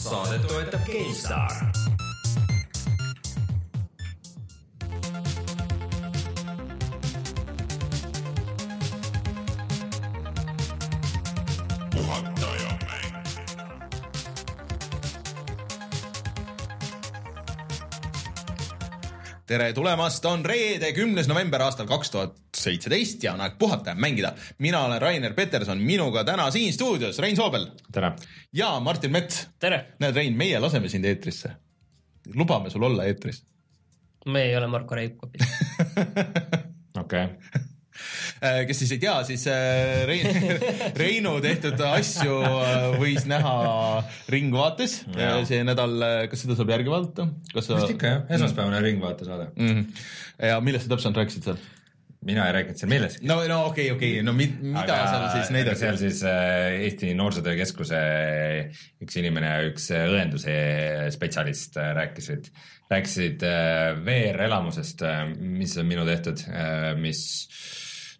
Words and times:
saadet 0.00 0.46
toetab 0.48 0.80
GameStar. 0.86 1.52
tere 19.50 19.72
tulemast, 19.74 20.24
on 20.30 20.44
reede, 20.46 20.92
kümnes 20.94 21.26
november 21.26 21.64
aastal 21.64 21.88
kaks 21.90 22.12
tuhat 22.14 22.36
seitseteist 22.60 23.24
ja 23.24 23.34
on 23.34 23.44
aeg 23.44 23.56
puhata 23.58 23.94
ja 23.94 23.96
mängida. 23.98 24.32
mina 24.58 24.84
olen 24.84 25.02
Rainer 25.02 25.34
Peterson, 25.34 25.78
minuga 25.78 26.24
täna 26.24 26.50
siin 26.50 26.72
stuudios 26.72 27.18
Rein 27.18 27.36
Soobel 27.36 27.66
tere! 27.92 28.12
ja 28.52 28.72
Martin 28.80 29.12
Mets. 29.12 29.48
tere! 29.58 29.84
näed, 29.98 30.14
Rein, 30.14 30.36
meie 30.36 30.58
laseme 30.60 30.88
sind 30.88 31.04
eetrisse. 31.04 31.50
lubame 32.34 32.70
sul 32.70 32.82
olla 32.82 33.04
eetris. 33.04 33.42
me 34.26 34.42
ei 34.42 34.56
ole 34.56 34.66
Marko 34.66 34.94
Reipkopid 34.94 35.44
okei. 37.02 37.28
Äh, 38.40 38.62
kes 38.66 38.78
siis 38.80 38.92
ei 38.94 39.00
tea, 39.02 39.14
siis 39.28 39.42
äh, 39.52 40.06
Rein, 40.08 40.28
Reinu 41.02 41.34
tehtud 41.44 41.80
asju 41.84 42.38
äh, 42.46 42.86
võis 43.00 43.26
näha 43.28 43.56
Ringvaates 44.32 45.02
see 45.48 45.60
nädal, 45.66 45.98
kas 46.30 46.46
seda 46.46 46.56
saab 46.56 46.72
järgi 46.72 46.92
vaadata? 46.92 47.28
Sa... 47.58 47.76
vist 47.76 47.92
ikka 47.96 48.14
jah, 48.14 48.22
esmaspäevane 48.38 48.80
Ringvaate 48.84 49.28
saade 49.28 49.50
mm. 49.52 49.68
-hmm. 49.68 50.00
ja 50.52 50.60
millest 50.64 50.88
sa 50.88 50.94
täpselt 50.94 51.20
rääkisid 51.20 51.50
seal? 51.50 51.60
Mina 52.26 52.46
ei 52.46 52.52
rääkinud 52.58 52.80
seal 52.80 52.92
millestki. 52.92 53.26
no, 53.28 53.38
no 53.48 53.60
okei 53.70 53.90
okay,, 53.90 53.96
okei 53.96 54.12
okay., 54.18 54.26
no 54.26 54.34
mi, 54.36 54.46
mida 54.60 54.82
aga, 54.82 54.98
seal 55.08 55.26
siis 55.34 55.52
näidati? 55.56 55.80
seal 55.80 56.00
siis 56.00 56.22
Eesti 56.26 57.14
Noorsootöö 57.18 57.56
Keskuse 57.60 58.00
üks 59.00 59.18
inimene, 59.22 59.54
üks 59.70 59.88
õenduse 59.96 60.54
spetsialist 61.14 61.80
rääkisid, 62.00 62.50
rääkisid 62.92 63.44
VR-elamusest, 64.04 65.06
mis 65.40 65.76
on 65.80 65.88
minu 65.88 66.04
tehtud, 66.08 66.44
mis 67.00 67.24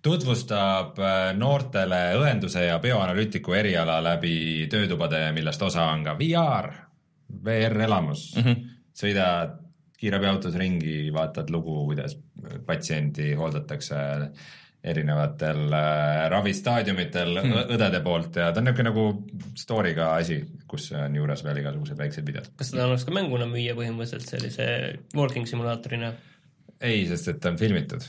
tutvustab 0.02 0.98
äh, 0.98 1.30
noortele 1.36 2.00
õenduse 2.20 2.64
ja 2.64 2.78
bioanalüütiku 2.82 3.54
eriala 3.56 3.98
läbi 4.04 4.66
töötubade, 4.72 5.26
millest 5.36 5.62
osa 5.62 5.90
on 5.92 6.04
ka 6.06 6.16
VR, 6.18 6.70
VR-elamus 7.44 8.30
mm. 8.36 8.46
-hmm. 8.46 8.70
sõidad 8.96 9.59
kiirabiautos 10.00 10.56
ringi, 10.56 11.10
vaatad 11.14 11.50
lugu, 11.52 11.82
kuidas 11.90 12.16
patsiendi 12.66 13.34
hooldatakse 13.38 14.00
erinevatel 14.80 15.74
äh, 15.76 16.22
ravistaadiumitel 16.32 17.34
hmm. 17.42 17.74
õdede 17.76 18.00
poolt 18.04 18.38
ja 18.40 18.48
ta 18.48 18.62
on 18.62 18.70
niisugune 18.70 18.88
nagu 18.88 19.04
story'ga 19.60 20.14
asi, 20.16 20.38
kus 20.70 20.88
on 20.96 21.18
juures 21.20 21.44
veel 21.44 21.60
igasugused 21.60 22.00
väiksed 22.00 22.24
videod. 22.24 22.48
kas 22.56 22.72
seda 22.72 22.86
annaks 22.86 23.04
ka 23.04 23.12
mänguna 23.12 23.48
müüa 23.50 23.76
põhimõtteliselt 23.76 24.32
sellise 24.32 24.70
walking 25.16 25.48
simulaatorina? 25.50 26.14
ei, 26.80 27.04
sest 27.10 27.28
et 27.34 27.42
ta 27.44 27.52
on 27.52 27.60
filmitud 27.60 28.08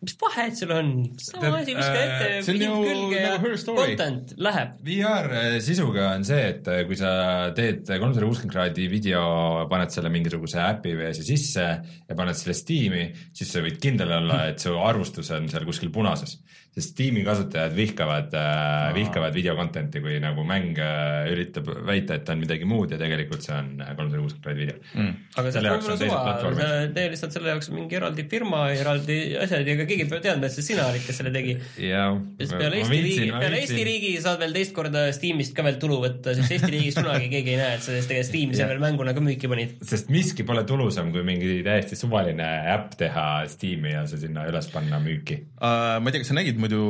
mis 0.00 0.14
vahet 0.16 0.56
sul 0.56 0.70
on, 0.72 0.90
sama 1.20 1.58
asi, 1.58 1.74
viska 1.76 1.98
ette 2.00 2.28
äh, 2.28 2.44
pilt 2.46 2.62
külge 2.64 3.18
ja 3.20 3.32
nagu 3.34 3.50
content 3.76 4.32
läheb. 4.40 4.78
VR 4.86 5.34
äh, 5.36 5.56
sisuga 5.64 6.06
on 6.14 6.24
see, 6.24 6.40
et 6.54 6.70
äh, 6.72 6.84
kui 6.88 6.96
sa 6.96 7.10
teed 7.56 7.84
kolmsada 7.90 8.24
kuuskümmend 8.24 8.54
kraadi 8.54 8.88
video, 8.92 9.22
paned 9.68 9.92
selle 9.92 10.12
mingisuguse 10.12 10.62
äpi 10.64 10.94
või 10.96 11.10
asja 11.10 11.26
sisse 11.26 11.66
ja 11.84 12.16
paned 12.16 12.38
selle 12.38 12.56
Steam'i, 12.56 13.10
siis 13.36 13.52
sa 13.52 13.60
võid 13.64 13.76
kindel 13.82 14.16
olla, 14.22 14.44
et 14.54 14.64
su 14.64 14.72
arvustus 14.80 15.28
on 15.36 15.52
seal 15.52 15.68
kuskil 15.68 15.92
punases. 15.92 16.38
Sest 16.70 16.92
Steam'i 16.94 17.24
kasutajad 17.26 17.72
vihkavad 17.74 18.34
äh,, 18.38 18.92
vihkavad 18.94 19.34
video 19.34 19.56
content'i, 19.58 19.98
kui 20.04 20.20
nagu 20.22 20.44
mäng 20.46 20.78
äh, 20.78 21.26
üritab 21.32 21.66
väita, 21.86 22.14
et 22.14 22.24
ta 22.28 22.36
on 22.36 22.44
midagi 22.44 22.68
muud 22.68 22.94
ja 22.94 22.98
tegelikult 23.00 23.42
see 23.42 23.56
on 23.56 23.72
äh, 23.82 23.90
kolmsada 23.98 24.22
kuuskümmend 24.22 24.44
kraadi 24.46 24.62
video. 24.62 24.76
Mm.. 24.94 25.16
aga 25.34 25.52
see 25.56 25.72
on 25.74 25.82
suva, 25.88 26.20
sa 26.60 26.68
tee 26.94 27.08
lihtsalt 27.10 27.34
selle 27.34 27.50
jaoks 27.56 27.72
mingi 27.74 27.98
eraldi 27.98 28.26
firma, 28.30 28.68
eraldi 28.70 29.18
asjad 29.42 29.66
ja 29.66 29.76
ka 29.82 29.88
keegi 29.90 30.06
peab 30.10 30.22
teadma, 30.24 30.48
et 30.48 30.54
see 30.54 30.66
sina 30.70 30.86
olid, 30.88 31.02
kes 31.04 31.20
selle 31.20 31.32
tegi. 31.34 31.56
sest 31.76 32.56
peale 32.56 32.80
Eesti 32.80 33.00
riigi, 33.04 33.28
peale 33.34 33.60
Eesti 33.60 33.84
riigi 33.86 34.12
saad 34.22 34.40
veel 34.42 34.56
teist 34.56 34.74
korda 34.76 35.06
Steamist 35.16 35.54
ka 35.56 35.64
veel 35.66 35.78
tulu 35.82 36.00
võtta, 36.04 36.34
sest 36.38 36.54
Eesti 36.56 36.72
riigis 36.74 36.98
kunagi 36.98 37.30
keegi 37.34 37.54
ei 37.54 37.60
näe, 37.60 37.76
et 37.78 37.84
sa 37.84 37.92
tegelikult 37.94 38.30
Steam'i 38.30 38.58
seal 38.58 38.72
veel 38.72 38.82
mänguna 38.82 39.14
ka 39.16 39.24
müüki 39.24 39.50
panid. 39.50 39.76
sest 39.92 40.10
miski 40.14 40.46
pole 40.48 40.64
tulusam, 40.68 41.12
kui 41.14 41.24
mingi 41.26 41.60
täiesti 41.66 41.98
suvaline 41.98 42.48
äpp 42.74 42.98
teha 43.00 43.28
Steam'i 43.50 43.94
ja 43.94 44.04
see 44.10 44.24
sinna 44.24 44.46
üles 44.50 44.70
panna 44.72 45.00
müüki 45.02 45.40
uh,. 45.58 45.98
ma 46.00 46.10
ei 46.10 46.16
tea, 46.16 46.24
kas 46.24 46.32
sa 46.32 46.38
nägid 46.38 46.60
muidu 46.62 46.82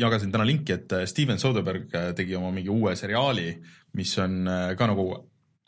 jagasin 0.00 0.34
täna 0.34 0.48
linki, 0.48 0.76
et 0.78 0.96
äh, 0.96 1.06
Steven 1.10 1.40
Soderbergh 1.42 1.96
äh, 1.96 2.12
tegi 2.18 2.38
oma 2.38 2.52
mingi 2.54 2.72
uue 2.72 2.96
seriaali, 2.98 3.52
mis 3.98 4.14
on 4.22 4.46
ka 4.78 4.86
nagu 4.90 5.10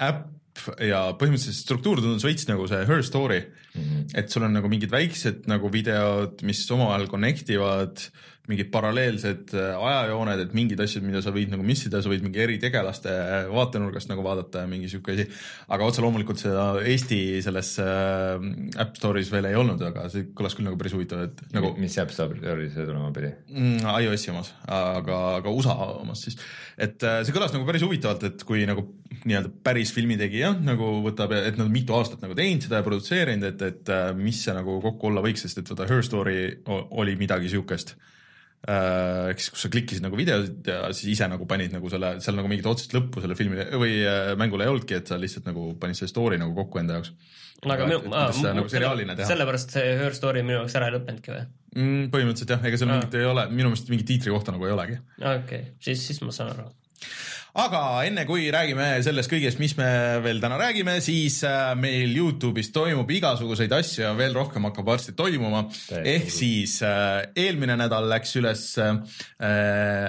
äpp 0.03 0.42
ja 0.85 1.05
põhimõtteliselt 1.19 1.59
struktuur 1.59 2.03
tundus 2.03 2.27
veits 2.27 2.49
nagu 2.51 2.67
see 2.71 2.85
Her 2.89 3.03
Story 3.07 3.41
mm. 3.41 3.81
-hmm. 3.81 4.05
et 4.21 4.31
sul 4.31 4.45
on 4.47 4.53
nagu 4.53 4.69
mingid 4.69 4.93
väiksed 4.93 5.49
nagu 5.51 5.71
videod, 5.73 6.43
mis 6.47 6.65
omavahel 6.71 7.09
connect 7.11 7.51
ivad 7.51 7.97
äh, 7.97 8.33
mingid 8.51 8.73
paralleelsed 8.75 9.53
äh, 9.55 9.75
ajajooned, 9.79 10.41
et 10.43 10.55
mingid 10.57 10.81
asjad, 10.83 11.05
mida 11.07 11.21
sa 11.23 11.31
võid 11.35 11.53
nagu 11.53 11.63
missida, 11.67 12.01
sa 12.03 12.11
võid 12.11 12.25
mingi 12.25 12.41
eritegelaste 12.43 13.13
vaatenurgast 13.53 14.11
nagu 14.11 14.25
vaadata 14.27 14.65
ja 14.65 14.71
mingi 14.71 14.91
sihuke 14.91 15.15
asi. 15.15 15.27
aga 15.71 15.87
otse 15.87 16.03
loomulikult 16.03 16.43
seda 16.43 16.65
Eesti 16.81 17.21
selles 17.45 17.71
äh, 17.83 18.43
App 18.83 18.99
Store'is 18.99 19.31
veel 19.31 19.47
ei 19.53 19.59
olnud, 19.59 19.83
aga 19.87 20.09
see 20.11 20.33
kõlas 20.35 20.59
küll 20.59 20.67
nagu 20.67 20.81
päris 20.81 20.97
huvitav, 20.97 21.23
et 21.29 21.45
nagu. 21.55 21.71
mis 21.79 21.99
App 22.03 22.15
Store'i 22.15 22.67
see 22.73 22.89
tulema 22.89 23.13
pidi 23.15 23.31
mm,? 23.31 23.87
iOS-i 24.03 24.35
omas, 24.35 24.51
aga, 24.67 25.21
aga 25.39 25.55
USA 25.55 25.79
omas 26.01 26.27
siis. 26.27 26.41
Et 26.77 27.05
äh, 27.07 27.21
see 27.27 27.35
kõlas 27.35 27.53
nagu 27.55 27.67
päris 27.69 27.85
huvitavalt, 27.87 28.25
et 28.29 28.47
kui 28.49 28.65
nagu 28.69 28.87
nii-öelda 29.23 29.53
päris 29.65 29.93
filmitegija 29.95 30.55
nagu 30.65 30.95
võtab, 31.05 31.35
et 31.37 31.59
nad 31.61 31.71
mitu 31.73 31.97
aastat 31.97 32.25
nagu 32.25 32.37
teinud 32.39 32.65
seda 32.65 32.81
ja 32.81 32.87
produtseerinud, 32.87 33.51
et, 33.53 33.67
et 33.69 33.93
mis 34.19 34.41
see 34.45 34.55
nagu 34.57 34.79
kokku 34.85 35.11
olla 35.11 35.25
võiks, 35.25 35.45
sest 35.45 35.63
et 35.63 35.71
vaata 35.73 35.91
Her 35.91 36.03
Story 36.07 36.39
oli 36.67 37.19
midagi 37.21 37.53
siukest 37.53 37.97
Äh, 37.97 38.09
ehk 38.63 39.41
siis, 39.43 39.51
kus 39.51 39.65
sa 39.65 39.71
klikkisid 39.73 40.05
nagu 40.05 40.19
videosid 40.19 40.69
ja 40.71 40.91
siis 40.95 41.17
ise 41.17 41.27
nagu 41.31 41.47
panid 41.51 41.73
nagu 41.75 41.89
selle, 41.91 42.15
seal 42.23 42.37
nagu 42.39 42.51
mingit 42.51 42.69
otsest 42.71 42.95
lõppu 42.95 43.23
selle 43.25 43.35
filmile 43.39 43.67
või 43.75 43.97
äh, 44.07 44.35
mängule 44.39 44.69
ei 44.69 44.71
olnudki, 44.71 45.01
et 45.01 45.11
sa 45.11 45.19
lihtsalt 45.19 45.49
nagu 45.51 45.73
panid 45.83 45.99
selle 45.99 46.13
story 46.13 46.39
nagu 46.39 46.55
kokku 46.55 46.83
enda 46.83 47.01
jaoks. 47.01 47.11
aga 47.67 47.89
minu, 47.89 48.05
nagu 48.13 48.69
sellepärast 48.71 49.75
see 49.75 49.97
Her 49.99 50.15
Story 50.15 50.45
minu 50.47 50.61
jaoks 50.61 50.79
ära 50.79 50.91
ei 50.91 50.97
lõppenudki 50.97 51.35
või 51.35 51.43
mm,? 51.43 52.07
põhimõtteliselt 52.15 52.55
jah, 52.55 52.71
ega 52.71 52.79
seal 52.79 52.93
mingit 52.95 53.19
ei 53.19 53.27
ole, 53.33 53.49
minu 53.51 53.73
meelest 53.73 53.91
mingit 53.91 54.11
tiitri 54.15 54.35
kohta 54.35 54.55
nagu 54.55 54.71
ei 54.71 54.77
olegi. 54.77 55.03
okei 55.19 55.43
okay., 55.43 55.75
siis, 55.83 56.07
siis 56.07 56.23
ma 56.23 56.35
saan 56.35 56.55
aru 56.55 56.71
aga 57.53 57.81
enne 58.09 58.25
kui 58.29 58.47
räägime 58.53 58.87
sellest 59.05 59.31
kõigest, 59.33 59.61
mis 59.61 59.75
me 59.77 59.89
veel 60.25 60.41
täna 60.41 60.57
räägime, 60.61 60.97
siis 61.05 61.43
äh, 61.45 61.75
meil 61.77 62.15
Youtube'is 62.17 62.73
toimub 62.73 63.11
igasuguseid 63.13 63.75
asju 63.77 64.07
ja 64.07 64.15
veel 64.17 64.33
rohkem 64.37 64.65
hakkab 64.71 64.89
varsti 64.95 65.13
toimuma. 65.19 65.67
ehk 66.01 66.33
siis 66.33 66.79
äh, 66.87 67.29
eelmine 67.37 67.77
nädal 67.81 68.09
läks 68.09 68.35
üles 68.41 68.67
äh, 68.81 68.97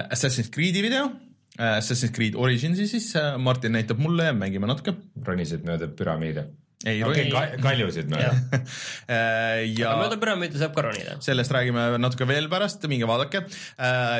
Assassin's 0.08 0.50
Creed'i 0.54 0.84
video 0.84 1.10
Assassin's 1.54 2.10
Creed 2.10 2.34
Originsi 2.34 2.88
siis 2.90 3.12
Martin 3.38 3.76
näitab 3.76 4.00
mulle 4.02 4.30
ja 4.30 4.34
mängime 4.34 4.66
natuke. 4.66 4.96
ronisid 5.22 5.68
mööda 5.68 5.86
püramiide 5.86 6.48
ei 6.84 7.00
okay, 7.04 7.28
ka, 7.32 7.44
kaljusid 7.62 8.08
mööda 8.12 8.32
äh, 9.14 9.62
ja 9.76 9.94
mööda 10.00 10.16
püramiidi 10.20 10.60
saab 10.60 10.72
ka 10.76 10.88
ronida. 10.88 11.20
sellest 11.24 11.52
räägime 11.52 11.92
natuke 12.00 12.26
veel 12.28 12.48
pärast, 12.52 12.88
minge 12.88 13.08
vaadake 13.08 13.44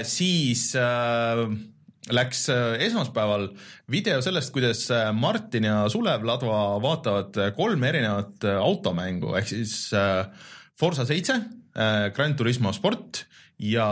siis 0.08 0.70
äh, 0.76 1.48
läks 2.12 2.48
äh, 2.52 2.76
esmaspäeval 2.84 3.48
video 3.90 4.20
sellest, 4.22 4.52
kuidas 4.52 4.84
äh, 4.92 5.12
Martin 5.16 5.64
ja 5.68 5.84
Sulev 5.88 6.24
Ladva 6.26 6.76
vaatavad 6.82 7.38
äh, 7.40 7.52
kolme 7.56 7.88
erinevat 7.88 8.44
automängu 8.58 9.34
ehk 9.38 9.48
siis 9.48 9.76
Forsa 10.78 11.06
seitse, 11.06 11.38
Grand 12.14 12.36
Turismo 12.38 12.72
sport 12.74 13.24
ja 13.62 13.86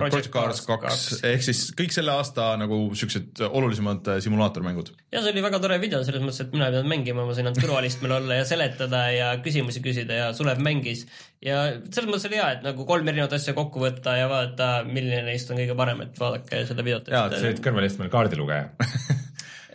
Project 0.00 0.30
Cars 0.32 0.62
kaks 0.64 1.02
ehk 1.28 1.42
siis 1.44 1.58
kõik 1.76 1.92
selle 1.92 2.14
aasta 2.14 2.54
nagu 2.56 2.78
siuksed 2.96 3.42
olulisemad 3.44 4.08
simulaatormängud. 4.24 4.94
ja 5.12 5.20
see 5.20 5.34
oli 5.34 5.42
väga 5.44 5.60
tore 5.60 5.76
video 5.82 6.00
selles 6.06 6.24
mõttes, 6.24 6.40
et 6.46 6.54
mina 6.54 6.70
ei 6.70 6.72
pidanud 6.72 6.88
mängima, 6.88 7.26
ma 7.28 7.36
sain 7.36 7.50
ainult 7.50 7.60
kõrvalistmel 7.60 8.16
olla 8.16 8.38
ja 8.40 8.46
seletada 8.48 9.02
ja 9.12 9.28
küsimusi 9.44 9.84
küsida 9.84 10.22
ja 10.22 10.30
Sulev 10.36 10.62
mängis. 10.64 11.04
ja 11.44 11.66
selles 11.90 12.08
mõttes 12.08 12.24
oli 12.30 12.40
hea, 12.40 12.48
et 12.56 12.64
nagu 12.64 12.88
kolm 12.88 13.12
erinevat 13.12 13.36
asja 13.36 13.52
kokku 13.56 13.84
võtta 13.84 14.16
ja 14.16 14.30
vaadata, 14.32 14.70
milline 14.88 15.20
neist 15.28 15.52
on 15.52 15.60
kõige 15.60 15.76
parem, 15.76 16.00
et 16.06 16.18
vaadake 16.24 16.64
seda 16.70 16.86
videot. 16.86 17.12
jaa, 17.12 17.28
sa 17.28 17.44
olid 17.44 17.60
kõrvalistmel 17.68 18.08
kaardilugeja 18.14 18.70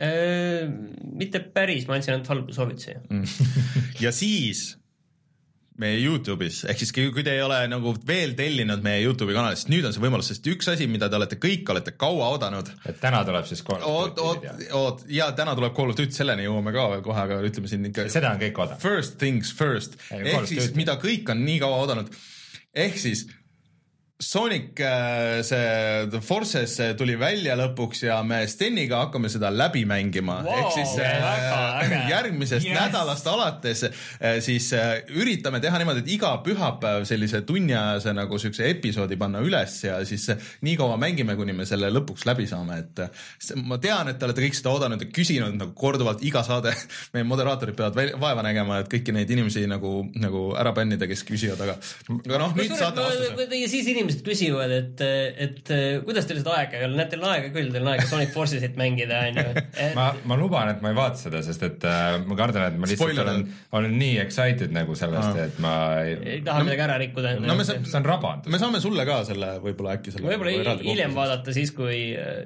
äh, 0.10 0.66
mitte 1.22 1.46
päris, 1.54 1.86
ma 1.86 2.00
andsin 2.00 2.18
ainult 2.18 2.34
halbu 2.34 2.58
soovitusi 2.58 2.98
mm. 2.98 3.24
ja 4.08 4.16
siis 4.16 4.79
meie 5.80 6.00
Youtube'is, 6.02 6.62
ehk 6.70 6.82
siis 6.82 6.92
kui 6.96 7.24
te 7.26 7.34
ei 7.38 7.42
ole 7.44 7.60
nagu 7.72 7.94
veel 8.08 8.36
tellinud 8.38 8.84
meie 8.86 9.02
Youtube'i 9.06 9.36
kanalist, 9.38 9.70
nüüd 9.72 9.88
on 9.88 9.96
see 9.96 10.04
võimalus, 10.04 10.32
sest 10.34 10.48
üks 10.52 10.70
asi, 10.74 10.88
mida 10.92 11.10
te 11.10 11.18
olete 11.20 11.40
kõik 11.42 11.70
olete 11.74 11.96
kaua 12.00 12.32
oodanud. 12.36 12.72
et 12.90 13.00
täna 13.02 13.24
tuleb 13.28 13.48
siis 13.50 13.64
Call 13.66 13.86
of 13.88 14.14
Duty. 14.18 14.50
oot, 14.50 14.64
oot, 14.80 15.06
ja 15.14 15.32
täna 15.38 15.56
tuleb 15.60 15.76
Call 15.78 15.94
of 15.94 16.00
Duty, 16.00 16.16
selleni 16.16 16.48
jõuame 16.48 16.76
ka 16.76 16.88
veel 16.94 17.04
kohe, 17.06 17.26
aga 17.28 17.40
ütleme 17.48 17.72
siin 17.72 17.88
ikka. 17.92 18.10
seda 18.12 18.34
on 18.36 18.44
kõik 18.44 18.60
oodanud. 18.60 18.84
First 18.84 19.20
things 19.22 19.54
first, 19.56 20.00
ehk 20.12 20.50
siis 20.52 20.74
mida 20.78 21.00
kõik 21.02 21.32
on 21.32 21.46
nii 21.48 21.60
kaua 21.64 21.84
oodanud, 21.86 22.12
ehk 22.76 23.00
siis 23.00 23.28
Sonic 24.20 24.80
äh, 24.80 25.44
see 25.48 26.08
The 26.12 26.20
Forces 26.20 26.74
tuli 27.00 27.14
välja 27.16 27.54
lõpuks 27.56 28.02
ja 28.04 28.18
me 28.28 28.42
Steniga 28.52 28.98
hakkame 29.06 29.30
seda 29.32 29.48
läbi 29.48 29.86
mängima 29.88 30.42
wow,, 30.44 30.58
ehk 30.60 30.74
siis 30.76 30.98
äh, 31.00 31.94
järgmisest 32.10 32.68
yes. 32.68 32.76
nädalast 32.76 33.30
alates 33.32 33.86
äh, 33.88 34.42
siis 34.44 34.68
äh, 34.76 35.06
üritame 35.16 35.62
teha 35.64 35.80
niimoodi, 35.80 36.04
et 36.04 36.12
iga 36.18 36.34
pühapäev 36.44 37.06
sellise 37.08 37.46
tunniajase 37.48 38.12
nagu 38.18 38.42
siukse 38.44 38.68
episoodi 38.68 39.16
panna 39.22 39.40
üles 39.40 39.78
ja 39.86 40.02
siis 40.04 40.28
äh, 40.36 40.52
nii 40.68 40.76
kaua 40.82 41.00
mängime, 41.00 41.38
kuni 41.40 41.56
me 41.56 41.64
selle 41.70 41.88
lõpuks 41.88 42.28
läbi 42.28 42.50
saame, 42.52 42.82
et 42.84 43.04
äh, 43.06 43.24
ma 43.64 43.80
tean, 43.80 44.12
et 44.12 44.20
te 44.20 44.28
olete 44.28 44.44
kõik 44.50 44.60
seda 44.60 44.76
oodanud 44.76 45.08
ja 45.08 45.10
küsinud 45.16 45.56
nagu 45.62 45.72
korduvalt 45.80 46.28
iga 46.28 46.44
saade 46.44 46.76
meie 47.16 47.24
moderaatorid 47.24 47.80
peavad 47.80 48.20
vaeva 48.20 48.44
nägema, 48.44 48.82
et 48.84 48.92
kõiki 48.92 49.16
neid 49.16 49.32
inimesi 49.32 49.64
nagu, 49.72 50.04
nagu 50.20 50.44
ära 50.60 50.76
bännida, 50.76 51.08
kes 51.08 51.24
küsivad, 51.32 51.64
aga, 51.70 51.80
aga 52.20 52.44
noh, 52.44 52.60
nüüd 52.60 52.76
saate 52.76 53.08
vastuse. 53.08 53.50
ja 53.64 53.72
siis 53.72 53.88
inimesed 53.88 54.09
inimesed 54.10 54.26
küsivad, 54.26 54.74
et, 54.74 55.04
et 55.46 55.74
kuidas 56.06 56.28
teil 56.30 56.42
seda 56.42 56.56
aega 56.58 56.80
ei 56.80 56.88
ole, 56.88 56.98
näed, 56.98 57.12
teil 57.14 57.24
on 57.24 57.34
aega 57.34 57.52
küll, 57.54 57.70
teil 57.74 57.86
on 57.86 57.92
aega 57.94 58.08
Sonic 58.10 58.34
Forcesit 58.34 58.78
mängida, 58.80 59.22
onju. 59.30 59.64
ma, 60.00 60.10
ma 60.30 60.40
luban, 60.40 60.74
et 60.74 60.84
ma 60.84 60.92
ei 60.94 60.98
vaata 60.98 61.22
seda, 61.22 61.42
sest 61.46 61.66
et 61.68 61.88
äh, 61.88 62.18
ma 62.26 62.38
kardan, 62.40 62.68
et 62.74 62.80
ma 62.82 62.90
lihtsalt 62.90 63.14
Spoiler. 63.14 63.30
olen, 63.30 63.46
olen 63.80 63.98
nii 64.02 64.18
excited 64.24 64.74
nagu 64.76 64.98
sellest, 64.98 65.40
et 65.46 65.62
ma 65.64 65.74
ei, 66.04 66.18
ei 66.38 66.44
taha 66.46 66.64
no, 66.64 66.70
midagi 66.70 66.86
ära 66.88 66.98
rikkuda. 67.02 67.36
no 67.44 67.58
me 67.60 67.68
saame, 67.68 67.86
see 67.90 68.00
on 68.02 68.08
rabandus. 68.10 68.52
me 68.54 68.62
saame 68.62 68.82
sulle 68.84 69.06
ka 69.08 69.22
selle 69.28 69.52
võib-olla 69.64 69.96
äkki 70.00 70.14
selle 70.16 70.34
võib-olla 70.34 70.76
hiljem 70.82 71.16
vaadata 71.18 71.56
siis, 71.56 71.74
kui, 71.76 72.00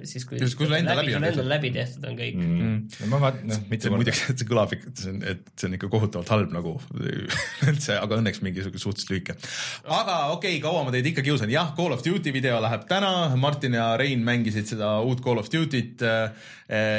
siis 0.09 0.27
kui 0.29 0.41
siis 0.41 0.57
kui 0.57 0.69
sul 0.69 0.77
endal 0.77 0.99
läbi 1.01 1.15
on 1.17 1.27
endal 1.27 1.49
läbi 1.49 1.71
tehtud 1.75 2.07
on 2.09 2.17
kõik 2.19 2.39
mm.. 2.39 2.63
Mm. 2.63 3.11
ma 3.11 3.21
vaatan, 3.23 3.47
noh, 3.51 3.61
mitte 3.71 3.91
muideks, 3.93 4.23
et 4.33 4.41
see 4.41 4.49
kõlab 4.49 4.75
ikka, 4.75 4.91
et 4.91 5.03
see 5.03 5.13
on, 5.13 5.21
et 5.33 5.43
see 5.55 5.69
on 5.69 5.77
ikka 5.77 5.89
kohutavalt 5.93 6.33
halb 6.33 6.55
nagu 6.55 6.75
üldse, 7.69 7.97
aga 7.97 8.19
õnneks 8.19 8.43
mingisugune 8.45 8.81
suhteliselt 8.81 9.13
lühike. 9.13 9.37
aga 9.85 10.17
okei 10.35 10.57
okay,, 10.57 10.61
kaua 10.63 10.85
ma 10.87 10.93
teid 10.95 11.09
ikka 11.13 11.25
kiusan, 11.25 11.52
jah, 11.53 11.69
Call 11.77 11.93
of 11.93 12.01
Duty 12.03 12.31
video 12.33 12.57
läheb 12.63 12.87
täna, 12.89 13.11
Martin 13.39 13.75
ja 13.77 13.91
Rein 13.99 14.23
mängisid 14.25 14.67
seda 14.69 14.95
uut 15.05 15.21
Call 15.23 15.41
of 15.41 15.51
Duty't 15.53 16.01
eh,. 16.05 16.49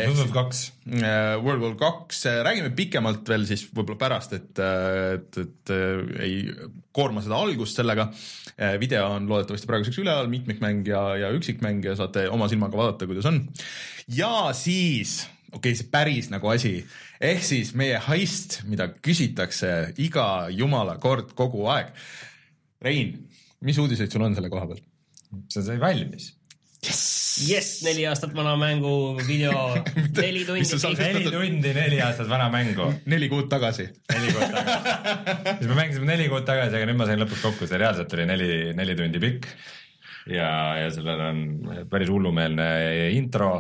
World 0.06 0.20
War 0.20 0.32
kaks. 0.36 0.60
Eh, 0.94 1.34
World 1.42 1.64
War 1.64 1.74
kaks, 1.80 2.20
räägime 2.46 2.70
pikemalt 2.76 3.26
veel 3.28 3.46
siis 3.48 3.64
võib-olla 3.74 3.98
pärast, 3.98 4.36
et, 4.36 4.60
et, 4.60 5.38
et 5.42 5.74
ei 6.22 6.38
koorma 6.94 7.24
seda 7.24 7.40
algust 7.42 7.80
sellega. 7.80 8.06
video 8.78 9.08
on 9.16 9.26
loodetavasti 9.26 9.66
praeguseks 9.66 9.98
üleval, 10.04 10.30
mitmikmäng 10.30 10.86
ja, 10.86 11.02
ja 11.18 11.32
üksikmäng 11.34 11.82
ja 11.84 11.96
saate 11.98 12.28
oma 12.30 12.46
silmaga 12.50 12.78
vaadata, 12.78 13.08
kuidas 13.10 13.26
on. 13.30 13.42
ja 14.14 14.52
siis 14.54 15.24
okei 15.54 15.72
okay,, 15.72 15.78
see 15.78 15.90
päris 15.90 16.30
nagu 16.30 16.50
asi, 16.50 16.76
ehk 17.22 17.42
siis 17.46 17.74
meie 17.78 17.98
heist, 18.08 18.60
mida 18.70 18.90
küsitakse 18.94 19.94
iga 20.02 20.46
jumala 20.54 20.98
kord 21.02 21.34
kogu 21.38 21.66
aeg. 21.72 21.94
Rein, 22.84 23.16
mis 23.64 23.78
uudiseid 23.82 24.12
sul 24.12 24.26
on 24.26 24.36
selle 24.36 24.52
koha 24.52 24.70
pealt? 24.70 24.86
see 25.50 25.64
sai 25.66 25.80
valmis 25.82 26.32
jess, 26.84 27.04
jess, 27.48 27.70
neli 27.84 28.04
aastat 28.08 28.34
vana 28.36 28.54
mängu 28.60 28.94
video 29.26 29.52
neli 30.24 30.44
tundi. 30.48 30.80
neli 31.00 31.30
tundi, 31.32 31.72
neli 31.76 32.00
aastat 32.04 32.28
vana 32.30 32.48
mängu. 32.52 32.90
neli 33.10 33.28
kuud 33.32 33.48
tagasi. 33.52 33.88
neli 34.12 34.34
kuud 34.34 34.54
tagasi. 34.56 35.56
siis 35.58 35.70
me 35.70 35.78
mängisime 35.78 36.10
neli 36.12 36.28
kuud 36.32 36.46
tagasi, 36.48 36.76
aga 36.76 36.90
nüüd 36.90 37.00
ma 37.00 37.08
sain 37.08 37.22
lõpuks 37.24 37.46
kokku, 37.48 37.70
see 37.70 37.80
reaalselt 37.80 38.16
oli 38.16 38.28
neli, 38.28 38.50
neli 38.76 38.96
tundi 38.98 39.22
pikk. 39.22 39.50
ja, 40.30 40.48
ja 40.82 40.88
sellel 40.94 41.26
on 41.30 41.44
päris 41.90 42.12
hullumeelne 42.12 42.68
intro, 43.16 43.52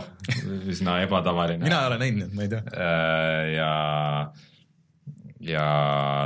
üsna 0.72 1.00
ebatavaline. 1.06 1.64
mina 1.64 1.84
ei 1.84 1.92
ole 1.92 2.02
näinud, 2.04 2.34
ma 2.36 2.46
ei 2.46 2.52
tea. 2.56 2.64
Äh, 2.74 3.54
ja 3.58 3.70
ja 5.44 5.66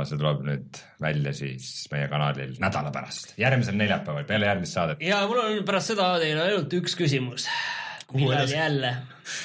see 0.07 0.19
tuleb 0.19 0.43
nüüd 0.47 0.79
välja 1.01 1.33
siis 1.35 1.67
meie 1.93 2.07
kanalil 2.11 2.55
nädala 2.61 2.93
pärast, 2.95 3.35
järgmisel 3.39 3.77
neljapäeval, 3.79 4.25
peale 4.29 4.49
järgmist 4.49 4.77
saadet. 4.77 5.03
ja 5.03 5.21
mul 5.27 5.43
on 5.43 5.61
pärast 5.67 5.93
seda 5.93 6.13
teile 6.21 6.47
ainult 6.47 6.75
üks 6.79 6.95
küsimus. 6.99 7.47
millal 8.15 8.49
jälle? 8.49 8.95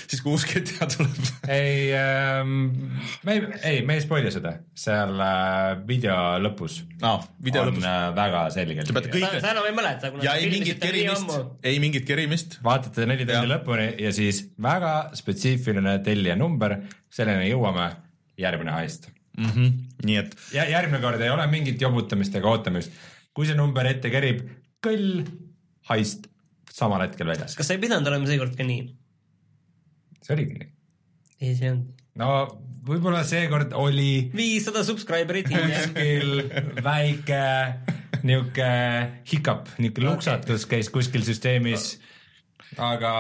siis 0.08 0.22
kui 0.24 0.32
uus 0.32 0.44
GTA 0.48 0.86
tuleb 0.88 1.48
ei 1.52 1.90
ähm,, 1.98 2.52
me 3.26 3.34
ei, 3.34 3.42
ei, 3.70 3.80
me 3.86 3.98
ei 3.98 4.04
spoil'i 4.04 4.30
seda, 4.32 4.54
seal 4.78 5.18
äh, 5.20 5.72
video 5.88 6.16
lõpus 6.44 6.78
no, 7.02 7.18
video 7.44 7.66
on 7.66 7.72
lõpus. 7.72 7.88
Äh, 7.90 8.06
väga 8.16 8.44
selgelt. 8.54 8.92
sa, 8.94 9.02
kõik... 9.16 9.26
sa 9.44 9.50
enam 9.52 9.68
ei 9.68 9.76
mäleta, 9.76 10.12
ja 10.24 10.36
ei 10.40 10.48
mingit 10.52 10.80
kerimist, 10.82 11.34
ei 11.66 11.82
mingit 11.82 12.06
kerimist. 12.08 12.56
vaatate 12.64 13.08
neli 13.10 13.26
tundi 13.28 13.50
lõpuni 13.50 13.90
ja 14.06 14.14
siis 14.16 14.46
väga 14.62 14.94
spetsiifiline 15.18 15.98
tellija 16.06 16.38
number, 16.38 16.78
selleni 17.12 17.50
jõuame, 17.50 17.90
järgmine 18.40 18.78
heist 18.78 19.10
mm. 19.38 19.50
-hmm. 19.50 19.72
nii 20.08 20.20
et. 20.20 20.36
ja 20.54 20.66
järgmine 20.70 21.02
kord 21.02 21.20
ei 21.20 21.30
ole 21.30 21.46
mingit 21.50 21.80
jobutamist 21.80 22.34
ega 22.34 22.50
ootamist. 22.50 22.92
kui 23.34 23.46
see 23.46 23.58
number 23.58 23.86
ette 23.90 24.10
kerib, 24.10 24.44
kõll, 24.84 25.24
haist 25.90 26.28
samal 26.70 27.02
hetkel 27.06 27.30
väljas. 27.30 27.56
kas 27.58 27.70
sa 27.70 27.76
ei 27.76 27.82
pidanud 27.82 28.06
olema 28.10 28.30
seekord 28.30 28.56
ka 28.58 28.66
nii? 28.66 28.86
see 30.22 30.36
oligi 30.36 30.58
nii. 30.58 30.70
ei, 31.40 31.56
see 31.58 31.72
on. 31.72 31.82
no 32.20 32.30
võib-olla 32.88 33.24
seekord 33.26 33.74
oli. 33.80 34.30
viissada 34.36 34.84
subscriber'it 34.86 35.50
kuskil 35.50 36.48
väike 36.88 37.44
niuke 38.24 38.70
hiccup, 39.28 39.68
niuke 39.82 40.04
luksatus 40.04 40.64
käis 40.70 40.88
kuskil 40.92 41.24
süsteemis. 41.26 41.98
aga, 42.78 43.12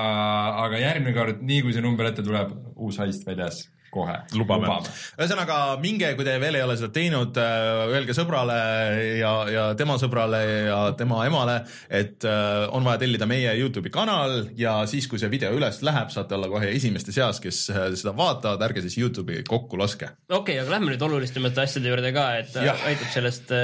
aga 0.64 0.80
järgmine 0.80 1.14
kord, 1.16 1.42
nii 1.44 1.62
kui 1.66 1.74
see 1.76 1.84
number 1.84 2.08
ette 2.08 2.24
tuleb, 2.24 2.54
uus 2.74 2.98
heist 3.02 3.26
väljas 3.28 3.64
kohe 3.94 4.14
lubame, 4.38 4.68
lubame.. 4.68 4.92
ühesõnaga 5.18 5.58
minge, 5.82 6.10
kui 6.18 6.26
te 6.26 6.34
veel 6.42 6.58
ei 6.58 6.64
ole 6.66 6.76
seda 6.78 6.90
teinud, 6.94 7.38
äh, 7.40 7.84
öelge 7.94 8.16
sõbrale 8.16 8.58
ja, 9.20 9.32
ja 9.50 9.64
tema 9.78 9.96
sõbrale 10.00 10.40
ja 10.68 10.78
tema 10.98 11.22
emale, 11.28 11.60
et 11.88 12.26
äh, 12.28 12.66
on 12.74 12.86
vaja 12.86 13.02
tellida 13.04 13.28
meie 13.30 13.54
Youtube'i 13.60 13.92
kanal 13.94 14.40
ja 14.58 14.76
siis, 14.90 15.08
kui 15.10 15.22
see 15.22 15.30
video 15.32 15.52
üles 15.56 15.80
läheb, 15.86 16.12
saate 16.14 16.38
olla 16.38 16.50
kohe 16.52 16.70
esimeste 16.74 17.14
seas, 17.14 17.40
kes 17.44 17.66
äh, 17.74 17.90
seda 17.98 18.14
vaatavad, 18.18 18.62
ärge 18.68 18.84
siis 18.86 18.98
Youtube'i 19.00 19.44
kokku 19.48 19.80
laske. 19.80 20.10
okei 20.28 20.58
okay,, 20.58 20.62
aga 20.62 20.76
lähme 20.76 20.92
nüüd 20.92 21.06
olulisemate 21.08 21.64
asjade 21.64 21.92
juurde 21.92 22.14
ka, 22.16 22.28
et 22.42 22.58
ja. 22.58 22.76
aitab 22.90 23.12
sellest 23.14 23.54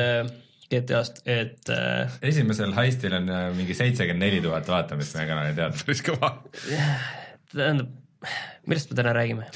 GTA-st, 0.70 1.24
et 1.26 1.72
äh.... 1.74 2.18
esimesel 2.30 2.74
heistil 2.76 3.16
on 3.18 3.32
mingi 3.56 3.74
seitsekümmend 3.74 4.22
neli 4.22 4.44
tuhat 4.44 4.68
vaatamist 4.70 5.18
meie 5.18 5.30
kanalil, 5.30 5.56
tead. 5.58 5.80
päris 5.82 6.04
kõva. 6.06 6.36
tähendab 7.50 7.99
millest 8.68 8.90
me 8.90 8.98
täna 9.00 9.14
räägime 9.16 9.48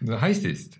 no 0.00 0.20
heistist 0.24 0.78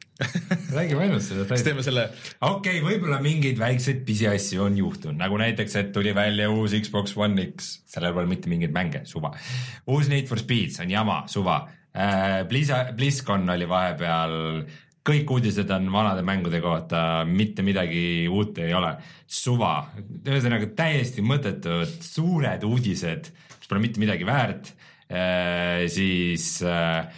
räägime 0.73 1.07
ainult 1.07 1.25
sellest 1.25 1.51
heistist. 1.51 1.67
teeme 1.67 1.85
selle. 1.85 2.07
okei 2.41 2.79
okay,, 2.79 2.83
võib-olla 2.85 3.19
mingeid 3.25 3.59
väikseid 3.61 4.03
pisiasju 4.07 4.63
on 4.67 4.79
juhtunud, 4.79 5.19
nagu 5.19 5.39
näiteks, 5.41 5.77
et 5.81 5.93
tuli 5.95 6.15
välja 6.15 6.51
uus 6.53 6.77
Xbox 6.85 7.17
One 7.19 7.49
X, 7.53 7.73
sellel 7.91 8.15
pole 8.17 8.31
mitte 8.31 8.51
mingeid 8.53 8.75
mänge, 8.75 9.05
suva. 9.09 9.33
uus 9.91 10.11
Need 10.13 10.31
for 10.31 10.41
Speed, 10.41 10.75
see 10.77 10.87
on 10.87 10.95
jama, 10.95 11.23
suva 11.33 11.63
äh,. 11.93 12.43
Blizza, 12.49 12.85
BlizzCon 12.97 13.49
oli 13.53 13.69
vahepeal 13.69 14.37
kõik 15.07 15.31
uudised 15.35 15.71
on 15.75 15.89
vanade 15.93 16.23
mängude 16.27 16.61
kohta, 16.63 17.23
mitte 17.27 17.65
midagi 17.67 18.29
uut 18.31 18.59
ei 18.63 18.75
ole. 18.75 18.95
suva, 19.33 19.89
ühesõnaga 20.29 20.69
täiesti 20.77 21.23
mõttetud 21.25 22.03
suured 22.05 22.65
uudised, 22.69 23.31
mis 23.33 23.69
pole 23.71 23.81
mitte 23.81 24.03
midagi 24.03 24.27
väärt 24.29 24.75
äh,. 25.09 25.89
siis 25.89 26.61
äh, 26.63 27.09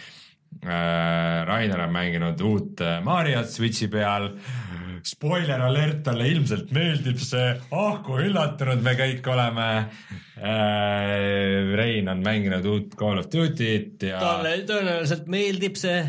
äh, 0.63 1.41
Rainer 1.45 1.83
on 1.85 1.91
mänginud 1.93 2.41
uut 2.41 2.81
äh, 2.81 3.01
Mariot 3.03 3.51
Switchi 3.51 3.89
peal. 3.91 4.31
Spoiler 5.05 5.61
alert, 5.61 5.99
talle 6.07 6.25
ilmselt 6.31 6.71
meeldib 6.73 7.19
see, 7.21 7.51
ah 7.77 7.99
kui 8.01 8.23
üllatunud 8.25 8.81
me 8.81 8.95
kõik 8.97 9.27
oleme 9.29 9.67
äh,. 10.39 11.75
Rein 11.77 12.09
on 12.09 12.23
mänginud 12.25 12.65
uut 12.71 12.95
Call 12.97 13.21
of 13.21 13.29
Duty't 13.29 14.07
ja. 14.07 14.23
talle 14.23 14.55
tõenäoliselt 14.65 15.29
meeldib 15.29 15.77
see. 15.77 15.99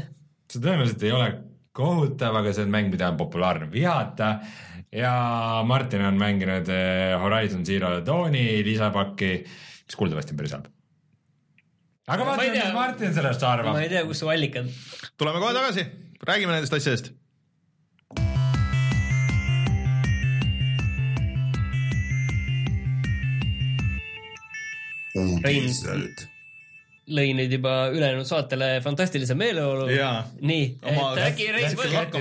see 0.48 0.62
tõenäoliselt 0.62 1.04
ei 1.04 1.12
ole 1.12 1.28
kohutav, 1.76 2.38
aga 2.40 2.54
see 2.56 2.64
on 2.66 2.72
mäng, 2.72 2.88
mida 2.92 3.10
on 3.12 3.18
populaarne 3.20 3.68
vihata 3.72 4.36
ja 4.94 5.12
Martin 5.66 6.04
on 6.08 6.18
mänginud 6.20 6.70
eh, 6.72 7.12
Horizon 7.20 7.66
Zero 7.66 7.98
Dawni 8.06 8.64
lisapakki, 8.64 9.32
mis 9.86 9.98
kuuldavasti 9.98 10.34
on 10.34 10.40
päris 10.40 10.56
halb. 10.56 10.72
aga 12.08 12.30
vaatame, 12.30 12.56
mis 12.56 12.74
Martin 12.74 13.14
sellest 13.14 13.44
arvab. 13.46 13.76
ma 13.76 13.84
ei 13.84 13.92
tea, 13.92 14.06
kus 14.08 14.24
su 14.24 14.32
allikad. 14.32 14.72
tuleme 15.18 15.42
kohe 15.42 15.54
tagasi, 15.56 15.86
räägime 16.26 16.56
nendest 16.56 16.80
asjadest 16.80 17.14
uudised 25.16 26.35
lõi 27.06 27.32
nüüd 27.38 27.52
juba 27.54 27.72
ülejäänud 27.94 28.26
saatele 28.26 28.80
fantastilise 28.82 29.36
meeleolu. 29.38 29.86
nii, 30.40 30.64
et 30.82 31.20
äkki 31.28 31.50
Reis 31.54 31.76
võtab, 31.78 32.16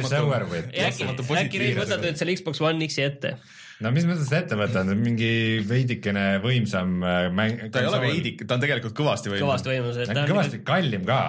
äkki, 1.41 1.61
Reis 1.61 1.77
võtab 1.79 2.03
nüüd 2.05 2.19
selle 2.19 2.35
Xbox 2.37 2.61
One 2.61 2.85
X-i 2.89 3.05
ette 3.07 3.35
no 3.83 3.91
mis 3.95 4.05
mõttes 4.07 4.29
ettevõte 4.37 4.81
on, 4.81 4.91
mingi 4.99 5.29
veidikene 5.67 6.23
võimsam 6.43 6.93
äh, 7.03 7.27
mäng. 7.35 7.65
ta 7.73 7.81
ei 7.83 7.89
ole 7.89 7.99
veidik, 8.05 8.43
ta 8.47 8.55
on 8.55 8.63
tegelikult 8.63 8.95
kõvasti 8.95 9.31
võimsam. 9.33 9.49
kõvasti 9.49 9.71
võimsam. 9.73 10.21
kõvasti 10.29 10.59
kallim 10.67 11.03
ka. 11.07 11.19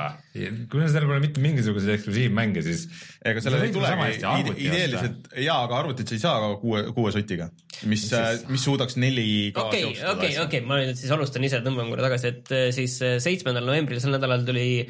kuna 0.71 0.91
seal 0.93 1.09
pole 1.09 1.23
mitte 1.25 1.43
mingisuguseid 1.43 1.97
eksklusiivmänge, 1.97 2.63
siis. 2.67 2.87
ega 3.27 3.43
sellel 3.43 3.67
ei 3.67 3.75
tulegi 3.75 4.69
ideeliselt 4.69 5.33
jaa, 5.43 5.59
aga 5.67 5.81
arvutit 5.81 6.13
sa 6.13 6.19
ei 6.19 6.23
saa 6.23 6.53
kuue, 6.63 6.85
kuue 6.97 7.15
sotiga, 7.15 7.49
mis, 7.91 8.07
mis 8.53 8.69
suudaks 8.69 8.99
neli 9.03 9.51
okei, 9.51 9.91
okei, 10.13 10.37
okei, 10.45 10.63
ma 10.67 10.79
nüüd 10.83 10.95
siis 10.99 11.11
alustan 11.17 11.47
ise, 11.49 11.63
tõmban 11.67 11.91
korra 11.91 12.07
tagasi, 12.07 12.31
et 12.35 12.55
äh, 12.55 12.69
siis 12.77 13.01
äh, 13.03 13.19
seitsmendal 13.23 13.67
novembril 13.67 14.03
sel 14.03 14.15
nädalal 14.15 14.47
tuli 14.47 14.87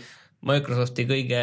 Microsofti 0.47 1.07
kõige 1.09 1.43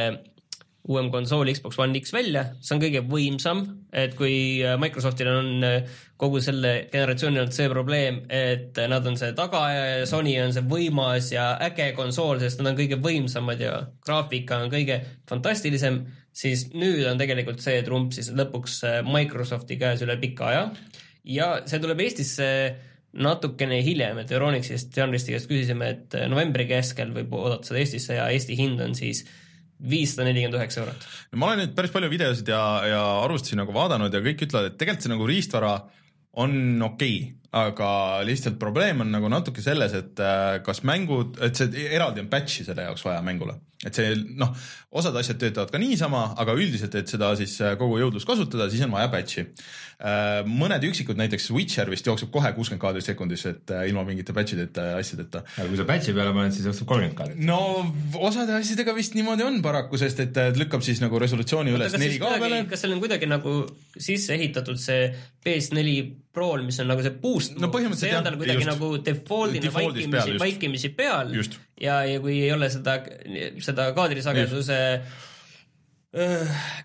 uuem 0.84 1.08
konsool 1.14 1.48
Xbox 1.54 1.78
One 1.80 1.96
X 2.02 2.12
välja, 2.12 2.44
see 2.60 2.76
on 2.76 2.82
kõige 2.82 3.02
võimsam, 3.08 3.62
et 3.96 4.18
kui 4.20 4.36
äh, 4.60 4.76
Microsoftil 4.82 5.30
on 5.32 5.64
äh, 5.64 6.00
kogu 6.20 6.42
selle 6.44 6.74
generatsiooni 6.92 7.40
olnud 7.40 7.56
see 7.56 7.70
probleem, 7.72 8.18
et 8.28 8.80
nad 8.92 9.06
on 9.08 9.16
see 9.20 9.32
tagaaja 9.38 9.86
ja 9.88 10.10
Sony 10.10 10.34
on 10.44 10.52
see 10.56 10.66
võimas 10.68 11.30
ja 11.32 11.54
äge 11.64 11.94
konsool, 11.96 12.42
sest 12.42 12.60
nad 12.60 12.74
on 12.74 12.80
kõige 12.82 13.00
võimsamad 13.04 13.64
ja 13.64 13.78
graafika 14.04 14.60
on 14.66 14.74
kõige 14.74 15.00
fantastilisem, 15.30 16.02
siis 16.36 16.66
nüüd 16.76 17.06
on 17.08 17.22
tegelikult 17.22 17.64
see 17.64 17.80
trump 17.88 18.12
siis 18.16 18.34
lõpuks 18.36 18.82
äh, 18.90 18.98
Microsofti 19.08 19.80
käes 19.80 20.04
üle 20.04 20.18
pika 20.20 20.50
aja. 20.52 20.66
Ja 21.24 21.54
see 21.64 21.80
tuleb 21.80 22.04
Eestisse 22.04 22.50
natukene 23.24 23.78
hiljem, 23.86 24.20
et 24.20 24.36
Euronixist 24.36 24.92
Janristi 24.98 25.32
käest 25.32 25.48
küsisime, 25.48 25.94
et 25.96 26.20
novembri 26.28 26.66
keskel 26.68 27.14
võib 27.16 27.32
oodata 27.40 27.70
seda 27.70 27.80
Eestisse 27.80 28.20
ja 28.20 28.28
Eesti 28.34 28.58
hind 28.60 28.84
on 28.84 28.98
siis 29.00 29.24
viissada 29.90 30.28
nelikümmend 30.28 30.60
üheksa 30.60 30.84
eurot. 30.84 31.08
ma 31.36 31.52
olen 31.52 31.64
nüüd 31.64 31.76
päris 31.78 31.94
palju 31.94 32.10
videosid 32.12 32.50
ja, 32.50 32.64
ja 32.88 33.04
arvustusi 33.24 33.60
nagu 33.60 33.76
vaadanud 33.76 34.14
ja 34.14 34.24
kõik 34.24 34.46
ütlevad, 34.48 34.72
et 34.72 34.78
tegelikult 34.80 35.08
see 35.08 35.14
nagu 35.14 35.30
riistvara 35.30 35.74
on 36.44 36.54
okei 36.88 37.18
okay,, 37.20 37.43
aga 37.54 37.90
lihtsalt 38.26 38.58
probleem 38.62 39.04
on 39.06 39.14
nagu 39.14 39.30
natuke 39.30 39.62
selles, 39.62 39.94
et 39.98 40.24
äh, 40.24 40.58
kas 40.66 40.82
mängud, 40.88 41.38
et 41.46 41.60
see 41.60 41.86
eraldi 41.94 42.24
on 42.24 42.32
patch'i 42.32 42.66
selle 42.66 42.88
jaoks 42.88 43.06
vaja 43.06 43.22
mängule 43.26 43.60
et 43.84 43.98
see 43.98 44.14
noh, 44.40 44.52
osad 44.96 45.16
asjad 45.20 45.40
töötavad 45.42 45.72
ka 45.74 45.80
niisama, 45.82 46.22
aga 46.40 46.56
üldiselt, 46.56 46.94
et 46.96 47.10
seda 47.12 47.34
siis 47.40 47.56
äh, 47.62 47.74
kogu 47.80 47.98
jõudlust 48.00 48.28
kasutada, 48.30 48.70
siis 48.72 48.84
on 48.86 48.94
vaja 48.96 49.10
patch'i. 49.12 49.44
Äh, 50.00 50.40
mõned 50.48 50.86
üksikud, 50.88 51.20
näiteks 51.20 51.50
Witcher 51.56 51.92
vist 51.92 52.08
jookseb 52.08 52.32
kohe 52.34 52.54
kuuskümmend 52.56 52.82
kaadrit 52.82 53.08
sekundis, 53.08 53.46
et 53.50 53.76
ilma 53.90 54.06
mingite 54.08 54.36
patch'ideta 54.36 54.88
ja 54.94 54.98
asjadeta. 55.02 55.44
aga 55.58 55.68
kui 55.68 55.80
sa 55.80 55.88
patch'i 55.90 56.16
peale 56.16 56.34
paned, 56.36 56.56
siis 56.56 56.70
jookseb 56.70 56.90
kolmkümmend 56.90 57.20
kaadrit. 57.20 57.44
no 57.44 57.60
osade 58.24 58.56
asjadega 58.58 58.96
vist 58.96 59.20
niimoodi 59.20 59.46
on 59.48 59.60
paraku, 59.66 60.00
sest 60.00 60.24
et 60.24 60.42
lükkab 60.60 60.86
siis 60.86 61.04
nagu 61.04 61.20
resolutsiooni 61.22 61.76
üles 61.76 62.00
4K 62.00 62.38
peale. 62.40 62.64
kas 62.72 62.86
seal 62.86 62.96
on 62.96 63.04
kuidagi 63.04 63.30
nagu 63.30 63.60
sisse 63.98 64.38
ehitatud 64.38 64.80
see 64.80 65.10
PS4 65.44 66.23
Prol, 66.34 66.64
mis 66.66 66.80
on 66.82 66.88
nagu 66.90 67.04
see 67.06 67.14
boost 67.22 67.60
no 67.62 67.70
see 67.94 68.10
on 68.18 68.26
tal 68.26 68.40
kuidagi 68.40 68.64
just, 68.64 68.72
nagu 68.72 68.96
default'ina 69.06 69.74
vaikimisi, 69.74 70.40
vaikimisi 70.42 70.90
peal. 70.98 71.30
Just. 71.36 71.60
ja, 71.82 72.00
ja 72.10 72.22
kui 72.24 72.40
ei 72.42 72.50
ole 72.56 72.72
seda, 72.74 72.98
seda 73.62 73.92
kaadrisageduse 73.94 74.80
äh, 74.96 75.22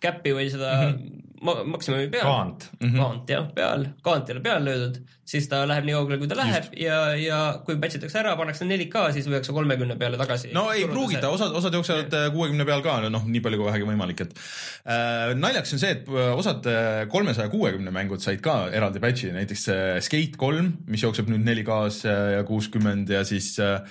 käppi 0.00 0.32
või 0.36 0.50
seda 0.52 0.74
mm 0.74 0.92
-hmm 0.92 1.18
maksimumi 1.42 2.08
peal. 2.10 2.24
kaant 2.24 2.68
mm. 2.80 2.88
-hmm. 2.88 2.98
kaant 2.98 3.30
jah, 3.30 3.46
peal, 3.54 3.86
kaant 4.02 4.28
ei 4.28 4.34
ole 4.34 4.42
peal 4.42 4.64
löödud, 4.64 4.98
siis 5.28 5.48
ta 5.48 5.60
läheb 5.68 5.86
nii 5.86 5.94
kaugele, 5.94 6.18
kui 6.18 6.28
ta 6.30 6.36
läheb 6.38 6.64
Just. 6.64 6.80
ja, 6.82 6.98
ja 7.16 7.38
kui 7.66 7.76
patch 7.80 7.98
itakse 7.98 8.18
ära, 8.18 8.34
pannakse 8.36 8.66
4K, 8.66 9.04
siis 9.14 9.28
võetakse 9.28 9.54
kolmekümne 9.54 9.96
peale 10.00 10.18
tagasi. 10.20 10.50
no 10.56 10.68
ei 10.72 10.86
pruugita, 10.90 11.30
osad, 11.30 11.54
osad 11.54 11.74
jooksevad 11.78 12.18
äh, 12.18 12.28
kuuekümne 12.34 12.66
peal 12.68 12.82
ka, 12.82 12.98
noh, 13.08 13.26
nii 13.26 13.44
palju 13.44 13.62
kui 13.62 13.70
vähegi 13.70 13.88
võimalik, 13.90 14.24
et 14.26 14.34
äh, 14.34 15.34
naljaks 15.38 15.76
on 15.76 15.84
see, 15.84 15.94
et 15.98 16.10
äh, 16.10 16.34
osad 16.34 16.66
äh, 16.70 17.06
kolmesaja 17.12 17.52
kuuekümne 17.54 17.94
mängud 17.94 18.24
said 18.24 18.42
ka 18.44 18.60
eraldi 18.74 19.02
patch'i, 19.02 19.32
näiteks 19.36 19.68
Skate 20.04 20.38
kolm, 20.40 20.74
mis 20.90 21.02
jookseb 21.06 21.30
nüüd 21.30 21.46
4K-s 21.46 22.04
ja 22.08 22.44
kuuskümmend 22.48 23.10
ja 23.12 23.24
siis 23.28 23.54
äh, 23.62 23.82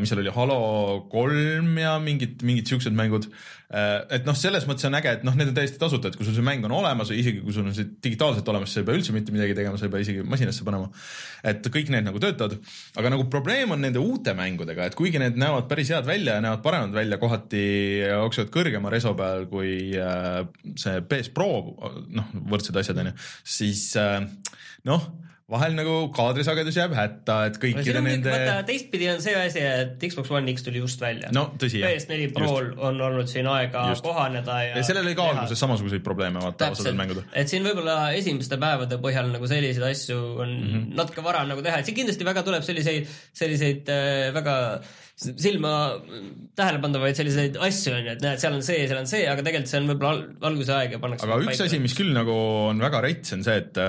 mis 0.00 0.10
seal 0.10 0.22
oli, 0.22 0.32
Halo 0.34 0.60
kolm 1.12 1.76
ja 1.78 1.98
mingid, 2.02 2.40
mingid 2.46 2.70
siuksed 2.70 2.94
mängud 2.96 3.28
Äh, 3.30 3.59
et 3.70 4.24
noh, 4.26 4.34
selles 4.34 4.64
mõttes 4.66 4.86
on 4.88 4.96
äge, 4.98 5.12
et 5.18 5.24
noh, 5.26 5.34
need 5.38 5.52
on 5.52 5.54
täiesti 5.54 5.78
tasuta, 5.78 6.10
et 6.10 6.16
kui 6.18 6.26
sul 6.26 6.34
see 6.34 6.46
mäng 6.46 6.64
on 6.66 6.72
olemas 6.74 7.12
isegi 7.14 7.38
kui 7.44 7.54
sul 7.54 7.68
on 7.68 7.76
see 7.76 7.86
digitaalselt 8.02 8.48
olemas, 8.50 8.72
sa 8.74 8.82
ei 8.82 8.88
pea 8.88 8.98
üldse 8.98 9.14
mitte 9.14 9.34
midagi 9.34 9.54
tegema, 9.54 9.78
sa 9.78 9.86
ei 9.86 9.92
pea 9.94 10.02
isegi 10.02 10.24
masinasse 10.26 10.66
panema. 10.66 10.90
et 11.46 11.70
kõik 11.70 11.92
need 11.94 12.08
nagu 12.08 12.18
töötavad, 12.22 12.58
aga 12.98 13.14
nagu 13.14 13.28
probleem 13.30 13.70
on 13.76 13.80
nende 13.84 14.02
uute 14.02 14.34
mängudega, 14.34 14.90
et 14.90 14.98
kuigi 14.98 15.22
need 15.22 15.38
näevad 15.38 15.70
päris 15.70 15.94
head 15.94 16.08
välja 16.08 16.36
ja 16.36 16.44
näevad 16.44 16.64
paremad 16.66 16.98
välja, 16.98 17.20
kohati 17.22 17.64
jooksevad 18.02 18.52
kõrgema 18.58 18.90
reso 18.90 19.14
peal 19.18 19.46
kui 19.52 19.94
äh, 19.94 20.42
see 20.74 21.00
PS 21.06 21.30
Pro, 21.36 21.50
noh, 22.10 22.36
võrdsed 22.50 22.76
asjad 22.82 22.98
onju, 23.04 23.14
siis 23.58 23.86
äh, 24.00 24.18
noh 24.90 25.10
vahel 25.50 25.74
nagu 25.74 25.94
kaadrisagedus 26.14 26.76
jääb 26.78 26.94
hätta, 26.94 27.36
et 27.50 27.58
kõikide 27.62 28.02
nende. 28.04 28.34
teistpidi 28.68 29.08
on 29.12 29.22
see 29.22 29.34
asi, 29.38 29.62
et 29.64 30.06
Xbox 30.06 30.30
One 30.34 30.54
X 30.54 30.66
tuli 30.66 30.82
just 30.82 31.02
välja. 31.02 31.32
no 31.34 31.48
tõsi 31.60 31.82
jah. 31.82 31.90
PS4 31.90 32.30
Prol 32.36 32.70
on 32.78 33.00
olnud 33.08 33.30
siin 33.30 33.48
aega 33.50 33.88
just. 33.90 34.06
kohaneda 34.06 34.60
ja. 34.68 34.78
ja 34.78 34.86
sellel 34.86 35.08
oli 35.08 35.16
ka 35.18 35.26
alguses 35.32 35.62
samasuguseid 35.64 36.04
probleeme 36.06 36.42
vaata 36.44 36.70
osadel 36.74 36.98
mängudel. 36.98 37.26
et 37.34 37.50
siin 37.50 37.66
võib-olla 37.66 37.98
esimeste 38.18 38.60
päevade 38.62 39.00
põhjal 39.02 39.30
nagu 39.34 39.50
selliseid 39.50 39.86
asju 39.90 40.18
on 40.20 40.54
mm 40.54 40.72
-hmm. 40.72 40.96
natuke 41.02 41.24
vara 41.26 41.44
nagu 41.48 41.64
teha, 41.66 41.82
et 41.82 41.90
siin 41.90 41.98
kindlasti 41.98 42.26
väga 42.26 42.46
tuleb 42.46 42.66
selliseid, 42.66 43.10
selliseid 43.42 43.90
äh, 43.90 44.30
väga 44.36 44.56
silma 45.20 45.72
tähelepandavaid 46.56 47.18
selliseid 47.18 47.58
asju 47.60 47.92
on 47.96 48.06
ju, 48.06 48.14
et 48.14 48.24
näed, 48.24 48.40
seal 48.40 48.56
on 48.56 48.64
see, 48.64 48.86
seal 48.88 49.02
on 49.02 49.10
see, 49.10 49.26
aga 49.28 49.44
tegelikult 49.44 49.72
see 49.72 49.82
on 49.82 49.90
võib-olla 49.92 50.48
alguse 50.48 50.72
aeg 50.76 50.96
ja 50.96 51.02
pannakse. 51.02 51.28
aga 51.28 51.44
üks 51.44 51.60
asi, 51.66 51.80
mis 51.82 51.96
küll 51.98 52.14
nagu 52.16 52.36
on 52.70 52.80
väga 52.80 53.02
rets, 53.04 53.34
on 53.36 53.44
see, 53.44 53.58
et 53.60 53.80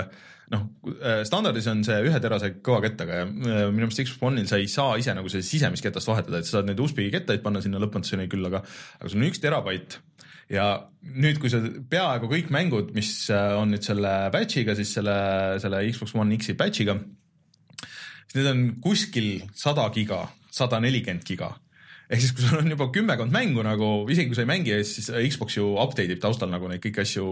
noh, 0.52 0.66
äh, 0.92 1.22
standardis 1.28 1.68
on 1.72 1.80
see 1.86 1.98
ühe 2.08 2.20
terase 2.22 2.52
kõva 2.64 2.82
kettaga 2.84 3.22
ja 3.22 3.26
äh, 3.26 3.64
minu 3.72 3.86
meelest 3.86 4.04
Xbox 4.04 4.28
One'il 4.28 4.50
sa 4.50 4.60
ei 4.60 4.68
saa 4.70 4.98
ise 5.00 5.14
nagu 5.16 5.32
see 5.32 5.44
sisemist 5.46 5.84
ketast 5.86 6.10
vahetada, 6.10 6.42
et 6.42 6.48
sa 6.48 6.58
saad 6.58 6.68
neid 6.68 6.82
USB 6.82 7.06
kettaid 7.14 7.44
panna 7.44 7.62
sinna 7.64 7.80
lõpmatuseni 7.82 8.28
küll, 8.32 8.44
aga, 8.50 8.62
aga 9.00 9.12
sul 9.12 9.22
on 9.22 9.30
üks 9.30 9.40
terabait 9.42 9.96
ja 10.52 10.66
nüüd, 11.16 11.40
kui 11.40 11.50
sa 11.52 11.62
peaaegu 11.62 12.28
kõik 12.30 12.52
mängud, 12.52 12.92
mis 12.96 13.14
on 13.32 13.72
nüüd 13.72 13.86
selle 13.86 14.12
patch'iga, 14.34 14.76
siis 14.76 14.92
selle, 14.98 15.16
selle 15.62 15.82
Xbox 15.88 16.16
One 16.18 16.36
X-i 16.36 16.56
patch'iga, 16.58 16.98
siis 17.80 18.38
need 18.38 18.50
on 18.52 18.64
kuskil 18.84 19.30
sada 19.56 19.88
giga, 19.94 20.26
sada 20.52 20.80
nelikümmend 20.84 21.24
giga 21.26 21.54
ehk 22.12 22.20
siis, 22.20 22.32
kui 22.36 22.44
sul 22.44 22.60
on 22.60 22.68
juba 22.68 22.88
kümmekond 22.92 23.32
mängu 23.32 23.62
nagu, 23.64 23.88
isegi 24.12 24.28
kui 24.30 24.36
sa 24.36 24.44
ei 24.44 24.50
mängi, 24.50 24.74
siis 24.84 25.08
Xbox 25.32 25.56
ju 25.56 25.70
update 25.80 26.12
ib 26.12 26.20
taustal 26.22 26.50
nagu 26.52 26.68
neid 26.68 26.82
kõiki 26.84 27.00
asju 27.04 27.24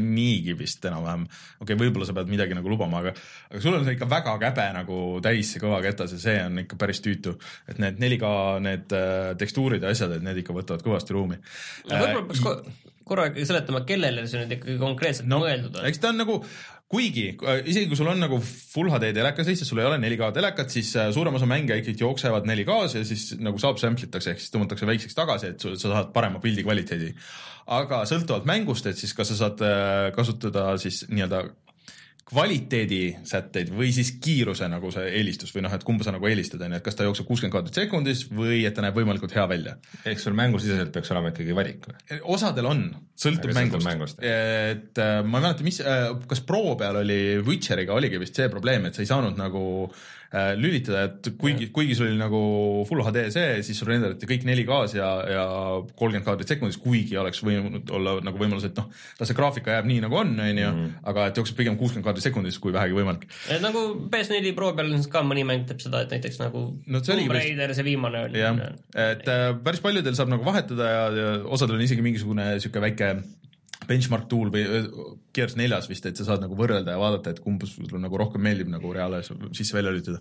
niigi 0.00 0.56
vist 0.58 0.84
enam-vähem. 0.88 1.26
okei 1.60 1.62
okay,, 1.66 1.78
võib-olla 1.78 2.08
sa 2.08 2.16
pead 2.16 2.32
midagi 2.32 2.56
nagu 2.58 2.72
lubama, 2.72 3.04
aga, 3.04 3.14
aga 3.52 3.62
sul 3.62 3.76
on 3.78 3.86
see 3.86 3.94
ikka 3.98 4.10
väga 4.10 4.34
käbe 4.42 4.66
nagu 4.74 4.98
täis 5.24 5.54
see 5.54 5.62
kõva 5.62 5.78
ketas 5.84 6.16
ja 6.16 6.22
see 6.24 6.36
on 6.42 6.64
ikka 6.64 6.78
päris 6.80 7.02
tüütu. 7.04 7.36
et 7.70 7.78
need 7.82 8.02
4K 8.02 8.34
need 8.66 8.96
äh, 8.98 9.32
tekstuurid 9.40 9.86
ja 9.86 9.94
asjad, 9.94 10.16
et 10.18 10.26
need 10.26 10.42
ikka 10.42 10.56
võtavad 10.56 10.82
kõvasti 10.86 11.14
ruumi. 11.14 11.38
võib-olla 11.86 12.26
peaks 12.32 12.44
äh, 12.50 12.90
korra 13.10 13.30
seletama, 13.36 13.84
kellele 13.86 14.26
see 14.30 14.42
nüüd 14.42 14.58
ikkagi 14.58 14.78
konkreetselt 14.82 15.30
no, 15.30 15.44
mõeldud 15.44 15.78
on? 15.78 15.86
eks 15.86 16.02
ta 16.02 16.10
on 16.10 16.22
nagu 16.24 16.40
kuigi 16.90 17.26
äh, 17.46 17.60
isegi 17.70 17.86
kui 17.90 17.98
sul 17.98 18.10
on 18.10 18.18
nagu 18.18 18.40
full 18.42 18.90
HD 18.90 19.12
telekas 19.14 19.46
lihtsalt, 19.46 19.68
sul 19.68 19.80
ei 19.82 19.86
ole 19.86 20.00
4K 20.02 20.32
telekat, 20.34 20.72
siis 20.74 20.90
äh, 20.98 21.12
suurem 21.14 21.36
osa 21.38 21.46
mänge 21.50 21.78
ikkagi 21.78 22.02
jooksevad 22.02 22.48
4K-s 22.50 22.96
ja 22.98 23.04
siis 23.06 23.28
nagu 23.38 23.62
saab 23.62 23.78
sample 23.82 24.08
itakse 24.08 24.34
ehk 24.34 24.42
siis 24.42 24.54
tõmmatakse 24.54 24.88
väikseks 24.90 25.18
tagasi, 25.18 25.52
et 25.54 25.66
sa 25.70 25.76
saad 25.84 26.10
parema 26.16 26.42
pildi 26.42 26.66
kvaliteedi. 26.66 27.12
aga 27.70 28.02
sõltuvalt 28.10 28.48
mängust, 28.50 28.90
et 28.90 28.98
siis 28.98 29.14
kas 29.14 29.30
sa 29.30 29.38
saad 29.44 29.62
äh, 29.62 30.10
kasutada 30.16 30.72
siis 30.82 31.04
nii-öelda 31.12 31.44
kvaliteedisätteid 32.30 33.72
või 33.74 33.90
siis 33.94 34.12
kiiruse 34.22 34.68
nagu 34.70 34.92
see 34.94 35.06
eelistus 35.18 35.52
või 35.54 35.64
noh, 35.66 35.74
et 35.74 35.86
kumba 35.86 36.06
sa 36.06 36.14
nagu 36.14 36.28
eelistad, 36.30 36.62
on 36.62 36.76
ju, 36.76 36.80
et 36.80 36.86
kas 36.86 36.98
ta 36.98 37.06
jookseb 37.06 37.28
kuuskümmend 37.28 37.56
kaadrit 37.56 37.80
sekundis 37.82 38.24
või 38.30 38.62
et 38.68 38.76
ta 38.76 38.84
näeb 38.84 38.96
võimalikult 38.96 39.34
hea 39.34 39.46
välja. 39.50 39.76
eks 40.04 40.28
sul 40.28 40.36
mängusiseselt 40.38 40.92
peaks 40.94 41.10
olema 41.14 41.34
ikkagi 41.34 41.56
valik 41.56 41.90
või? 41.90 42.20
osadel 42.36 42.70
on, 42.70 42.84
sõltub 43.18 43.54
mängust, 43.56 43.86
mängust. 43.86 44.22
et 44.22 45.02
äh, 45.02 45.18
ma 45.24 45.40
ei 45.40 45.48
mäleta, 45.48 45.66
mis, 45.66 45.82
äh, 45.82 46.06
kas 46.30 46.44
Pro 46.46 46.76
peal 46.80 47.02
oli, 47.02 47.20
Witcheriga 47.46 47.98
oligi 47.98 48.22
vist 48.22 48.38
see 48.38 48.48
probleem, 48.52 48.86
et 48.86 48.96
sa 48.96 49.04
ei 49.04 49.10
saanud 49.10 49.38
nagu 49.40 49.66
Äh, 49.90 50.19
lülitada, 50.30 51.08
et 51.08 51.28
kuigi, 51.40 51.66
kuigi 51.74 51.96
sul 51.98 52.06
oli 52.06 52.18
nagu 52.20 52.40
full 52.86 53.02
HD 53.02 53.24
see, 53.34 53.56
siis 53.66 53.80
sul 53.80 53.88
renderdati 53.90 54.28
kõik 54.30 54.44
4K-s 54.46 54.94
ja, 54.94 55.08
ja 55.26 55.46
kolmkümmend 55.98 56.26
kaadrit 56.26 56.52
sekundis, 56.52 56.78
kuigi 56.78 57.18
oleks 57.18 57.42
võinud 57.42 57.90
olla 57.98 58.14
nagu 58.22 58.38
võimalus, 58.38 58.68
et 58.68 58.78
noh, 58.78 58.86
las 59.18 59.30
see 59.30 59.38
graafika 59.38 59.74
jääb 59.74 59.88
nii 59.90 60.04
nagu 60.04 60.20
on, 60.20 60.30
on 60.38 60.62
ju, 60.62 60.68
mhm. 60.70 60.92
aga 61.10 61.26
et 61.32 61.40
jookseb 61.40 61.58
pigem 61.58 61.78
kuuskümmend 61.80 62.06
kaadrit 62.06 62.28
sekundis, 62.28 62.60
kui 62.62 62.74
vähegi 62.76 62.94
võimalik. 62.94 63.26
nagu 63.64 63.84
PS4 64.12 64.54
Pro 64.54 64.70
peal 64.78 64.94
ka 65.10 65.24
mõni 65.26 65.42
mäng 65.48 65.66
teeb 65.66 65.82
seda, 65.82 66.04
et 66.06 66.14
näiteks 66.14 66.38
nagu 66.44 66.64
no, 66.86 67.02
Tomb 67.02 67.34
Raider, 67.34 67.74
see 67.74 67.90
viimane 67.90 68.24
oli. 68.28 68.38
jah, 68.38 68.62
et 68.94 69.26
äh, 69.26 69.50
päris 69.66 69.82
paljudel 69.82 70.14
saab 70.18 70.30
nagu 70.30 70.46
vahetada 70.46 70.94
ja, 70.94 71.04
ja 71.16 71.36
osadel 71.50 71.80
on 71.80 71.86
isegi 71.88 72.06
mingisugune 72.06 72.52
sihuke 72.62 72.86
väike 72.86 73.16
benchmark 73.88 74.28
tool 74.30 74.50
või 74.52 74.64
Gears 75.36 75.56
neljas 75.58 75.88
vist, 75.90 76.06
et 76.08 76.18
sa 76.18 76.26
saad 76.28 76.42
nagu 76.44 76.56
võrrelda 76.58 76.94
ja 76.94 77.00
vaadata, 77.00 77.32
et 77.32 77.42
kumb 77.44 77.64
sulle 77.68 78.00
nagu 78.02 78.20
rohkem 78.20 78.42
meeldib 78.44 78.70
nagu 78.72 78.92
reaalajas 78.94 79.32
sisse-välja 79.56 79.94
lülitada 79.94 80.20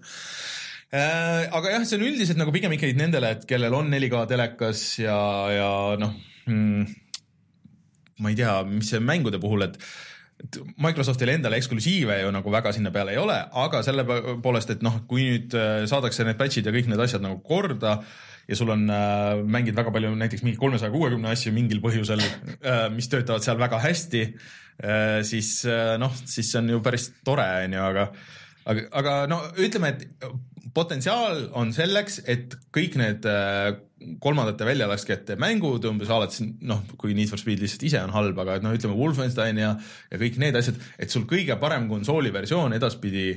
äh,. 0.94 1.48
aga 1.52 1.76
jah, 1.76 1.88
see 1.88 2.00
on 2.00 2.08
üldiselt 2.08 2.40
nagu 2.40 2.54
pigem 2.56 2.74
ikkagi 2.78 2.98
nendele, 3.00 3.34
et 3.36 3.48
kellel 3.50 3.76
on 3.78 3.92
4K 3.92 4.26
telekas 4.32 4.84
ja, 5.02 5.18
ja 5.54 5.72
noh 6.02 6.16
hmm,, 6.48 6.86
ma 8.24 8.32
ei 8.32 8.40
tea, 8.40 8.62
mis 8.70 8.94
see 8.94 9.04
mängude 9.04 9.42
puhul, 9.42 9.68
et 9.68 9.82
et 10.40 10.56
Microsoftil 10.80 11.34
endal 11.34 11.52
eksklusiive 11.58 12.22
ju 12.22 12.30
nagu 12.32 12.52
väga 12.54 12.72
sinna 12.72 12.94
peale 12.96 13.12
ei 13.12 13.20
ole, 13.20 13.36
aga 13.64 13.82
selle 13.84 14.06
poolest, 14.44 14.72
et 14.72 14.86
noh, 14.86 15.02
kui 15.10 15.26
nüüd 15.28 15.56
äh, 15.58 15.82
saadakse 15.90 16.24
need 16.24 16.40
patch'id 16.40 16.70
ja 16.70 16.72
kõik 16.72 16.88
need 16.88 17.04
asjad 17.04 17.26
nagu 17.26 17.42
korda 17.44 17.98
ja 18.50 18.58
sul 18.58 18.74
on 18.74 18.88
äh,, 18.90 19.44
mängid 19.46 19.78
väga 19.78 19.94
palju 19.94 20.16
näiteks 20.18 20.44
mingi 20.46 20.60
kolmesaja 20.60 20.94
kuuekümne 20.94 21.32
asju 21.34 21.54
mingil 21.56 21.82
põhjusel 21.84 22.24
äh,, 22.24 22.88
mis 22.96 23.10
töötavad 23.12 23.46
seal 23.46 23.60
väga 23.62 23.82
hästi 23.84 24.26
äh,, 24.26 25.20
siis 25.28 25.60
äh, 25.70 25.96
noh, 26.02 26.14
siis 26.26 26.50
see 26.52 26.62
on 26.64 26.74
ju 26.74 26.84
päris 26.86 27.12
tore, 27.26 27.48
on 27.66 27.78
ju, 27.78 27.84
aga 27.92 28.10
aga, 28.70 28.88
aga 29.02 29.18
no 29.30 29.42
ütleme, 29.62 29.94
et 29.94 30.34
potentsiaal 30.76 31.48
on 31.58 31.72
selleks, 31.76 32.22
et 32.30 32.56
kõik 32.76 32.98
need 33.00 33.26
äh, 33.30 33.78
kolmandate 34.24 34.68
väljalaskjate 34.68 35.36
mängud 35.42 35.86
umbes 35.90 36.12
alates 36.14 36.42
noh, 36.44 36.84
kui 37.00 37.16
Need 37.18 37.32
for 37.32 37.42
Speed 37.42 37.62
lihtsalt 37.64 37.86
ise 37.90 38.02
on 38.04 38.14
halb, 38.16 38.38
aga 38.44 38.60
noh, 38.64 38.76
ütleme 38.76 38.98
Wolfenstein 38.98 39.60
ja, 39.60 39.74
ja 40.10 40.22
kõik 40.22 40.40
need 40.42 40.58
asjad, 40.60 40.80
et 41.00 41.12
sul 41.14 41.28
kõige 41.30 41.58
parem 41.62 41.90
konsooli 41.92 42.32
versioon 42.34 42.76
edaspidi 42.78 43.32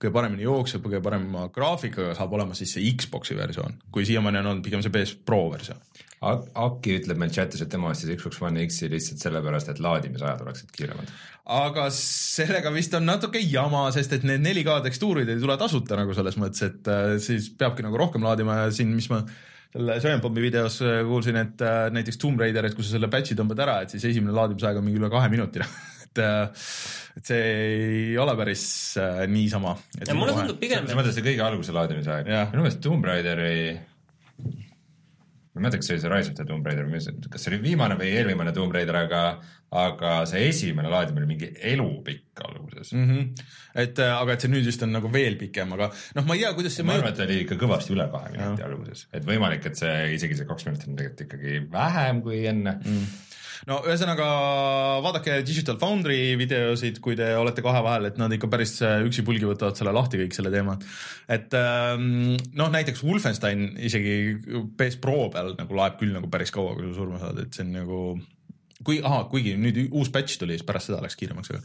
kõige 0.00 0.12
paremini 0.14 0.44
jookseb, 0.46 0.82
kõige 0.84 1.00
parema 1.04 1.46
graafikaga 1.54 2.14
saab 2.18 2.34
olema 2.36 2.56
siis 2.58 2.74
see 2.76 2.90
Xbox'i 2.98 3.36
versioon, 3.38 3.78
kui 3.94 4.06
siiamaani 4.08 4.40
on 4.42 4.50
olnud 4.52 4.66
pigem 4.66 4.82
see 4.84 4.92
PS 4.94 5.14
Pro 5.26 5.46
versioon. 5.52 5.80
Aki 6.24 6.98
ütleb 7.00 7.18
meil 7.20 7.32
chatis, 7.34 7.60
et 7.60 7.68
tema 7.68 7.90
ostis 7.92 8.14
Xbox 8.16 8.40
One 8.40 8.64
X-i 8.64 8.88
lihtsalt 8.88 9.20
sellepärast, 9.20 9.70
et 9.70 9.80
laadimisajad 9.84 10.44
oleksid 10.44 10.70
kiiremad. 10.72 11.10
aga 11.44 11.88
sellega 11.92 12.72
vist 12.72 12.94
on 12.96 13.04
natuke 13.04 13.42
jama, 13.44 13.86
sest 13.92 14.14
et 14.16 14.24
need 14.24 14.40
4K 14.40 14.78
tekstuurid 14.86 15.28
ei 15.28 15.40
tule 15.42 15.58
tasuta 15.60 15.98
nagu 16.00 16.16
selles 16.16 16.38
mõttes, 16.40 16.64
et 16.64 16.88
äh, 16.88 17.16
siis 17.20 17.50
peabki 17.58 17.84
nagu 17.84 18.00
rohkem 18.00 18.24
laadima 18.24 18.62
ja 18.62 18.70
siin, 18.72 18.94
mis 18.96 19.10
ma 19.12 19.20
selle 19.74 19.98
Giant-Bombi 20.00 20.46
videos 20.46 20.78
äh, 20.86 21.02
kuulsin, 21.04 21.36
et 21.42 21.60
äh, 21.66 21.90
näiteks 21.92 22.20
Tomb 22.22 22.40
Raider, 22.40 22.64
et 22.64 22.78
kui 22.78 22.86
sa 22.86 22.96
selle 22.96 23.12
patch'i 23.12 23.36
tõmbad 23.36 23.60
ära, 23.66 23.82
et 23.84 23.92
siis 23.92 24.08
esimene 24.14 24.32
laadimisaeg 24.36 24.80
on 24.80 24.88
mingi 24.88 25.02
üle 25.02 25.12
kahe 25.12 25.28
minuti 25.32 25.60
et, 26.14 26.60
et 27.18 27.32
see 27.32 27.40
ei 27.40 28.18
ole 28.20 28.36
päris 28.38 28.66
niisama. 29.30 29.74
ja 30.00 30.18
mulle 30.18 30.36
tundub 30.36 30.60
pigem. 30.62 30.86
sa 30.88 30.98
mõtled 30.98 31.16
see 31.16 31.26
kõige 31.26 31.46
alguse 31.46 31.74
laadimisaeg? 31.74 32.30
minu 32.52 32.64
meelest 32.66 32.82
Tomb 32.84 33.10
Raideri 33.10 33.58
ma 35.54 35.60
ei 35.60 35.62
mäleta, 35.68 35.78
kas 35.78 35.86
see 35.86 35.94
oli 35.94 36.02
see 36.02 36.10
Rise 36.10 36.30
of 36.32 36.38
the 36.38 36.44
Tomb 36.48 36.66
Raider, 36.66 36.88
kas 37.30 37.44
see 37.44 37.52
oli 37.52 37.60
viimane 37.62 37.94
või 37.98 38.08
eelviimane 38.18 38.52
Tomb 38.56 38.74
Raider, 38.74 38.96
aga, 39.04 39.20
aga 39.84 40.14
see 40.26 40.48
esimene 40.48 40.90
laadimine 40.90 41.22
oli 41.22 41.30
mingi 41.30 41.50
elupikk 41.70 42.42
alguses 42.42 42.90
mm. 42.96 43.04
-hmm. 43.10 43.44
et 43.84 44.00
äh, 44.02 44.14
aga 44.16 44.34
et 44.34 44.42
see 44.42 44.50
nüüd 44.50 44.66
vist 44.66 44.82
on 44.82 44.90
nagu 44.96 45.10
veel 45.14 45.38
pikem, 45.38 45.76
aga 45.76 45.92
noh, 46.16 46.26
ma 46.26 46.34
ei 46.34 46.42
tea, 46.42 46.50
kuidas 46.58 46.74
see 46.74 46.86
ma 46.86 46.96
arvan, 46.98 47.14
et 47.14 47.22
oli 47.22 47.38
ikka 47.44 47.58
kõvasti 47.60 47.94
üle 47.94 48.08
kahe 48.10 48.32
minuti 48.34 48.66
alguses, 48.66 49.06
et 49.14 49.28
võimalik, 49.28 49.68
et 49.70 49.78
see 49.78 49.94
isegi 50.16 50.40
see 50.40 50.48
kaks 50.50 50.66
minutit 50.66 50.90
on 50.90 50.98
tegelikult 50.98 51.24
ikkagi 51.28 51.62
vähem 51.78 52.24
kui 52.26 52.42
enne 52.50 52.74
mm 52.80 53.22
no 53.70 53.80
ühesõnaga 53.88 54.26
vaadake 55.04 55.38
Digital 55.46 55.78
Foundry 55.80 56.34
videosid, 56.40 57.00
kui 57.04 57.16
te 57.18 57.30
olete 57.38 57.64
kahe 57.64 57.82
vahel, 57.84 58.08
et 58.10 58.20
nad 58.20 58.32
ikka 58.34 58.50
päris 58.52 58.76
äh, 58.84 59.00
üksipulgi 59.06 59.48
võtavad 59.48 59.78
selle 59.78 59.94
lahti 59.96 60.20
kõik 60.20 60.36
selle 60.36 60.52
teema. 60.54 60.76
et 61.28 61.54
ähm, 61.58 62.36
noh, 62.58 62.70
näiteks 62.74 63.04
Wolfenstein 63.06 63.66
isegi 63.78 64.16
PS 64.78 65.00
Pro 65.02 65.28
peal 65.34 65.54
nagu 65.58 65.80
laeb 65.80 65.98
küll 66.00 66.14
nagu 66.16 66.30
päris 66.32 66.54
kaua, 66.54 66.76
kui 66.76 66.88
sa 66.88 66.96
surma 66.98 67.22
saad, 67.22 67.44
et 67.44 67.56
see 67.56 67.66
on 67.66 67.76
nagu 67.80 68.00
kui, 68.82 68.98
ahaa, 69.04 69.24
kuigi 69.30 69.54
nüüd 69.60 69.78
uus 69.86 70.10
patch 70.14 70.38
tuli, 70.40 70.56
siis 70.56 70.66
pärast 70.66 70.90
seda 70.90 71.00
läks 71.04 71.16
kiiremaks, 71.20 71.52
aga 71.52 71.60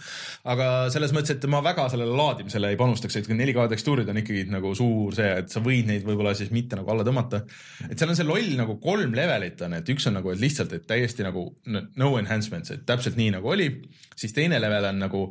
aga 0.54 0.68
selles 0.94 1.14
mõttes, 1.16 1.36
et 1.36 1.48
ma 1.52 1.62
väga 1.66 1.88
sellele 1.92 2.16
laadimisele 2.20 2.72
ei 2.74 2.80
panustaks, 2.80 3.18
et 3.18 3.30
4K 3.32 3.66
tekstuurid 3.74 4.12
on 4.12 4.22
ikkagi 4.22 4.46
nagu 4.54 4.74
suur 4.78 5.18
see, 5.18 5.30
et 5.44 5.54
sa 5.54 5.64
võid 5.66 5.90
neid 5.90 6.06
võib-olla 6.08 6.36
siis 6.38 6.54
mitte 6.56 6.78
nagu 6.80 6.94
alla 6.94 7.06
tõmmata. 7.08 7.42
et 7.90 7.98
seal 7.98 8.14
on 8.14 8.20
see 8.20 8.30
loll 8.30 8.56
nagu 8.60 8.78
kolm 8.84 9.16
levelit 9.18 9.62
on, 9.66 9.78
et 9.80 9.94
üks 9.96 10.10
on 10.10 10.20
nagu 10.20 10.34
et 10.34 10.42
lihtsalt, 10.42 10.74
et 10.78 10.88
täiesti 10.90 11.26
nagu 11.26 11.48
no 11.70 12.12
enhancements, 12.22 12.72
et 12.76 12.86
täpselt 12.86 13.18
nii 13.20 13.34
nagu 13.38 13.50
oli, 13.50 13.72
siis 14.16 14.36
teine 14.36 14.62
level 14.62 14.92
on 14.92 15.02
nagu 15.08 15.24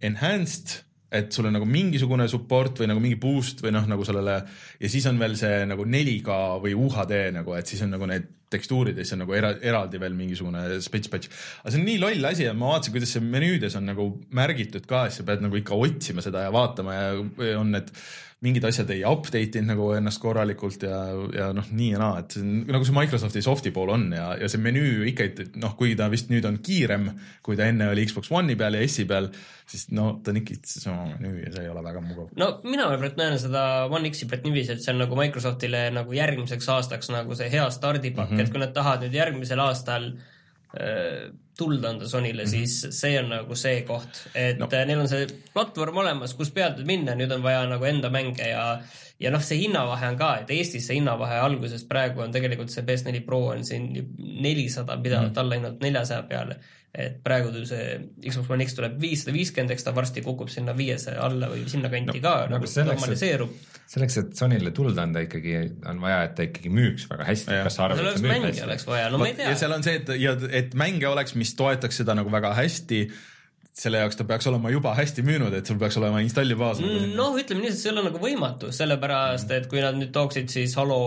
enhanced 0.00 0.80
et 1.10 1.32
sul 1.34 1.48
on 1.48 1.56
nagu 1.58 1.66
mingisugune 1.66 2.28
support 2.30 2.78
või 2.80 2.90
nagu 2.92 3.02
mingi 3.02 3.18
boost 3.20 3.64
või 3.64 3.72
noh, 3.74 3.86
nagu 3.90 4.04
sellele 4.06 4.36
ja 4.80 4.90
siis 4.90 5.08
on 5.10 5.18
veel 5.18 5.34
see 5.38 5.64
nagu 5.66 5.86
4K 5.86 6.36
või 6.62 6.76
UHD 6.78 7.16
nagu, 7.34 7.56
et 7.58 7.70
siis 7.70 7.82
on 7.86 7.92
nagu 7.96 8.06
need 8.10 8.28
tekstuurid 8.50 8.98
ja 8.98 9.04
siis 9.04 9.14
on 9.14 9.24
nagu 9.24 9.34
era, 9.36 9.52
eraldi 9.62 10.00
veel 10.02 10.16
mingisugune 10.18 10.80
spets 10.82 11.10
patch. 11.10 11.30
aga 11.62 11.72
see 11.72 11.80
on 11.82 11.86
nii 11.86 12.00
loll 12.02 12.30
asi 12.30 12.46
ja 12.46 12.54
ma 12.54 12.72
vaatasin, 12.74 12.94
kuidas 12.96 13.14
see 13.14 13.22
menüüdes 13.26 13.76
on 13.78 13.86
nagu 13.90 14.08
märgitud 14.36 14.86
ka, 14.90 15.04
et 15.06 15.14
sa 15.14 15.26
pead 15.26 15.44
nagu 15.44 15.58
ikka 15.58 15.78
otsima 15.78 16.24
seda 16.24 16.46
ja 16.46 16.54
vaatama 16.54 16.96
ja 16.96 17.60
on 17.60 17.74
need 17.76 17.92
mingid 18.40 18.64
asjad 18.64 18.88
ei 18.94 19.02
update 19.04 19.60
inud 19.60 19.74
nagu 19.74 19.86
ennast 19.92 20.20
korralikult 20.22 20.84
ja, 20.86 20.98
ja 21.36 21.48
noh, 21.56 21.66
nii 21.76 21.90
ja 21.92 21.98
naa, 22.00 22.22
et 22.22 22.38
nagu 22.40 22.86
see 22.88 22.96
Microsofti 22.96 23.42
soft'i 23.44 23.72
pool 23.74 23.92
on 23.92 24.06
ja, 24.16 24.30
ja 24.40 24.48
see 24.48 24.62
menüü 24.64 25.04
ikka, 25.10 25.26
noh, 25.60 25.74
kuigi 25.76 25.98
ta 25.98 26.08
vist 26.12 26.32
nüüd 26.32 26.48
on 26.48 26.56
kiirem, 26.64 27.10
kui 27.44 27.58
ta 27.58 27.68
enne 27.68 27.90
oli 27.92 28.06
Xbox 28.08 28.32
One'i 28.32 28.56
peal 28.60 28.78
ja 28.78 28.86
S-i 28.88 29.04
peal, 29.10 29.28
siis 29.68 29.90
no 29.92 30.14
ta 30.24 30.32
on 30.32 30.40
ikka 30.40 30.56
sama 30.70 31.10
menüü 31.10 31.44
ja 31.44 31.52
see 31.52 31.66
ei 31.66 31.72
ole 31.74 31.84
väga 31.84 32.04
mugav. 32.06 32.32
no 32.40 32.50
mina 32.64 32.88
praegu 32.94 33.20
näen 33.20 33.36
seda 33.44 33.66
One 33.92 34.08
X-i 34.14 34.30
praegu 34.30 34.48
niiviisi, 34.48 34.78
et 34.78 34.86
see 34.86 34.94
on 34.94 35.04
nagu 35.04 35.20
Microsoftile 35.20 35.84
nagu 35.98 36.16
järgmiseks 36.16 36.72
aastaks 36.78 37.12
nagu 37.12 37.36
see 37.36 37.52
hea 37.52 37.68
stardipakk 37.76 38.32
mm, 38.32 38.38
-hmm. 38.38 38.48
et 38.48 38.54
kui 38.56 38.64
nad 38.64 38.72
tahavad 38.76 39.04
nüüd 39.04 39.20
järgmisel 39.20 39.60
aastal 39.68 40.14
äh, 40.80 41.28
tuld 41.60 41.84
anda 41.84 42.08
Sonyle 42.08 42.44
mm, 42.44 42.48
-hmm. 42.48 42.66
siis 42.66 43.00
see 43.00 43.18
on 43.20 43.30
nagu 43.34 43.56
see 43.56 43.84
koht, 43.88 44.24
et 44.34 44.58
no. 44.58 44.68
neil 44.72 45.04
on 45.04 45.08
see 45.08 45.28
platvorm 45.54 46.02
olemas, 46.02 46.34
kus 46.34 46.50
pealt 46.56 46.80
minna, 46.88 47.14
nüüd 47.18 47.32
on 47.36 47.44
vaja 47.44 47.66
nagu 47.68 47.84
enda 47.84 48.10
mänge 48.10 48.48
ja 48.48 48.66
ja 49.20 49.30
noh, 49.30 49.42
see 49.44 49.60
hinnavahe 49.60 50.08
on 50.08 50.16
ka, 50.16 50.30
et 50.40 50.50
Eestis 50.54 50.86
see 50.88 50.96
hinnavahe 50.96 51.40
alguses 51.44 51.84
praegu 51.84 52.24
on 52.24 52.32
tegelikult 52.32 52.72
see 52.72 52.86
PS4 52.88 53.24
Pro 53.26 53.40
on 53.52 53.64
siin 53.64 53.90
nelisada 54.18 54.96
pidevalt 54.96 55.28
mm 55.28 55.34
-hmm. 55.34 55.40
alla 55.40 55.54
hinnatud 55.54 55.82
neljasaja 55.84 56.22
peale 56.22 56.56
et 56.90 57.20
praegu 57.22 57.52
see 57.68 57.84
Xbox 58.24 58.50
One 58.50 58.64
X 58.66 58.74
tuleb 58.74 58.96
viissada 59.02 59.34
viiskümmend, 59.34 59.70
eks 59.76 59.86
ta 59.86 59.92
varsti 59.94 60.24
kukub 60.26 60.50
sinna 60.50 60.74
viiesaja 60.76 61.22
alla 61.22 61.50
või 61.52 61.62
sinnakanti 61.70 62.18
no, 62.18 62.24
ka 62.24 62.32
no, 62.50 62.58
nagu 62.58 62.70
normaliseerub. 62.90 63.52
selleks, 63.90 64.18
et 64.18 64.32
Sonyle 64.38 64.72
tuld 64.74 64.98
anda 64.98 65.22
ikkagi 65.22 65.54
on 65.86 66.02
vaja, 66.02 66.24
et 66.26 66.34
ta 66.38 66.46
ikkagi 66.48 66.72
müüks 66.74 67.06
väga 67.10 67.28
hästi. 67.28 67.60
kas 67.68 67.78
sa 67.78 67.86
arvad, 67.86 68.02
et 68.02 68.18
ta 68.18 68.24
müüb 68.26 68.48
hästi? 68.48 68.64
oleks 68.66 68.88
vaja, 68.90 69.10
no 69.14 69.22
ma 69.22 69.30
ei 69.30 69.36
tea. 69.38 69.52
ja 69.52 69.60
seal 69.62 69.76
on 69.76 69.86
see, 69.86 70.00
et 70.02 70.14
ja 70.18 70.34
et 70.62 70.74
mänge 70.78 71.06
oleks, 71.10 71.36
mis 71.38 71.54
toetaks 71.58 72.02
seda 72.02 72.18
nagu 72.18 72.32
väga 72.32 72.56
hästi 72.58 73.04
selle 73.80 74.00
jaoks 74.02 74.18
ta 74.18 74.26
peaks 74.26 74.48
olema 74.50 74.70
juba 74.74 74.96
hästi 74.98 75.22
müünud, 75.24 75.54
et 75.54 75.70
sul 75.70 75.78
peaks 75.78 75.98
olema 76.00 76.24
installibaas 76.24 76.82
nagu 76.82 76.90
mm,. 76.90 77.12
noh, 77.14 77.38
ütleme 77.38 77.62
nii, 77.62 77.70
et 77.70 77.78
see 77.78 77.92
ei 77.92 77.94
ole 77.94 78.08
nagu 78.10 78.22
võimatu, 78.22 78.74
sellepärast 78.74 79.54
et 79.54 79.70
kui 79.70 79.82
nad 79.84 79.94
nüüd 79.94 80.10
tooksid 80.16 80.50
siis 80.50 80.74
Halo 80.78 80.98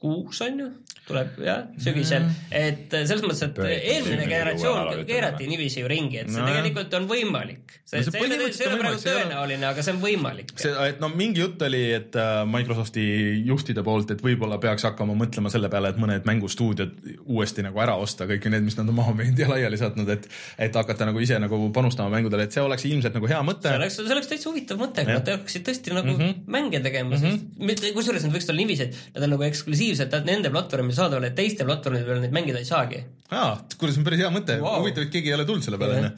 kuus 0.00 0.40
on 0.40 0.60
ju, 0.62 0.66
tuleb 1.04 1.40
jah, 1.44 1.66
sügisel 1.82 2.24
et 2.56 2.94
äh, 2.96 3.02
selles 3.04 3.20
mõttes, 3.24 3.42
et 3.44 3.58
eelmine 3.60 4.24
generatsioon 4.30 5.02
keerati 5.08 5.48
niiviisi 5.50 5.82
ju 5.82 5.90
ringi, 5.90 6.22
et 6.22 6.30
see 6.32 6.40
no. 6.40 6.46
tegelikult 6.48 6.94
on 6.96 7.08
võimalik. 7.10 7.74
see, 7.84 8.00
no, 8.00 8.14
see, 8.14 8.22
see, 8.30 8.46
see 8.56 8.64
ei 8.64 8.70
ole 8.70 8.78
praegu 8.80 9.02
tõenäoline, 9.04 9.66
aga 9.68 9.84
see 9.84 9.92
on 9.92 10.00
võimalik. 10.00 10.54
see, 10.60 10.72
et 10.88 11.02
no 11.02 11.10
mingi 11.12 11.42
jutt 11.42 11.60
oli, 11.66 11.82
et 11.98 12.16
äh, 12.16 12.40
Microsofti 12.48 13.04
juhtide 13.50 13.84
poolt, 13.84 14.14
et 14.14 14.24
võib-olla 14.24 14.56
peaks 14.62 14.86
hakkama 14.88 15.16
mõtlema 15.20 15.52
selle 15.52 15.68
peale, 15.72 15.92
et 15.92 16.00
mõned 16.00 16.24
mängustuudiod 16.30 16.96
uuesti 17.26 17.66
nagu 17.66 17.84
ära 17.84 17.98
osta, 18.00 18.28
kõik 18.30 18.48
need, 18.54 18.64
mis 18.70 18.80
nad 18.80 18.88
on 18.88 18.98
maha 19.02 19.12
müünud 19.20 19.44
ja 19.44 19.50
laiali 19.52 19.80
saatnud, 19.80 20.08
et 20.16 20.30
et 20.70 20.80
hakata 20.80 21.10
nagu 21.10 21.20
ise 21.20 21.36
nagu 21.42 21.60
panustama 21.76 22.08
mängudele, 22.16 22.48
et 22.48 22.56
see 22.56 22.64
oleks 22.64 22.88
ilmselt 22.88 23.20
nagu 23.20 23.28
hea 23.28 23.42
mõte. 23.44 23.68
see 23.68 23.82
oleks, 23.82 24.00
see 24.00 24.16
oleks 24.16 24.32
täitsa 24.32 24.48
huvitav 24.48 24.80
mõte, 24.80 25.04
et 25.04 25.12
nad 25.12 25.32
hakkaksid 25.36 25.68
tõesti 25.68 25.92
nagu 25.92 26.08
mm 26.08 26.24
-hmm. 26.24 26.42
mänge 26.56 26.80
tegema 26.80 27.16
mm, 27.16 27.38
-hmm. 27.60 27.94
kusjuures 28.00 28.24
nad 28.24 28.32
võiks 28.32 28.48
olla 28.48 28.64
niiviisi, 28.64 28.88
et 28.88 29.14
nad 29.18 29.28
on 29.28 29.34
nagu 29.36 29.48
eksklusiivsed 29.50 29.89
eksklusiivselt 29.90 30.26
nende 30.28 30.50
platvormil 30.52 30.96
saadaval, 30.96 31.28
et 31.28 31.36
teiste 31.38 31.66
platvormide 31.68 32.06
peal 32.06 32.22
neid 32.22 32.34
mängida 32.34 32.60
ei 32.60 32.68
saagi. 32.68 33.02
aa, 33.30 33.52
kuule, 33.78 33.92
see 33.92 34.02
on 34.02 34.06
päris 34.06 34.22
hea 34.22 34.30
mõte 34.34 34.58
wow., 34.62 34.80
huvitav, 34.82 35.06
et 35.06 35.12
keegi 35.12 35.30
ei 35.30 35.36
ole 35.36 35.46
tulnud 35.48 35.66
selle 35.66 35.78
peale, 35.80 36.00
onju. 36.00 36.10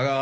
aga 0.00 0.14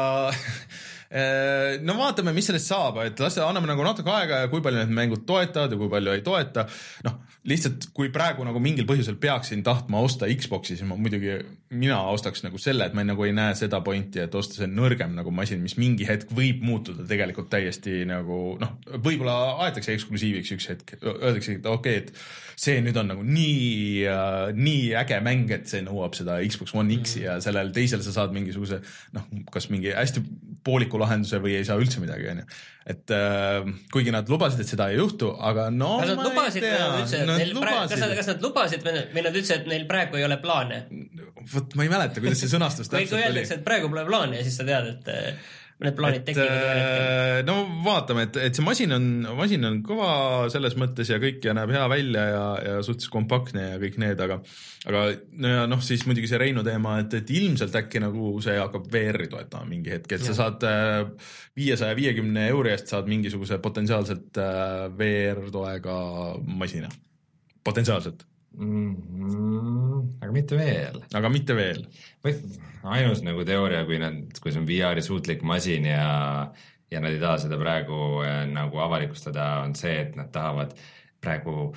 eh, 1.21 1.79
no 1.85 1.97
vaatame, 2.01 2.35
mis 2.37 2.49
sellest 2.51 2.71
saab, 2.73 3.01
et 3.05 3.23
las 3.23 3.39
anname 3.45 3.71
nagu 3.71 3.87
natuke 3.87 4.13
aega 4.13 4.43
ja 4.45 4.51
kui 4.53 4.65
palju 4.65 4.83
need 4.83 4.97
mängud 4.97 5.25
toetavad 5.29 5.73
ja 5.73 5.81
kui 5.81 5.93
palju 5.93 6.17
ei 6.17 6.25
toeta. 6.27 6.67
noh, 7.07 7.21
lihtsalt 7.47 7.91
kui 7.97 8.11
praegu 8.15 8.47
nagu 8.47 8.61
mingil 8.63 8.89
põhjusel 8.89 9.19
peaksin 9.23 9.65
tahtma 9.67 10.03
osta 10.05 10.29
Xbox'i, 10.31 10.77
siis 10.77 10.89
ma 10.89 10.99
muidugi, 10.99 11.39
mina 11.71 11.99
ostaks 12.13 12.45
nagu 12.45 12.59
selle, 12.63 12.87
et 12.87 12.95
ma 12.95 13.03
nagu 13.07 13.25
ei 13.27 13.33
näe 13.35 13.55
seda 13.59 13.81
pointi, 13.85 14.21
et 14.23 14.35
osta 14.39 14.61
see 14.61 14.69
nõrgem 14.71 15.17
nagu 15.17 15.33
masin, 15.35 15.63
mis 15.65 15.75
mingi 15.81 16.07
hetk 16.07 16.31
võib 16.37 16.63
muutuda 16.63 17.07
tegelikult 17.09 17.49
täiesti 17.51 18.05
nagu 18.07 18.57
noh, 18.61 18.77
võib-olla 18.95 19.37
aetakse 19.67 19.97
eksklusiiviks 19.97 20.53
üks 20.55 20.69
hetk, 20.71 20.95
öeldakse, 21.03 21.59
et 21.59 21.67
okei 21.67 21.99
okay,, 21.99 22.05
et 22.05 22.57
see 22.57 22.79
nüüd 22.85 22.97
on 23.01 23.11
nagu 23.11 23.25
nii 23.27 24.07
äh,, 24.09 24.55
nii 24.57 24.95
äge 25.03 25.19
mäng, 25.25 25.51
et 25.53 25.67
see 25.71 25.83
nõuab 25.85 26.15
seda 26.17 26.39
Xbox 26.47 26.77
One 26.77 26.95
X-i 27.01 27.21
mm. 27.21 27.27
ja 27.27 27.37
sellel 27.45 27.75
teisel 27.75 28.05
sa 28.07 28.15
saad 28.15 28.37
mingisuguse 28.37 28.81
noh, 29.17 29.27
kas 29.53 29.67
mingi 29.73 29.91
hästi 29.97 30.23
pooliku 30.67 31.01
lahenduse 31.03 31.43
või 31.43 31.59
ei 31.59 31.67
saa 31.67 31.77
üldse 31.81 32.01
midagi, 32.03 32.31
onju. 32.31 32.47
et 32.95 33.13
äh, 33.15 33.69
kuigi 33.93 34.15
nad 34.15 34.31
lubasid, 34.31 34.63
et 34.63 34.71
seda 34.71 34.89
ei 34.93 35.01
juhtu, 35.01 35.33
aga 35.51 35.69
no 35.75 35.97
kas 36.01 36.15
nad 36.15 36.25
lubasid 36.31 36.65
või 36.65 36.79
nad 36.79 36.97
ütlesid, 37.03 37.21
et 37.21 37.31
neil 37.33 37.55
praegu, 37.59 37.91
kas 37.93 38.03
nad, 38.03 38.15
kas 38.21 38.31
nad 38.33 38.47
lubasid 38.49 38.87
või 38.87 39.27
nad 39.27 39.33
ütlesid, 39.35 39.57
et 39.61 39.71
neil 39.75 39.87
praegu 39.91 40.21
ei 40.21 40.27
ole 40.27 40.39
plaane? 40.43 40.81
Vot 41.57 41.77
ma 41.79 41.87
ei 41.87 41.93
mäleta, 41.93 42.23
kuidas 42.23 42.43
see 42.45 42.53
sõnastus 42.53 42.91
täpselt 42.91 43.13
oli. 43.13 43.13
kui 43.13 43.29
öeldakse, 43.29 43.61
et 43.61 43.67
praegu 43.67 43.93
pole 43.93 44.07
plaani 44.09 44.41
ja 44.41 44.47
siis 44.47 44.59
sa 44.61 44.67
tead, 44.69 44.93
et 44.95 45.39
need 45.85 45.97
plaanid 45.97 46.23
tekivad 46.25 46.53
hetkel? 46.57 47.43
no 47.49 47.57
vaatame, 47.85 48.25
et, 48.29 48.39
et 48.49 48.57
see 48.57 48.65
masin 48.65 48.97
on, 48.97 49.09
masin 49.37 49.69
on 49.69 49.79
kõva 49.85 50.11
selles 50.53 50.77
mõttes 50.81 51.11
ja 51.13 51.19
kõik 51.21 51.45
ja 51.45 51.53
näeb 51.57 51.73
hea 51.75 51.83
välja 51.93 52.23
ja, 52.31 52.45
ja 52.65 52.77
suhteliselt 52.81 53.13
kompaktne 53.13 53.67
ja 53.75 53.81
kõik 53.83 53.99
need, 54.01 54.23
aga 54.25 54.39
aga 54.89 55.03
no 55.43 55.53
ja 55.53 55.67
noh, 55.69 55.83
siis 55.85 56.07
muidugi 56.09 56.31
see 56.31 56.41
Reinu 56.41 56.65
teema, 56.67 56.97
et, 57.03 57.19
et 57.21 57.33
ilmselt 57.37 57.77
äkki 57.83 58.01
nagu 58.05 58.31
see 58.45 58.57
hakkab 58.57 58.89
VR-i 58.93 59.29
toetama 59.33 59.69
mingi 59.69 59.93
hetk, 59.93 60.17
et 60.17 60.25
ja. 60.25 60.31
sa 60.31 60.39
saad 60.47 60.65
viiesaja 61.57 61.99
viiekümne 61.99 62.49
euri 62.55 62.73
eest 62.73 62.95
saad 62.95 63.11
mingisuguse 63.11 63.61
potentsiaalselt 63.65 64.41
VR-toega 64.97 65.99
masina, 66.57 66.89
potentsiaalselt 67.69 68.25
mm. 68.57 68.97
-hmm. 68.97 70.09
aga 70.21 70.33
mitte 70.33 70.57
veel. 70.57 71.03
aga 71.15 71.29
mitte 71.29 71.57
veel. 71.57 71.87
ainus 72.83 73.23
nagu 73.23 73.45
teooria, 73.45 73.85
kui 73.85 73.99
nad, 73.99 74.39
kui 74.41 74.53
see 74.53 74.61
on 74.61 74.69
VR-i 74.69 75.03
suutlik 75.03 75.43
masin 75.43 75.87
ja, 75.91 76.53
ja 76.91 77.01
nad 77.01 77.13
ei 77.13 77.21
taha 77.21 77.39
seda 77.45 77.59
praegu 77.59 78.23
äh, 78.25 78.45
nagu 78.51 78.79
avalikustada, 78.79 79.63
on 79.65 79.75
see, 79.75 79.97
et 80.01 80.17
nad 80.17 80.31
tahavad 80.33 80.77
praegu 81.21 81.73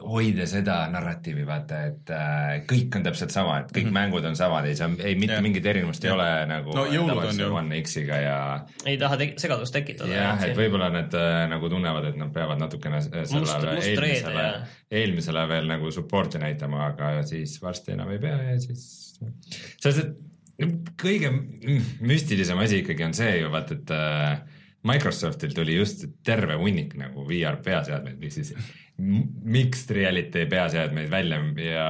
hoida 0.00 0.46
seda 0.48 0.76
narratiivi, 0.92 1.44
vaata, 1.46 1.80
et 1.90 2.12
äh, 2.14 2.62
kõik 2.68 2.96
on 2.98 3.04
täpselt 3.06 3.34
sama, 3.34 3.58
et 3.60 3.70
kõik 3.72 3.88
mm 3.88 3.90
-hmm. 3.90 3.98
mängud 3.98 4.28
on 4.28 4.36
samad, 4.36 4.66
ei 4.68 4.76
saa, 4.78 4.88
ei 4.98 5.14
mitte 5.14 5.34
yeah. 5.34 5.42
mingit 5.42 5.66
erinevust 5.66 6.04
yeah. 6.04 6.14
ei 6.14 6.20
ole 6.20 6.46
nagu 6.46 6.76
no, 6.76 6.86
tavalise 7.10 7.46
One 7.46 7.82
X-iga 7.82 8.20
ja 8.22 8.38
ei 8.86 8.98
taha 8.98 9.16
te 9.16 9.28
segadust 9.36 9.72
tekitada. 9.72 10.14
jah, 10.14 10.42
et 10.46 10.56
võib-olla 10.56 10.90
nad 10.92 11.14
äh, 11.14 11.44
nagu 11.50 11.68
tunnevad, 11.68 12.08
et 12.12 12.16
nad 12.16 12.32
peavad 12.32 12.60
natukene 12.62 13.02
sellele 13.02 13.76
eelmisele, 13.82 14.48
eelmisele 14.90 15.46
veel 15.48 15.70
nagu 15.70 15.90
support'i 15.90 16.38
näitama, 16.38 16.86
aga 16.86 17.22
siis 17.26 17.58
varsti 17.62 17.92
enam 17.96 18.10
ei 18.10 18.18
pea 18.18 18.42
ja 18.52 18.58
siis 18.60 19.18
selles, 19.80 19.98
et 19.98 20.32
kõige 21.00 21.30
müstilisem 22.00 22.58
asi 22.62 22.82
ikkagi 22.82 23.04
on 23.04 23.14
see 23.16 23.38
ju 23.40 23.52
vaata, 23.52 23.78
et 23.78 23.94
äh, 23.96 24.51
Microsoftil 24.88 25.52
tuli 25.54 25.76
just 25.76 26.04
terve 26.26 26.56
hunnik 26.58 26.96
nagu 26.98 27.26
VR 27.28 27.60
peaseadmeid, 27.62 28.16
mis 28.18 28.34
siis 28.40 28.54
mixed 28.98 29.92
reality 29.94 30.44
peaseadmeid 30.50 31.10
välja 31.10 31.38
ja 31.64 31.86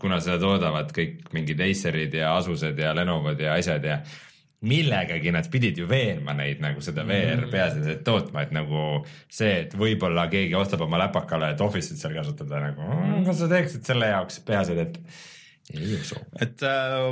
kuna 0.00 0.20
seda 0.22 0.38
toodavad 0.42 0.94
kõik 0.94 1.26
mingid 1.34 1.60
Acerid 1.60 2.14
ja 2.14 2.36
Asused 2.38 2.78
ja 2.78 2.94
Lenovod 2.96 3.42
ja 3.42 3.56
asjad 3.58 3.84
ja 3.84 3.98
millegagi 4.64 5.32
nad 5.34 5.50
pidid 5.52 5.78
ju 5.78 5.88
veenma 5.88 6.32
neid 6.38 6.62
nagu 6.64 6.80
seda 6.84 7.04
VR 7.04 7.44
mm. 7.44 7.50
peaseadet 7.52 8.02
tootma, 8.06 8.46
et 8.46 8.54
nagu 8.56 8.86
see, 9.28 9.52
et 9.66 9.76
võib-olla 9.76 10.24
keegi 10.32 10.56
ostab 10.56 10.86
oma 10.86 11.02
läpakale, 11.04 11.52
et 11.52 11.60
Office'it 11.60 12.00
seal 12.00 12.16
kasutada 12.16 12.62
nagu, 12.64 12.88
kas 13.26 13.42
sa 13.42 13.50
teeksid 13.50 13.84
selle 13.84 14.08
jaoks 14.14 14.40
peaseadet 14.46 15.00
ei 15.72 15.94
usu. 15.96 16.18
et 16.44 16.60
äh, 16.66 17.06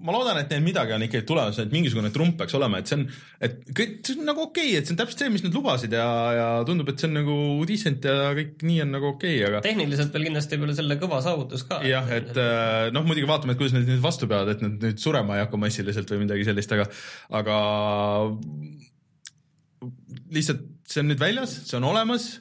ma 0.00 0.14
loodan, 0.14 0.38
et 0.40 0.52
neil 0.54 0.62
midagi 0.64 0.94
on 0.96 1.02
ikkagi 1.04 1.26
tulemas, 1.28 1.58
et 1.60 1.72
mingisugune 1.74 2.08
trump 2.14 2.38
peaks 2.40 2.56
olema, 2.56 2.80
et 2.80 2.88
see 2.88 2.96
on, 2.96 3.04
et 3.44 3.58
kõik, 3.68 3.98
see 4.06 4.16
on 4.16 4.30
nagu 4.30 4.46
okei 4.46 4.70
okay,, 4.70 4.78
et 4.80 4.88
see 4.88 4.94
on 4.94 5.00
täpselt 5.02 5.24
see, 5.24 5.32
mis 5.34 5.44
nad 5.44 5.58
lubasid 5.58 5.92
ja, 5.92 6.06
ja 6.32 6.46
tundub, 6.68 6.88
et 6.88 7.02
see 7.02 7.10
on 7.10 7.18
nagu 7.18 7.36
decent 7.68 8.08
ja 8.08 8.32
kõik 8.38 8.64
nii 8.64 8.80
on 8.86 8.94
nagu 8.96 9.10
okei 9.12 9.36
okay,, 9.36 9.50
aga. 9.50 9.62
tehniliselt 9.68 10.16
veel 10.16 10.28
kindlasti 10.30 10.60
peale 10.62 10.78
selle 10.80 10.98
kõva 11.02 11.20
saavutus 11.26 11.66
ka. 11.68 11.82
jah, 11.84 12.08
et 12.16 12.32
äh, 12.32 12.88
noh, 12.96 13.04
muidugi 13.04 13.28
vaatame, 13.28 13.54
et 13.54 13.60
kuidas 13.60 13.76
nad 13.76 13.88
nüüd 13.92 14.02
vastu 14.04 14.30
peavad, 14.30 14.56
et 14.56 14.64
nad 14.64 14.88
nüüd 14.88 15.04
surema 15.04 15.36
ei 15.36 15.44
hakka 15.44 15.60
massiliselt 15.60 16.16
või 16.16 16.24
midagi 16.24 16.48
sellist, 16.48 16.76
aga, 16.78 16.88
aga 17.42 17.60
lihtsalt 20.32 20.64
see 20.88 21.04
on 21.04 21.12
nüüd 21.12 21.20
väljas, 21.20 21.60
see 21.68 21.76
on 21.76 21.92
olemas. 21.92 22.38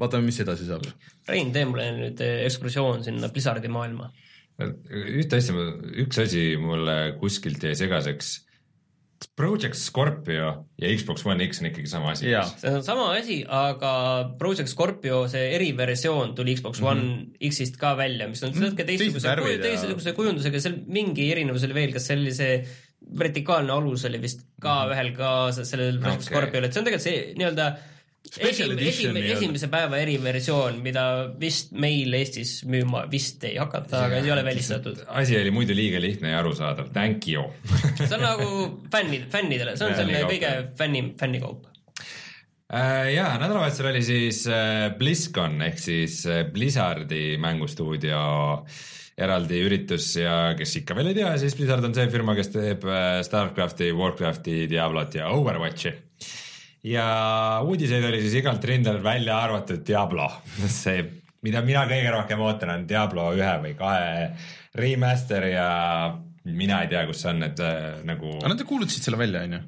vaatame, 0.00 0.28
mis 0.28 0.38
edasi 0.40 0.68
saab. 0.68 0.84
Rein, 1.28 1.50
tee 1.52 1.64
mulle 1.68 1.88
nüüd 1.96 2.20
ekskursioon 2.20 3.02
sinna 3.04 3.28
Blizzardi 3.32 3.68
maailma 3.72 4.12
ühte 4.60 5.40
asja, 5.40 5.66
üks 6.04 6.20
asi 6.22 6.44
mulle 6.60 7.16
kuskilt 7.20 7.64
jäi 7.64 7.74
segaseks. 7.78 8.38
Project 9.36 9.76
Scorpio 9.76 10.46
ja 10.80 10.90
Xbox 10.96 11.26
One 11.28 11.44
X 11.44 11.60
on 11.60 11.68
ikkagi 11.68 11.90
sama 11.90 12.14
asi. 12.14 12.30
see 12.56 12.70
on 12.72 12.84
sama 12.84 13.10
asi, 13.18 13.42
aga 13.44 13.92
Project 14.40 14.70
Scorpio, 14.72 15.26
see 15.28 15.50
eriversioon 15.58 16.32
tuli 16.34 16.54
Xbox 16.56 16.80
mm 16.80 16.86
-hmm. 16.86 16.90
One 16.90 17.50
X-ist 17.50 17.76
ka 17.76 17.92
välja, 17.98 18.28
mis 18.28 18.42
on 18.42 18.54
natuke 18.56 18.86
teistsuguse, 18.88 19.36
teistsuguse 19.60 20.16
kujundusega, 20.16 20.60
seal 20.60 20.80
mingi 20.86 21.28
erinevus 21.32 21.68
oli 21.68 21.74
veel, 21.74 21.92
kas 21.92 22.08
see 22.08 22.16
oli 22.16 22.32
see 22.32 22.64
vertikaalne 23.20 23.72
alus 23.72 24.04
oli 24.08 24.22
vist 24.22 24.40
ka 24.60 24.72
mm 24.72 24.88
-hmm. 24.88 24.94
ühel 24.94 25.12
ka 25.16 25.30
sellel 25.52 26.00
Project 26.00 26.22
okay. 26.22 26.32
Scorpiol, 26.32 26.64
et 26.64 26.72
see 26.72 26.80
on 26.80 26.88
tegelikult 26.88 27.08
see 27.08 27.34
nii-öelda 27.36 27.68
esim, 28.28 28.76
esim, 28.78 29.16
esimese 29.16 29.68
päeva 29.72 29.98
eriversioon, 30.00 30.78
mida 30.84 31.04
vist 31.40 31.72
meil 31.72 32.12
Eestis 32.18 32.60
müüma 32.68 33.06
vist 33.10 33.42
ei 33.48 33.56
hakata, 33.60 34.04
aga 34.06 34.20
ei 34.20 34.30
ole 34.32 34.44
välistatud. 34.46 35.02
asi 35.08 35.38
oli 35.38 35.50
muidu 35.54 35.74
liiga 35.76 36.00
lihtne 36.02 36.34
ja 36.34 36.42
arusaadav, 36.42 36.92
thank 36.94 37.26
you. 37.28 37.48
See 37.98 38.14
on 38.14 38.24
nagu 38.24 38.50
fännid, 38.92 39.26
fännidele, 39.32 39.74
see 39.78 39.88
on 39.88 39.98
selline 39.98 40.22
kõige 40.28 40.52
fänni, 40.78 41.02
fännikaup 41.20 41.66
äh, 42.70 43.10
ja 43.16 43.32
nädalavahetusel 43.40 43.90
oli 43.90 44.04
siis 44.06 44.44
äh, 44.50 44.90
BlizzCon 44.98 45.58
ehk 45.66 45.82
siis 45.82 46.22
äh, 46.28 46.44
Blizzardi 46.52 47.34
mängustuudio 47.40 48.20
eraldi 49.20 49.58
üritus 49.66 50.12
ja 50.16 50.54
kes 50.56 50.78
ikka 50.80 50.94
veel 50.96 51.10
ei 51.10 51.18
tea, 51.18 51.32
siis 51.40 51.56
Blizzard 51.58 51.84
on 51.84 51.96
see 51.96 52.06
firma, 52.12 52.36
kes 52.38 52.54
teeb 52.54 52.86
Starcrafti, 53.26 53.90
Warcrafti, 53.96 54.62
Diablot 54.70 55.18
ja 55.18 55.32
Overwatchi 55.34 55.92
ja 56.86 57.06
uudiseid 57.66 58.04
oli 58.08 58.20
siis 58.24 58.38
igalt 58.40 58.64
rindel 58.64 59.02
välja 59.04 59.40
arvatud 59.44 59.82
Diablo, 59.86 60.28
see, 60.80 61.02
mida 61.46 61.64
mina 61.66 61.84
kõige 61.90 62.14
rohkem 62.14 62.46
ootan, 62.46 62.74
on 62.76 62.88
Diablo 62.88 63.30
ühe 63.36 63.52
või 63.64 63.74
kahe 63.78 64.30
remaster 64.78 65.50
ja 65.50 65.68
mina 66.44 66.80
ei 66.84 66.90
tea, 66.92 67.04
kus 67.08 67.24
see 67.24 67.34
on, 67.34 67.44
et 67.50 67.60
äh, 67.64 68.00
nagu. 68.08 68.38
aga 68.40 68.54
nad 68.54 68.66
kuulutasid 68.66 69.06
selle 69.06 69.20
välja, 69.20 69.44
on 69.48 69.58
ju? 69.58 69.62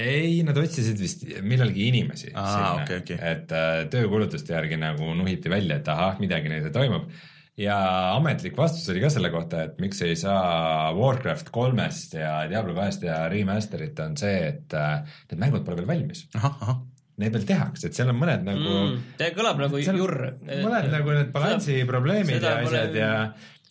ei, 0.00 0.38
nad 0.46 0.58
otsisid 0.58 1.00
vist 1.02 1.24
millalgi 1.42 1.88
inimesi. 1.90 2.30
Okay, 2.30 3.00
okay. 3.02 3.16
et 3.18 3.50
äh, 3.54 3.82
töökulutuste 3.90 4.54
järgi 4.54 4.78
nagu 4.78 5.14
nuhiti 5.18 5.50
välja, 5.50 5.80
et 5.80 5.88
ahah, 5.90 6.18
midagi 6.22 6.52
neil 6.52 6.70
toimub 6.74 7.10
ja 7.60 7.78
ametlik 8.16 8.56
vastus 8.58 8.88
oli 8.92 9.02
ka 9.02 9.10
selle 9.12 9.30
kohta, 9.32 9.64
et 9.66 9.80
miks 9.82 10.00
ei 10.06 10.16
saa 10.18 10.92
Warcraft 10.96 11.50
kolmest 11.54 12.16
ja 12.16 12.40
Diablo 12.50 12.76
kahest 12.78 13.04
ja 13.06 13.22
remaster'it 13.32 14.00
on 14.04 14.16
see, 14.20 14.38
et 14.52 14.78
äh, 14.78 15.02
need 15.30 15.42
mängud 15.42 15.66
pole 15.66 15.80
veel 15.80 15.90
valmis. 15.90 16.24
Neid 17.20 17.34
veel 17.36 17.44
tehakse, 17.48 17.90
et 17.90 17.98
seal 17.98 18.08
on 18.08 18.16
mõned 18.16 18.46
nagu 18.46 18.70
mm,. 18.70 19.00
see 19.20 19.34
kõlab 19.36 19.60
nagu 19.60 19.82
jurr. 19.82 20.30
mõned 20.48 20.88
nagu 20.94 21.12
need 21.18 21.34
balansi 21.34 21.82
probleemid 21.88 22.40
ja 22.40 22.56
asjad 22.62 22.96
ja, 22.96 23.12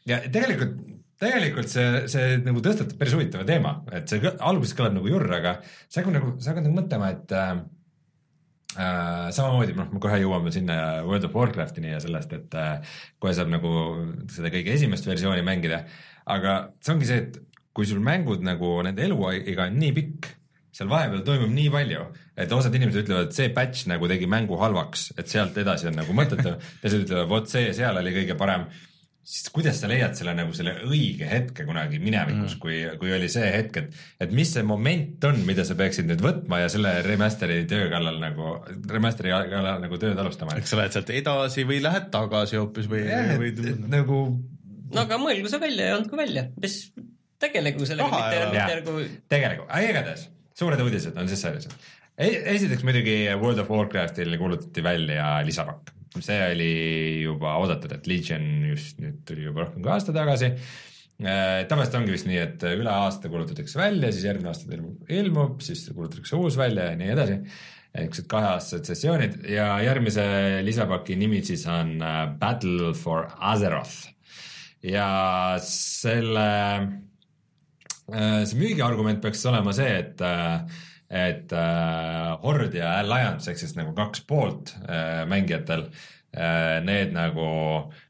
ja 0.10 0.22
tegelikult 0.30 0.78
tegelikult 1.20 1.68
see, 1.68 2.06
see 2.12 2.38
nagu 2.46 2.62
tõstatab 2.64 3.00
päris 3.00 3.16
huvitava 3.18 3.44
teema, 3.48 3.74
et 3.92 4.08
see 4.12 4.22
alguses 4.38 4.78
kõlab 4.78 4.96
nagu 4.96 5.10
jurr, 5.12 5.34
aga 5.40 5.58
sa 5.66 6.00
hakkad 6.00 6.16
nagu, 6.16 6.36
sa 6.40 6.54
hakkad 6.54 6.68
nagu 6.68 6.78
mõtlema, 6.78 7.10
et 7.16 7.34
äh, 7.36 7.58
Äh, 8.78 9.30
samamoodi, 9.34 9.74
noh, 9.74 9.88
me 9.90 10.00
kohe 10.04 10.20
jõuame 10.22 10.52
sinna 10.54 10.76
World 11.02 11.26
of 11.26 11.34
Warcraftini 11.34 11.90
ja 11.90 12.02
sellest, 12.04 12.36
et 12.38 12.54
äh, 12.54 12.98
kohe 13.18 13.32
saab 13.34 13.50
nagu 13.50 13.72
seda 14.30 14.52
kõige 14.54 14.76
esimest 14.76 15.10
versiooni 15.10 15.42
mängida. 15.46 15.88
aga 16.30 16.60
see 16.86 16.94
ongi 16.94 17.08
see, 17.10 17.24
et 17.24 17.40
kui 17.74 17.88
sul 17.90 18.04
mängud 18.06 18.44
nagu 18.46 18.76
nende 18.86 19.02
eluiga 19.08 19.66
on 19.66 19.80
nii 19.82 19.96
pikk, 19.96 20.28
seal 20.76 20.92
vahepeal 20.92 21.24
toimub 21.26 21.50
nii 21.56 21.72
palju, 21.74 22.04
et 22.38 22.54
osad 22.54 22.76
inimesed 22.78 23.08
ütlevad, 23.08 23.32
et 23.32 23.40
see 23.40 23.50
patch 23.56 23.90
nagu 23.90 24.06
tegi 24.12 24.30
mängu 24.30 24.60
halvaks, 24.62 25.08
et 25.18 25.34
sealt 25.34 25.58
edasi 25.58 25.90
on 25.90 25.98
nagu 26.04 26.14
mõttetu. 26.14 26.54
teised 26.84 27.08
ütlevad, 27.08 27.26
vot 27.32 27.50
see 27.50 27.74
seal 27.74 27.98
oli 27.98 28.14
kõige 28.20 28.38
parem 28.38 28.70
siis 29.30 29.52
kuidas 29.54 29.78
sa 29.78 29.90
leiad 29.90 30.16
selle 30.18 30.34
nagu 30.38 30.54
selle 30.58 30.72
õige 30.88 31.28
hetke 31.30 31.66
kunagi 31.68 32.00
minevikus 32.02 32.56
mm., 32.56 32.62
kui, 32.64 32.80
kui 33.02 33.12
oli 33.14 33.28
see 33.30 33.46
hetk, 33.54 33.78
et, 33.84 34.00
et 34.26 34.32
mis 34.36 34.50
see 34.56 34.64
moment 34.66 35.28
on, 35.30 35.38
mida 35.46 35.66
sa 35.68 35.78
peaksid 35.78 36.10
nüüd 36.10 36.24
võtma 36.24 36.64
ja 36.64 36.72
selle 36.74 36.96
remaster'i 37.06 37.62
töö 37.70 37.92
kallal 37.92 38.18
nagu, 38.24 38.56
remaster'i 38.90 39.36
kallal 39.52 39.84
nagu 39.84 40.00
tööd 40.02 40.18
alustama. 40.18 40.58
eks 40.58 40.74
sa 40.74 40.80
lähed 40.82 40.98
sealt 40.98 41.14
edasi 41.14 41.68
või 41.70 41.78
lähed 41.86 42.10
tagasi 42.16 42.58
hoopis 42.58 42.90
või, 42.90 43.06
või 43.44 43.54
et, 43.54 43.86
nagu. 43.92 44.24
no 44.96 45.06
aga 45.06 45.22
mõelgu 45.22 45.54
see 45.54 45.62
välja 45.62 45.92
ja 45.92 46.00
andku 46.00 46.18
välja, 46.18 46.48
mis 46.66 46.82
tegelegu 47.40 47.86
sellega, 47.86 48.10
mitte, 48.10 48.42
mitte 48.56 48.82
nagu. 48.82 48.98
tegelegu, 49.36 49.70
aga 49.70 49.94
igatahes 49.94 50.26
suured 50.58 50.82
uudised 50.88 51.22
on 51.22 51.30
siis 51.30 51.46
sellised. 51.46 51.78
esiteks 52.18 52.82
muidugi 52.88 53.22
World 53.36 53.62
of 53.62 53.70
Warcraftil 53.70 54.34
kuulutati 54.42 54.84
välja 54.84 55.36
lisapakk 55.46 55.99
see 56.18 56.38
oli 56.52 56.70
juba 57.24 57.56
oodatud, 57.62 57.92
et 57.94 58.08
Legion 58.10 58.46
just 58.72 59.02
nüüd 59.02 59.22
tuli 59.28 59.46
juba 59.46 59.66
rohkem 59.66 59.84
kui 59.84 59.92
aasta 59.94 60.16
tagasi. 60.16 60.54
Äh, 61.20 61.66
tavaliselt 61.68 61.98
ongi 62.00 62.16
vist 62.16 62.30
nii, 62.30 62.40
et 62.40 62.64
üle 62.70 62.92
aasta 62.94 63.32
kuulutatakse 63.32 63.80
välja, 63.80 64.12
siis 64.16 64.26
järgmine 64.30 64.54
aasta 64.54 64.72
ilmub, 64.72 65.12
ilmub, 65.12 65.60
siis 65.66 65.84
kuulutatakse 65.92 66.40
uus 66.40 66.58
välja 66.60 66.90
ja 66.92 67.00
nii 67.00 67.12
edasi. 67.18 67.42
niisugused 67.90 68.28
kaheaastased 68.30 68.86
sessioonid 68.86 69.38
ja 69.50 69.66
järgmise 69.82 70.24
lisapaki 70.62 71.16
nimi 71.18 71.42
siis 71.44 71.66
on 71.68 71.98
äh, 72.06 72.22
Battle 72.40 72.94
for 72.94 73.28
Azeroth. 73.40 74.14
ja 74.84 75.58
selle, 75.66 76.50
äh, 78.14 78.46
see 78.46 78.62
müügiargument 78.62 79.20
peaks 79.22 79.44
olema 79.50 79.74
see, 79.76 79.98
et 80.00 80.24
et 81.10 81.54
äh, 81.58 82.38
Horde 82.44 82.78
ja 82.78 82.94
Alliance 83.00 83.50
ehk 83.50 83.60
siis 83.60 83.74
nagu 83.78 83.96
kaks 83.98 84.22
poolt 84.30 84.76
äh, 84.86 85.24
mängijatel 85.30 85.88
äh,, 85.90 86.78
need 86.86 87.16
nagu, 87.16 87.46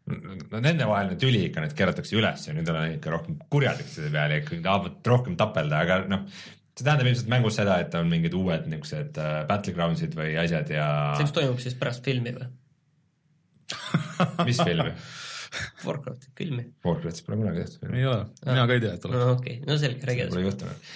no 0.10 0.60
nendevaheline 0.60 1.16
tüli 1.20 1.46
ikka 1.48 1.64
nüüd 1.64 1.76
keeratakse 1.80 2.18
üles 2.20 2.48
ja 2.50 2.56
nüüd 2.58 2.68
on 2.74 2.98
ikka 2.98 3.14
rohkem 3.14 3.40
kurjad 3.48 3.80
üksteise 3.86 4.12
peale 4.12 4.38
ja 4.38 4.44
ikka 4.44 4.60
tahavad 4.68 5.12
rohkem 5.14 5.40
tapelda, 5.40 5.84
aga 5.86 6.02
noh, 6.12 6.28
see 6.76 6.84
tähendab 6.84 7.08
ilmselt 7.08 7.32
mängus 7.32 7.60
seda, 7.62 7.80
et 7.86 7.96
on 7.96 8.12
mingid 8.12 8.36
uued 8.36 8.68
niisugused 8.68 9.20
uh, 9.24 9.42
battlegrounds'id 9.48 10.20
või 10.20 10.36
asjad 10.44 10.76
ja. 10.76 10.90
see, 11.16 11.30
mis 11.30 11.38
toimub 11.40 11.64
siis 11.64 11.80
pärast 11.80 12.04
filmi 12.04 12.36
või 12.36 12.52
mis 14.50 14.60
filmi? 14.60 14.92
Warcrafti 15.86 16.28
filmi. 16.38 16.64
Warcraftis 16.86 17.24
pole 17.26 17.40
kunagi 17.40 17.64
tehtud 17.64 17.86
filmi. 17.86 18.02
ei 18.04 18.10
ole, 18.12 18.26
mina 18.44 18.66
ka 18.68 18.76
ei 18.76 18.84
tea, 18.84 18.98
et 19.00 19.08
oleks. 19.08 19.22
no 19.24 19.38
okei 19.38 19.62
okay., 19.62 19.70
no 19.70 19.80
selge, 19.82 20.04
räägi 20.10 20.26
edasi. 20.26 20.36
Pole 20.36 20.50
juhtunud 20.50 20.90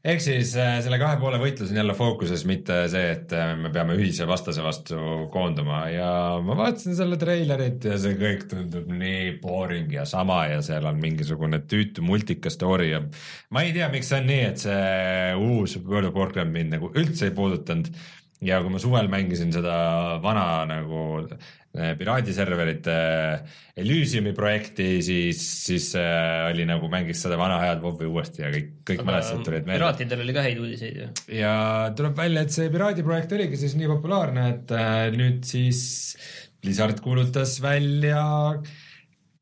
ehk 0.00 0.22
siis 0.24 0.54
äh, 0.56 0.78
selle 0.84 0.96
kahe 1.00 1.18
poole 1.20 1.38
võitlus 1.42 1.72
on 1.72 1.80
jälle 1.80 1.94
fookuses, 1.96 2.44
mitte 2.48 2.76
see, 2.92 3.10
et 3.16 3.34
äh, 3.36 3.52
me 3.60 3.72
peame 3.74 3.96
ühise 3.98 4.24
vastase 4.28 4.64
vastu 4.64 4.98
koonduma. 5.32 5.82
Ja 5.92 6.12
ma 6.44 6.56
vaatasin 6.58 6.96
selle 6.96 7.18
treilerit 7.20 7.84
ja 7.84 7.98
see 8.00 8.16
kõik 8.20 8.46
tundub 8.50 8.88
nii 8.92 9.34
boring 9.42 9.92
ja 9.92 10.06
sama 10.08 10.42
ja 10.50 10.62
seal 10.64 10.88
on 10.88 11.00
mingisugune 11.02 11.60
tüütu 11.68 12.04
multika 12.06 12.52
story 12.52 12.92
ja 12.94 13.02
ma 13.52 13.66
ei 13.66 13.74
tea, 13.76 13.90
miks 13.92 14.08
see 14.12 14.22
on 14.22 14.30
nii, 14.30 14.46
et 14.54 14.64
see 14.64 15.36
uus 15.36 15.76
World 15.84 16.12
of 16.12 16.16
Warcraft 16.16 16.54
mind 16.54 16.78
nagu 16.78 16.92
üldse 16.96 17.28
ei 17.28 17.36
puudutanud 17.36 17.92
ja 18.40 18.60
kui 18.62 18.72
ma 18.72 18.80
suvel 18.82 19.08
mängisin 19.12 19.52
seda 19.52 19.74
vana 20.22 20.64
nagu 20.68 21.24
Eh, 21.70 21.92
piraadiserverite 21.94 22.94
Elysiumi 23.78 24.32
projekti, 24.34 24.96
siis, 25.06 25.38
siis 25.68 25.92
äh, 25.94 26.48
oli 26.48 26.64
nagu 26.66 26.88
mängis 26.90 27.20
seda 27.22 27.36
vana 27.38 27.60
head 27.62 27.78
WoW-i 27.84 28.08
uuesti 28.10 28.42
ja 28.42 28.48
kõik, 28.50 28.72
kõik 28.90 29.04
mälestused 29.06 29.44
tulid 29.46 29.68
meelde. 29.68 29.76
piraatidel 29.78 30.24
oli 30.24 30.34
ka 30.34 30.42
häid 30.48 30.58
uudiseid 30.58 30.98
ju. 30.98 31.06
ja 31.36 31.52
tuleb 31.94 32.18
välja, 32.18 32.42
et 32.42 32.56
see 32.56 32.72
piraadi 32.74 33.06
projekt 33.06 33.36
oligi 33.38 33.60
siis 33.62 33.78
nii 33.78 33.92
populaarne, 33.92 34.48
et 34.56 34.74
nüüd 35.14 35.46
siis 35.46 35.84
Blizzard 36.58 36.98
kuulutas 37.06 37.54
välja 37.62 38.26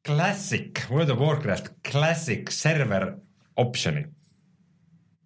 Classic, 0.05 0.85
World 0.93 1.17
of 1.17 1.25
Warcraft 1.25 1.79
Classic 1.89 2.53
server 2.53 3.15
option'i 3.57 4.05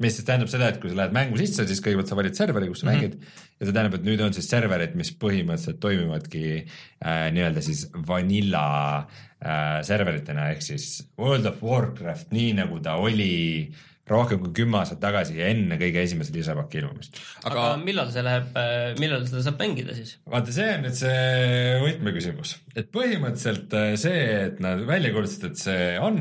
mis 0.02 0.16
siis 0.18 0.26
tähendab 0.28 0.50
seda, 0.52 0.70
et 0.72 0.80
kui 0.82 0.92
sa 0.92 0.98
lähed 1.00 1.14
mängu 1.16 1.38
sisse, 1.40 1.66
siis 1.68 1.82
kõigepealt 1.84 2.10
sa 2.10 2.18
valid 2.18 2.38
serveri, 2.38 2.70
kus 2.70 2.82
sa 2.82 2.88
mm 2.88 2.92
-hmm. 2.92 3.02
mängid 3.02 3.14
ja 3.60 3.66
see 3.66 3.74
tähendab, 3.76 3.94
et 3.98 4.08
nüüd 4.08 4.24
on 4.26 4.34
siis 4.36 4.48
serverid, 4.50 4.96
mis 4.98 5.12
põhimõtteliselt 5.24 5.80
toimivadki 5.80 6.44
äh, 6.58 7.30
nii-öelda 7.36 7.62
siis 7.62 7.86
vanilla 8.08 8.66
äh, 8.98 9.80
serveritena 9.86 10.50
ehk 10.50 10.62
siis 10.62 11.06
World 11.18 11.46
of 11.46 11.62
Warcraft, 11.62 12.30
nii 12.34 12.52
nagu 12.60 12.80
ta 12.82 12.98
oli 12.98 13.72
rohkem 14.10 14.40
kui 14.42 14.52
kümme 14.56 14.80
aastat 14.80 15.00
tagasi 15.02 15.36
ja 15.38 15.48
enne 15.52 15.78
kõige 15.80 16.02
esimese 16.02 16.34
lisapaki 16.34 16.80
ilmumist. 16.80 17.20
aga, 17.44 17.52
aga 17.52 17.82
millal 17.84 18.10
see 18.14 18.24
läheb, 18.26 18.48
äh, 18.58 18.94
millal 19.00 19.26
seda 19.28 19.44
saab 19.46 19.62
mängida 19.62 19.94
siis? 19.96 20.16
vaata, 20.30 20.54
see 20.54 20.68
on 20.74 20.86
nüüd 20.86 20.98
see 20.98 21.76
võtmeküsimus, 21.84 22.56
et 22.74 22.90
põhimõtteliselt 22.94 23.76
äh, 23.78 23.92
see, 24.00 24.24
et 24.48 24.62
nad 24.64 24.82
välja 24.88 25.12
kuulutasid, 25.14 25.52
et 25.52 25.62
see 25.62 25.86
on, 26.02 26.18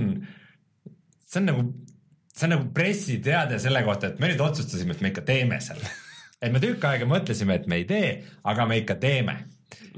see 1.25 1.41
on 1.41 1.49
nagu 1.49 1.65
see 2.31 2.47
on 2.47 2.55
nagu 2.55 2.69
pressiteade 2.75 3.59
selle 3.61 3.83
kohta, 3.87 4.11
et 4.11 4.21
me 4.21 4.31
nüüd 4.31 4.41
otsustasime, 4.43 4.95
et 4.95 5.03
me 5.03 5.11
ikka 5.11 5.25
teeme 5.27 5.59
selle. 5.63 5.89
et 6.41 6.53
me 6.53 6.61
tükk 6.63 6.87
aega 6.89 7.07
mõtlesime, 7.09 7.59
et 7.59 7.67
me 7.69 7.81
ei 7.81 7.87
tee, 7.89 8.13
aga 8.49 8.65
me 8.69 8.79
ikka 8.81 8.97
teeme. 9.01 9.37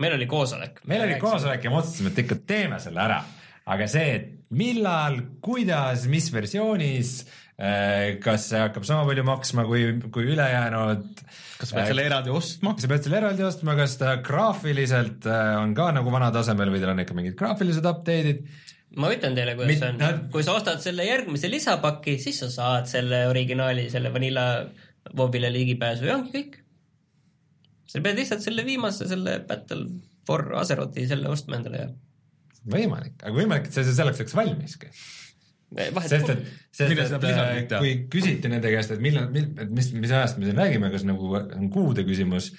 meil 0.02 0.18
oli 0.18 0.28
koosolek. 0.30 0.84
meil 0.90 1.06
oli 1.06 1.20
koosolek 1.22 1.64
ja 1.64 1.72
me 1.72 1.80
otsustasime, 1.82 2.14
et 2.14 2.26
ikka 2.26 2.42
teeme 2.48 2.82
selle 2.84 3.04
ära. 3.06 3.22
aga 3.66 3.88
see, 3.88 4.10
et 4.18 4.34
millal, 4.54 5.22
kuidas, 5.42 6.06
mis 6.12 6.28
versioonis, 6.34 7.14
äh, 7.58 8.20
kas 8.24 8.50
see 8.52 8.60
hakkab 8.62 8.86
sama 8.86 9.08
palju 9.08 9.24
maksma 9.26 9.66
kui, 9.70 9.86
kui 10.14 10.30
ülejäänud 10.34 11.24
kas 11.64 11.72
sa 11.72 11.80
pead 11.80 11.94
selle 11.94 12.06
eraldi 12.10 12.34
ostma? 12.34 12.74
kas 12.76 12.86
sa 12.86 12.92
pead 12.92 13.08
selle 13.08 13.20
eraldi 13.22 13.46
ostma, 13.48 13.78
kas 13.80 13.96
ta 14.02 14.18
graafiliselt 14.26 15.30
äh, 15.30 15.56
on 15.62 15.74
ka 15.78 15.92
nagu 15.96 16.12
vana 16.14 16.32
tasemel 16.36 16.74
või 16.74 16.84
tal 16.84 16.94
on 16.96 17.04
ikka 17.06 17.18
mingid 17.18 17.38
graafilised 17.40 17.88
update'id 17.88 18.44
ma 19.00 19.10
ütlen 19.14 19.36
teile, 19.38 19.56
kuidas 19.58 19.80
see 19.80 19.92
on 19.92 20.00
no., 20.02 20.10
kui 20.34 20.46
sa 20.46 20.56
ostad 20.58 20.82
selle 20.84 21.06
järgmise 21.08 21.50
lisapaki, 21.52 22.18
siis 22.22 22.42
sa 22.44 22.50
saad 22.54 22.90
selle 22.92 23.24
originaali, 23.30 23.88
selle 23.94 24.12
Vanilla 24.14 24.48
Wobile 25.18 25.50
ligipääsu 25.54 26.08
ja 26.08 26.18
ongi 26.20 26.34
kõik. 26.36 26.60
sa 27.90 28.02
pead 28.02 28.18
lihtsalt 28.18 28.46
selle 28.46 28.66
viimase, 28.66 29.08
selle 29.10 29.40
Battle 29.48 29.88
for 30.28 30.54
Azerothi 30.60 31.08
selle 31.10 31.30
ostma 31.32 31.60
endale 31.60 31.84
ja. 31.84 31.90
võimalik, 32.76 33.18
aga 33.22 33.36
võimalik, 33.36 33.68
et 33.70 33.78
see 33.78 33.92
selleks 33.92 34.24
ajaks 34.24 34.38
valmiski. 34.38 34.94
Eh, 35.74 35.90
sest 36.06 36.30
et, 36.30 36.50
sest 36.76 37.16
et 37.18 37.24
äh, 37.26 37.56
kui 37.74 37.94
küsiti 38.14 38.50
nende 38.52 38.70
käest, 38.70 38.94
et 38.94 39.02
millal, 39.02 39.32
et 39.34 39.72
mis, 39.74 39.90
mis 39.98 40.12
ajast 40.14 40.38
me 40.38 40.46
siin 40.46 40.60
räägime, 40.60 40.92
kas 40.94 41.06
nagu 41.10 41.34
on 41.34 41.72
kuude 41.74 42.06
küsimus 42.06 42.52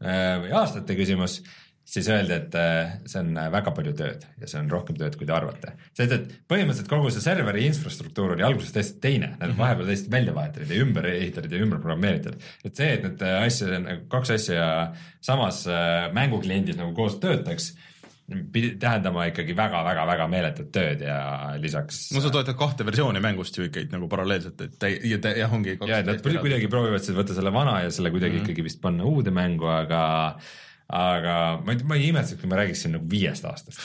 äh, 0.00 0.38
või 0.40 0.54
aastate 0.56 0.96
küsimus 0.96 1.42
siis 1.84 2.08
öeldi, 2.08 2.36
et 2.36 2.54
äh, 2.58 2.94
see 3.10 3.20
on 3.20 3.36
äh, 3.36 3.48
väga 3.52 3.72
palju 3.74 3.92
tööd 3.98 4.24
ja 4.40 4.48
see 4.48 4.60
on 4.62 4.70
rohkem 4.72 4.96
tööd, 4.98 5.16
kui 5.18 5.28
te 5.28 5.34
arvate. 5.34 5.74
sest 5.98 6.16
et 6.16 6.34
põhimõtteliselt 6.50 6.90
kogu 6.90 7.10
see 7.12 7.24
serveri 7.24 7.66
infrastruktuur 7.68 8.36
oli 8.36 8.46
alguses 8.46 8.74
täiesti 8.74 9.00
teine, 9.02 9.32
nad 9.34 9.48
mm 9.48 9.52
-hmm. 9.52 9.62
vahepeal 9.64 9.90
täiesti 9.90 10.10
välja 10.10 10.34
vahetatud 10.34 10.70
ja 10.70 10.82
ümber 10.86 11.06
ehitatud 11.10 11.52
ja 11.52 11.62
ümber 11.66 11.80
programmeeritud. 11.80 12.36
et 12.64 12.76
see, 12.76 12.92
et 12.92 13.02
need 13.02 13.22
äh, 13.22 13.42
asja, 13.42 13.78
nagu 13.78 14.06
kaks 14.08 14.30
asja 14.30 14.92
samas 15.20 15.64
mängukliendis 16.12 16.76
nagu 16.76 16.94
koos 16.94 17.18
töötaks 17.20 17.74
pidi 18.52 18.76
tähendama 18.80 19.24
ikkagi 19.28 19.54
väga-väga-väga 19.56 20.26
meeletut 20.30 20.70
tööd 20.72 21.02
ja 21.04 21.18
lisaks. 21.60 22.12
no 22.14 22.20
sa 22.22 22.30
toetad 22.30 22.56
kahte 22.56 22.86
versiooni 22.86 23.20
mängust 23.20 23.58
ju 23.58 23.66
ikkagi 23.66 23.90
nagu 23.92 24.08
paralleelselt, 24.08 24.60
et 24.60 24.82
ja, 24.82 25.18
ja, 25.18 25.36
jah, 25.42 25.54
ongi. 25.54 25.76
ja, 25.88 26.02
nad 26.06 26.22
kuidagi 26.22 26.70
proovivad 26.70 27.08
võtta 27.18 27.34
selle 27.36 27.52
vana 27.52 27.80
ja 27.82 27.90
selle 27.90 28.10
kuidagi 28.10 28.36
mm 28.36 28.38
-hmm. 28.38 28.50
ikkagi 28.50 28.64
vist 28.64 28.80
panna 28.80 29.04
uude 29.04 29.30
mängu, 29.30 29.66
aga 29.66 30.02
aga 30.92 31.34
ma 31.64 31.72
ei, 31.72 31.84
ma 31.88 31.96
ei 31.96 32.08
imestaks, 32.10 32.40
kui 32.42 32.50
ma 32.50 32.58
räägiksin 32.60 32.92
nagu 32.96 33.08
viiest 33.08 33.46
aastast 33.48 33.80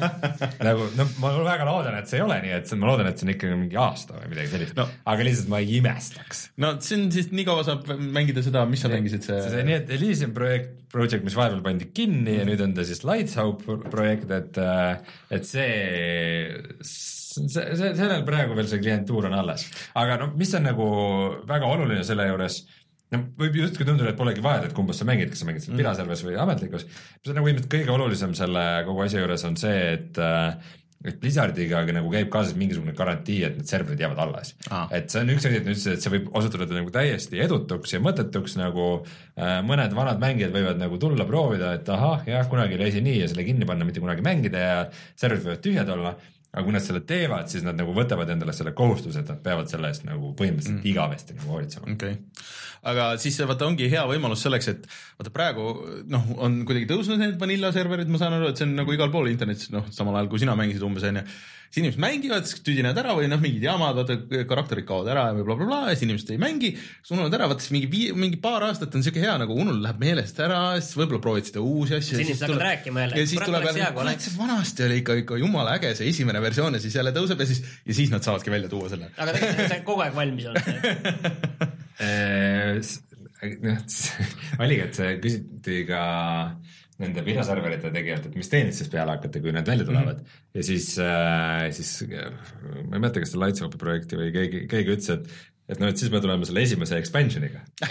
nagu 0.66 0.88
no 0.98 1.06
ma 1.22 1.30
väga 1.46 1.66
loodan, 1.68 1.98
et 2.00 2.10
see 2.10 2.18
ei 2.18 2.24
ole 2.24 2.40
nii, 2.42 2.54
et 2.58 2.70
see, 2.70 2.80
ma 2.80 2.90
loodan, 2.90 3.10
et 3.10 3.20
see 3.20 3.28
on 3.28 3.32
ikkagi 3.36 3.58
mingi 3.60 3.78
aasta 3.78 4.16
või 4.18 4.32
midagi 4.32 4.50
sellist 4.54 4.80
no., 4.80 4.88
aga 5.12 5.26
lihtsalt 5.28 5.52
ma 5.52 5.60
ei 5.62 5.78
imestaks. 5.78 6.42
no 6.62 6.72
see 6.82 6.98
on 6.98 7.06
siis 7.14 7.30
nii 7.30 7.46
kaua 7.46 7.66
saab 7.68 7.86
mängida 8.00 8.42
seda, 8.46 8.64
mis 8.70 8.82
sa 8.82 8.90
mängisid 8.90 9.28
see. 9.28 9.38
see, 9.46 9.62
nii 9.68 9.78
et 9.78 9.94
Elysium 9.94 10.34
projekt, 10.34 10.74
project, 10.90 11.26
mis 11.28 11.38
vahepeal 11.38 11.62
pandi 11.64 11.90
kinni 11.94 12.34
mm. 12.34 12.40
ja 12.40 12.48
nüüd 12.50 12.66
on 12.66 12.74
ta 12.74 12.86
siis 12.88 13.04
Lighthouse 13.06 13.78
projekt, 13.86 14.34
et, 14.34 14.58
äh, 14.58 15.16
et 15.38 15.46
see 15.46 15.70
see, 16.82 17.46
see, 17.78 17.94
sellel 17.94 18.24
praegu 18.26 18.56
veel 18.58 18.68
see 18.70 18.82
klientuur 18.82 19.28
on 19.30 19.38
alles, 19.38 19.68
aga 19.98 20.18
noh, 20.24 20.34
mis 20.38 20.50
on 20.58 20.66
nagu 20.66 20.90
väga 21.48 21.70
oluline 21.70 22.02
selle 22.06 22.26
juures 22.30 22.62
no 23.14 23.22
võib 23.40 23.60
justkui 23.62 23.86
tunduda, 23.86 24.12
et 24.12 24.18
polegi 24.18 24.44
vahet, 24.44 24.68
et 24.68 24.76
kumbas 24.76 25.00
sa 25.00 25.06
mängid, 25.08 25.32
kas 25.32 25.42
sa 25.42 25.48
mängid 25.48 25.64
seal 25.64 25.74
mm. 25.74 25.82
piraserveris 25.82 26.26
või 26.26 26.36
ametlikus. 26.42 26.84
see 27.20 27.32
on 27.32 27.40
nagu 27.40 27.50
ilmselt 27.50 27.72
kõige 27.72 27.96
olulisem 27.96 28.36
selle 28.38 28.66
kogu 28.88 29.06
asja 29.06 29.24
juures 29.24 29.46
on 29.48 29.58
see, 29.60 29.80
et 29.96 30.20
äh, 30.22 30.76
et 31.00 31.16
Blizzardiga 31.16 31.78
nagu 31.96 32.10
käib 32.12 32.28
kaasas 32.32 32.52
mingisugune 32.60 32.92
garantii, 32.92 33.38
et 33.46 33.54
need 33.56 33.68
serverid 33.70 34.02
jäävad 34.02 34.18
alles 34.20 34.50
ah.. 34.68 34.84
et 34.92 35.08
see 35.08 35.22
on 35.22 35.30
üks 35.32 35.46
asi, 35.48 35.56
et 35.56 35.64
nad 35.64 35.72
ütlesid, 35.72 35.94
et 35.96 36.04
see 36.04 36.12
võib 36.12 36.26
osutuda 36.36 36.68
nagu 36.76 36.92
täiesti 36.92 37.40
edutuks 37.40 37.94
ja 37.94 38.02
mõttetuks 38.04 38.58
nagu 38.60 38.88
äh, 39.00 39.60
mõned 39.64 39.96
vanad 39.96 40.20
mängijad 40.20 40.52
võivad 40.52 40.82
nagu 40.82 41.00
tulla 41.00 41.24
proovida, 41.28 41.72
et 41.78 41.88
ahah, 41.94 42.26
jah, 42.28 42.44
kunagi 42.52 42.76
oli 42.76 42.90
asi 42.90 43.00
nii 43.06 43.22
ja 43.22 43.30
selle 43.32 43.48
kinni 43.48 43.68
panna, 43.68 43.88
mitte 43.88 44.04
kunagi 44.04 44.26
mängida 44.26 44.66
ja 44.66 44.76
serverid 45.14 45.48
võivad 45.48 45.64
tühjad 45.64 45.96
olla 45.96 46.14
aga 46.50 46.66
kui 46.66 46.74
nad 46.74 46.82
selle 46.82 47.02
teevad, 47.06 47.46
siis 47.50 47.62
nad 47.62 47.78
nagu 47.78 47.92
võtavad 47.94 48.30
endale 48.34 48.52
selle 48.56 48.72
kohustuse, 48.76 49.22
et 49.22 49.28
nad 49.30 49.38
peavad 49.44 49.70
selle 49.70 49.90
eest 49.92 50.02
nagu 50.08 50.32
põhimõtteliselt 50.38 50.80
mm. 50.80 50.88
igavesti 50.90 51.36
nagu 51.38 51.52
hoolitsema. 51.54 51.92
okei 51.94 52.16
okay., 52.16 52.48
aga 52.82 53.12
siis 53.20 53.38
vaata 53.44 53.68
ongi 53.68 53.90
hea 53.92 54.02
võimalus 54.08 54.44
selleks, 54.46 54.68
et 54.72 54.90
vaata 55.18 55.32
praegu 55.34 55.70
noh, 56.10 56.34
on 56.40 56.62
kuidagi 56.68 56.88
tõusnud 56.90 57.20
need 57.20 57.38
vanilla 57.40 57.72
serverid, 57.76 58.10
ma 58.10 58.20
saan 58.20 58.38
aru, 58.38 58.50
et 58.50 58.60
see 58.60 58.68
on 58.68 58.76
nagu 58.78 58.96
igal 58.96 59.12
pool 59.12 59.30
internetis, 59.32 59.72
noh, 59.74 59.88
samal 59.94 60.16
ajal 60.16 60.30
kui 60.32 60.42
sina 60.42 60.56
mängisid 60.58 60.86
umbes 60.86 61.08
onju 61.10 61.26
siis 61.70 61.84
inimesed 61.84 62.02
mängivad, 62.02 62.46
siis 62.50 62.62
tüdinevad 62.66 62.98
ära 62.98 63.12
või 63.14 63.28
noh, 63.30 63.38
mingid 63.38 63.62
jamad, 63.62 63.94
vaata 63.94 64.42
karakterid 64.50 64.86
kaovad 64.88 65.10
ära 65.12 65.28
ja 65.28 65.34
blablabla 65.36 65.66
bla, 65.68 65.78
ja 65.86 65.94
siis 65.94 66.08
inimesed 66.08 66.32
ei 66.34 66.40
mängi, 66.42 66.70
siis 66.74 67.12
ununevad 67.14 67.36
ära, 67.38 67.46
vaata 67.52 67.62
siis 67.62 67.74
mingi 67.76 67.90
vii-, 67.92 68.16
mingi 68.18 68.40
paar 68.42 68.66
aastat 68.66 68.96
on 68.98 69.04
siuke 69.06 69.22
hea 69.22 69.36
nagu 69.38 69.54
unul 69.54 69.78
läheb 69.84 70.02
meelest 70.02 70.40
ära, 70.42 70.58
siis 70.82 70.98
võib-olla 70.98 71.22
proovid 71.22 71.46
seda 71.46 71.62
uusi 71.62 71.94
asju. 72.00 72.16
siis 72.16 72.24
inimesed 72.24 72.48
hakkavad 72.48 72.64
rääkima 72.66 73.04
jälle. 73.04 73.20
ja 73.22 73.30
siis 73.30 73.44
tuleb 73.44 73.68
jälle, 73.68 73.90
kurat 74.00 74.26
see 74.26 74.34
vanasti 74.40 74.86
oli 74.88 74.96
ikka, 75.04 75.18
ikka 75.22 75.38
jumala 75.44 75.76
äge 75.78 75.92
see 76.00 76.10
esimene 76.10 76.42
versioon 76.42 76.74
ja 76.74 76.82
siis 76.82 76.96
jälle 76.98 77.14
tõuseb 77.14 77.44
ja 77.44 77.50
siis, 77.52 77.62
ja 77.86 77.98
siis 78.00 78.10
nad 78.10 78.26
saavadki 78.26 78.50
välja 78.50 78.72
tuua 78.72 78.90
selle. 78.90 79.12
aga 79.14 79.36
tegelikult 79.36 79.62
on 79.68 79.72
see 79.76 79.86
kogu 79.86 80.06
aeg 80.08 80.18
valmis 80.18 80.50
olnud 80.50 81.78
noh, 82.00 83.80
oligi, 84.62 84.84
et 84.84 85.00
see 85.00 85.10
küsiti 85.22 85.76
ka 85.88 86.02
nende 87.00 87.22
videoserverite 87.24 87.88
tegijalt, 87.94 88.26
et 88.28 88.34
mis 88.36 88.50
teenid 88.52 88.76
siis 88.76 88.90
peale 88.92 89.14
hakkate, 89.16 89.40
kui 89.40 89.52
need 89.56 89.68
välja 89.68 89.86
tulevad 89.88 90.18
mm. 90.18 90.24
-hmm. 90.24 90.58
ja 90.58 90.62
siis 90.66 90.86
äh,, 91.00 91.70
siis 91.72 91.90
ma 92.04 92.96
ei 92.96 92.98
mäleta, 92.98 93.22
kas 93.22 93.32
see 93.32 93.40
Lightsopi 93.40 93.80
projekti 93.80 94.14
või 94.20 94.28
keegi, 94.34 94.58
keegi 94.68 94.92
ütles, 94.98 95.10
et 95.16 95.24
et 95.70 95.78
noh, 95.78 95.90
et 95.92 96.00
siis 96.00 96.10
me 96.10 96.18
tuleme 96.18 96.46
selle 96.48 96.64
esimese 96.66 96.96
expansion'iga 96.98 97.60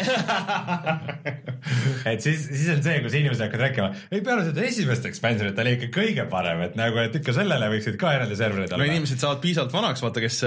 et 2.11 2.21
siis, 2.21 2.41
siis 2.49 2.67
on 2.73 2.81
see, 2.83 2.97
kus 3.05 3.15
inimesed 3.15 3.43
hakkavad 3.45 3.63
rääkima, 3.65 3.89
ei 4.11 4.21
peale 4.25 4.43
seda 4.49 4.65
esimest 4.67 5.07
expansion'it 5.09 5.61
oli 5.63 5.71
ikka 5.77 5.87
kõige 5.95 6.23
parem, 6.29 6.59
et 6.67 6.75
nagu, 6.79 6.99
et 7.01 7.15
ikka 7.21 7.31
sellele 7.39 7.65
võiksid 7.73 7.95
ka 8.01 8.07
eraldi 8.17 8.35
serverid 8.39 8.71
olla. 8.75 8.83
no 8.83 8.91
inimesed 8.91 9.19
saavad 9.23 9.39
piisavalt 9.45 9.73
vanaks, 9.73 10.01
vaata, 10.05 10.19
kes 10.25 10.37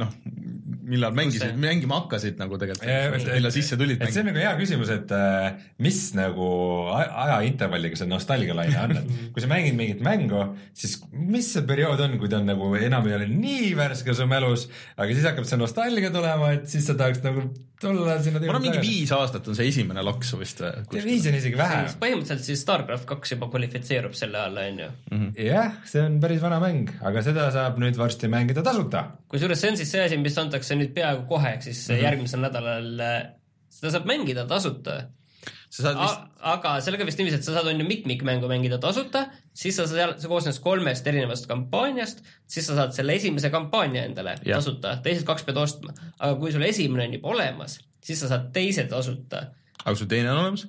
noh, 0.00 0.10
millal 0.86 1.14
mängisid, 1.16 1.56
mängima 1.60 2.00
hakkasid 2.00 2.38
nagu 2.40 2.58
tegelikult, 2.60 3.28
millal 3.32 3.54
sisse 3.54 3.78
tulid. 3.78 4.00
et 4.00 4.14
see 4.14 4.22
on 4.22 4.28
nagu 4.30 4.40
hea 4.42 4.52
küsimus, 4.58 4.92
et 4.94 5.14
äh, 5.16 5.66
mis 5.82 6.00
nagu 6.16 6.48
ajaintervalliga 6.94 7.98
see 8.00 8.10
nostalgialaine 8.10 8.78
on, 8.82 8.96
et 9.00 9.14
kui 9.34 9.44
sa 9.44 9.50
mängid 9.50 9.78
mingit 9.78 10.02
mängu, 10.06 10.42
siis 10.76 10.98
mis 11.12 11.50
see 11.56 11.66
periood 11.68 12.02
on, 12.06 12.18
kui 12.20 12.30
ta 12.32 12.40
on 12.40 12.50
nagu 12.52 12.72
enam 12.78 13.08
ei 13.10 13.18
ole 13.18 13.30
nii 13.32 13.72
värske 13.78 14.14
su 14.16 14.28
mälus, 14.30 14.68
aga 14.96 15.10
siis 15.12 15.26
hakkab 15.30 15.48
see 15.48 15.60
nostalgia 15.60 16.12
tulema, 16.14 16.52
et 16.56 16.70
siis 16.70 16.86
sa 16.86 16.98
tahaks 16.98 17.24
nagu 17.26 17.48
tulla 17.80 18.16
sinna 18.24 18.40
ma 18.40 18.48
arvan, 18.54 18.64
mingi 18.64 18.80
viis 18.82 19.12
aastat 19.12 19.48
on 19.50 19.56
see 19.58 19.68
esimene 19.70 20.04
loks 20.06 20.32
vist 20.40 20.62
või? 20.62 21.02
viis 21.04 21.26
on 21.28 21.36
isegi 21.38 21.58
vähe. 21.58 21.82
põhimõtteliselt 22.00 22.46
siis 22.46 22.62
StarCraft 22.64 23.08
kaks 23.10 23.34
juba 23.34 23.50
kvalifitseerub 23.52 24.16
selle 24.16 24.40
alla, 24.46 24.66
on 24.70 24.82
ju. 24.84 24.88
Mhm. 25.12 25.28
jah, 25.46 25.76
see 25.88 26.04
on 26.04 26.20
päris 26.22 26.42
vana 26.44 26.60
mäng, 26.62 26.94
aga 27.10 27.24
seda 27.26 27.50
saab 27.54 27.80
nüüd 27.82 27.98
varsti 28.00 28.30
mängida 28.32 28.64
tasuta. 28.66 29.04
kusjuures 29.32 29.60
see 29.60 29.74
on 29.74 29.80
siis 29.82 29.92
see 29.92 30.06
asi, 30.06 30.20
mis 30.22 30.38
antakse 30.40 30.78
nüüd 30.78 30.94
peaaegu 30.96 31.26
kohe, 31.28 31.56
ehk 31.56 31.68
siis 31.68 31.82
mm 31.84 31.94
-hmm. 31.94 32.06
järgmisel 32.08 32.44
nädalal, 32.46 32.90
äh, 33.00 33.20
seda 33.78 33.92
saab 33.96 34.08
mängida 34.08 34.46
tasuta 34.48 35.00
Vist... 35.82 36.22
aga 36.52 36.76
sellega 36.84 37.06
vist 37.08 37.20
niiviisi, 37.20 37.40
et 37.40 37.46
sa 37.46 37.56
saad 37.56 37.68
on 37.70 37.82
ju 37.82 37.86
mitmikmängu 37.88 38.48
mängida 38.50 38.78
tasuta, 38.82 39.26
siis 39.56 39.76
sa 39.76 39.84
seal, 39.90 40.14
see 40.20 40.30
koosneb 40.30 40.56
kolmest 40.64 41.06
erinevast 41.10 41.48
kampaaniast, 41.50 42.22
siis 42.48 42.68
sa 42.70 42.78
saad 42.78 42.94
selle 42.96 43.16
esimese 43.18 43.50
kampaania 43.52 44.06
endale 44.08 44.36
ja. 44.46 44.56
tasuta, 44.56 44.96
teised 45.04 45.26
kaks 45.28 45.44
pead 45.48 45.60
ostma. 45.60 45.92
aga 46.18 46.38
kui 46.40 46.54
sul 46.54 46.64
esimene 46.66 47.08
on 47.08 47.18
juba 47.18 47.34
olemas, 47.34 47.80
siis 48.04 48.22
sa 48.22 48.32
saad 48.32 48.48
teise 48.56 48.86
tasuta. 48.90 49.48
aga 49.84 49.94
sul 49.98 50.10
teine 50.10 50.32
on 50.32 50.44
olemas? 50.44 50.66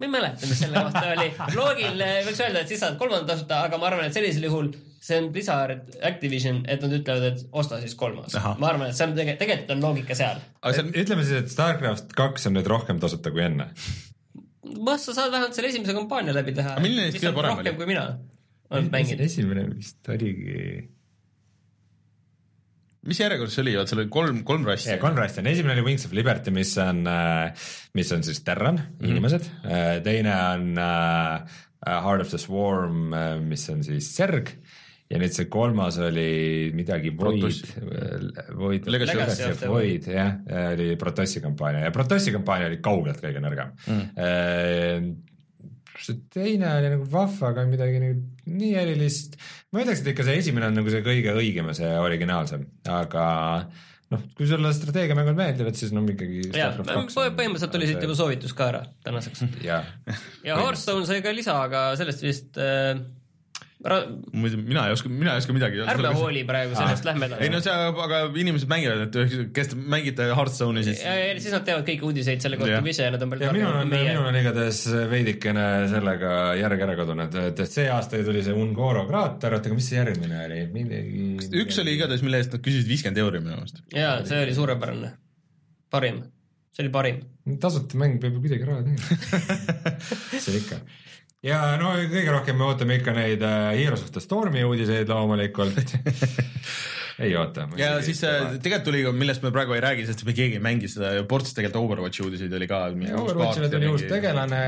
ma 0.00 0.08
ei 0.08 0.12
mäleta, 0.16 0.50
mis 0.50 0.62
selle 0.64 0.84
kohta 0.84 1.06
oli. 1.14 1.32
loogiline 1.56 2.12
võiks 2.28 2.44
öelda, 2.44 2.64
et 2.64 2.74
siis 2.74 2.84
saad 2.84 3.00
kolmanda 3.00 3.32
tasuta, 3.32 3.64
aga 3.70 3.80
ma 3.80 3.90
arvan, 3.92 4.10
et 4.10 4.16
sellisel 4.16 4.48
juhul 4.50 4.72
see 5.00 5.16
on 5.16 5.30
Blizzard 5.32 5.96
Activision, 6.04 6.60
et 6.68 6.82
nad 6.84 6.92
ütlevad, 6.92 7.24
et 7.30 7.56
osta 7.56 7.80
siis 7.80 7.96
kolmas. 7.96 8.36
ma 8.36 8.68
arvan, 8.74 8.90
et 8.90 8.96
see 8.96 9.08
on 9.08 9.16
tegelikult, 9.16 9.40
tegelikult 9.40 9.74
on 9.76 9.84
loogika 9.88 10.16
seal. 10.18 10.44
aga 10.60 10.76
see 10.76 10.84
on, 10.84 10.94
ütleme 11.04 11.24
siis, 11.24 11.44
et 11.44 11.52
Starcraft 11.52 12.12
kaks 12.16 12.48
on 12.50 12.58
nüüd 12.58 12.68
rohkem 12.68 13.00
tasuta 13.00 13.32
kui 13.32 13.46
enne 13.46 13.70
noh, 14.68 14.96
sa 15.00 15.16
saad 15.16 15.32
vähemalt 15.32 15.56
selle 15.56 15.72
esimese 15.72 15.96
kampaania 15.96 16.36
läbi 16.36 16.54
teha. 16.56 16.78
milline 16.84 17.08
neist 17.08 17.20
kõige 17.20 17.36
parem 17.36 17.60
oli? 17.62 17.74
kui 17.78 17.90
mina 17.90 18.06
olen 18.70 18.90
mänginud. 18.92 19.26
esimene 19.26 19.66
vist 19.72 20.10
oligi 20.12 20.88
mis 23.08 23.20
järjekorras 23.22 23.56
see 23.56 23.64
oli, 23.64 23.74
vaat 23.78 23.90
seal 23.90 24.02
oli 24.02 24.12
kolm, 24.12 24.42
kolm 24.48 24.66
rassi. 24.68 24.92
kolm 25.00 25.16
rassi 25.18 25.40
on, 25.40 25.48
esimene 25.50 25.78
oli 25.78 25.86
Wings 25.88 26.04
of 26.08 26.12
Liberty, 26.16 26.52
mis 26.54 26.74
on, 26.82 27.02
äh, 27.08 27.70
mis 27.96 28.12
on 28.12 28.24
siis 28.26 28.42
Terran 28.44 28.76
mm, 28.76 28.92
-hmm. 28.98 29.10
inimesed, 29.14 29.48
äh, 29.64 30.02
teine 30.04 30.36
on 30.36 30.70
uh, 30.76 31.60
Heart 31.80 32.26
of 32.26 32.28
the 32.28 32.38
Swarm, 32.38 33.14
mis 33.48 33.68
on 33.72 33.84
siis 33.84 34.10
Zerg 34.16 34.52
ja 35.10 35.18
nüüd 35.18 35.34
see 35.34 35.48
kolmas 35.50 35.98
oli 36.02 36.70
midagi 36.76 37.10
Void, 37.18 37.42
Void, 38.54 38.86
Void 39.66 40.06
jah, 40.06 40.36
oli 40.70 40.92
Protossi 41.00 41.42
kampaania 41.42 41.88
ja 41.88 41.94
Protossi 41.94 42.34
kampaania 42.34 42.70
oli 42.70 42.78
kaugelt 42.84 43.18
kõige 43.22 43.42
nõrgem 43.42 43.74
mm.. 43.90 45.10
see 45.98 46.22
teine 46.30 46.70
oli 46.78 46.94
nagu 46.94 47.10
vahva, 47.10 47.50
aga 47.50 47.66
midagi 47.68 48.02
nagu 48.02 48.22
nii 48.50 48.72
erilist. 48.84 49.36
ma 49.74 49.82
ütleks, 49.82 50.04
et 50.04 50.14
ikka 50.14 50.26
see 50.26 50.40
esimene 50.44 50.70
on 50.70 50.78
nagu 50.78 50.94
see 50.94 51.02
kõige 51.06 51.34
õigem 51.42 51.70
ja 51.72 51.78
see 51.82 51.92
originaalsem, 52.06 52.66
aga 52.90 53.26
noh, 54.14 54.26
kui 54.38 54.46
sulle 54.50 54.70
strateegiamängud 54.74 55.38
meeldivad, 55.38 55.78
siis 55.78 55.94
no 55.94 56.02
ikkagi. 56.06 56.50
jah, 56.54 56.78
põhimõtteliselt 56.78 57.74
tuli 57.74 57.90
siit 57.90 58.06
juba 58.06 58.18
soovitus 58.18 58.54
ka 58.54 58.70
ära 58.70 58.84
tänaseks. 59.06 59.42
ja, 59.66 59.82
ja 60.46 60.58
Hearthstone 60.62 61.06
sai 61.08 61.18
ka 61.24 61.34
lisa, 61.34 61.58
aga 61.66 61.88
sellest 61.98 62.26
vist 62.26 62.62
äh, 62.62 62.94
muidu 63.80 64.58
mina 64.60 64.82
ei 64.86 64.92
oska, 64.92 65.08
mina 65.08 65.32
ei 65.32 65.40
oska 65.40 65.54
midagi. 65.56 65.80
ärme 65.88 66.10
hooli 66.12 66.42
praegu 66.44 66.74
sellest, 66.76 67.06
lähme 67.08 67.30
edasi. 67.30 67.46
ei 67.46 67.52
no 67.52 67.60
see, 67.64 67.72
aga 68.04 68.18
inimesed 68.42 68.68
mängivad, 68.68 69.06
et 69.06 69.46
kes 69.56 69.72
te 69.72 69.78
mängite 69.80 70.26
Hearthstone'i 70.36 70.84
siis. 70.84 71.00
siis 71.40 71.54
nad 71.54 71.64
teavad 71.64 71.86
kõiki 71.88 72.04
uudiseid 72.10 72.44
selle 72.44 72.58
kohta 72.60 72.76
juba 72.76 72.92
ise 72.92 73.06
ja 73.08 73.14
nad 73.14 73.24
on 73.24 73.32
palju 73.32 73.48
targemad 73.48 73.78
kui 73.80 73.90
meie. 73.94 74.10
minul 74.10 74.28
on 74.28 74.38
igatahes 74.42 74.82
veidikene 75.14 75.66
sellega 75.94 76.34
järg 76.60 76.86
ära 76.88 76.98
kadunud, 77.00 77.40
et 77.46 77.64
see 77.72 77.88
aasta 77.94 78.20
tuli 78.26 78.44
see 78.44 78.56
Ungoro 78.60 79.06
kraater, 79.08 79.56
oota, 79.56 79.72
aga 79.72 79.80
mis 79.80 79.88
see 79.88 79.96
järgmine 79.96 80.44
oli, 80.44 80.62
midagi. 80.76 81.26
üks 81.64 81.80
oli 81.80 81.96
igatahes, 81.96 82.24
mille 82.26 82.44
eest 82.44 82.56
nad 82.58 82.66
küsisid 82.66 82.90
viiskümmend 82.90 83.24
euri 83.24 83.40
minu 83.40 83.56
meelest. 83.56 83.80
jaa, 83.96 84.18
see 84.28 84.44
oli 84.44 84.60
suurepärane, 84.60 85.14
parim, 85.88 86.24
see 86.76 86.84
oli 86.84 86.92
parim. 87.00 87.24
tasuta 87.64 87.96
mäng 87.96 88.20
peab 88.20 88.36
ju 88.36 88.44
kuidagi 88.44 88.68
raha 88.68 88.84
teenima 88.84 89.70
see 90.44 90.60
ikka 90.60 90.84
ja 91.46 91.60
no 91.80 91.92
kõige 91.96 92.32
rohkem 92.34 92.58
me 92.60 92.66
ootame 92.68 92.98
ikka 93.00 93.14
neid 93.16 93.44
äh, 93.46 93.72
Heroes 93.78 94.04
of 94.04 94.12
the 94.14 94.22
Stormi 94.22 94.64
uudiseid 94.66 95.08
loomulikult 95.08 95.94
ei 97.24 97.32
oota. 97.36 97.66
ja 97.80 97.94
siis 98.04 98.20
äh, 98.28 98.58
tegelikult 98.60 98.90
tuli 98.90 99.02
millest 99.16 99.44
me 99.44 99.52
praegu 99.54 99.76
ei 99.76 99.84
räägi, 99.84 100.04
sest 100.08 100.26
me 100.28 100.36
keegi 100.36 100.58
ei 100.58 100.64
mängi 100.64 100.90
seda 100.92 101.14
ja 101.16 101.24
ports 101.28 101.56
tegelikult 101.56 101.86
Overwatchi 101.86 102.26
uudiseid 102.26 102.52
oli 102.58 102.68
ka. 102.68 102.82
Overwatchile 103.22 103.72
tuli 103.72 103.88
uus 103.88 104.04
tegelane, 104.10 104.62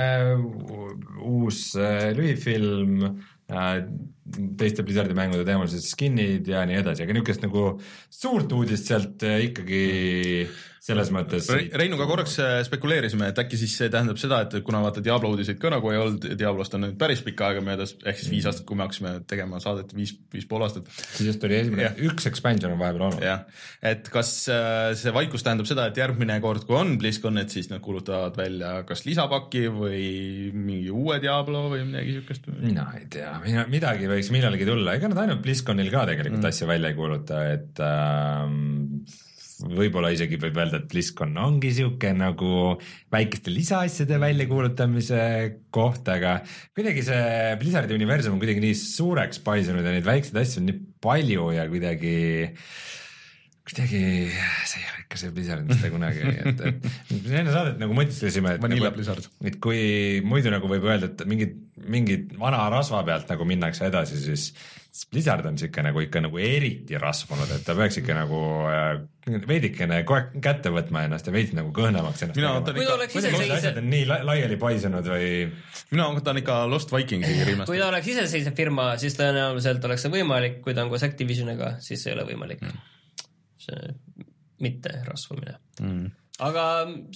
uus 1.20 1.62
äh, 1.76 2.10
lühifilm 2.16 3.06
teiste 4.56 4.80
Blizzardi 4.86 5.12
mängude 5.12 5.44
teemalised 5.44 5.84
skin'id 5.84 6.46
ja 6.48 6.62
nii 6.64 6.78
edasi, 6.80 7.04
aga 7.04 7.12
niisugust 7.12 7.42
nagu 7.44 7.64
suurt 8.08 8.54
uudist 8.56 8.88
sealt 8.88 9.26
ikkagi 9.28 9.82
selles 10.82 11.12
mõttes 11.14 11.46
Re. 11.52 11.68
Reinuga 11.78 12.08
korraks 12.10 12.34
äh, 12.42 12.56
spekuleerisime, 12.66 13.28
et 13.30 13.38
äkki 13.38 13.58
siis 13.60 13.76
see 13.78 13.90
tähendab 13.92 14.18
seda, 14.18 14.40
et 14.42 14.56
kuna 14.66 14.80
vaata 14.82 15.02
Diablo 15.04 15.30
uudiseid 15.30 15.60
ka 15.62 15.70
nagu 15.70 15.92
ei 15.92 16.00
olnud, 16.00 16.26
Diablost 16.38 16.74
on 16.74 16.82
nüüd 16.88 16.96
päris 16.98 17.22
pikka 17.22 17.52
aega 17.52 17.62
möödas, 17.62 17.94
ehk 18.02 18.18
siis 18.18 18.32
viis 18.32 18.48
aastat, 18.50 18.66
kui 18.66 18.78
me 18.78 18.82
hakkasime 18.88 19.12
tegema 19.30 19.60
saadet, 19.62 19.94
viis, 19.94 20.16
viis 20.34 20.48
pool 20.50 20.66
aastat. 20.66 20.90
siis 20.90 21.30
just 21.30 21.46
oli 21.46 21.60
esimene, 21.60 21.92
üks 22.10 22.26
expansion 22.32 22.74
on 22.74 22.82
vahepeal 22.82 23.06
olnud. 23.12 23.22
jah, 23.22 23.46
et 23.92 24.10
kas 24.10 24.34
äh, 24.50 24.90
see 24.98 25.14
vaikus 25.14 25.46
tähendab 25.46 25.70
seda, 25.70 25.86
et 25.86 26.02
järgmine 26.02 26.40
kord, 26.42 26.66
kui 26.66 26.80
on 26.80 26.96
BlizzCon, 26.98 27.38
et 27.44 27.54
siis 27.54 27.70
nad 27.70 27.82
kuulutavad 27.84 28.42
välja 28.42 28.74
kas 28.88 29.06
lisapaki 29.06 29.68
või 29.70 30.04
mingi 30.50 30.90
uue 30.90 31.22
Diablo 31.22 31.68
või 31.70 31.86
midagi 31.86 32.18
siukest? 32.18 32.50
mina 32.58 32.90
ei 32.98 33.06
tea, 33.12 33.36
mina, 33.46 33.68
midagi 33.70 34.10
võiks 34.10 34.34
millalgi 34.34 34.66
tulla, 34.66 34.98
ega 34.98 35.14
nad 35.14 35.28
ainult 35.28 35.46
BlizzConil 35.46 35.94
ka 35.94 36.08
tegelikult 36.10 36.42
mm. 36.42 36.50
asja 36.50 36.74
välja 36.74 36.90
ei 36.90 36.98
kuuluta, 36.98 37.44
et 37.54 37.86
ähm, 37.86 39.04
võib-olla 39.66 40.12
isegi 40.14 40.38
võib 40.40 40.58
öelda, 40.58 40.80
et 40.80 40.88
BlizzCon 40.90 41.36
ongi 41.42 41.72
sihuke 41.76 42.12
nagu 42.16 42.76
väikeste 43.12 43.52
lisaasjade 43.54 44.18
väljakuulutamise 44.22 45.20
koht, 45.74 46.08
aga 46.12 46.38
kuidagi 46.76 47.04
see 47.06 47.52
Blizzardi 47.60 47.96
universum 47.96 48.36
on 48.36 48.42
kuidagi 48.42 48.64
nii 48.64 48.78
suureks 48.78 49.42
paisunud 49.44 49.86
ja 49.86 49.94
neid 49.94 50.08
väikseid 50.08 50.40
asju 50.42 50.62
on 50.62 50.70
nii 50.70 50.80
palju 51.02 51.50
ja 51.56 51.68
kuidagi 51.70 52.16
kuidagi 53.62 54.02
see 54.66 54.80
ei 54.80 54.88
ole 54.90 55.04
ikka 55.04 55.20
see 55.20 55.32
Blizzard 55.34 55.68
mitte 55.68 55.90
kunagi, 55.92 56.22
et, 56.42 56.62
et 56.66 56.86
enne 57.40 57.54
saadet 57.54 57.80
nagu 57.82 57.96
mõtisklesime, 57.96 58.56
et, 58.58 58.66
nagu, 58.66 59.08
et 59.48 59.58
kui 59.62 59.82
muidu 60.26 60.50
nagu 60.54 60.70
võib 60.70 60.86
öelda, 60.88 61.12
et 61.12 61.26
mingid, 61.30 61.58
mingid 61.86 62.36
vana 62.40 62.64
rasva 62.72 63.04
pealt 63.06 63.30
nagu 63.30 63.46
minnakse 63.48 63.86
edasi, 63.90 64.18
siis 64.22 64.50
siis 64.92 65.08
Blizzard 65.08 65.46
on 65.48 65.56
sihuke 65.58 65.82
nagu 65.84 66.02
ikka 66.04 66.20
nagu 66.20 66.38
eriti 66.38 66.98
rasvunud, 67.00 67.48
et 67.54 67.64
ta 67.64 67.74
peaks 67.76 67.96
ikka 68.02 68.16
nagu 68.16 68.40
äh, 68.68 69.38
veidikene 69.48 70.02
kohe 70.08 70.42
kätte 70.44 70.72
võtma 70.74 71.06
ennast 71.06 71.28
ja 71.28 71.32
veidi 71.32 71.56
nagu 71.56 71.72
kõhnemaks 71.72 72.26
ennast. 72.26 72.36
mina 72.36 72.52
võtan 72.58 72.80
ikka. 72.82 73.08
kuidagi 73.14 73.50
asjad 73.56 73.80
on 73.80 73.88
nii 73.88 74.04
laiali 74.10 74.58
paisunud 74.60 75.08
või? 75.14 75.30
mina 75.94 76.10
võtan 76.12 76.42
ikka 76.42 76.58
Lost 76.68 76.92
Vikingsi 76.92 77.38
rimast. 77.48 77.70
kui 77.70 77.80
ta 77.80 77.88
oleks 77.88 78.12
iseseisev 78.12 78.56
firma, 78.58 78.90
siis 79.00 79.16
tõenäoliselt 79.16 79.88
oleks 79.88 80.04
see 80.04 80.12
võimalik, 80.12 80.60
kui 80.66 80.76
ta 80.76 80.84
on 80.84 80.92
koos 80.92 81.06
Activisioniga, 81.08 81.78
siis 81.80 82.04
ei 82.06 82.18
ole 82.18 82.28
võimalik 82.28 82.60
mm.. 82.60 82.88
See 83.66 83.94
mitte 84.62 84.92
rasvumine 85.08 85.56
mm.. 85.80 86.10
aga 86.48 86.66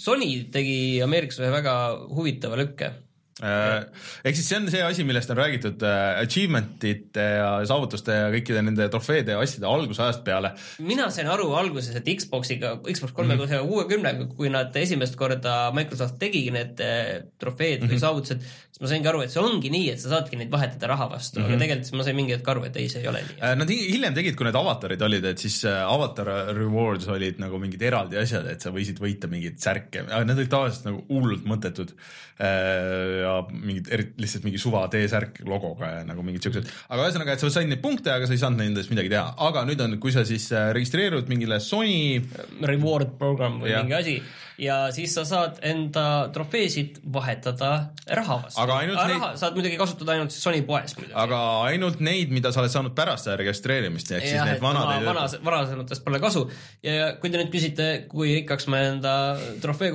Sony 0.00 0.30
tegi 0.54 0.78
Ameerikas 1.04 1.40
ühe 1.42 1.50
väga 1.54 1.76
huvitava 2.16 2.58
lükke 2.60 2.92
ehk 3.36 4.32
siis 4.32 4.46
see 4.48 4.56
on 4.56 4.68
see 4.72 4.80
asi, 4.80 5.04
millest 5.04 5.28
on 5.28 5.36
räägitud 5.36 5.82
äh, 5.84 6.22
achievement'ite 6.22 7.24
ja 7.36 7.48
saavutuste 7.68 8.14
ja 8.16 8.28
kõikide 8.32 8.62
nende 8.64 8.86
trofeede 8.92 9.34
ja 9.34 9.42
asjade 9.44 9.68
algusajast 9.68 10.22
peale. 10.24 10.54
mina 10.80 11.10
sain 11.12 11.28
aru 11.28 11.50
alguses, 11.58 11.92
et 11.98 12.08
Xboxiga, 12.08 12.78
Xbox 12.86 13.12
kolmekümne 13.16 13.58
mhm. 13.58 13.68
kuuekümnega, 13.68 14.28
kui 14.38 14.48
nad 14.52 14.72
esimest 14.80 15.18
korda 15.20 15.56
Microsoft 15.76 16.16
tegigi 16.22 16.54
need 16.54 16.80
äh, 16.80 17.26
trofeed 17.36 17.82
mm 17.82 17.90
-hmm. 17.90 17.92
või 17.92 18.04
saavutused, 18.06 18.46
siis 18.70 18.80
ma 18.80 18.92
saingi 18.94 19.12
aru, 19.12 19.20
et 19.26 19.34
see 19.34 19.44
ongi 19.44 19.72
nii, 19.74 19.90
et 19.92 20.00
sa 20.00 20.14
saadki 20.14 20.40
neid 20.40 20.52
vahetada 20.52 20.88
raha 20.94 21.10
vastu 21.12 21.40
mm, 21.40 21.44
-hmm. 21.44 21.46
aga 21.46 21.56
mhm. 21.56 21.60
tegelikult 21.66 21.90
siis 21.90 21.98
ma 22.00 22.08
sain 22.08 22.16
mingi 22.16 22.36
hetk 22.38 22.48
aru, 22.48 22.64
et 22.64 22.76
ei, 22.76 22.88
see 22.88 23.04
ei 23.04 23.08
ole 23.12 23.20
nii. 23.20 23.54
Nad 23.60 23.74
hiljem 23.76 24.14
tegid, 24.16 24.36
kui 24.36 24.48
need 24.48 24.60
avatarid 24.62 25.02
olid, 25.02 25.24
et 25.24 25.38
siis 25.38 25.60
avatar 25.68 26.32
rewards 26.56 27.08
olid 27.12 27.36
nagu 27.44 27.60
mingid 27.60 27.82
eraldi 27.82 28.16
asjad, 28.16 28.48
et 28.48 28.64
sa 28.64 28.72
võisid 28.72 28.96
võita 28.96 29.28
mingeid 29.28 29.60
särke, 29.60 30.08
aga 30.08 30.24
need 30.24 30.40
olid 30.40 30.54
tavaliselt 30.56 30.88
nagu 30.88 31.04
hullult 31.12 31.44
mõttetud 31.44 31.92
ja 33.26 33.34
mingid 33.50 33.90
eriti 33.92 34.24
lihtsalt 34.24 34.46
mingi 34.46 34.62
suva 34.62 34.86
T-särk 34.92 35.42
logoga 35.48 35.92
ja 35.98 36.06
nagu 36.08 36.24
mingid 36.26 36.46
siuksed, 36.46 36.70
aga 36.88 37.08
ühesõnaga, 37.08 37.36
et 37.36 37.44
sa 37.44 37.52
said 37.52 37.70
neid 37.70 37.82
punkte, 37.84 38.12
aga 38.14 38.28
sa 38.28 38.36
ei 38.36 38.42
saanud 38.42 38.62
nendest 38.62 38.92
midagi 38.94 39.12
teha, 39.12 39.34
aga 39.48 39.66
nüüd 39.68 39.82
on, 39.84 39.98
kui 40.02 40.14
sa 40.14 40.24
siis 40.28 40.48
äh, 40.54 40.70
registreerud 40.76 41.30
mingile 41.32 41.60
Sony 41.62 42.20
reward 42.64 43.16
program 43.20 43.60
või 43.62 43.74
ja. 43.74 43.84
mingi 43.84 43.98
asi 43.98 44.18
ja 44.58 44.76
siis 44.94 45.12
sa 45.16 45.24
saad 45.28 45.58
enda 45.66 46.28
trofeesid 46.32 47.00
vahetada 47.12 47.70
raha 48.18 48.38
vastu. 48.42 48.60
aga 48.62 48.78
ainult 48.82 48.98
aga 48.98 49.08
neid... 49.10 49.20
raha 49.20 49.40
saad 49.40 49.56
muidugi 49.58 49.78
kasutada 49.80 50.14
ainult 50.16 50.34
Sony 50.34 50.62
poes 50.68 50.96
muidugi. 50.96 51.16
aga 51.22 51.40
ainult 51.68 52.00
neid, 52.04 52.32
mida 52.32 52.52
sa 52.52 52.62
oled 52.62 52.72
saanud 52.72 52.94
pärast 52.96 53.28
seda 53.28 53.36
registreerimist, 53.42 54.12
ehk 54.16 54.24
siis 54.24 54.40
need 54.40 54.62
vanad 54.64 54.94
ei 54.94 55.06
vana, 55.06 55.26
varasematest 55.48 56.04
pole 56.06 56.20
kasu 56.22 56.46
ja 56.86 57.12
kui 57.20 57.32
te 57.32 57.40
nüüd 57.40 57.52
küsite, 57.52 57.88
kui 58.10 58.32
rikkaks 58.38 58.68
ma 58.72 58.80
enda 58.90 59.16
trofee 59.62 59.92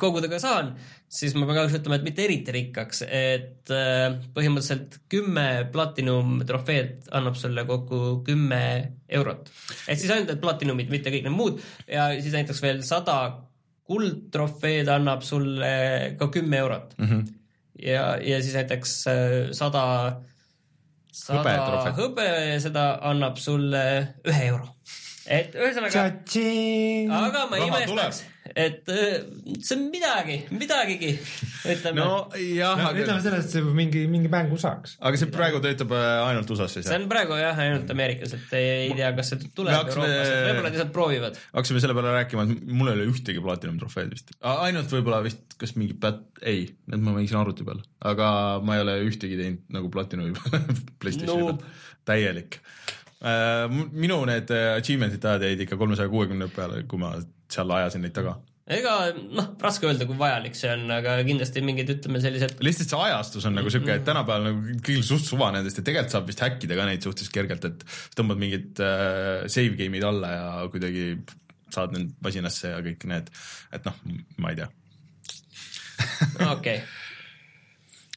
kogudega 0.00 0.40
saan, 0.42 0.72
siis 1.10 1.36
ma 1.36 1.46
pean 1.46 1.60
kahjuks 1.60 1.78
ütlema, 1.78 2.00
et 2.00 2.06
mitte 2.06 2.24
eriti 2.26 2.54
rikkaks, 2.54 3.04
et 3.06 3.74
äh, 3.74 4.16
põhimõtteliselt 4.34 4.98
kümme 5.12 5.46
platinum 5.74 6.40
trofeed 6.48 7.12
annab 7.14 7.38
sulle 7.38 7.66
kokku 7.68 8.24
kümme 8.26 8.64
eurot. 9.10 9.54
et 9.86 9.98
siis 10.02 10.10
ainult 10.10 10.34
need 10.34 10.42
platinumid, 10.42 10.90
mitte 10.90 11.14
kõik 11.14 11.28
need 11.28 11.36
muud 11.36 11.62
ja 11.86 12.10
siis 12.18 12.34
näiteks 12.34 12.62
veel 12.66 12.82
sada 12.86 13.20
kuldtrofeed 13.90 14.88
annab 14.88 15.24
sulle 15.26 15.74
ka 16.18 16.30
kümme 16.32 16.62
eurot 16.62 16.94
mm. 16.98 17.06
-hmm. 17.06 17.22
ja, 17.82 18.16
ja 18.22 18.42
siis 18.42 18.54
näiteks 18.54 18.96
äh, 19.10 19.38
sada, 19.56 19.84
sada 21.12 21.94
hõbe, 21.98 22.28
seda 22.62 22.90
annab 23.12 23.38
sulle 23.42 23.84
ühe 24.26 24.44
euro 24.52 24.68
et 25.30 25.54
ühesõnaga, 25.54 26.04
aga 27.20 27.46
ma 27.50 27.58
imestaks, 27.62 28.24
et 28.56 28.88
äh, 28.90 29.22
see 29.62 29.76
on 29.76 29.84
midagi, 29.92 30.36
midagigi, 30.54 31.10
ütleme. 31.70 32.00
no 32.00 32.08
jah 32.34 32.78
no,, 32.78 32.90
aga 32.90 33.02
ütleme 33.04 33.22
sellest, 33.24 33.54
et 33.60 33.68
mingi, 33.76 34.04
mingi 34.10 34.30
mängu 34.32 34.58
saaks. 34.60 34.96
aga 34.98 35.20
see 35.20 35.30
praegu 35.34 35.60
töötab 35.64 35.94
äh, 35.96 36.08
ainult 36.26 36.50
USA-s 36.54 36.78
siis? 36.78 36.88
see 36.88 36.98
on 36.98 37.06
praegu 37.10 37.38
jah, 37.40 37.58
ainult 37.66 37.90
Ameerikas, 37.94 38.34
et 38.38 38.56
ei, 38.58 38.68
ei 38.88 38.96
tea, 38.98 39.12
kas 39.16 39.32
see 39.32 39.50
tuleb 39.56 39.76
Euroopasse, 39.76 40.36
võib-olla 40.46 40.66
nad 40.66 40.76
lihtsalt 40.76 40.94
proovivad. 40.96 41.40
hakkasime 41.54 41.84
selle 41.84 41.96
peale 41.98 42.14
rääkima, 42.18 42.46
et 42.46 42.64
mul 42.80 42.92
ei 42.92 42.98
ole 42.98 43.08
ühtegi 43.12 43.44
platinum 43.44 43.80
trofeed 43.82 44.14
vist, 44.14 44.34
ainult 44.40 44.96
võib-olla 44.96 45.22
vist, 45.26 45.58
kas 45.60 45.76
mingi 45.78 45.98
plat-, 46.00 46.24
ei, 46.42 46.66
need 46.90 47.06
ma 47.06 47.16
mängisin 47.18 47.40
arvuti 47.42 47.66
peal, 47.66 47.82
aga 48.12 48.30
ma 48.64 48.78
ei 48.78 48.86
ole 48.86 49.00
ühtegi 49.08 49.38
teinud 49.40 49.76
nagu 49.78 49.92
platinumi 49.92 50.34
peal 50.38 50.64
PlayStationi 51.02 51.52
peal, 51.52 51.76
täielik 52.08 52.62
Äh, 53.20 53.66
minu 53.92 54.22
need 54.24 54.48
achievement'id 54.48 55.24
ajad 55.28 55.42
jäid 55.44 55.60
ikka 55.66 55.76
kolmesaja 55.76 56.08
kuuekümne 56.08 56.46
peale, 56.54 56.86
kui 56.88 57.00
ma 57.02 57.10
seal 57.52 57.76
ajasin 57.76 58.06
neid 58.06 58.14
taga 58.16 58.38
ega 58.70 58.94
noh, 59.16 59.48
raske 59.62 59.88
öelda, 59.88 60.06
kui 60.06 60.18
vajalik 60.18 60.54
see 60.58 60.70
on, 60.70 60.84
aga 60.94 61.16
kindlasti 61.26 61.62
mingid, 61.66 61.90
ütleme 61.96 62.20
sellised. 62.22 62.60
lihtsalt 62.62 62.92
see 62.92 63.02
ajastus 63.08 63.48
on 63.48 63.56
nagu 63.58 63.72
siuke, 63.72 63.96
et 63.98 64.06
tänapäeval 64.06 64.46
nagu 64.46 64.78
kõigil 64.78 65.02
suht 65.06 65.26
suva 65.26 65.50
nendest 65.54 65.80
ja 65.80 65.86
tegelikult 65.86 66.14
saab 66.14 66.30
vist 66.30 66.44
häkkida 66.44 66.78
ka 66.78 66.86
neid 66.86 67.06
suhteliselt 67.06 67.34
kergelt, 67.34 67.66
et 67.66 67.84
tõmbad 68.18 68.40
mingid 68.42 68.82
äh, 68.84 69.48
save 69.50 69.74
game'id 69.80 70.06
alla 70.06 70.32
ja 70.36 70.48
kuidagi 70.70 71.12
saad 71.74 71.94
need 71.96 72.14
masinasse 72.22 72.70
ja 72.70 72.80
kõik 72.84 73.06
need, 73.10 73.30
et 73.74 73.90
noh, 73.90 74.00
ma 74.42 74.54
ei 74.54 74.62
tea. 74.62 74.70
okei 76.46 76.50
okay 76.54 76.80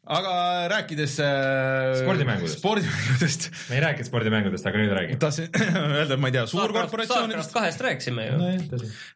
aga 0.04 0.34
rääkides 0.68 1.14
äh, 1.24 1.94
spordimängudest, 2.02 2.60
spordimängudest. 2.60 3.48
me 3.70 3.78
ei 3.78 3.84
rääkinud 3.86 4.10
spordimängudest, 4.10 4.68
aga 4.68 4.82
nüüd 4.82 4.92
räägime. 4.98 5.20
tahtsin 5.22 5.48
öelda, 6.00 6.18
ma 6.20 6.28
ei 6.28 6.36
tea, 6.36 6.44
suurkorporatsioonidest. 6.52 7.56
kahest 7.56 7.86
rääkisime 7.86 8.28
ju 8.28 8.42
no,. 8.42 8.52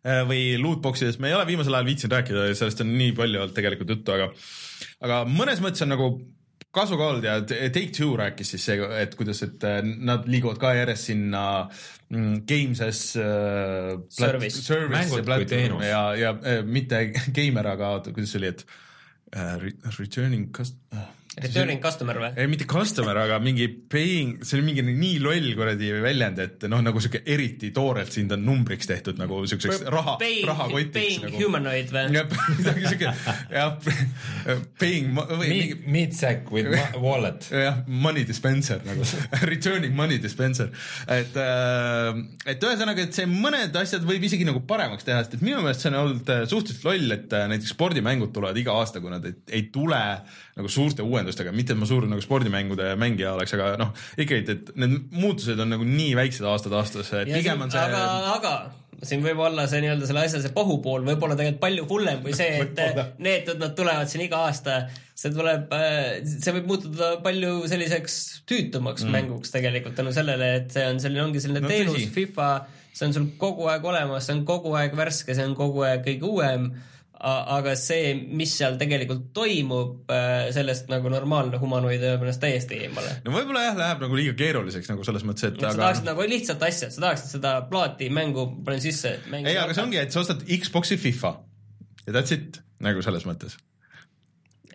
Äh, 0.08 0.22
või 0.30 0.56
lootbox'idest, 0.62 1.20
me 1.20 1.34
ei 1.34 1.36
ole 1.36 1.50
viimasel 1.50 1.76
ajal 1.76 1.90
viitsinud 1.92 2.16
rääkida, 2.16 2.48
sellest 2.56 2.86
on 2.86 2.96
nii 2.96 3.12
palju 3.20 3.44
olnud 3.44 3.58
tegelikult 3.58 3.94
juttu, 3.98 4.16
aga, 4.16 4.32
aga 5.04 5.22
mõnes 5.28 5.60
mõttes 5.64 5.84
on 5.84 5.92
nagu 5.92 6.10
kasu 6.78 6.98
ka 7.00 7.12
olnud 7.12 7.28
ja 7.28 7.38
Take-Two 7.44 8.16
rääkis 8.20 8.56
siis 8.56 8.72
see, 8.72 8.80
et 9.02 9.20
kuidas, 9.20 9.44
et 9.44 9.68
äh, 9.68 9.84
nad 9.84 10.28
liiguvad 10.30 10.60
ka 10.62 10.72
järjest 10.78 11.12
sinna 11.12 11.46
mm, 11.68 12.42
games 12.48 12.84
as 12.86 13.04
uh, 13.20 13.98
service, 14.08 14.64
service 14.64 15.24
ja, 15.84 16.04
ja 16.16 16.36
äh, 16.40 16.62
mitte 16.64 17.10
gamer, 17.36 17.74
aga 17.76 17.98
kuidas 18.08 18.32
see 18.32 18.46
oli, 18.46 18.56
et 18.56 18.68
uh, 19.36 19.60
returning 20.00 20.52
cust- 20.52 20.76
uh, 20.92 21.06
Returning 21.38 21.82
customer 21.82 22.18
või? 22.22 22.30
ei, 22.34 22.48
mitte 22.50 22.66
customer, 22.70 23.18
aga 23.22 23.38
mingi 23.44 23.68
paying, 23.70 24.40
see 24.42 24.58
oli 24.58 24.72
mingi 24.72 24.86
nii 24.88 25.20
loll 25.22 25.52
kuradi 25.58 25.92
väljend, 26.02 26.40
et 26.42 26.66
noh, 26.72 26.82
nagu 26.82 27.02
sihuke 27.04 27.22
eriti 27.30 27.70
toorelt 27.76 28.14
sind 28.16 28.34
on 28.34 28.42
numbriks 28.48 28.90
tehtud 28.90 29.20
nagu 29.22 29.44
siukseks 29.50 29.84
raha, 29.94 30.16
rahakotiks. 30.18 30.94
Paying 30.98 31.28
nagu. 31.28 31.42
humanoid 31.44 31.94
või? 31.94 32.24
midagi 32.58 32.88
siuke, 32.88 33.14
jah, 33.54 33.78
paying 34.82 35.14
või 35.14 35.52
mingi. 35.52 35.78
Meat 35.98 36.18
sack 36.18 36.50
with 36.54 36.74
wallet. 37.06 37.50
jah, 37.54 37.84
money 37.86 38.26
dispenser 38.28 38.82
nagu 38.88 39.06
returning 39.52 39.94
money 39.98 40.18
dispenser, 40.24 40.74
et 41.06 41.38
äh,, 41.38 42.24
et 42.50 42.66
ühesõnaga, 42.66 43.06
et 43.06 43.14
see 43.18 43.30
mõned 43.30 43.78
asjad 43.78 44.06
võib 44.08 44.26
isegi 44.26 44.48
nagu 44.48 44.64
paremaks 44.68 45.06
teha, 45.06 45.22
sest 45.22 45.38
et 45.38 45.46
minu 45.46 45.62
meelest 45.62 45.86
see 45.86 45.94
on 45.94 46.02
olnud 46.02 46.34
äh, 46.34 46.44
suhteliselt 46.50 46.90
loll, 46.90 47.14
et 47.14 47.38
äh, 47.38 47.46
näiteks 47.54 47.76
spordimängud 47.76 48.34
tulevad 48.34 48.58
iga 48.58 48.76
aasta, 48.82 49.02
kui 49.04 49.14
nad 49.14 49.26
ei, 49.28 49.38
ei 49.54 49.68
tule 49.74 50.02
nagu 50.58 50.72
suurte 50.72 51.06
uuendustega, 51.06 51.27
mitte 51.56 51.76
et 51.76 51.80
ma 51.80 51.90
suur 51.90 52.08
nagu 52.10 52.24
spordimängude 52.24 52.94
mängija 53.00 53.36
oleks, 53.38 53.54
aga 53.58 53.74
noh, 53.82 53.94
ikkagi, 54.18 54.58
et 54.58 54.74
need 54.80 55.14
muutused 55.16 55.60
on 55.60 55.76
nagu 55.76 55.88
nii 55.88 56.16
väiksed 56.18 56.48
aastad 56.48 56.76
aastas, 56.80 57.14
et 57.22 57.32
pigem 57.32 57.64
on 57.66 57.74
see. 57.74 57.84
aga, 57.84 58.04
aga 58.38 58.54
siin 59.06 59.22
võib 59.22 59.42
olla 59.46 59.68
see 59.70 59.82
nii-öelda 59.84 60.08
selle 60.10 60.24
asja 60.26 60.40
see 60.42 60.54
pahupool 60.56 61.06
võib 61.06 61.22
olla 61.26 61.36
tegelikult 61.38 61.62
palju 61.62 61.86
hullem 61.92 62.24
kui 62.24 62.34
see, 62.38 62.64
et 62.64 62.82
need, 63.26 63.52
nad 63.60 63.76
tulevad 63.78 64.10
siin 64.10 64.26
iga 64.26 64.42
aasta. 64.48 64.80
see 65.18 65.34
tuleb, 65.34 65.72
äh, 65.74 66.26
see 66.26 66.56
võib 66.58 66.72
muutuda 66.72 67.12
palju 67.26 67.54
selliseks 67.70 68.18
tüütumaks 68.50 69.06
mm. 69.06 69.14
mänguks 69.14 69.54
tegelikult 69.54 69.98
tänu 69.98 70.14
sellele, 70.16 70.52
et 70.62 70.74
see 70.74 70.86
on 70.90 71.02
selline, 71.04 71.24
ongi 71.28 71.44
selline 71.44 71.66
no, 71.66 71.72
teenus, 71.72 72.10
FIFA, 72.16 72.52
see 72.92 73.10
on 73.10 73.18
sul 73.18 73.32
kogu 73.42 73.70
aeg 73.72 73.86
olemas, 73.86 74.26
see 74.26 74.38
on 74.38 74.46
kogu 74.50 74.74
aeg 74.80 74.98
värske, 74.98 75.38
see 75.38 75.46
on 75.46 75.58
kogu 75.58 75.86
aeg 75.86 76.06
kõige 76.08 76.32
uuem 76.32 76.72
aga 77.18 77.74
see, 77.80 78.14
mis 78.38 78.54
seal 78.60 78.78
tegelikult 78.78 79.32
toimub, 79.36 80.12
äh, 80.14 80.50
sellest 80.56 80.92
nagu 80.92 81.10
normaalne 81.10 81.58
humanoid 81.62 82.04
jääb 82.04 82.26
ennast 82.26 82.42
täiesti 82.44 82.82
eemale. 82.86 83.18
no 83.26 83.34
võib-olla 83.34 83.68
jah, 83.70 83.80
läheb 83.80 84.04
nagu 84.06 84.20
liiga 84.20 84.36
keeruliseks 84.38 84.92
nagu 84.92 85.06
selles 85.08 85.26
mõttes, 85.28 85.50
et 85.50 85.62
aga. 85.62 85.74
sa 85.74 85.84
tahaksid 85.84 86.10
nagu 86.12 86.28
lihtsat 86.34 86.68
asja, 86.70 86.92
sa 86.94 87.08
tahaksid 87.08 87.38
seda 87.38 87.56
plaati 87.72 88.12
mängu, 88.14 88.50
panen 88.66 88.84
sisse. 88.84 89.18
ei, 89.34 89.56
aga 89.56 89.74
see 89.74 89.86
ongi, 89.88 90.02
et 90.02 90.14
sa 90.14 90.22
ostad 90.26 90.46
Xbox'i 90.46 91.00
FIFA 91.02 91.34
ja 92.06 92.14
that's 92.14 92.36
it 92.36 92.62
nagu 92.84 93.02
selles 93.06 93.26
mõttes 93.28 93.58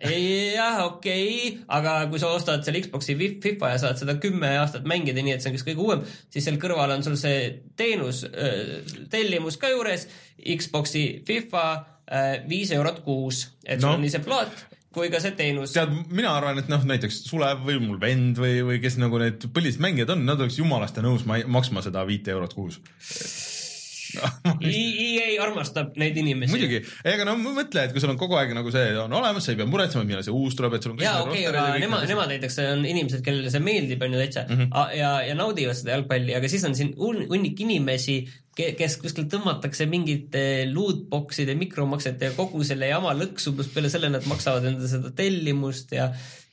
jah, 0.03 0.81
okei 0.83 1.53
okay., 1.53 1.63
aga 1.71 1.95
kui 2.11 2.19
sa 2.19 2.33
ostad 2.35 2.65
selle 2.65 2.81
Xbox'i 2.83 3.15
FIFA 3.15 3.71
ja 3.71 3.79
saad 3.79 4.01
seda 4.01 4.17
kümme 4.19 4.49
aastat 4.59 4.87
mängida, 4.89 5.23
nii 5.23 5.37
et 5.37 5.43
see 5.43 5.51
on 5.51 5.55
kas 5.55 5.65
kõige 5.67 5.85
uuem, 5.85 6.03
siis 6.33 6.43
seal 6.47 6.59
kõrval 6.59 6.91
on 6.97 7.05
sul 7.05 7.15
see 7.19 7.47
teenus, 7.79 8.23
äh, 8.27 8.83
tellimus 9.13 9.59
ka 9.61 9.71
juures, 9.71 10.07
Xbox'i 10.43 11.23
FIFA 11.27 11.63
viis 12.49 12.71
eurot 12.75 13.03
kuus, 13.05 13.45
et 13.63 13.79
no. 13.79 13.87
sul 13.87 13.97
on 13.97 14.03
nii 14.03 14.11
see 14.11 14.23
plaat 14.25 14.65
kui 14.93 15.09
ka 15.09 15.21
see 15.23 15.33
teenus. 15.37 15.73
tead, 15.73 15.93
mina 16.13 16.35
arvan, 16.37 16.59
et 16.61 16.69
noh, 16.69 16.83
näiteks 16.85 17.23
Sulev 17.25 17.63
või 17.65 17.79
mul 17.81 17.97
vend 18.01 18.37
või, 18.37 18.59
või 18.67 18.77
kes 18.83 18.99
nagu 19.01 19.17
need 19.21 19.47
põhilised 19.49 19.81
mängijad 19.81 20.13
on, 20.13 20.21
nad 20.27 20.41
oleks 20.43 20.59
jumalast 20.59 20.99
nõus 21.01 21.25
maksma 21.25 21.81
seda 21.85 22.05
viite 22.09 22.35
eurot 22.35 22.53
kuus 22.53 22.77
EA 24.13 25.29
armastab 25.45 25.97
neid 25.99 26.17
inimesi. 26.19 26.53
muidugi, 26.53 26.83
ega 27.13 27.27
no 27.27 27.35
mõtle, 27.41 27.87
et 27.87 27.95
kui 27.95 28.03
sul 28.03 28.13
on 28.13 28.19
kogu 28.21 28.37
aeg 28.39 28.53
nagu 28.57 28.73
see 28.73 28.93
on 29.01 29.17
olemas, 29.19 29.47
sa 29.47 29.53
ei 29.53 29.59
pea 29.59 29.69
muretsema, 29.69 30.05
millal 30.07 30.25
see 30.25 30.35
uus 30.35 30.57
tuleb, 30.59 30.77
et 30.77 30.85
sul 30.85 30.95
on 30.95 31.03
jaa, 31.03 31.23
okei 31.25 31.47
aga 31.49 31.65
nemad, 31.81 32.05
nemad 32.09 32.31
näiteks 32.33 32.61
on 32.67 32.85
inimesed, 32.85 33.23
kellele 33.25 33.51
see 33.53 33.63
meeldib, 33.63 34.05
on 34.05 34.15
ju 34.15 34.23
täitsa. 34.23 34.45
Mm, 34.47 34.61
-hmm. 34.61 34.95
ja, 34.99 35.11
ja 35.29 35.35
naudivad 35.39 35.77
seda 35.79 35.97
jalgpalli, 35.97 36.35
aga 36.37 36.51
siis 36.51 36.63
on 36.69 36.77
siin 36.77 36.93
hunnik 36.97 37.59
inimesi, 37.65 38.21
kes 38.53 38.99
kuskil 39.01 39.25
tõmmatakse 39.31 39.87
mingite 39.89 40.43
lootbox'ide, 40.69 41.55
mikromaksete 41.57 42.29
ja 42.29 42.35
kogu 42.37 42.61
selle 42.67 42.89
jama 42.91 43.15
lõksu, 43.17 43.55
pluss 43.57 43.73
peale 43.73 43.89
selle 43.89 44.11
nad 44.13 44.25
maksavad 44.29 44.67
enda 44.69 44.89
seda 44.89 45.09
tellimust 45.17 45.95
ja 45.97 46.11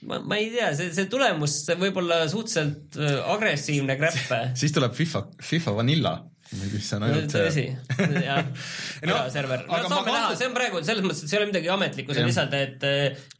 ma, 0.09 0.21
ma 0.25 0.39
ei 0.41 0.49
tea, 0.55 0.71
see, 0.79 0.95
see 0.97 1.11
tulemus, 1.13 1.61
võib 1.81 2.01
olla 2.01 2.23
suhteliselt 2.31 2.97
äh, 2.97 3.19
agressiivne 3.35 3.99
kräppe 4.01 4.41
siis 4.57 4.73
tuleb 4.77 4.97
FIFA, 4.97 5.27
FIFA 5.45 5.77
Vanilla 5.77 6.15
mis 6.59 6.93
on 6.97 7.07
ainult 7.07 7.31
tõsi, 7.31 7.67
jah, 8.25 8.45
eraserver. 9.05 9.65
no 9.71 9.81
saame 9.87 10.15
näha, 10.15 10.35
see 10.39 10.51
on 10.51 10.57
praegu 10.57 10.83
selles 10.87 11.05
mõttes, 11.07 11.25
et 11.25 11.31
see 11.31 11.39
ei 11.39 11.45
ole 11.45 11.51
midagi 11.53 11.71
ametlikku, 11.71 12.15
see 12.17 12.25
on 12.25 12.31
lihtsalt, 12.31 12.57
et 12.59 12.87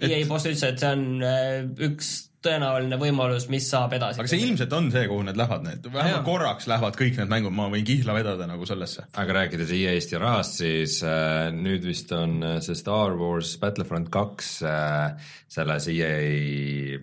EA 0.07 0.21
boss 0.31 0.47
ütles, 0.47 0.67
et 0.69 0.83
see 0.83 0.93
on 0.95 1.07
äh, 1.27 1.57
üks 1.91 2.13
tõenäoline 2.45 2.97
võimalus, 3.01 3.47
mis 3.53 3.67
saab 3.71 3.95
edasi. 3.97 4.21
aga 4.23 4.31
see 4.31 4.45
ilmselt 4.47 4.73
on 4.77 4.91
see, 4.93 5.07
kuhu 5.11 5.25
need 5.27 5.39
lähevad, 5.41 5.65
need 5.67 5.89
vähemalt 5.93 6.27
korraks 6.27 6.69
lähevad 6.71 6.97
kõik 6.99 7.19
need 7.21 7.33
mängud, 7.33 7.55
ma 7.57 7.69
võin 7.73 7.87
kihla 7.87 8.17
vedada 8.17 8.49
nagu 8.49 8.69
sellesse. 8.69 9.07
aga 9.21 9.39
rääkides 9.41 9.73
EA-st 9.77 10.15
ja 10.17 10.23
rahast, 10.23 10.61
siis 10.63 11.01
äh, 11.07 11.51
nüüd 11.55 11.85
vist 11.87 12.13
on 12.17 12.39
äh, 12.43 12.59
see 12.65 12.79
Star 12.79 13.17
Wars 13.21 13.57
Battlefront 13.61 14.13
kaks 14.13 14.55
äh, 14.65 15.33
selles 15.51 15.89
EA 15.93 17.01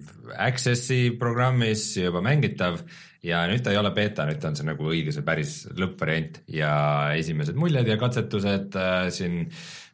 Access'i 0.47 1.11
programmis 1.19 1.89
juba 1.97 2.23
mängitav 2.25 2.81
ja 3.25 3.41
nüüd 3.49 3.63
ta 3.65 3.73
ei 3.73 3.79
ole 3.79 3.91
beeta, 3.95 4.25
nüüd 4.27 4.39
ta 4.41 4.51
on 4.51 4.57
see 4.57 4.67
nagu 4.67 4.89
õige, 4.91 5.13
see 5.15 5.25
päris 5.25 5.59
lõppvariant 5.77 6.41
ja 6.53 6.71
esimesed 7.17 7.57
muljed 7.59 7.89
ja 7.89 7.97
katsetused 7.99 8.77
äh, 8.77 9.09
siin 9.13 9.45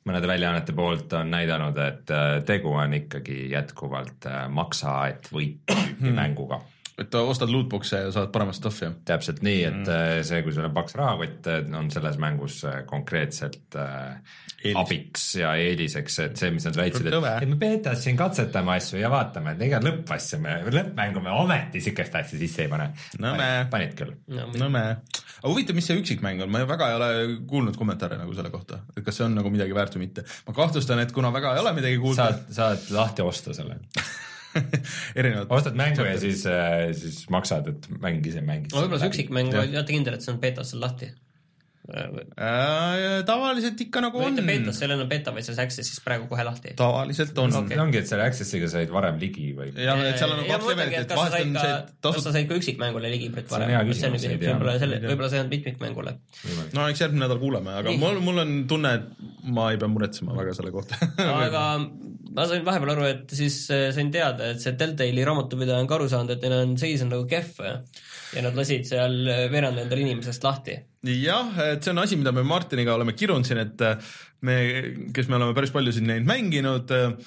mõnede 0.06 0.28
väljaannete 0.28 0.76
poolt 0.76 1.14
on 1.20 1.32
näidanud, 1.32 1.78
et 1.80 2.12
äh, 2.12 2.38
tegu 2.46 2.74
on 2.76 2.94
ikkagi 2.94 3.48
jätkuvalt 3.52 4.28
äh, 4.30 4.46
maksa, 4.50 4.98
et 5.14 5.30
võita 5.32 5.78
hmm. 5.78 6.16
mänguga 6.18 6.62
et 7.02 7.16
ostad 7.18 7.50
lootbox'e 7.50 8.04
ja 8.06 8.14
saad 8.14 8.32
paremat 8.34 8.58
stuff'i. 8.58 8.92
täpselt 9.06 9.42
nii, 9.46 9.62
et 9.70 9.82
mm. 9.82 10.24
see, 10.28 10.42
kui 10.46 10.54
sul 10.54 10.68
on 10.68 10.74
paks 10.76 10.98
rahakott, 11.00 11.50
on 11.74 11.90
selles 11.94 12.20
mängus 12.22 12.62
konkreetselt 12.90 13.80
Eelis. 14.64 14.78
abiks 14.80 15.24
ja 15.36 15.50
eeliseks, 15.60 16.18
et 16.24 16.40
see, 16.40 16.52
mis 16.56 16.64
nad 16.64 16.78
väitsid, 16.78 17.10
et, 17.10 17.26
et 17.44 17.50
me 17.52 17.58
beetas 17.60 18.06
siin 18.06 18.16
katsetame 18.20 18.78
asju 18.78 19.02
ja 19.02 19.10
vaatame, 19.12 19.58
et 19.58 19.64
ega 19.66 19.82
lõppasja 19.84 20.40
me, 20.40 20.56
lõppmängu 20.72 21.24
me 21.26 21.34
ometi 21.36 21.82
siukest 21.84 22.16
asja 22.16 22.40
sisse 22.40 22.64
ei 22.64 22.72
pane. 22.72 22.88
panid 23.74 23.98
küll. 24.00 24.14
nõme. 24.56 24.84
aga 25.42 25.50
huvitav, 25.50 25.76
mis 25.76 25.90
see 25.90 26.00
üksikmäng 26.00 26.46
on, 26.46 26.54
ma 26.54 26.64
väga 26.70 26.92
ei 26.92 27.00
ole 27.00 27.10
kuulnud 27.50 27.80
kommentaare 27.80 28.22
nagu 28.22 28.36
selle 28.38 28.54
kohta, 28.54 28.86
et 28.96 29.04
kas 29.04 29.20
see 29.20 29.28
on 29.28 29.36
nagu 29.36 29.52
midagi 29.52 29.76
väärt 29.76 29.98
või 29.98 30.06
mitte. 30.06 30.24
ma 30.48 30.56
kahtlustan, 30.56 31.04
et 31.04 31.12
kuna 31.16 31.34
väga 31.36 31.58
ei 31.58 31.66
ole 31.66 31.76
midagi 31.82 32.00
kuulda. 32.00 32.30
saad, 32.30 32.54
saad 32.62 32.94
lahti 32.96 33.26
osta 33.26 33.58
selle 33.58 33.82
erinevad. 35.20 35.52
ostad 35.54 35.78
mängu 35.80 36.06
ja 36.08 36.16
siis, 36.22 36.46
äh, 36.50 36.92
siis 36.98 37.24
maksad, 37.34 37.70
et 37.74 37.90
mäng 38.04 38.26
ise 38.28 38.44
mängib. 38.46 38.72
no 38.74 38.84
võib-olla 38.84 39.02
see 39.04 39.14
üksikmäng, 39.14 39.54
olete 39.64 39.92
kindel, 39.92 40.18
et 40.18 40.26
see 40.26 40.34
on 40.36 40.42
betas 40.44 40.74
seal 40.74 40.84
lahti? 40.84 41.12
Äh, 41.84 43.26
tavaliselt 43.28 43.82
ikka 43.84 44.00
nagu 44.06 44.22
on. 44.24 44.38
betas, 44.48 44.78
seal 44.80 44.94
on 44.96 45.02
beta, 45.10 45.34
see 45.44 45.52
on 45.52 45.58
Access'is 45.66 46.00
praegu 46.06 46.30
kohe 46.32 46.46
lahti. 46.48 46.72
tavaliselt 46.80 47.36
on 47.44 47.52
okay.. 47.60 47.76
ongi, 47.84 48.00
et 48.00 48.08
selle 48.08 48.24
Access'iga 48.24 48.70
said 48.72 48.92
varem 48.94 49.18
ligi 49.20 49.50
või? 49.58 49.68
jah, 49.76 50.00
et 50.08 50.16
seal 50.22 50.32
on 50.32 50.40
nagu 50.40 50.54
kaks 50.54 50.70
levelit, 50.70 50.96
et 51.02 51.12
vahest 51.12 51.36
on 51.42 51.58
see, 51.58 51.74
et 51.74 51.90
tasud. 52.00 52.16
kas 52.16 52.28
sa 52.30 52.34
said 52.38 52.48
ka 52.48 52.60
üksikmängule 52.62 53.12
ligi 53.12 53.28
varem? 53.36 53.92
see 54.00 54.08
on 54.08 54.16
võib-olla 54.16 54.78
selle, 54.80 55.02
võib-olla 55.04 55.30
see 55.34 55.42
on 55.44 55.52
mitmikmängule. 55.52 56.14
no 56.78 56.86
eks 56.94 57.04
järgmine 57.04 57.26
nädal 57.26 57.42
kuuleme, 57.44 57.76
aga 57.82 57.92
Nii. 57.92 58.00
mul, 58.06 58.22
mul 58.30 58.40
on 58.46 58.56
tunne, 58.72 58.94
et 59.02 59.52
ma 59.52 59.68
ei 59.74 59.82
pea 59.84 59.92
muretsema 59.92 60.40
väga 60.40 60.56
selle 60.56 60.72
kohta 60.72 61.02
aga 61.50 61.66
ma 61.84 62.48
sain 62.48 62.64
vahepeal 62.64 62.94
aru, 62.96 63.10
et 63.12 63.36
siis 63.42 63.60
äh, 63.76 63.90
sain 63.92 64.08
teada, 64.16 64.54
et 64.56 64.64
see 64.64 64.72
Deltali 64.80 65.28
raamatupidaja 65.28 65.84
on 65.84 65.92
ka 65.92 66.00
aru 66.00 66.08
saanud, 66.16 66.32
et 66.32 66.48
neil 66.48 66.58
on 66.62 66.80
seis 66.80 67.04
on 67.04 67.12
nagu 67.12 67.28
kehv 67.28 67.60
ja 67.60 68.48
nad 68.48 68.56
lasid 68.56 68.88
seal 68.88 69.20
veerand 69.52 69.84
nendel 69.84 70.08
inimesest 70.08 70.48
lahti. 70.48 70.80
Jah, 71.04 71.54
et 71.74 71.84
see 71.84 71.92
on 71.92 72.04
asi, 72.04 72.18
mida 72.20 72.32
me 72.36 72.46
Martiniga 72.48 72.96
oleme 72.96 73.16
kirunud 73.18 73.48
siin, 73.48 73.62
et 73.66 73.82
äh, 73.84 74.12
me, 74.48 74.58
kes 75.16 75.30
me 75.30 75.40
oleme 75.40 75.56
päris 75.58 75.74
palju 75.76 75.96
siin 75.96 76.08
neid 76.10 76.28
mänginud 76.28 76.94
äh, 76.96 77.18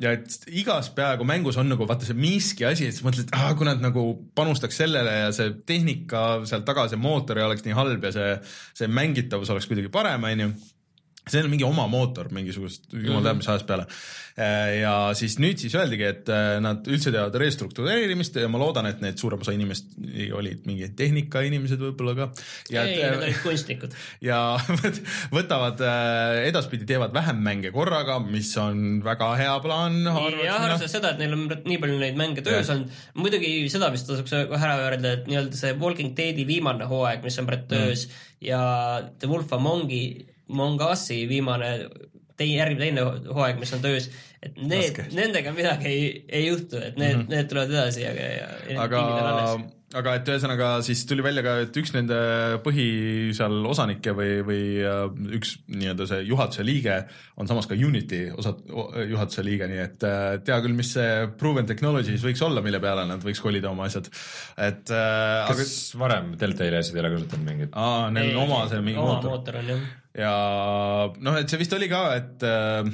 ja 0.00 0.14
et 0.16 0.48
igas 0.56 0.90
peaaegu 0.96 1.26
mängus 1.28 1.58
on 1.60 1.68
nagu 1.70 1.86
vaata 1.88 2.08
see 2.08 2.18
miski 2.18 2.66
asi, 2.66 2.88
et 2.88 2.96
sa 2.96 3.06
mõtled, 3.06 3.28
et 3.28 3.36
ah, 3.36 3.52
kui 3.58 3.68
nad 3.68 3.82
nagu 3.84 4.04
panustaks 4.36 4.80
sellele 4.82 5.14
ja 5.26 5.30
see 5.36 5.52
tehnika 5.68 6.42
seal 6.48 6.64
taga, 6.66 6.88
see 6.90 7.00
mootor 7.00 7.38
ei 7.38 7.46
oleks 7.46 7.66
nii 7.66 7.76
halb 7.76 8.06
ja 8.08 8.12
see, 8.16 8.36
see 8.80 8.90
mängitavus 8.90 9.52
oleks 9.52 9.68
kuidagi 9.70 9.92
parem, 9.92 10.26
onju 10.30 10.52
see 11.32 11.44
on 11.44 11.50
mingi 11.52 11.66
oma 11.66 11.86
mootor 11.90 12.30
mingisugust, 12.34 12.90
jumal 12.92 13.24
teab 13.26 13.40
mis 13.40 13.48
ajast 13.50 13.68
peale. 13.68 13.86
Äh, 14.40 14.80
ja 14.80 14.92
siis 15.18 15.36
nüüd 15.42 15.60
siis 15.60 15.74
öeldigi, 15.76 16.06
et 16.06 16.30
äh, 16.32 16.58
nad 16.62 16.86
üldse 16.88 17.10
teevad 17.12 17.34
restruktureerimist 17.42 18.38
ja 18.40 18.48
ma 18.52 18.60
loodan, 18.62 18.86
et 18.88 19.02
need 19.02 19.18
suurem 19.20 19.42
osa 19.42 19.52
inimest 19.52 19.96
olid 20.36 20.64
mingid 20.68 20.94
tehnikainimesed 20.98 21.82
võib-olla 21.82 22.14
ka. 22.16 22.28
ei, 22.70 22.94
need 23.00 23.18
olid 23.18 23.40
kunstnikud. 23.42 23.96
ja 24.30 24.40
võtavad, 25.34 25.82
äh, 25.84 26.40
edaspidi 26.48 26.88
teevad 26.88 27.14
vähem 27.16 27.42
mänge 27.44 27.74
korraga, 27.74 28.20
mis 28.22 28.52
on 28.60 29.02
väga 29.04 29.32
hea 29.40 29.58
plaan. 29.64 30.00
jah, 30.06 30.56
arvestades 30.56 30.96
seda, 30.96 31.12
et 31.14 31.22
neil 31.22 31.36
on 31.36 31.46
nii 31.50 31.80
palju 31.82 32.00
neid 32.00 32.18
mänge 32.20 32.46
töös 32.46 32.70
olnud, 32.72 32.98
muidugi 33.18 33.54
seda 33.72 33.92
vist 33.92 34.08
tasuks 34.08 34.34
ära 34.38 34.76
öelda, 34.86 35.16
et 35.18 35.30
nii-öelda 35.30 35.58
see 35.58 35.76
Walking 35.80 36.16
Deadi 36.16 36.46
viimane 36.48 36.88
hooaeg, 36.88 37.24
mis 37.26 37.38
on 37.42 37.50
praegu 37.50 37.68
töös 37.70 38.06
mm. 38.06 38.20
ja 38.46 38.60
The 39.18 39.28
Wolf 39.30 39.52
Amongi 39.56 40.04
Mongasi 40.50 41.22
viimane 41.30 41.74
tei-, 42.40 42.54
järgmine 42.56 42.88
teine 42.88 43.34
hooaeg, 43.34 43.60
mis 43.60 43.74
on 43.76 43.84
töös, 43.84 44.08
et 44.40 44.56
need, 44.60 45.02
nendega 45.16 45.52
midagi 45.56 45.90
ei, 45.90 46.08
ei 46.28 46.48
juhtu, 46.48 46.80
et 46.80 46.96
need 47.00 47.18
mm, 47.18 47.26
-hmm. 47.26 47.34
need 47.34 47.52
tulevad 47.52 47.76
edasi 47.76 48.06
ja, 48.06 48.14
ja, 48.16 48.48
ja 48.70 48.80
aga, 48.86 49.02
aga 50.00 50.14
et 50.16 50.30
ühesõnaga 50.32 50.70
siis 50.86 51.02
tuli 51.08 51.24
välja 51.26 51.42
ka, 51.44 51.56
et 51.66 51.76
üks 51.76 51.92
nende 51.96 52.16
põhi 52.64 52.86
seal 53.36 53.58
osanikke 53.68 54.14
või, 54.16 54.38
või 54.46 54.62
äh, 54.86 55.02
üks 55.36 55.56
nii-öelda 55.68 56.08
see 56.08 56.24
juhatuse 56.30 56.64
liige 56.64 56.96
on 57.36 57.50
samas 57.50 57.68
ka 57.68 57.76
Unity 57.76 58.22
osa, 58.32 58.54
juhatuse 59.10 59.44
liige, 59.44 59.68
nii 59.68 59.84
et 59.84 60.08
äh, 60.08 60.40
tea 60.46 60.60
küll, 60.64 60.78
mis 60.78 60.94
see 60.96 61.28
proven 61.40 61.68
technologies 61.68 62.24
võiks 62.24 62.44
olla, 62.46 62.64
mille 62.64 62.80
peale 62.80 63.04
nad 63.10 63.24
võiks 63.24 63.44
kolida 63.44 63.72
oma 63.74 63.90
asjad, 63.90 64.08
et 64.56 64.94
äh, 64.94 65.48
kas 65.50 65.64
aga... 65.66 66.04
varem 66.06 66.36
Deltali 66.40 66.80
asjad 66.80 66.96
ei 66.96 67.04
ole 67.04 67.16
kasutanud 67.18 67.50
mingit? 67.52 67.74
aa, 67.74 68.08
neil 68.14 68.36
on 68.36 68.46
oma 68.46 68.68
see 68.72 68.80
mingi 68.80 69.02
mootor. 69.02 69.34
mootor 69.36 69.60
on 69.60 69.74
jah 69.76 69.90
ja 70.18 70.34
noh, 71.20 71.38
et 71.38 71.50
see 71.50 71.60
vist 71.60 71.74
oli 71.76 71.88
ka, 71.90 72.02
et 72.18 72.46
äh, 72.46 72.90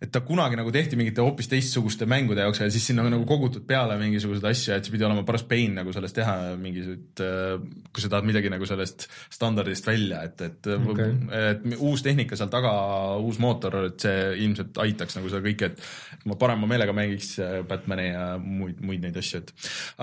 et 0.00 0.08
ta 0.08 0.22
kunagi 0.24 0.56
nagu 0.56 0.70
tehti 0.72 0.96
mingite 0.96 1.20
hoopis 1.20 1.50
teistsuguste 1.50 2.06
mängude 2.08 2.40
jaoks 2.40 2.62
ja 2.62 2.68
siis 2.72 2.86
sinna 2.88 3.04
nagu 3.04 3.26
kogutud 3.28 3.66
peale 3.68 3.98
mingisuguseid 4.00 4.46
asju, 4.48 4.72
et 4.72 4.86
see 4.86 4.94
pidi 4.94 5.04
olema 5.04 5.26
paras 5.28 5.42
pain 5.48 5.74
nagu 5.76 5.92
sellest 5.92 6.16
teha 6.16 6.36
mingisugused, 6.60 7.20
äh, 7.20 7.82
kui 7.92 8.04
sa 8.04 8.08
tahad 8.14 8.28
midagi 8.28 8.52
nagu 8.52 8.64
sellest 8.68 9.04
standardist 9.28 9.90
välja, 9.90 10.22
et, 10.24 10.40
et 10.46 10.70
okay., 10.78 11.12
et 11.36 11.66
uus 11.76 12.04
tehnika 12.06 12.38
seal 12.38 12.48
taga, 12.52 12.72
uus 13.20 13.40
mootor, 13.44 13.76
et 13.90 14.06
see 14.06 14.22
ilmselt 14.46 14.80
aitaks 14.86 15.18
nagu 15.18 15.28
seda 15.32 15.42
kõike, 15.44 15.68
et 15.68 16.24
ma 16.30 16.38
parema 16.40 16.70
meelega 16.70 16.96
mängiks 16.96 17.34
äh, 17.44 17.58
Batman'i 17.68 18.08
ja 18.08 18.24
muid, 18.40 18.80
muid 18.80 19.04
neid 19.04 19.20
asju, 19.20 19.42
et 19.44 19.52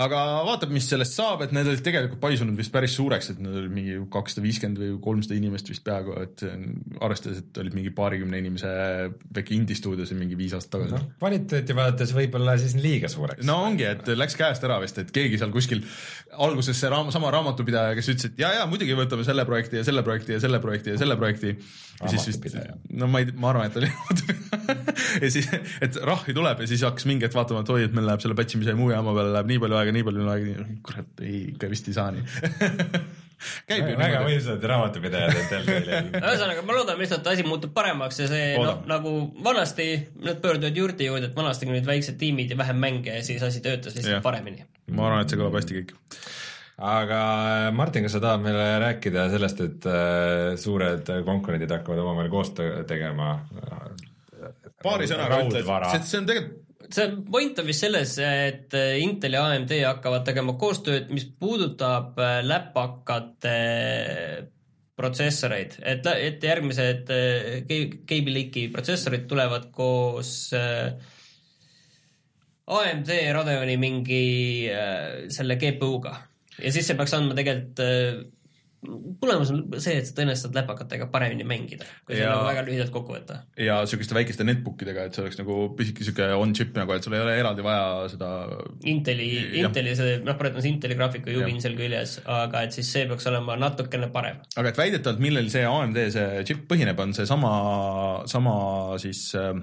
aga 0.05 0.21
vaatab, 0.45 0.77
mis 0.77 0.91
sellest 0.93 1.17
saab, 1.17 1.41
et 1.47 1.57
need 1.57 1.71
olid 1.73 1.81
tegelikult 1.81 2.21
paisunud 2.21 2.59
vist 2.59 2.75
päris 2.75 2.93
suureks, 2.99 3.31
et 3.33 3.41
need 3.41 3.63
olid 3.63 3.73
mingi 3.73 3.97
kakssada 4.13 4.45
viiskümmend 4.45 4.83
või 4.83 4.93
kolmsada 5.09 5.41
inimest 5.41 5.73
vist 5.73 5.85
peaaegu, 5.89 6.19
et 6.21 6.45
arvestades, 7.01 7.41
et 7.41 7.61
olid 7.65 7.81
mingi 7.81 7.97
paarikümne 7.97 8.45
inimese 8.45 8.77
väike 9.33 9.57
indist 9.57 9.86
stuudios 9.87 10.11
mingi 10.17 10.37
viis 10.39 10.53
aastat 10.57 10.75
tagasi 10.75 10.95
no,. 10.95 11.01
kvaliteeti 11.21 11.75
vaadates 11.77 12.13
võib-olla 12.15 12.57
siis 12.59 12.75
liiga 12.79 13.09
suureks. 13.11 13.45
no 13.47 13.57
ongi, 13.69 13.87
et 13.87 14.11
läks 14.19 14.35
käest 14.39 14.65
ära 14.67 14.79
vist, 14.83 14.99
et 15.01 15.11
keegi 15.15 15.39
seal 15.39 15.53
kuskil 15.55 15.83
alguses 16.47 16.77
see 16.77 16.91
raam, 16.91 17.11
sama 17.15 17.31
raamatupidaja, 17.33 17.95
kes 17.97 18.11
ütles, 18.13 18.31
et 18.31 18.41
ja, 18.43 18.51
ja 18.59 18.65
muidugi 18.69 18.97
võtame 18.97 19.25
selle 19.27 19.45
projekti 19.47 19.79
ja 19.79 19.85
selle 19.87 20.03
projekti 20.05 20.35
ja 20.35 20.41
selle 20.43 20.61
projekti 20.63 20.93
ja 20.93 21.01
selle 21.01 21.17
projekti. 21.19 21.53
ja 22.01 22.11
siis 22.13 22.27
vist, 22.29 22.57
no 22.99 23.09
ma 23.11 23.23
ei, 23.23 23.31
ma 23.35 23.51
arvan, 23.53 23.71
et 23.71 23.79
oli 23.81 23.91
ja 25.23 25.31
siis, 25.33 25.49
et 25.81 26.01
rahvi 26.11 26.35
tuleb 26.37 26.65
ja 26.65 26.69
siis 26.69 26.83
hakkas 26.87 27.07
mingi 27.09 27.27
hetk 27.27 27.37
vaatama, 27.37 27.63
et 27.63 27.71
oi, 27.75 27.85
et 27.87 27.95
meil 27.95 28.09
läheb 28.09 28.23
selle 28.23 28.37
patch 28.37 28.59
imise 28.59 28.75
muu 28.77 28.91
jaama 28.93 29.15
peale 29.17 29.33
läheb 29.35 29.53
nii 29.53 29.63
palju 29.63 29.79
aega, 29.79 29.95
nii 29.95 30.09
palju 30.09 30.27
aega, 30.33 30.67
kurat, 30.89 31.15
ei, 31.23 31.39
ikka 31.53 31.71
vist 31.71 31.89
ei 31.91 31.97
saa 31.97 32.11
nii 32.15 32.27
käib 33.69 33.91
ju 33.91 33.97
väga 33.99 34.23
võimsad 34.25 34.63
raamatupidajad 34.71 35.39
endal 35.41 35.69
ühesõnaga, 36.21 36.63
ma 36.65 36.77
loodan 36.77 36.99
lihtsalt, 37.01 37.23
et 37.23 37.31
asi 37.35 37.45
muutub 37.47 37.73
paremaks 37.75 38.21
ja 38.23 38.29
see 38.31 38.49
noh, 38.57 38.81
nagu 38.89 39.13
vanasti 39.45 39.89
nad 40.25 40.41
pöörduvad 40.43 40.81
juurde 40.81 41.07
juurde, 41.09 41.29
et 41.31 41.37
vanasti 41.37 41.69
olid 41.69 41.87
väiksed 41.87 42.19
tiimid 42.21 42.51
ja 42.53 42.59
vähem 42.59 42.81
mänge 42.81 43.15
ja 43.19 43.23
siis 43.25 43.43
asi 43.45 43.61
töötas 43.65 43.95
lihtsalt 43.95 44.19
ja. 44.19 44.25
paremini. 44.25 44.65
ma 44.91 45.09
arvan, 45.09 45.25
et 45.25 45.33
see 45.33 45.39
kõlab 45.39 45.57
hästi 45.59 45.81
kõik 45.81 45.95
aga 46.77 47.21
äh, 47.67 47.71
Martin, 47.73 48.05
kas 48.05 48.17
sa 48.17 48.21
tahad 48.21 48.43
meile 48.45 48.67
rääkida 48.83 49.27
sellest, 49.33 49.63
et 49.65 49.89
äh, 49.89 50.53
suured 50.61 51.09
konkurendid 51.25 51.73
hakkavad 51.73 52.03
omavahel 52.05 52.31
koostöö 52.33 52.83
tegema? 52.89 53.35
paari 54.83 55.09
sõnaga 55.09 55.41
ütled, 55.43 55.67
see 56.05 56.21
on 56.21 56.29
tegelikult 56.29 56.66
see 56.89 57.07
point 57.31 57.59
on 57.59 57.67
vist 57.67 57.83
selles, 57.85 58.13
et 58.23 58.75
äh, 58.77 58.99
Intel 59.03 59.37
ja 59.37 59.45
AMD 59.49 59.73
hakkavad 59.83 60.25
tegema 60.27 60.55
koostööd, 60.59 61.09
mis 61.13 61.25
puudutab 61.39 62.19
äh, 62.21 62.39
läpakate 62.45 63.57
protsessoreid, 64.97 65.77
et, 65.85 66.07
et 66.09 66.41
järgmised 66.41 67.11
Cable 67.69 68.33
Lake'i 68.33 68.71
protsessorid 68.73 69.27
tulevad 69.29 69.67
koos 69.69 70.31
AMD 72.65 73.11
Radeoni 73.37 73.75
mingi 73.77 74.23
selle 75.29 75.59
GPU-ga 75.61 76.15
ja 76.57 76.73
siis 76.73 76.89
see 76.89 76.97
peaks 76.97 77.13
andma 77.13 77.37
tegelikult 77.37 77.77
tulemus 79.21 79.51
on 79.53 79.61
see, 79.83 79.97
et 79.99 80.07
sa 80.07 80.15
tõenäoliselt 80.17 80.47
saad 80.47 80.57
läpakatega 80.59 81.07
paremini 81.13 81.45
mängida, 81.47 81.87
kui 82.07 82.17
see 82.17 82.25
nagu 82.27 82.45
väga 82.47 82.63
lühidalt 82.67 82.93
kokku 82.93 83.15
võtta. 83.15 83.39
ja 83.61 83.79
sihukeste 83.89 84.17
väikeste 84.17 84.47
netbook 84.47 84.83
idega, 84.85 85.07
et 85.07 85.17
see 85.17 85.23
oleks 85.25 85.39
nagu 85.41 85.57
pisike 85.77 86.07
sihuke 86.07 86.29
on-chip 86.37 86.77
nagu, 86.77 86.95
et 86.95 87.05
sul 87.05 87.17
ei 87.17 87.23
ole 87.23 87.35
eraldi 87.39 87.65
vaja 87.65 88.07
seda. 88.13 88.31
Inteli, 88.89 89.29
Inteli 89.61 89.95
see, 89.99 90.17
noh, 90.25 90.37
praegu 90.39 90.61
on 90.61 90.65
see 90.65 90.73
Inteli 90.75 90.97
graafikujuubin 90.99 91.61
seal 91.63 91.77
küljes, 91.79 92.17
aga 92.37 92.65
et 92.67 92.77
siis 92.77 92.91
see 92.95 93.07
peaks 93.09 93.29
olema 93.31 93.57
natukene 93.59 94.11
parem. 94.13 94.41
aga 94.55 94.73
et 94.73 94.81
väidetavalt, 94.81 95.23
millel 95.23 95.51
see 95.53 95.65
AMD 95.67 96.01
see 96.15 96.45
chip 96.47 96.65
põhineb, 96.71 96.99
on 97.03 97.15
seesama, 97.17 97.51
sama 98.29 98.55
siis 99.01 99.29
äh, 99.37 99.53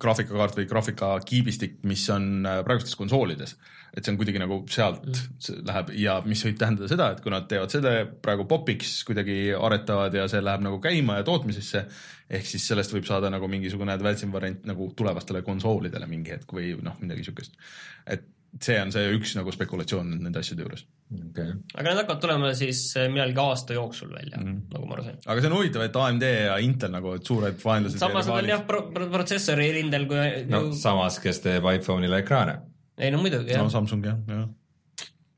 graafikakaart 0.00 0.60
või 0.60 0.70
graafikakiibistik, 0.70 1.80
mis 1.88 2.06
on 2.14 2.32
äh, 2.46 2.62
praegustes 2.66 2.98
konsoolides 3.00 3.56
et 3.90 4.04
see 4.04 4.12
on 4.12 4.18
kuidagi 4.20 4.40
nagu 4.42 4.60
sealt 4.70 5.06
mm. 5.06 5.60
läheb 5.68 5.92
ja 5.98 6.16
mis 6.26 6.42
võib 6.46 6.58
tähendada 6.60 6.90
seda, 6.90 7.10
et 7.14 7.22
kui 7.24 7.34
nad 7.34 7.46
teevad 7.50 7.74
selle 7.74 7.94
praegu 8.22 8.46
popiks, 8.50 9.00
kuidagi 9.08 9.38
aretavad 9.56 10.14
ja 10.14 10.26
see 10.30 10.42
läheb 10.44 10.66
nagu 10.66 10.80
käima 10.82 11.20
ja 11.20 11.26
tootmisesse, 11.26 11.84
ehk 12.30 12.50
siis 12.50 12.66
sellest 12.70 12.94
võib 12.94 13.08
saada 13.08 13.32
nagu 13.32 13.50
mingisugune 13.50 13.94
advanced 13.96 14.30
variant 14.32 14.68
nagu 14.70 14.90
tulevastele 14.96 15.42
konsoolidele 15.46 16.10
mingi 16.10 16.36
hetk 16.36 16.54
või 16.54 16.76
noh, 16.84 16.98
midagi 17.02 17.26
siukest. 17.26 17.58
et 18.06 18.28
see 18.58 18.78
on 18.82 18.90
see 18.90 19.10
üks 19.14 19.36
nagu 19.38 19.52
spekulatsioon 19.54 20.08
nende 20.24 20.40
asjade 20.42 20.64
juures 20.64 20.82
okay.. 21.14 21.52
aga 21.76 21.84
need 21.84 22.00
hakkavad 22.00 22.22
tulema 22.24 22.50
siis 22.58 22.80
äh, 22.98 23.06
millalgi 23.12 23.38
aasta 23.42 23.76
jooksul 23.76 24.10
välja 24.10 24.40
mm., 24.40 24.56
nagu 24.72 24.88
ma 24.88 24.96
aru 24.96 25.06
sain. 25.06 25.20
aga 25.22 25.44
see 25.44 25.50
on 25.50 25.56
huvitav, 25.58 25.84
et 25.86 25.98
AMD 26.02 26.26
ja 26.26 26.56
Intel 26.64 26.90
nagu, 26.94 27.14
et 27.18 27.30
suured 27.30 27.60
vaenlased. 27.62 28.00
samas 28.02 28.26
nad 28.30 28.42
on 28.42 28.50
jah 28.50 28.64
pro, 28.66 28.82
pro, 28.94 29.06
protsessori 29.12 29.70
rindel 29.78 30.08
kui. 30.10 30.26
no 30.50 30.64
samas, 30.76 31.20
kes 31.22 31.42
teeb 31.46 31.70
iPhone'ile 31.76 32.22
ekraane 32.24 32.58
ei 33.00 33.10
no 33.14 33.22
muidugi 33.22 33.54
jah. 33.54 33.64
no 33.64 33.72
Samsung 33.72 34.04
jah, 34.06 34.18
jah 34.28 34.48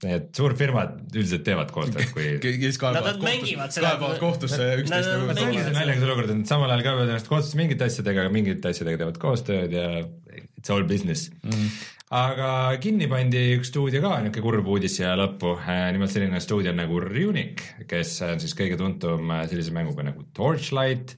et 0.03 0.35
suurfirmad 0.35 1.15
üldiselt 1.15 1.45
teevad 1.47 1.71
koostööd, 1.75 2.11
kui 2.15 2.57
kes 2.59 2.79
kaebavad 2.81 3.21
kohtusse, 3.23 3.83
kaebavad 3.85 4.19
kohtusse 4.19 4.69
üksteist 4.81 5.11
nagu 5.13 5.29
naljakas 5.77 6.07
olukord 6.09 6.33
on, 6.35 6.43
samal 6.49 6.73
ajal 6.73 6.85
kaebavad 6.89 7.13
ennast 7.13 7.31
kohtusse 7.31 7.59
mingite 7.61 7.87
asjadega, 7.87 8.25
aga 8.25 8.35
mingite 8.35 8.73
asjadega 8.73 9.03
teevad 9.05 9.21
koostööd 9.23 9.77
ja 9.77 9.87
it's 10.35 10.73
all 10.75 10.83
business 10.89 11.31
mm. 11.31 11.55
-hmm. 11.55 11.71
aga 12.23 12.51
kinni 12.83 13.07
pandi 13.13 13.45
üks 13.61 13.71
stuudio 13.71 14.03
ka, 14.03 14.17
niisugune 14.25 14.49
kurb 14.49 14.73
uudis 14.75 14.99
siia 14.99 15.15
lõppu, 15.19 15.55
äh, 15.63 15.87
nimelt 15.95 16.11
selline 16.11 16.43
stuudio 16.43 16.75
nagu 16.75 16.99
Runic, 17.07 17.63
kes 17.87 18.19
on 18.27 18.43
siis 18.43 18.59
kõige 18.59 18.81
tuntum 18.81 19.31
äh, 19.31 19.47
sellise 19.51 19.71
mänguga 19.71 20.11
nagu 20.11 20.27
Torchlight 20.35 21.15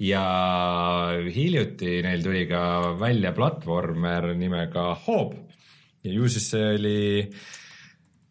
ja 0.00 0.24
hiljuti 1.26 1.98
neil 2.06 2.22
tuli 2.22 2.46
ka 2.48 2.94
välja 3.00 3.34
platvormer 3.36 4.36
nimega 4.38 4.92
Hob 5.06 5.49
ja 6.04 6.14
ju 6.14 6.28
siis 6.32 6.50
see 6.54 6.70
oli 6.76 7.00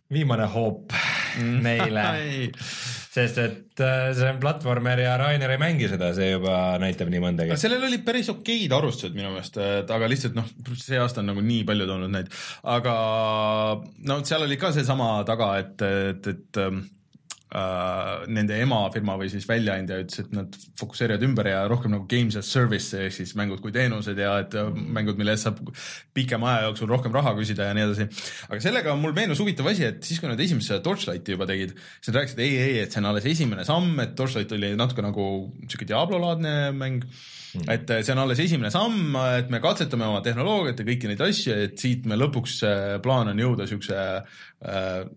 viimane 0.09 0.47
hoop 0.49 0.95
mm. 1.37 1.59
neile 1.65 2.07
sest 3.09 3.39
et 3.41 3.81
äh, 3.83 4.11
see 4.17 4.29
on 4.29 4.39
platvormer 4.41 5.01
ja 5.01 5.15
Rainer 5.19 5.53
ei 5.55 5.61
mängi 5.61 5.89
seda, 5.89 6.11
see 6.17 6.31
juba 6.31 6.77
näitab 6.81 7.09
nii 7.11 7.23
mõndagi. 7.23 7.57
sellel 7.59 7.87
olid 7.87 8.05
päris 8.05 8.29
okeid 8.33 8.73
arvustused 8.75 9.17
minu 9.17 9.33
meelest, 9.33 9.57
aga 9.59 10.09
lihtsalt 10.11 10.37
noh, 10.37 10.47
see 10.77 10.99
aasta 11.01 11.23
on 11.23 11.31
nagu 11.31 11.43
nii 11.45 11.65
palju 11.67 11.89
toonud 11.89 12.13
neid, 12.13 12.29
aga 12.69 12.95
no 14.11 14.21
seal 14.29 14.45
oli 14.45 14.59
ka 14.61 14.71
seesama 14.75 15.11
taga, 15.29 15.51
et, 15.63 15.85
et, 16.13 16.31
et 16.33 16.61
ähm, 16.61 16.83
äh, 16.83 16.98
nende 17.49 18.59
emafirma 18.61 19.15
või 19.17 19.29
siis 19.31 19.47
väljaandja 19.49 19.97
ütles, 20.03 20.21
et 20.21 20.33
nad 20.37 20.53
fokusseerivad 20.77 21.23
ümber 21.25 21.47
ja 21.49 21.63
rohkem 21.69 21.95
nagu 21.95 22.05
games 22.09 22.37
as 22.37 22.51
service 22.53 22.93
ehk 22.93 23.15
siis 23.15 23.33
mängud 23.39 23.63
kui 23.63 23.73
teenused 23.73 24.21
ja 24.21 24.35
et 24.43 24.53
äh, 24.59 24.69
mängud, 24.69 25.17
mille 25.17 25.33
eest 25.33 25.47
saab 25.47 25.63
pikema 26.13 26.51
aja 26.51 26.67
jooksul 26.67 26.91
rohkem 26.91 27.15
raha 27.15 27.33
küsida 27.39 27.71
ja 27.71 27.73
nii 27.73 27.87
edasi. 27.87 28.05
aga 28.51 28.61
sellega 28.61 28.93
mul 29.01 29.17
meenus 29.17 29.41
huvitav 29.41 29.71
asi, 29.71 29.87
et 29.89 30.05
siis, 30.05 30.21
kui 30.21 30.29
nad 30.29 30.45
esimese 30.45 30.77
Torchlighti 30.85 31.33
juba 31.33 31.49
tegid, 31.49 31.73
siis 31.97 32.11
nad 32.11 32.21
rääkisid 32.21 32.43
ei, 32.45 32.53
ei, 32.67 32.77
et 32.83 32.93
see 32.93 33.01
on 33.01 33.09
alles 33.09 33.25
esimene 33.33 33.65
samm, 33.65 33.97
et 34.05 34.13
Torchlight 34.19 34.53
oli 34.53 34.75
natuke 34.77 35.05
nagu 35.05 35.25
sihuke 35.65 35.89
Diablo-laadne 35.89 36.55
mäng 36.77 37.09
Mm. 37.49 37.65
et 37.65 37.89
äh, 37.89 38.03
see 38.05 38.13
on 38.13 38.19
alles 38.21 38.37
esimene 38.43 38.69
samm, 38.69 39.15
et 39.39 39.47
me 39.49 39.57
katsetame 39.57 40.05
oma 40.05 40.19
tehnoloogiat 40.21 40.83
ja 40.83 40.85
kõiki 40.85 41.09
neid 41.09 41.23
asju, 41.25 41.55
et 41.65 41.81
siit 41.81 42.05
me 42.05 42.13
lõpuks 42.13 42.59
plaan 43.01 43.31
on 43.31 43.41
jõuda 43.41 43.65
siukse 43.65 43.97
noh, 44.61 45.09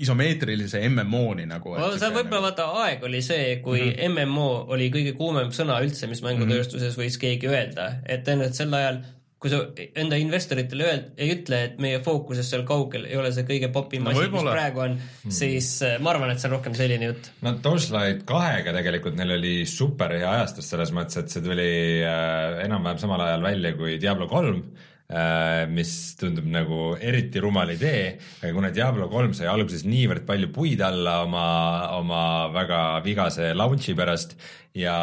isomeetrilise 0.00 0.82
MMO-ni 0.88 1.46
nagu. 1.50 1.76
see 2.00 2.12
võib-olla 2.14 2.48
vaata 2.48 2.68
aeg 2.84 3.06
oli 3.08 3.22
see, 3.22 3.56
kui 3.64 3.80
mm 3.82 3.94
-hmm. 3.94 4.26
MMO 4.26 4.50
oli 4.74 4.90
kõige 4.90 5.14
kuumem 5.18 5.54
sõna 5.54 5.80
üldse, 5.84 6.08
mis 6.10 6.22
mängutööstuses 6.26 6.98
võis 6.98 7.18
keegi 7.20 7.48
öelda, 7.48 7.92
et 8.06 8.24
tõenäoliselt 8.26 8.62
sel 8.62 8.74
ajal 8.74 9.02
kui 9.40 9.48
sa 9.48 9.60
enda 9.96 10.18
investoritele 10.20 10.84
öeld, 10.84 11.04
ei 11.16 11.30
ütle, 11.32 11.62
et 11.70 11.78
meie 11.80 12.02
fookuses 12.04 12.48
seal 12.52 12.66
kaugel 12.68 13.06
ei 13.08 13.16
ole 13.16 13.30
see 13.32 13.46
kõige 13.48 13.70
popim 13.72 14.04
no, 14.04 14.12
asi, 14.12 14.26
mis 14.28 14.44
praegu 14.44 14.82
on 14.84 14.98
hmm., 14.98 15.32
siis 15.32 15.70
äh, 15.86 15.94
ma 16.04 16.12
arvan, 16.12 16.34
et 16.34 16.42
see 16.42 16.50
on 16.50 16.56
rohkem 16.58 16.76
selline 16.76 17.08
jutt. 17.08 17.30
no 17.46 17.54
Torchlight 17.64 18.26
kahega 18.28 18.74
tegelikult 18.76 19.16
neil 19.16 19.32
oli 19.38 19.54
super 19.70 20.12
hea 20.12 20.28
ajastus 20.28 20.68
selles 20.74 20.92
mõttes, 20.92 21.22
et 21.22 21.32
see 21.32 21.44
tuli 21.44 21.70
äh, 22.04 22.60
enam-vähem 22.66 23.00
samal 23.00 23.24
ajal 23.24 23.48
välja 23.48 23.72
kui 23.80 23.96
Diablo 24.02 24.28
kolm 24.28 24.60
mis 25.70 25.92
tundub 26.20 26.46
nagu 26.46 26.92
eriti 27.02 27.40
rumal 27.42 27.72
idee, 27.74 28.12
aga 28.42 28.52
kuna 28.54 28.70
Diablo 28.70 29.08
kolm 29.10 29.32
sai 29.34 29.48
alguses 29.50 29.82
niivõrd 29.82 30.22
palju 30.28 30.52
puid 30.54 30.82
alla 30.86 31.20
oma, 31.24 31.46
oma 31.98 32.22
väga 32.54 32.80
vigase 33.02 33.50
launch'i 33.56 33.96
pärast 33.98 34.36
ja 34.78 34.94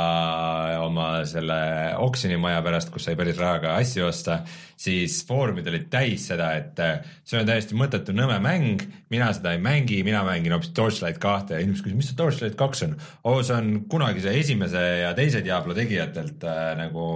oma 0.80 1.26
selle 1.28 1.60
oksjonimaja 2.00 2.64
pärast, 2.64 2.92
kus 2.94 3.10
sai 3.10 3.18
päris 3.20 3.40
rahaga 3.42 3.76
asju 3.82 4.08
osta, 4.08 4.42
siis 4.78 5.20
foorumid 5.28 5.68
olid 5.72 5.88
täis 5.90 6.28
seda, 6.30 6.52
et 6.60 6.80
äh, 6.84 7.00
see 7.26 7.40
on 7.40 7.48
täiesti 7.50 7.78
mõttetu 7.78 8.14
nõme 8.16 8.38
mäng, 8.44 8.84
mina 9.10 9.32
seda 9.34 9.56
ei 9.56 9.62
mängi, 9.64 10.04
mina 10.06 10.22
mängin 10.28 10.54
hoopis 10.54 10.74
Torchlight 10.78 11.18
kahte 11.22 11.58
ja 11.58 11.64
inimesed 11.64 11.86
küsivad, 11.86 12.02
mis 12.02 12.12
see 12.12 12.20
Torchlight 12.20 12.58
kaks 12.60 12.84
on? 12.86 12.94
oo, 13.24 13.42
see 13.46 13.56
on 13.58 13.72
kunagise 13.90 14.34
esimese 14.38 14.84
ja 15.02 15.14
teise 15.18 15.42
Diablo 15.46 15.74
tegijatelt 15.78 16.46
äh, 16.46 16.72
nagu 16.78 17.08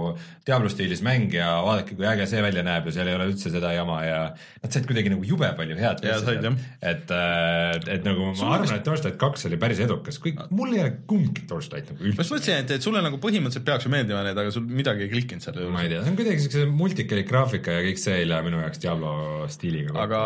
Diablo 0.46 0.72
stiilis 0.72 1.04
mäng 1.06 1.30
ja 1.36 1.52
vaadake, 1.62 1.94
kui 1.98 2.08
äge 2.08 2.26
see 2.30 2.42
välja 2.42 2.64
näeb 2.66 2.88
ja 2.90 2.96
seal 2.96 3.12
ei 3.12 3.16
ole 3.18 3.28
üldse 3.30 3.52
seda 3.54 3.70
jama 3.76 4.00
ja 4.02 4.18
nad 4.34 4.74
said 4.74 4.88
kuidagi 4.88 5.12
nagu 5.12 5.22
jube 5.26 5.52
palju 5.58 5.78
head. 5.78 6.02
et 6.02 7.14
äh,, 7.14 7.78
et 7.94 8.06
nagu 8.06 8.32
ma 8.32 8.34
Sul 8.38 8.50
arvan, 8.50 8.74
et 8.74 8.86
Torchlight 8.86 9.20
kaks 9.22 9.46
oli 9.46 9.60
päris 9.62 9.84
edukas, 9.86 10.18
kõik, 10.22 10.42
mul 10.50 10.74
ei 10.74 10.82
ole 10.82 10.96
kumbki 11.06 11.46
Torchlight 11.46 11.92
nagu 11.92 12.02
üldse. 12.02 12.18
ma 12.18 12.26
just 12.26 12.34
mõtlesin, 12.34 12.64
et, 12.64 12.74
et 12.74 12.90
sulle 12.90 13.04
nagu 13.06 13.22
põhimõtteliselt 13.22 13.68
peaks 13.70 13.86
ju 13.86 13.94
meeldima 13.94 14.24
need, 14.26 14.42
aga 14.42 14.54
sul 14.54 14.66
midagi 14.66 15.06
ei 15.06 15.12
klikkinud 15.14 15.46
seal. 15.46 15.62
ma 15.70 15.86
ei 15.86 15.92
tea, 15.92 16.02
see 16.02 16.14
on 16.14 16.18
kuidagi 16.18 16.46
siukse 16.46 16.66
multikalik 16.82 17.30
graafik 17.30 17.51
graafika 17.52 17.76
ja 17.76 17.84
kõik 17.84 18.00
see 18.00 18.22
ei 18.22 18.28
lähe 18.28 18.44
minu 18.46 18.60
jaoks 18.62 18.80
Diablo 18.82 19.12
stiiliga. 19.52 19.94
aga 20.00 20.20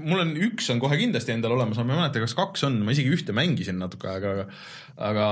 mul 0.00 0.22
on 0.24 0.34
üks 0.48 0.70
on 0.72 0.82
kohe 0.82 0.98
kindlasti 0.98 1.34
endal 1.34 1.54
olemas, 1.54 1.78
ma 1.78 1.94
ei 1.94 2.00
mäleta, 2.02 2.22
kas 2.24 2.34
kaks 2.34 2.66
on, 2.66 2.80
ma 2.84 2.94
isegi 2.94 3.12
ühte 3.14 3.34
mängisin 3.36 3.78
natuke 3.78 4.10
aega, 4.10 4.34
aga, 4.34 4.46
aga 5.10 5.28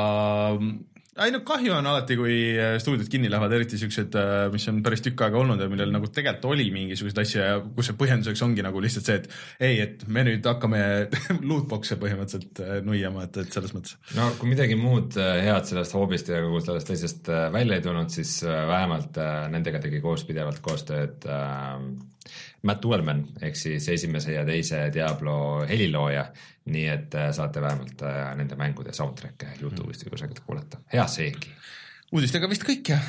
no 1.30 1.40
kahju 1.46 1.74
on 1.76 1.86
alati, 1.86 2.16
kui 2.18 2.36
äh, 2.56 2.74
stuudiod 2.82 3.10
kinni 3.12 3.30
lähevad, 3.30 3.54
eriti 3.56 3.78
siuksed, 3.80 4.16
äh, 4.18 4.46
mis 4.52 4.66
on 4.72 4.80
päris 4.84 5.04
tükk 5.04 5.24
aega 5.26 5.38
olnud 5.40 5.62
ja 5.62 5.68
millel 5.70 5.92
nagu 5.94 6.08
tegelikult 6.08 6.50
oli 6.52 6.68
mingisuguseid 6.74 7.22
asju 7.22 7.42
ja 7.42 7.58
kus 7.62 7.90
see 7.90 7.98
põhjenduseks 8.00 8.44
ongi 8.46 8.64
nagu 8.66 8.82
lihtsalt 8.82 9.08
see, 9.08 9.18
et 9.20 9.28
ei, 9.68 9.80
et 9.84 10.06
me 10.08 10.24
nüüd 10.26 10.46
hakkame 10.48 10.82
lootbox'e 11.50 11.98
põhimõtteliselt 12.02 12.62
äh, 12.64 12.74
nuiama, 12.86 13.28
et, 13.28 13.42
et 13.44 13.58
selles 13.58 13.74
mõttes. 13.76 13.98
no 14.18 14.30
kui 14.40 14.50
midagi 14.50 14.78
muud 14.80 15.18
head 15.18 15.68
sellest 15.68 15.96
hoobist 15.98 16.32
ja 16.32 16.42
kogu 16.44 16.62
sellest 16.64 16.90
teisest 16.90 17.30
välja 17.54 17.78
ei 17.78 17.84
tulnud, 17.84 18.10
siis 18.12 18.40
vähemalt 18.46 19.20
nendega 19.52 19.82
tegi 19.82 20.02
koos 20.02 20.26
pidevalt 20.28 20.62
koostööd 20.64 21.28
äh, 21.30 21.78
Matt 22.62 22.84
Uelman 22.86 23.24
ehk 23.42 23.58
siis 23.58 23.88
esimese 23.90 24.36
ja 24.36 24.44
teise 24.46 24.84
Diablo 24.94 25.34
helilooja, 25.68 26.28
nii 26.70 26.86
et 26.92 27.14
äh, 27.18 27.30
saate 27.34 27.62
vähemalt 27.62 28.04
äh, 28.06 28.22
nende 28.38 28.58
mängude 28.58 28.94
soundtrack'e 28.94 29.56
Youtube'ist 29.60 30.06
või 30.06 30.14
kusagilt 30.14 30.42
kuulata, 30.46 30.82
hea 30.92 31.06
seegi. 31.10 31.50
uudistega 32.12 32.50
vist 32.50 32.66
kõik 32.66 32.92
jah? 32.94 33.08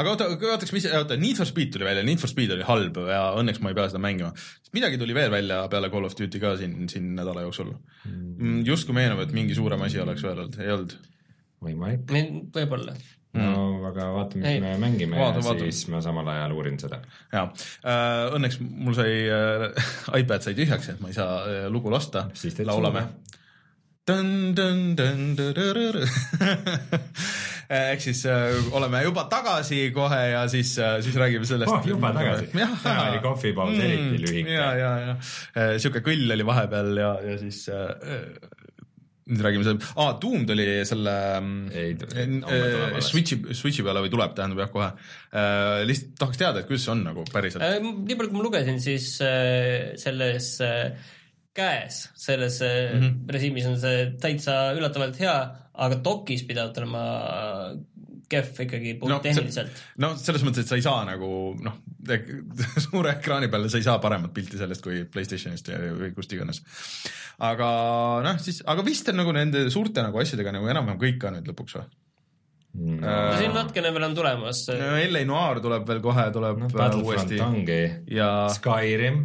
aga 0.00 0.12
oota, 0.12 0.26
ootaks, 0.30 0.72
mis, 0.76 0.86
oota, 0.94 1.16
Need 1.20 1.40
for 1.40 1.48
Speed 1.48 1.72
tuli 1.74 1.88
välja, 1.88 2.04
Need 2.06 2.20
for 2.22 2.30
Speed 2.30 2.52
oli 2.54 2.66
halb 2.66 3.00
ja 3.10 3.22
õnneks 3.40 3.62
ma 3.64 3.72
ei 3.72 3.78
pea 3.78 3.88
seda 3.90 4.02
mängima. 4.02 4.34
midagi 4.76 5.00
tuli 5.00 5.16
veel 5.16 5.32
välja 5.32 5.62
peale 5.72 5.90
Call 5.92 6.08
of 6.08 6.18
Duty 6.18 6.42
ka 6.42 6.56
siin, 6.60 6.76
siin 6.92 7.14
nädala 7.16 7.46
jooksul 7.46 7.72
mm.. 7.72 8.34
mm 8.36 8.60
justkui 8.68 8.96
meenub, 9.00 9.24
et 9.24 9.32
mingi 9.36 9.56
suurem 9.56 9.88
asi 9.88 10.02
oleks 10.02 10.26
veel 10.26 10.36
olnud, 10.36 10.60
ei 10.60 10.74
olnud? 10.76 10.98
võimalik. 11.64 12.04
võib-olla 12.54 12.94
no 13.38 13.46
mm. 13.46 13.84
aga 13.90 14.06
vaatame, 14.14 14.42
mis 14.42 14.62
me 14.64 14.72
mängime 14.82 15.18
vaata, 15.20 15.38
ja 15.38 15.46
vaata. 15.46 15.66
siis 15.68 15.88
ma 15.92 16.00
samal 16.02 16.28
ajal 16.32 16.54
uurin 16.56 16.78
seda. 16.82 17.00
ja 17.32 17.44
äh, 17.46 18.24
õnneks 18.36 18.58
mul 18.60 18.96
sai 18.98 19.12
äh,, 19.30 19.90
iPad 20.20 20.46
sai 20.46 20.56
tühjaks, 20.58 20.90
et 20.94 21.02
ma 21.02 21.12
ei 21.12 21.18
saa 21.18 21.42
äh, 21.46 21.66
lugu 21.70 21.92
lasta. 21.94 22.28
laulame. 22.66 23.06
ehk 27.70 28.02
siis 28.02 28.24
äh, 28.26 28.56
oleme 28.74 29.02
juba 29.04 29.24
tagasi 29.30 29.90
kohe 29.94 30.20
ja 30.32 30.42
siis 30.50 30.72
äh,, 30.78 30.98
siis 31.04 31.16
räägime 31.16 31.46
sellest 31.46 31.70
oh,. 31.70 31.86
juba 31.86 32.10
tagasi? 32.16 32.48
täna 32.82 33.10
oli 33.10 33.20
kohvipaus 33.22 33.76
mm, 33.76 33.84
eriti 33.86 34.22
lühike. 34.24 34.56
ja, 34.56 34.70
ja, 34.74 34.90
ja 35.04 35.12
äh, 35.14 35.76
sihuke 35.78 36.02
kõll 36.06 36.34
oli 36.34 36.46
vahepeal 36.46 36.98
ja, 36.98 37.12
ja 37.28 37.36
siis 37.38 37.62
äh, 37.70 37.92
nüüd 39.30 39.44
räägime 39.44 39.66
selle, 39.66 39.92
aa, 39.94 40.16
Doom 40.22 40.44
tuli 40.48 40.66
selle 40.88 41.14
mm, 41.38 41.70
ei, 41.76 41.94
äh, 42.40 42.98
Switchi, 43.04 43.40
Switchi 43.56 43.86
peale 43.86 44.02
või 44.04 44.12
tuleb, 44.12 44.34
tähendab 44.36 44.64
jah, 44.64 44.72
kohe 44.74 44.90
äh,. 44.90 45.86
lihtsalt 45.88 46.18
tahaks 46.20 46.42
teada, 46.42 46.62
et 46.62 46.68
kuidas 46.70 46.84
see 46.86 46.94
on 46.94 47.06
nagu 47.06 47.24
päriselt 47.30 47.64
äh,. 47.64 47.78
nii 47.80 48.18
palju, 48.18 48.32
kui 48.32 48.40
ma 48.40 48.46
lugesin, 48.48 48.82
siis 48.82 49.12
äh, 49.24 49.92
selles 50.00 50.52
äh, 50.66 51.16
käes, 51.56 52.04
selles 52.18 52.60
mm 52.62 53.00
-hmm. 53.00 53.32
režiimis 53.34 53.66
on 53.66 53.80
see 53.80 54.04
täitsa 54.22 54.72
üllatavalt 54.78 55.18
hea, 55.20 55.36
aga 55.74 55.96
dokis 56.04 56.44
pidavat 56.46 56.78
olema 56.78 57.02
kehv 58.30 58.60
ikkagi 58.66 58.94
puhttehniliselt 59.00 59.72
no,. 59.96 60.10
no 60.10 60.10
selles 60.18 60.44
mõttes, 60.46 60.64
et 60.64 60.70
sa 60.70 60.78
ei 60.78 60.84
saa 60.84 61.04
nagu 61.08 61.30
noh, 61.62 61.80
suure 62.86 63.16
ekraani 63.16 63.50
peal 63.52 63.66
sa 63.70 63.80
ei 63.80 63.86
saa 63.86 63.98
paremat 64.02 64.34
pilti 64.36 64.60
sellest 64.60 64.84
kui 64.84 65.02
Playstationist 65.10 65.72
või 65.98 66.12
kust 66.16 66.32
iganes. 66.36 66.62
aga 67.46 67.70
noh, 68.26 68.38
siis, 68.42 68.62
aga 68.70 68.86
vist 68.86 69.10
on 69.12 69.20
nagu 69.22 69.34
nende 69.36 69.66
suurte 69.74 70.04
nagu 70.06 70.22
asjadega 70.22 70.54
nagu 70.56 70.70
enam-vähem 70.70 71.02
kõik 71.02 71.20
ka 71.22 71.34
nüüd 71.34 71.50
lõpuks 71.52 71.80
või? 71.80 71.90
Mm. 72.70 73.00
no 73.02 73.10
uh, 73.10 73.34
siin 73.34 73.54
natukene 73.54 73.90
veel 73.90 74.04
on 74.06 74.12
tulemas. 74.14 74.62
LA 74.70 75.24
Noir 75.26 75.58
tuleb 75.64 75.88
veel 75.88 76.02
kohe, 76.04 76.26
tuleb 76.30 76.60
no, 76.62 76.68
uuesti. 77.02 77.40
ja 78.14 78.30
Skyrim 78.54 79.24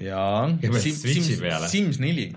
ja 0.00 0.48
Sims, 0.60 1.30
Sims 1.72 2.00
neli. 2.02 2.30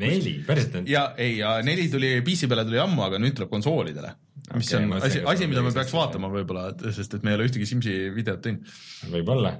Neli, 0.00 0.38
päriselt 0.46 0.88
ja 0.90 1.08
ei, 1.20 1.38
ja 1.40 1.56
neli 1.66 1.88
tuli 1.92 2.16
PC 2.26 2.48
peale 2.50 2.66
tuli 2.68 2.80
ammu, 2.82 3.04
aga 3.06 3.20
nüüd 3.22 3.36
tuleb 3.38 3.52
konsoolidele. 3.52 4.14
mis 4.54 4.72
okay, 4.72 4.84
on 4.84 4.98
asi, 5.00 5.22
asi, 5.34 5.48
mida 5.50 5.62
me 5.62 5.72
peaks 5.74 5.94
vaatama 5.94 6.30
võib-olla, 6.32 6.68
sest 6.94 7.18
et 7.18 7.24
me 7.26 7.32
ei 7.32 7.40
ole 7.40 7.48
ühtegi 7.50 7.68
Simsi 7.68 7.96
videot 8.14 8.44
teinud. 8.44 8.76
võib-olla 9.12 9.56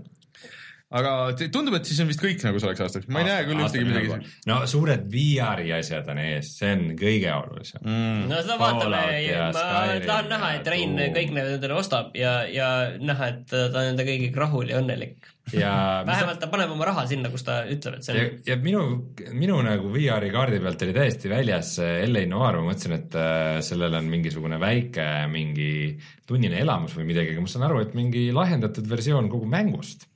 aga 0.95 1.13
tundub, 1.51 1.75
et 1.75 1.89
siis 1.89 1.99
on 2.03 2.07
vist 2.07 2.23
kõik 2.23 2.43
nagu 2.47 2.61
selleks 2.63 2.85
aastaks, 2.85 3.09
ma 3.11 3.25
ei 3.25 3.27
näe 3.27 3.47
küll 3.49 3.63
ühtegi 3.65 3.87
midagi. 3.89 4.33
no 4.47 4.61
suured 4.71 5.09
VR-i 5.11 5.73
asjad 5.75 6.07
on 6.13 6.21
ees, 6.23 6.53
see 6.61 6.75
on 6.77 6.85
kõige 7.01 7.33
olulisem. 7.35 7.83
Mm.. 7.83 8.27
no 8.31 8.39
seda 8.39 8.59
vaatame 8.61 9.01
ja 9.25 9.49
ma 9.51 9.65
Skyrim 9.65 10.07
tahan 10.07 10.31
näha, 10.31 10.53
et 10.61 10.71
Rein 10.71 10.95
kõik 11.17 11.35
need 11.35 11.57
endale 11.57 11.81
ostab 11.81 12.15
ja, 12.19 12.39
ja 12.47 12.69
näha, 13.03 13.33
et 13.35 13.49
ta 13.51 13.67
on 13.73 13.91
nende 13.91 14.07
kõigiga 14.07 14.47
rahul 14.47 14.71
ja 14.71 14.79
õnnelik. 14.79 15.33
Ja 15.55 15.75
vähemalt 16.07 16.39
ta 16.43 16.51
paneb 16.55 16.71
oma 16.75 16.87
raha 16.87 17.07
sinna, 17.11 17.35
kus 17.35 17.43
ta 17.47 17.61
ütleb, 17.67 17.99
et 17.99 18.07
see 18.07 18.15
on. 18.15 18.23
ja, 18.23 18.31
ja 18.53 18.61
minu, 18.63 18.87
minu 19.35 19.59
nagu 19.67 19.91
VR-i 19.91 20.31
kaardi 20.35 20.63
pealt 20.63 20.87
oli 20.87 20.95
täiesti 21.03 21.35
väljas 21.35 21.77
LA 21.83 22.29
Noir, 22.31 22.63
ma 22.63 22.71
mõtlesin, 22.71 22.95
et 22.95 23.19
äh, 23.19 23.59
sellel 23.67 23.99
on 23.99 24.07
mingisugune 24.15 24.63
väike 24.63 25.09
mingi 25.35 25.97
tunnine 26.31 26.63
elamus 26.63 26.95
või 26.95 27.11
midagi, 27.11 27.35
aga 27.35 27.43
ma 27.43 27.51
saan 27.51 27.67
aru, 27.67 27.83
et 27.83 27.99
mingi 27.99 28.29
lahjendatud 28.35 28.87
versioon 28.87 29.31
kogu 29.35 29.51
mängust 29.51 30.13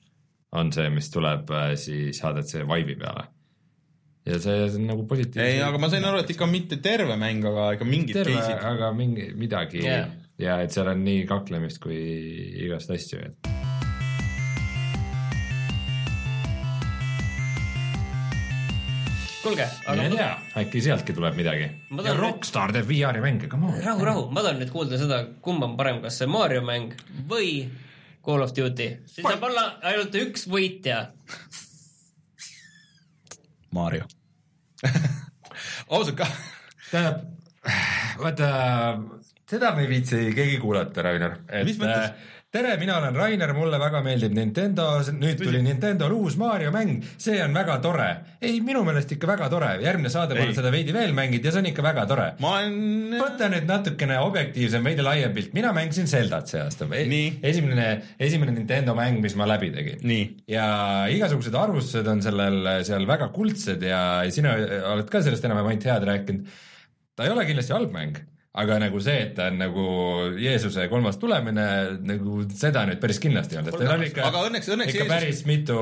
on 0.52 0.72
see, 0.74 0.88
mis 0.94 1.10
tuleb 1.14 1.50
äh, 1.54 1.74
siis 1.78 2.22
HTC 2.24 2.64
Vive'i 2.66 2.96
peale. 2.98 3.28
ja 4.26 4.38
see 4.42 4.66
on 4.66 4.88
nagu 4.90 5.06
positiivne. 5.08 5.46
ei, 5.46 5.62
aga 5.64 5.78
ma 5.80 5.88
sain 5.92 6.04
aru, 6.04 6.24
et 6.24 6.34
ikka 6.34 6.48
mitte 6.50 6.80
terve 6.82 7.16
mäng, 7.20 7.44
aga 7.46 7.70
ikka 7.76 7.88
mingid 7.88 8.18
terve, 8.20 8.36
case'id. 8.36 8.64
aga 8.72 8.92
mingi, 8.96 9.30
midagi 9.38 9.84
yeah. 9.84 10.10
ja 10.38 10.60
et 10.64 10.74
seal 10.74 10.90
on 10.92 11.04
nii 11.06 11.24
kaklemist 11.30 11.80
kui 11.82 11.98
igast 12.66 12.92
asju, 12.94 13.22
et 13.30 13.50
kuulge, 19.40 19.66
aga 19.88 20.02
ma... 20.02 20.16
tea, 20.18 20.30
äkki 20.60 20.82
sealtki 20.84 21.14
tuleb 21.16 21.38
midagi. 21.38 21.68
ja 22.04 22.16
Rockstar 22.18 22.74
teeb 22.74 22.90
VR-i 22.90 23.22
mänge, 23.24 23.48
come 23.52 23.70
on. 23.70 23.78
rahu, 23.84 24.04
rahu, 24.06 24.26
ma 24.34 24.44
tahan 24.44 24.60
nüüd 24.60 24.74
kuulda 24.74 24.98
seda, 25.00 25.22
kumb 25.44 25.64
on 25.66 25.78
parem, 25.78 26.02
kas 26.04 26.20
see 26.20 26.30
Mario 26.30 26.66
mäng 26.66 26.92
või 27.30 27.54
Call 28.24 28.44
of 28.44 28.52
Duty, 28.56 28.88
siis 29.08 29.24
saab 29.24 29.42
olla 29.48 29.66
ainult 29.88 30.14
üks 30.20 30.46
võitja. 30.50 31.06
Mario 33.72 34.04
ausalt 35.94 36.16
ka. 36.18 36.26
tähendab, 36.90 37.22
vaata, 38.20 38.50
seda 39.50 39.72
me 39.76 39.84
ei 39.86 39.90
viitsi 39.92 40.20
keegi 40.36 40.58
kuulata, 40.62 41.04
Rainer. 41.06 41.38
mis 41.64 41.78
mõttes? 41.80 42.10
Äh, 42.10 42.39
tere, 42.50 42.72
mina 42.80 42.96
olen 42.98 43.14
Rainer, 43.14 43.52
mulle 43.54 43.78
väga 43.78 44.00
meeldib 44.02 44.32
Nintendo, 44.34 44.84
nüüd 45.14 45.38
tuli 45.38 45.60
Nintendo'l 45.62 46.14
uus 46.16 46.34
Mario 46.40 46.72
mäng, 46.74 46.96
see 47.20 47.36
on 47.44 47.54
väga 47.54 47.76
tore. 47.82 48.08
ei, 48.42 48.56
minu 48.66 48.82
meelest 48.86 49.12
ikka 49.14 49.28
väga 49.30 49.46
tore, 49.52 49.68
järgmine 49.84 50.10
saade 50.10 50.34
ma 50.34 50.42
olen 50.42 50.56
seda 50.56 50.72
veidi 50.74 50.94
veel 50.94 51.14
mänginud 51.14 51.46
ja 51.46 51.52
see 51.54 51.62
on 51.62 51.68
ikka 51.70 51.84
väga 51.86 52.06
tore. 52.10 52.24
ma 52.42 52.56
olen. 52.56 53.14
võta 53.20 53.50
nüüd 53.52 53.68
natukene 53.70 54.16
objektiivsem, 54.24 54.82
veidi 54.90 55.06
laiem 55.06 55.36
pilt, 55.36 55.54
mina 55.54 55.70
mängisin 55.76 56.10
Zeldat 56.10 56.50
see 56.50 56.64
aasta 56.64 56.88
e. 56.90 57.04
esimene, 57.52 57.86
esimene 58.18 58.56
Nintendo 58.56 58.96
mäng, 58.98 59.22
mis 59.22 59.38
ma 59.38 59.46
läbi 59.46 59.70
tegin. 59.76 60.02
ja 60.50 60.66
igasugused 61.14 61.54
arvustused 61.54 62.10
on 62.10 62.24
sellel 62.26 62.66
seal 62.88 63.06
väga 63.06 63.30
kuldsed 63.36 63.86
ja 63.86 64.02
sina 64.34 64.58
oled 64.96 65.06
ka 65.12 65.22
sellest 65.22 65.46
enam-vähem 65.46 65.76
ainult 65.76 65.88
head 65.92 66.10
rääkinud. 66.10 66.60
ta 67.14 67.30
ei 67.30 67.34
ole 67.36 67.46
kindlasti 67.46 67.78
halb 67.78 67.94
mäng 67.94 68.18
aga 68.58 68.80
nagu 68.82 68.98
see, 69.02 69.18
et 69.28 69.34
ta 69.36 69.46
on 69.46 69.60
nagu 69.60 69.84
Jeesuse 70.40 70.88
kolmas 70.90 71.20
tulemine, 71.22 71.66
nagu 72.02 72.40
seda 72.50 72.82
nüüd 72.88 72.98
päris 73.02 73.20
kindlasti 73.22 73.54
ei 73.54 73.60
olnud, 73.60 73.76
et 73.76 73.84
tal 73.84 73.94
oli 73.94 74.08
ikka, 74.10 74.24
aga 74.26 74.42
õnneks, 74.48 74.70
õnneks 74.74 74.94
ikka 74.96 75.04
Jeesus... 75.04 75.12
päris 75.14 75.42
mitu, 75.46 75.76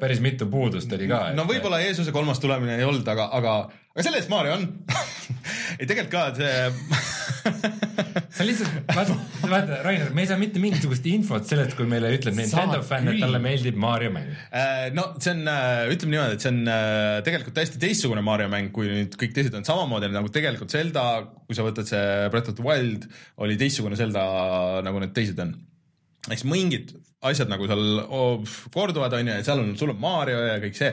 päris 0.00 0.22
mitu 0.24 0.48
puudust 0.52 0.92
oli 0.96 1.10
ka. 1.10 1.26
no 1.36 1.44
võib-olla 1.48 1.82
Jeesuse 1.84 2.14
kolmas 2.16 2.40
tulemine 2.40 2.78
ei 2.80 2.88
olnud, 2.88 3.04
aga, 3.12 3.28
aga, 3.36 3.56
aga 3.92 4.06
selle 4.06 4.22
eest 4.22 4.32
Maarja 4.32 4.56
on 4.56 4.64
ei 5.80 5.84
tegelikult 5.84 6.14
ka, 6.14 6.24
et 6.32 6.40
see 7.46 8.36
sa 8.36 8.46
lihtsalt, 8.46 8.78
vaata, 8.92 9.16
vaata, 9.48 9.78
Rainer, 9.84 10.10
me 10.16 10.24
ei 10.24 10.30
saa 10.30 10.38
mitte 10.40 10.60
mingisugust 10.62 11.06
infot 11.10 11.46
sellest, 11.48 11.76
kui 11.78 11.88
meile 11.90 12.10
ütleb 12.16 12.36
Nintendo 12.38 12.80
fänn, 12.86 13.10
et 13.12 13.22
talle 13.22 13.40
meeldib 13.42 13.78
Mario 13.80 14.12
mäng. 14.14 14.32
Äh, 14.50 14.88
no 14.96 15.08
see 15.20 15.32
on, 15.34 15.44
äh, 15.50 15.86
ütleme 15.92 16.16
niimoodi, 16.16 16.38
et 16.38 16.44
see 16.44 16.52
on 16.52 16.60
äh, 16.72 17.20
tegelikult 17.26 17.56
täiesti 17.58 17.80
teistsugune 17.82 18.24
Mario 18.26 18.50
mäng, 18.52 18.72
kui 18.74 18.90
nüüd 18.90 19.16
kõik 19.20 19.36
teised 19.36 19.56
on 19.58 19.66
samamoodi 19.68 20.10
nagu 20.14 20.32
tegelikult 20.32 20.74
Zelda, 20.74 21.06
kui 21.46 21.58
sa 21.58 21.66
võtad 21.66 21.88
see 21.88 22.04
Breath 22.34 22.52
of 22.52 22.58
the 22.58 22.66
Wild, 22.66 23.08
oli 23.42 23.58
teistsugune 23.60 23.98
Zelda, 23.98 24.26
nagu 24.86 25.02
need 25.02 25.16
teised 25.16 25.40
on 25.42 25.56
eks 26.32 26.46
mingid 26.48 26.94
asjad 27.26 27.50
nagu 27.50 27.66
seal 27.68 28.00
oh, 28.04 28.56
korduvad, 28.74 29.14
on 29.16 29.30
ju, 29.30 29.36
ja 29.38 29.44
seal 29.46 29.62
on, 29.62 29.70
sul 29.78 29.92
on 29.92 30.00
Mario 30.00 30.40
ja 30.44 30.56
kõik 30.62 30.76
see, 30.78 30.90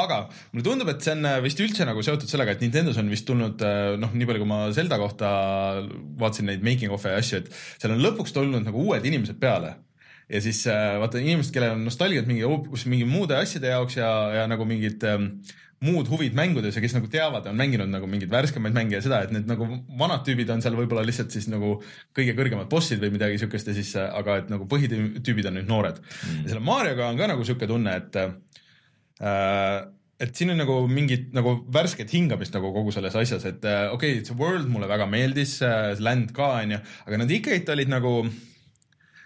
aga 0.00 0.20
mulle 0.52 0.66
tundub, 0.66 0.90
et 0.92 1.04
see 1.04 1.14
on 1.16 1.28
äh, 1.28 1.40
vist 1.44 1.60
üldse 1.64 1.86
nagu 1.88 2.04
seotud 2.04 2.30
sellega, 2.30 2.54
et 2.54 2.62
Nintendo's 2.64 3.00
on 3.00 3.10
vist 3.12 3.26
tulnud 3.28 3.64
äh, 3.66 3.94
noh, 4.00 4.12
nii 4.14 4.28
palju, 4.28 4.44
kui 4.44 4.50
ma 4.50 4.60
Zelda 4.76 4.98
kohta 5.00 5.32
vaatasin 6.20 6.48
neid 6.50 6.64
making 6.66 6.94
of'e 6.94 7.14
ja 7.14 7.22
asju, 7.22 7.42
et 7.42 7.50
seal 7.82 7.96
on 7.96 8.04
lõpuks 8.04 8.36
tulnud 8.36 8.64
nagu 8.64 8.86
uued 8.86 9.04
inimesed 9.10 9.40
peale. 9.42 9.74
Ja 10.32 10.40
siis 10.40 10.62
äh, 10.72 10.94
vaata 11.02 11.20
inimesed, 11.20 11.52
kellel 11.52 11.74
on 11.76 11.84
nostalgiat 11.84 12.28
mingi, 12.30 12.46
mingi 12.88 13.08
muude 13.08 13.36
asjade 13.36 13.74
jaoks 13.74 13.98
ja, 13.98 14.10
ja 14.38 14.46
nagu 14.48 14.64
mingid 14.68 15.04
ähm, 15.10 15.34
muud 15.84 16.08
huvid 16.10 16.36
mängudes 16.36 16.76
ja 16.76 16.82
kes 16.82 16.94
nagu 16.96 17.08
teavad, 17.12 17.46
on 17.50 17.58
mänginud 17.58 17.90
nagu 17.92 18.08
mingeid 18.10 18.32
värskemaid 18.32 18.76
mänge 18.76 18.96
ja 18.98 19.02
seda, 19.04 19.22
et 19.24 19.34
need 19.34 19.48
nagu 19.50 19.68
vanad 20.00 20.24
tüübid 20.26 20.50
on 20.54 20.62
seal 20.64 20.76
võib-olla 20.78 21.04
lihtsalt 21.06 21.34
siis 21.34 21.48
nagu 21.52 21.76
kõige 22.16 22.36
kõrgemad 22.38 22.70
bossid 22.72 23.02
või 23.02 23.12
midagi 23.16 23.40
siukest 23.42 23.70
ja 23.70 23.76
siis, 23.76 23.92
aga 24.04 24.38
et 24.42 24.52
nagu 24.52 24.68
põhitüübid 24.70 25.50
on 25.50 25.60
nüüd 25.60 25.68
noored. 25.70 26.00
Mm.. 26.00 26.46
ja 26.46 26.54
selle 26.54 26.64
Marioga 26.64 27.10
on 27.10 27.20
ka 27.20 27.28
nagu 27.34 27.46
siuke 27.46 27.68
tunne, 27.70 27.98
et 28.00 28.18
äh, 28.22 29.84
et 30.24 30.32
siin 30.38 30.54
on 30.54 30.60
nagu 30.62 30.78
mingit 30.88 31.30
nagu 31.36 31.58
värsket 31.74 32.12
hingamist 32.14 32.54
nagu 32.54 32.70
kogu 32.74 32.94
selles 32.94 33.16
asjas, 33.18 33.44
et 33.50 33.68
äh, 33.68 33.86
okei 33.92 34.18
okay,, 34.18 34.26
see 34.26 34.38
world 34.40 34.70
mulle 34.72 34.88
väga 34.90 35.06
meeldis 35.10 35.58
land 36.00 36.32
ka 36.36 36.56
onju, 36.62 36.80
aga 37.06 37.22
nad 37.22 37.38
ikkagi 37.38 37.64
olid 37.74 37.92
nagu 37.92 38.18
äh, 38.24 38.42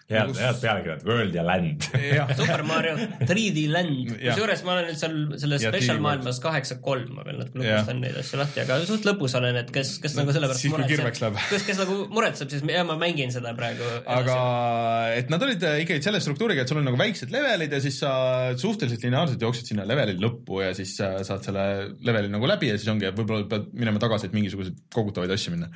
head, 0.09 0.33
head 0.41 0.61
pealkirjad, 0.63 1.03
World 1.07 1.35
ja 1.37 1.43
Land. 1.45 1.85
Super 2.39 2.63
Mario 2.67 2.95
3D 3.29 3.65
Land, 3.71 4.15
kusjuures 4.23 4.63
ma 4.65 4.75
olen 4.75 4.89
nüüd 4.89 5.01
seal 5.01 5.17
selles 5.43 5.65
special 5.67 6.01
maailmas 6.05 6.41
kaheksa 6.43 6.79
kolm, 6.85 7.11
ma 7.19 7.25
veel 7.27 7.41
natuke 7.43 7.61
lõpustan 7.61 8.01
neid 8.05 8.17
asju 8.23 8.41
lahti, 8.41 8.63
aga 8.65 8.79
suht 8.89 9.09
lõpus 9.09 9.37
olen, 9.39 9.59
et 9.61 9.73
kes, 9.75 9.97
kes 10.03 10.17
nagu 10.19 10.35
selle 10.35 10.49
pärast 10.51 10.69
muretseb, 10.73 11.41
kes, 11.53 11.67
kes 11.69 11.81
nagu 11.83 11.99
muretseb, 12.15 12.53
siis 12.53 12.65
ja 12.73 12.85
ma 12.89 12.97
mängin 13.01 13.35
seda 13.35 13.53
praegu. 13.59 13.89
aga 14.19 14.39
et 15.19 15.33
nad 15.33 15.45
olid 15.45 15.67
ikkagi 15.85 16.05
selle 16.05 16.23
struktuuriga, 16.25 16.65
et 16.65 16.73
sul 16.73 16.81
on 16.81 16.89
nagu 16.89 17.01
väiksed 17.01 17.35
levelid 17.35 17.77
ja 17.77 17.83
siis 17.85 18.01
sa 18.01 18.13
suhteliselt 18.59 19.05
lineaarselt 19.05 19.45
jooksed 19.45 19.73
sinna 19.73 19.85
leveli 19.89 20.17
lõppu 20.23 20.63
ja 20.65 20.73
siis 20.77 20.95
saad 20.97 21.45
selle 21.45 21.67
leveli 22.05 22.33
nagu 22.33 22.49
läbi 22.49 22.73
ja 22.73 22.79
siis 22.81 22.89
ongi, 22.93 23.11
et 23.11 23.19
võib-olla 23.19 23.49
pead 23.51 23.69
minema 23.77 24.01
tagasi, 24.03 24.31
et 24.31 24.37
mingisuguseid 24.37 24.81
kogutavaid 24.95 25.37
asju 25.37 25.53
minna. 25.53 25.69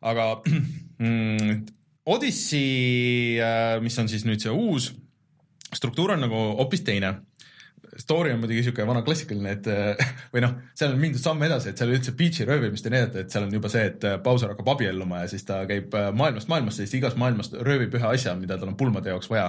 aga 0.00 0.30
mm, 1.04 1.60
Odyssey, 2.10 3.38
äh, 3.38 3.78
mis 3.84 3.98
on 4.02 4.08
siis 4.10 4.26
nüüd 4.26 4.42
see 4.42 4.50
uus 4.50 4.90
struktuur 5.76 6.16
on 6.16 6.24
nagu 6.24 6.38
hoopis 6.58 6.82
teine 6.86 7.12
story 7.98 8.32
on 8.32 8.40
muidugi 8.42 8.62
siuke 8.66 8.84
vana 8.86 9.02
klassikaline, 9.06 9.54
et 9.56 9.66
eh, 9.70 10.10
või 10.34 10.42
noh, 10.44 10.54
seal 10.78 10.94
on 10.94 11.00
mindud 11.02 11.22
samm 11.22 11.42
edasi, 11.46 11.72
et 11.72 11.80
seal 11.80 11.92
üldse 11.94 12.14
Peach'i 12.16 12.46
röövimist 12.48 12.86
ei 12.86 12.94
näidata, 12.94 13.24
et 13.24 13.34
seal 13.34 13.46
on 13.46 13.54
juba 13.54 13.70
see, 13.72 13.82
et 13.90 14.06
eh, 14.06 14.16
Bowser 14.22 14.52
hakkab 14.52 14.70
abielluma 14.74 15.24
ja 15.24 15.30
siis 15.32 15.44
ta 15.48 15.62
käib 15.68 15.94
eh, 15.98 16.08
maailmast 16.16 16.50
maailmasse, 16.52 16.84
siis 16.84 16.98
igast 17.00 17.18
maailmast 17.20 17.56
röövib 17.66 17.96
ühe 17.98 18.06
asja, 18.12 18.34
mida 18.38 18.58
tal 18.60 18.70
on 18.70 18.78
pulmade 18.80 19.10
jaoks 19.10 19.30
vaja. 19.32 19.48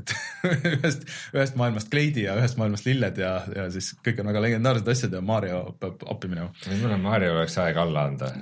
et 0.00 0.14
ühest, 0.72 1.06
ühest 1.34 1.58
maailmast 1.60 1.90
kleidi 1.92 2.26
ja 2.26 2.36
ühest 2.40 2.58
maailmast 2.60 2.88
lilled 2.88 3.22
ja, 3.22 3.34
ja 3.54 3.68
siis 3.74 3.92
kõik 4.04 4.22
on 4.22 4.32
väga 4.32 4.44
legendaarsed 4.48 4.92
asjad 4.94 5.16
ja 5.18 5.22
Mario 5.24 5.62
peab 5.80 6.06
appi 6.10 6.30
minema. 6.32 6.50
võib-olla 6.66 7.00
Mario 7.02 7.36
oleks 7.38 7.58
aeg 7.62 7.82
alla 7.82 8.06
anda 8.10 8.32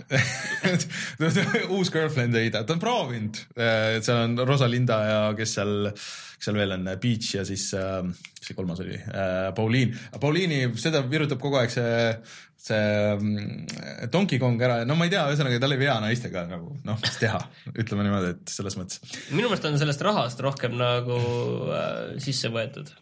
uus 1.75 1.93
girlfriend 1.93 2.37
ei 2.41 2.53
tea, 2.55 2.65
ta 2.65 2.77
on 2.77 2.83
proovinud, 2.83 3.41
seal 3.55 4.23
on 4.25 4.39
Rosalinda 4.49 5.01
ja 5.09 5.19
kes 5.37 5.59
seal 5.59 5.91
seal 6.43 6.59
veel 6.59 6.75
on 6.77 6.89
Peach 7.01 7.35
ja 7.37 7.45
siis 7.47 7.69
äh, 7.79 8.01
see 8.41 8.57
kolmas 8.57 8.83
oli? 8.85 8.97
Äh,, 8.97 9.51
Pauliin. 9.57 9.95
Pauliini, 10.21 10.65
seda 10.81 11.05
virutab 11.09 11.41
kogu 11.43 11.61
aeg 11.61 11.73
see, 11.73 11.95
see 12.61 12.81
mm, 13.15 14.09
Donkey 14.13 14.41
Kong 14.43 14.61
ära. 14.63 14.83
Ja 14.83 14.89
no 14.89 14.99
ma 14.99 15.09
ei 15.09 15.15
tea, 15.15 15.25
ühesõnaga 15.31 15.63
tal 15.63 15.77
ei 15.77 15.83
vea 15.85 15.97
naistega 16.05 16.45
nagu 16.51 16.75
noh, 16.87 17.01
mis 17.01 17.21
teha, 17.23 17.41
ütleme 17.75 18.09
niimoodi, 18.09 18.35
et 18.37 18.55
selles 18.57 18.79
mõttes. 18.81 19.01
minu 19.31 19.49
meelest 19.49 19.71
on 19.71 19.81
sellest 19.81 20.05
rahast 20.07 20.45
rohkem 20.45 20.77
nagu 20.81 21.19
äh, 21.71 22.21
sisse 22.25 22.53
võetud. 22.55 22.93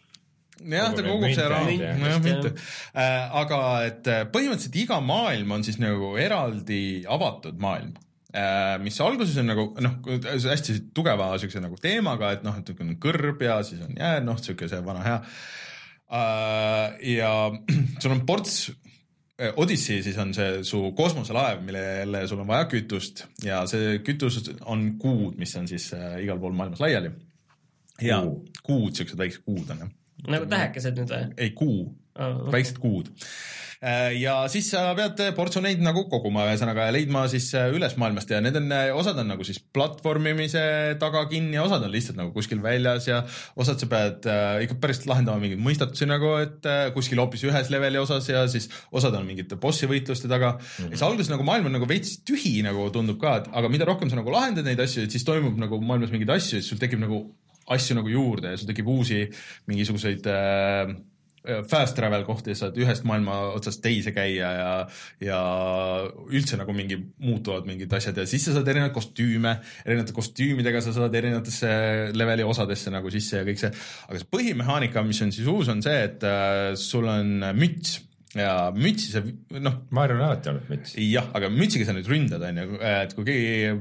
Jah, 0.63 0.93
ta 0.95 1.03
kogub 1.03 1.27
see 1.33 1.49
raha, 1.49 1.73
nojah, 1.99 2.19
mitte. 2.23 2.53
Äh, 2.95 3.35
aga 3.41 3.59
et 3.89 4.07
äh, 4.07 4.23
põhimõtteliselt 4.31 4.77
iga 4.79 4.99
maailm 5.03 5.57
on 5.57 5.65
siis 5.65 5.79
nagu 5.81 6.13
eraldi 6.21 7.03
avatud 7.09 7.59
maailm. 7.59 7.91
Äh, 7.97 8.12
mis 8.81 8.95
alguses 9.03 9.35
on 9.41 9.49
nagu 9.51 9.65
noh, 9.83 9.97
hästi 10.25 10.79
tugeva 10.95 11.31
siukse 11.41 11.61
nagu 11.61 11.77
teemaga, 11.81 12.31
et 12.33 12.45
noh, 12.45 12.55
et 12.57 12.71
on 12.81 12.95
kõrb 13.01 13.43
ja 13.45 13.59
siis 13.65 13.83
on 13.85 13.93
jää, 13.97 14.23
noh, 14.25 14.39
siuke 14.41 14.69
see 14.69 14.79
vana 14.85 15.03
hea. 15.05 15.19
Äh, 16.13 16.95
ja 17.15 17.33
sul 18.01 18.15
on 18.15 18.23
ports 18.25 18.57
äh, 19.37 19.53
Odyssey 19.57 20.01
siis 20.05 20.17
on 20.21 20.33
see 20.33 20.63
su 20.67 20.81
kosmoselaev, 20.97 21.63
millele 21.65 22.25
sul 22.29 22.41
on 22.43 22.49
vaja 22.49 22.67
kütust 22.71 23.25
ja 23.45 23.63
see 23.69 23.99
kütus 24.05 24.41
on 24.69 24.93
kuud, 25.01 25.37
mis 25.41 25.53
on 25.57 25.69
siis 25.69 25.91
igal 26.21 26.41
pool 26.41 26.57
maailmas 26.57 26.81
laiali. 26.83 27.13
ja 28.01 28.21
kuud, 28.65 28.93
siuksed 28.97 29.17
väiksed 29.17 29.45
kuud 29.45 29.73
on 29.73 29.85
jah. 29.85 29.93
nagu 30.37 30.49
tähekesed 30.49 31.01
nüüd 31.01 31.13
või? 31.13 31.33
ei, 31.37 31.53
kuu 31.57 31.79
oh,, 31.85 31.93
okay. 32.17 32.53
väiksed 32.57 32.81
kuud 32.81 33.13
Äh, 33.13 33.62
ja 34.15 34.35
siis 34.51 34.69
sa 34.71 34.83
pead 34.95 35.19
portsu 35.35 35.59
neid 35.63 35.81
nagu 35.83 36.05
koguma, 36.11 36.45
ühesõnaga 36.47 36.85
leidma 36.95 37.25
siis 37.31 37.49
äh, 37.57 37.67
üles 37.75 37.97
maailmast 37.99 38.31
ja 38.31 38.39
need 38.43 38.55
on, 38.55 38.69
äh, 38.71 38.91
osad 38.95 39.19
on 39.19 39.27
nagu 39.33 39.43
siis 39.47 39.59
platvormimise 39.75 40.63
taga 41.01 41.25
kinni 41.31 41.57
ja 41.57 41.65
osad 41.65 41.83
on 41.83 41.91
lihtsalt 41.91 42.19
nagu 42.19 42.31
kuskil 42.35 42.61
väljas 42.63 43.09
ja 43.09 43.21
osad 43.59 43.83
sa 43.83 43.89
pead 43.91 44.27
äh, 44.31 44.63
ikka 44.65 44.79
päris 44.83 45.03
lahendama 45.09 45.43
mingeid 45.43 45.61
mõistatusi 45.63 46.07
nagu, 46.07 46.31
et 46.43 46.69
äh, 46.69 46.85
kuskil 46.95 47.19
hoopis 47.19 47.43
ühes 47.49 47.71
leveli 47.73 47.99
osas 47.99 48.29
ja 48.31 48.45
siis 48.51 48.69
osad 48.95 49.15
on 49.19 49.27
mingite 49.27 49.59
bossi 49.59 49.89
võitluste 49.89 50.31
taga 50.31 50.55
mm. 50.55 50.63
-hmm. 50.63 50.91
ja 50.91 50.97
siis 50.97 51.07
alguses 51.09 51.33
nagu 51.33 51.47
maailm 51.47 51.67
on 51.71 51.77
nagu 51.79 51.89
veits 51.89 52.21
tühi 52.23 52.61
nagu 52.63 52.87
tundub 52.95 53.19
ka, 53.21 53.37
et 53.41 53.51
aga 53.51 53.71
mida 53.73 53.89
rohkem 53.89 54.11
sa 54.11 54.19
nagu 54.19 54.31
lahendad 54.31 54.67
neid 54.67 54.79
asju, 54.79 55.03
et 55.03 55.11
siis 55.11 55.27
toimub 55.27 55.59
nagu 55.59 55.81
maailmas 55.83 56.13
mingeid 56.13 56.37
asju, 56.37 56.61
siis 56.61 56.71
sul 56.71 56.79
tekib 56.79 57.03
nagu 57.03 57.25
asju 57.73 57.95
nagu 57.99 58.11
juurde 58.11 58.53
ja 58.53 58.59
sul 58.59 58.71
tekib 58.71 58.87
uusi 58.91 59.25
mingisuguseid 59.67 60.27
äh, 60.31 60.95
fast 61.69 61.97
travel 61.97 62.23
kohti, 62.27 62.55
saad 62.55 62.77
ühest 62.79 63.03
maailma 63.07 63.35
otsast 63.57 63.81
teise 63.83 64.13
käia 64.15 64.51
ja, 64.57 64.69
ja 65.23 65.39
üldse 66.31 66.59
nagu 66.59 66.75
mingi 66.75 66.97
muutuvad 67.23 67.67
mingid 67.67 67.91
asjad 67.97 68.21
ja 68.21 68.27
siis 68.29 68.45
sa 68.47 68.55
saad 68.55 68.69
erinevaid 68.71 68.95
kostüüme, 68.95 69.57
erinevate 69.83 70.15
kostüümidega 70.15 70.83
sa 70.85 70.95
saad 70.95 71.15
erinevatesse 71.19 71.73
leveli 72.15 72.47
osadesse 72.47 72.93
nagu 72.93 73.11
sisse 73.13 73.41
ja 73.41 73.47
kõik 73.47 73.59
see. 73.59 73.73
aga 74.07 74.21
see 74.21 74.31
põhimehaanika, 74.37 75.03
mis 75.07 75.21
on 75.25 75.35
siis 75.35 75.51
uus, 75.51 75.71
on 75.73 75.83
see, 75.83 75.99
et 76.07 76.23
äh, 76.27 76.71
sul 76.79 77.11
on 77.11 77.51
müts 77.59 77.99
ja 78.37 78.71
mütsi 78.73 79.11
sa 79.13 79.21
noh. 79.61 79.83
Maarjal 79.93 80.19
on 80.19 80.27
alati 80.29 80.51
olnud 80.53 80.71
müts. 80.71 80.95
jah, 80.97 81.27
aga 81.37 81.51
mütsiga 81.53 81.85
sa 81.87 81.95
nüüd 81.95 82.09
ründad, 82.09 82.43
onju, 82.47 82.79
et 82.89 83.13
kui 83.17 83.27
keegi 83.27 83.73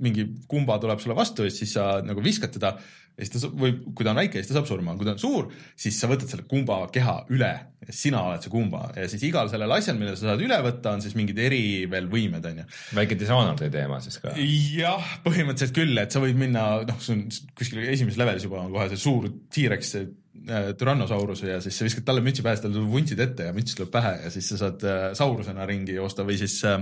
mingi 0.00 0.26
kumba 0.48 0.78
tuleb 0.82 1.00
sulle 1.02 1.16
vastu, 1.18 1.48
siis 1.52 1.74
sa 1.76 1.96
nagu 2.04 2.24
viskad 2.24 2.52
teda 2.54 2.76
ja 3.12 3.26
siis 3.26 3.42
ta 3.44 3.50
või 3.52 3.74
kui 3.92 4.06
ta 4.06 4.12
on 4.12 4.20
väike, 4.22 4.40
siis 4.40 4.48
ta 4.48 4.56
saab 4.56 4.68
surma, 4.68 4.94
kui 4.96 5.06
ta 5.06 5.12
on 5.14 5.20
suur, 5.20 5.50
siis 5.78 5.98
sa 6.00 6.08
võtad 6.10 6.30
selle 6.30 6.46
kumba 6.48 6.78
keha 6.92 7.18
üle 7.34 7.50
ja 7.82 7.94
sina 7.94 8.22
oled 8.28 8.44
see 8.44 8.52
kumba 8.52 8.86
ja 8.96 9.04
siis 9.10 9.24
igal 9.28 9.50
sellel 9.52 9.74
asjal, 9.76 9.98
mille 10.00 10.14
sa 10.16 10.30
saad 10.30 10.44
üle 10.44 10.56
võtta, 10.64 10.94
on 10.96 11.04
siis 11.04 11.16
mingid 11.18 11.38
eri 11.42 11.60
veel 11.92 12.08
võimed, 12.12 12.46
onju. 12.52 12.64
väike 12.96 13.18
Dishonored'i 13.20 13.68
teema 13.74 14.00
siis 14.04 14.16
ka? 14.22 14.32
jah, 14.38 15.12
põhimõtteliselt 15.26 15.76
küll, 15.76 16.00
et 16.00 16.14
sa 16.14 16.22
võid 16.24 16.40
minna, 16.40 16.64
noh, 16.88 17.04
sul 17.04 17.18
on 17.18 17.26
kuskil 17.58 17.84
esimeses 17.84 18.20
levelis 18.20 18.48
juba 18.48 18.62
on 18.62 18.72
kohe 18.72 18.88
see 18.92 19.02
suur 19.04 19.28
T-Rex, 19.52 19.92
see 19.96 20.08
äh, 20.48 20.70
Tyrannosaurus 20.80 21.44
ja 21.44 21.60
siis 21.64 21.76
sa 21.76 21.88
viskad 21.88 22.08
talle 22.08 22.24
mütsi 22.24 22.44
pähe, 22.44 22.56
siis 22.56 22.64
tal 22.64 22.72
tuleb 22.78 22.96
vuntsid 22.96 23.20
ette 23.26 23.50
ja 23.50 23.56
müts 23.56 23.76
tuleb 23.76 23.92
pähe 23.92 24.14
ja 24.24 24.32
siis 24.32 24.48
sa 24.54 24.62
saad 24.64 24.88
äh, 24.88 25.04
saurusena 25.18 25.68
ringi 25.68 25.98
joosta 26.00 26.24
või 26.24 26.40
siis 26.40 26.56
äh, 26.64 26.80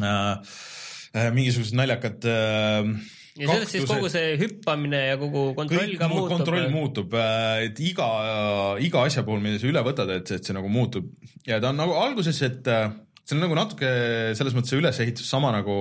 äh, 0.00 0.56
mingisugused 1.14 1.76
naljakad 1.78 2.26
äh, 2.26 2.88
ja 3.38 3.50
sellest 3.50 3.74
siis 3.74 3.86
kogu 3.90 4.10
see 4.12 4.34
hüppamine 4.40 5.00
ja 5.10 5.18
kogu 5.20 5.46
kontroll 5.58 5.94
ka 5.98 6.08
muutub? 6.10 6.32
kontroll 6.32 6.66
muutub, 6.72 7.14
äh, 7.18 7.66
et 7.68 7.82
iga, 7.82 8.08
iga 8.82 9.04
asja 9.06 9.26
puhul, 9.26 9.42
mida 9.44 9.60
sa 9.62 9.70
üle 9.70 9.84
võtad, 9.86 10.10
et, 10.14 10.34
et 10.38 10.46
see 10.48 10.56
nagu 10.56 10.70
muutub 10.72 11.10
ja 11.48 11.60
ta 11.62 11.70
on 11.74 11.78
nagu 11.82 11.94
alguses, 11.98 12.40
et 12.46 12.70
äh, 12.70 12.90
see 13.22 13.38
on 13.38 13.46
nagu 13.46 13.58
natuke 13.58 13.94
selles 14.38 14.56
mõttes 14.56 14.76
ülesehitus 14.78 15.30
sama 15.30 15.54
nagu 15.54 15.78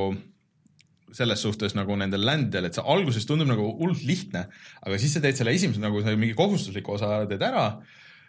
selles 1.14 1.44
suhtes 1.46 1.76
nagu 1.78 1.94
nendel 1.98 2.24
ländidel, 2.26 2.66
et 2.66 2.78
see 2.78 2.86
alguses 2.90 3.28
tundub 3.30 3.50
nagu 3.50 3.68
hullult 3.78 4.02
lihtne, 4.06 4.48
aga 4.82 5.02
siis 5.02 5.14
sa 5.14 5.22
teed 5.22 5.38
selle 5.38 5.54
esimese 5.54 5.82
nagu 5.82 6.02
mingi 6.18 6.34
kohustusliku 6.38 6.96
osa 6.98 7.20
teed 7.30 7.46
ära 7.46 7.68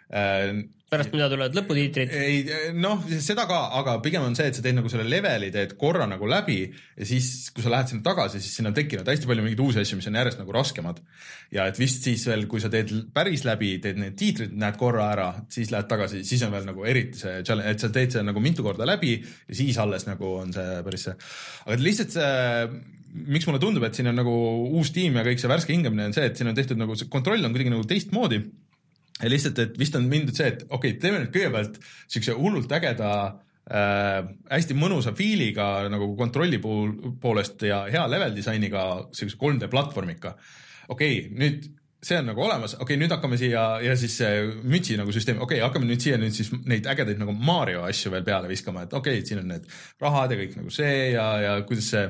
Äh, 0.09 0.69
pärast 0.95 1.13
mida 1.13 1.27
tulevad 1.31 1.55
lõputiitrid? 1.57 2.13
ei, 2.15 2.71
noh, 2.79 3.03
seda 3.23 3.45
ka, 3.49 3.59
aga 3.79 3.97
pigem 4.03 4.25
on 4.25 4.37
see, 4.37 4.49
et 4.49 4.57
sa 4.57 4.63
teed 4.65 4.77
nagu 4.77 4.91
selle 4.91 5.05
leveli, 5.09 5.51
teed 5.53 5.75
korra 5.79 6.07
nagu 6.09 6.29
läbi 6.29 6.59
ja 6.65 7.07
siis, 7.07 7.51
kui 7.55 7.65
sa 7.65 7.73
lähed 7.73 7.91
sinna 7.91 8.05
tagasi, 8.05 8.41
siis 8.43 8.57
sinna 8.59 8.71
on 8.71 8.77
tekkinud 8.77 9.11
hästi 9.11 9.29
palju 9.29 9.45
mingeid 9.45 9.63
uusi 9.65 9.83
asju, 9.83 9.99
mis 9.99 10.09
on 10.11 10.19
järjest 10.21 10.41
nagu 10.41 10.55
raskemad. 10.55 11.03
ja 11.55 11.67
et 11.69 11.79
vist 11.79 12.07
siis 12.07 12.25
veel, 12.29 12.47
kui 12.51 12.63
sa 12.63 12.71
teed 12.73 12.91
päris 13.15 13.45
läbi, 13.47 13.75
teed 13.83 14.01
need 14.01 14.17
tiitrid, 14.19 14.55
näed 14.57 14.79
korra 14.81 15.11
ära, 15.13 15.29
siis 15.53 15.71
lähed 15.73 15.89
tagasi, 15.91 16.23
siis 16.27 16.43
on 16.47 16.55
veel 16.55 16.67
nagu 16.67 16.89
eriti 16.89 17.21
see 17.21 17.39
challenge, 17.43 17.75
et 17.75 17.85
sa 17.85 17.91
teed 17.93 18.15
selle 18.15 18.31
nagu 18.31 18.43
mitu 18.43 18.65
korda 18.65 18.87
läbi 18.87 19.17
ja 19.21 19.57
siis 19.57 19.77
alles 19.81 20.07
nagu 20.09 20.35
on 20.41 20.53
see 20.55 20.83
päris 20.85 21.09
see, 21.09 21.17
aga 21.67 21.81
lihtsalt 21.83 22.15
see 22.17 22.33
miks 23.15 23.47
mulle 23.47 23.61
tundub, 23.63 23.85
et 23.87 23.95
siin 23.95 24.09
on 24.11 24.17
nagu 24.19 24.33
uus 24.75 24.91
tiim 24.95 25.15
ja 25.15 25.23
kõik 25.25 25.39
see 25.39 25.51
värske 25.51 25.75
hingamine 25.75 26.09
on 26.09 26.15
see, 26.15 26.27
et 26.27 26.39
siin 26.39 26.51
on 26.51 26.57
tehtud 26.57 26.79
nagu 26.79 26.97
see 26.99 27.07
kontroll 27.11 27.45
on 27.47 27.53
kuidagi 27.55 27.71
nagu 27.71 27.85
teistmoodi 27.87 28.41
ja 29.21 29.31
lihtsalt, 29.31 29.59
et 29.63 29.79
vist 29.79 29.95
on 29.95 30.07
mindud 30.11 30.35
see, 30.35 30.51
et 30.51 30.65
okei 30.67 30.95
okay,, 30.95 30.99
teeme 31.01 31.21
nüüd 31.23 31.33
kõigepealt 31.33 31.79
siukse 32.11 32.35
hullult 32.35 32.71
ägeda 32.75 33.11
äh, 33.71 34.19
hästi 34.51 34.77
mõnusa 34.77 35.15
feel'iga 35.15 35.87
nagu 35.91 36.11
kontrolli 36.19 36.59
pool, 36.63 36.91
poolest 37.21 37.63
ja 37.67 37.85
hea 37.91 38.03
level 38.11 38.35
disainiga 38.35 38.85
siukse 39.15 39.39
3D 39.41 39.71
platvormika. 39.71 40.35
okei 40.89 41.19
okay,, 41.19 41.33
nüüd 41.39 41.69
see 42.05 42.19
on 42.19 42.27
nagu 42.29 42.43
olemas, 42.45 42.75
okei 42.75 42.83
okay,, 42.83 43.01
nüüd 43.01 43.13
hakkame 43.15 43.37
siia 43.41 43.63
ja 43.81 43.95
siis 43.97 44.17
see 44.19 44.43
mütsi 44.67 44.97
nagu 44.99 45.13
süsteem, 45.15 45.39
okei 45.39 45.57
okay,, 45.57 45.65
hakkame 45.65 45.87
nüüd 45.89 46.03
siia 46.03 46.19
nüüd 46.21 46.35
siis 46.35 46.51
neid 46.67 46.85
ägedaid 46.91 47.21
nagu 47.21 47.33
Mario 47.33 47.85
asju 47.87 48.11
veel 48.13 48.25
peale 48.27 48.51
viskama, 48.51 48.85
et 48.85 48.93
okei 48.93 49.21
okay,, 49.21 49.27
siin 49.27 49.41
on 49.41 49.49
need 49.55 49.69
rahad 50.03 50.35
ja 50.35 50.41
kõik 50.43 50.59
nagu 50.59 50.73
see 50.73 50.97
ja, 51.15 51.29
ja 51.41 51.55
kuidas 51.65 51.89
see 51.95 52.05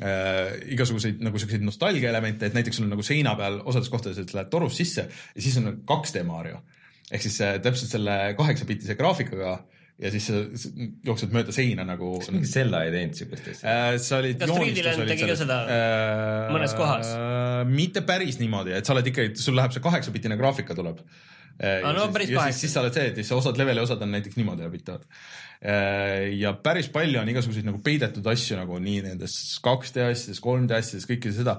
äh, 0.00 0.54
igasuguseid 0.74 1.22
nagu 1.24 1.40
siukseid 1.40 1.64
nostalgia 1.64 2.10
elemente, 2.12 2.48
et 2.48 2.56
näiteks 2.56 2.80
sul 2.80 2.88
on 2.88 2.94
nagu 2.96 3.04
seina 3.06 3.34
peal 3.38 3.60
osades 3.64 3.90
kohtades, 3.92 4.20
et 4.22 4.34
lähed 4.36 4.50
torust 4.52 4.80
sisse 4.80 5.06
ja 5.08 5.42
siis 5.42 5.58
on 5.60 5.72
2D 5.88 6.24
Mario. 6.28 6.62
ehk 7.10 7.26
siis 7.26 7.40
äh, 7.44 7.58
täpselt 7.62 7.92
selle 7.96 8.16
kaheksapiltise 8.38 8.94
graafikaga 8.98 9.58
ja 10.00 10.12
siis 10.12 10.28
sa 10.30 10.38
jooksed 11.04 11.34
mööda 11.34 11.52
seina 11.52 11.84
nagu. 11.84 12.14
kas 12.20 12.30
mingi 12.32 12.48
Zelda 12.48 12.84
ei 12.86 12.94
teinud 12.94 13.18
siukest 13.18 13.50
asja 13.52 13.74
äh,? 13.74 13.96
sa 14.00 14.20
olid. 14.22 14.38
kas 14.40 14.54
3D 14.54 14.86
Land 14.86 15.12
tegi 15.12 15.28
ka 15.28 15.36
seda 15.42 15.58
äh, 15.66 16.46
mõnes 16.54 16.76
kohas 16.78 17.12
äh,? 17.16 17.66
mitte 17.68 18.04
päris 18.08 18.40
niimoodi, 18.40 18.76
et 18.78 18.88
sa 18.88 18.96
oled 18.96 19.12
ikkagi, 19.12 19.34
sul 19.40 19.58
läheb 19.58 19.76
see 19.76 19.84
kaheksapiltine 19.84 20.40
graafika 20.40 20.76
tuleb 20.78 21.04
äh,. 21.04 21.84
no 21.84 21.98
siis, 21.98 22.16
päris 22.16 22.32
kaheksa. 22.32 22.64
siis 22.64 22.76
sa 22.76 22.84
oled 22.84 22.96
see, 22.96 23.12
et 23.12 23.20
siis 23.20 23.34
osad 23.36 23.60
leveli 23.60 23.84
osad 23.84 24.00
on 24.06 24.16
näiteks 24.16 24.40
niimoodi 24.40 24.64
läbitavad 24.64 25.04
Äh, 25.04 25.49
ja 25.60 26.54
päris 26.64 26.86
palju 26.88 27.18
on 27.20 27.28
igasuguseid 27.28 27.66
nagu 27.66 27.82
peidetud 27.84 28.24
asju 28.32 28.56
nagu 28.56 28.78
nii 28.80 29.02
nendes 29.04 29.34
2D 29.60 30.06
asjades, 30.06 30.40
3D 30.40 30.76
asjades, 30.78 31.08
kõike 31.10 31.32
seda. 31.36 31.58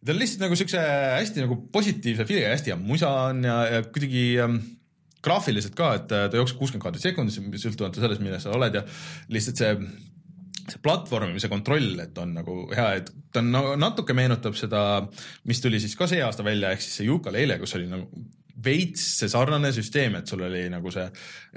ta 0.00 0.14
on 0.14 0.20
lihtsalt 0.20 0.46
nagu 0.46 0.56
siukse 0.56 0.80
hästi 1.18 1.44
nagu 1.44 1.58
positiivse 1.74 2.24
feel'iga, 2.28 2.54
hästi 2.54 2.72
hea 2.72 2.78
musa 2.80 3.10
on 3.28 3.44
ja, 3.44 3.58
ja 3.74 3.82
kuidagi 3.84 4.24
ähm, 4.40 4.56
graafiliselt 5.22 5.76
ka, 5.76 5.92
et 6.00 6.16
äh, 6.16 6.30
ta 6.32 6.40
jookseb 6.40 6.62
kuuskümmend 6.62 6.86
kaadrit 6.86 7.04
sekundis, 7.04 7.36
sõltumata 7.60 8.00
sellest, 8.00 8.24
milles 8.24 8.46
sa 8.46 8.56
oled 8.56 8.80
ja 8.80 8.86
lihtsalt 9.36 9.60
see 9.60 9.76
see 10.62 10.78
platvormimise 10.82 11.48
kontroll, 11.50 11.96
et 12.02 12.18
on 12.22 12.36
nagu 12.36 12.54
hea, 12.70 13.00
et 13.00 13.10
ta 13.34 13.42
nagu 13.44 13.74
natuke 13.80 14.14
meenutab 14.16 14.54
seda, 14.58 15.02
mis 15.48 15.60
tuli 15.62 15.80
siis 15.82 15.96
ka 15.98 16.06
see 16.10 16.22
aasta 16.22 16.44
välja, 16.46 16.70
ehk 16.72 16.84
siis 16.84 17.00
see 17.00 17.08
Yooka-Laylee, 17.08 17.58
kus 17.62 17.74
oli 17.78 17.88
nagu 17.90 18.06
veits 18.64 19.04
see 19.18 19.30
sarnane 19.30 19.72
süsteem, 19.74 20.16
et 20.18 20.30
sul 20.30 20.42
oli 20.46 20.62
nagu 20.72 20.90
see, 20.94 21.04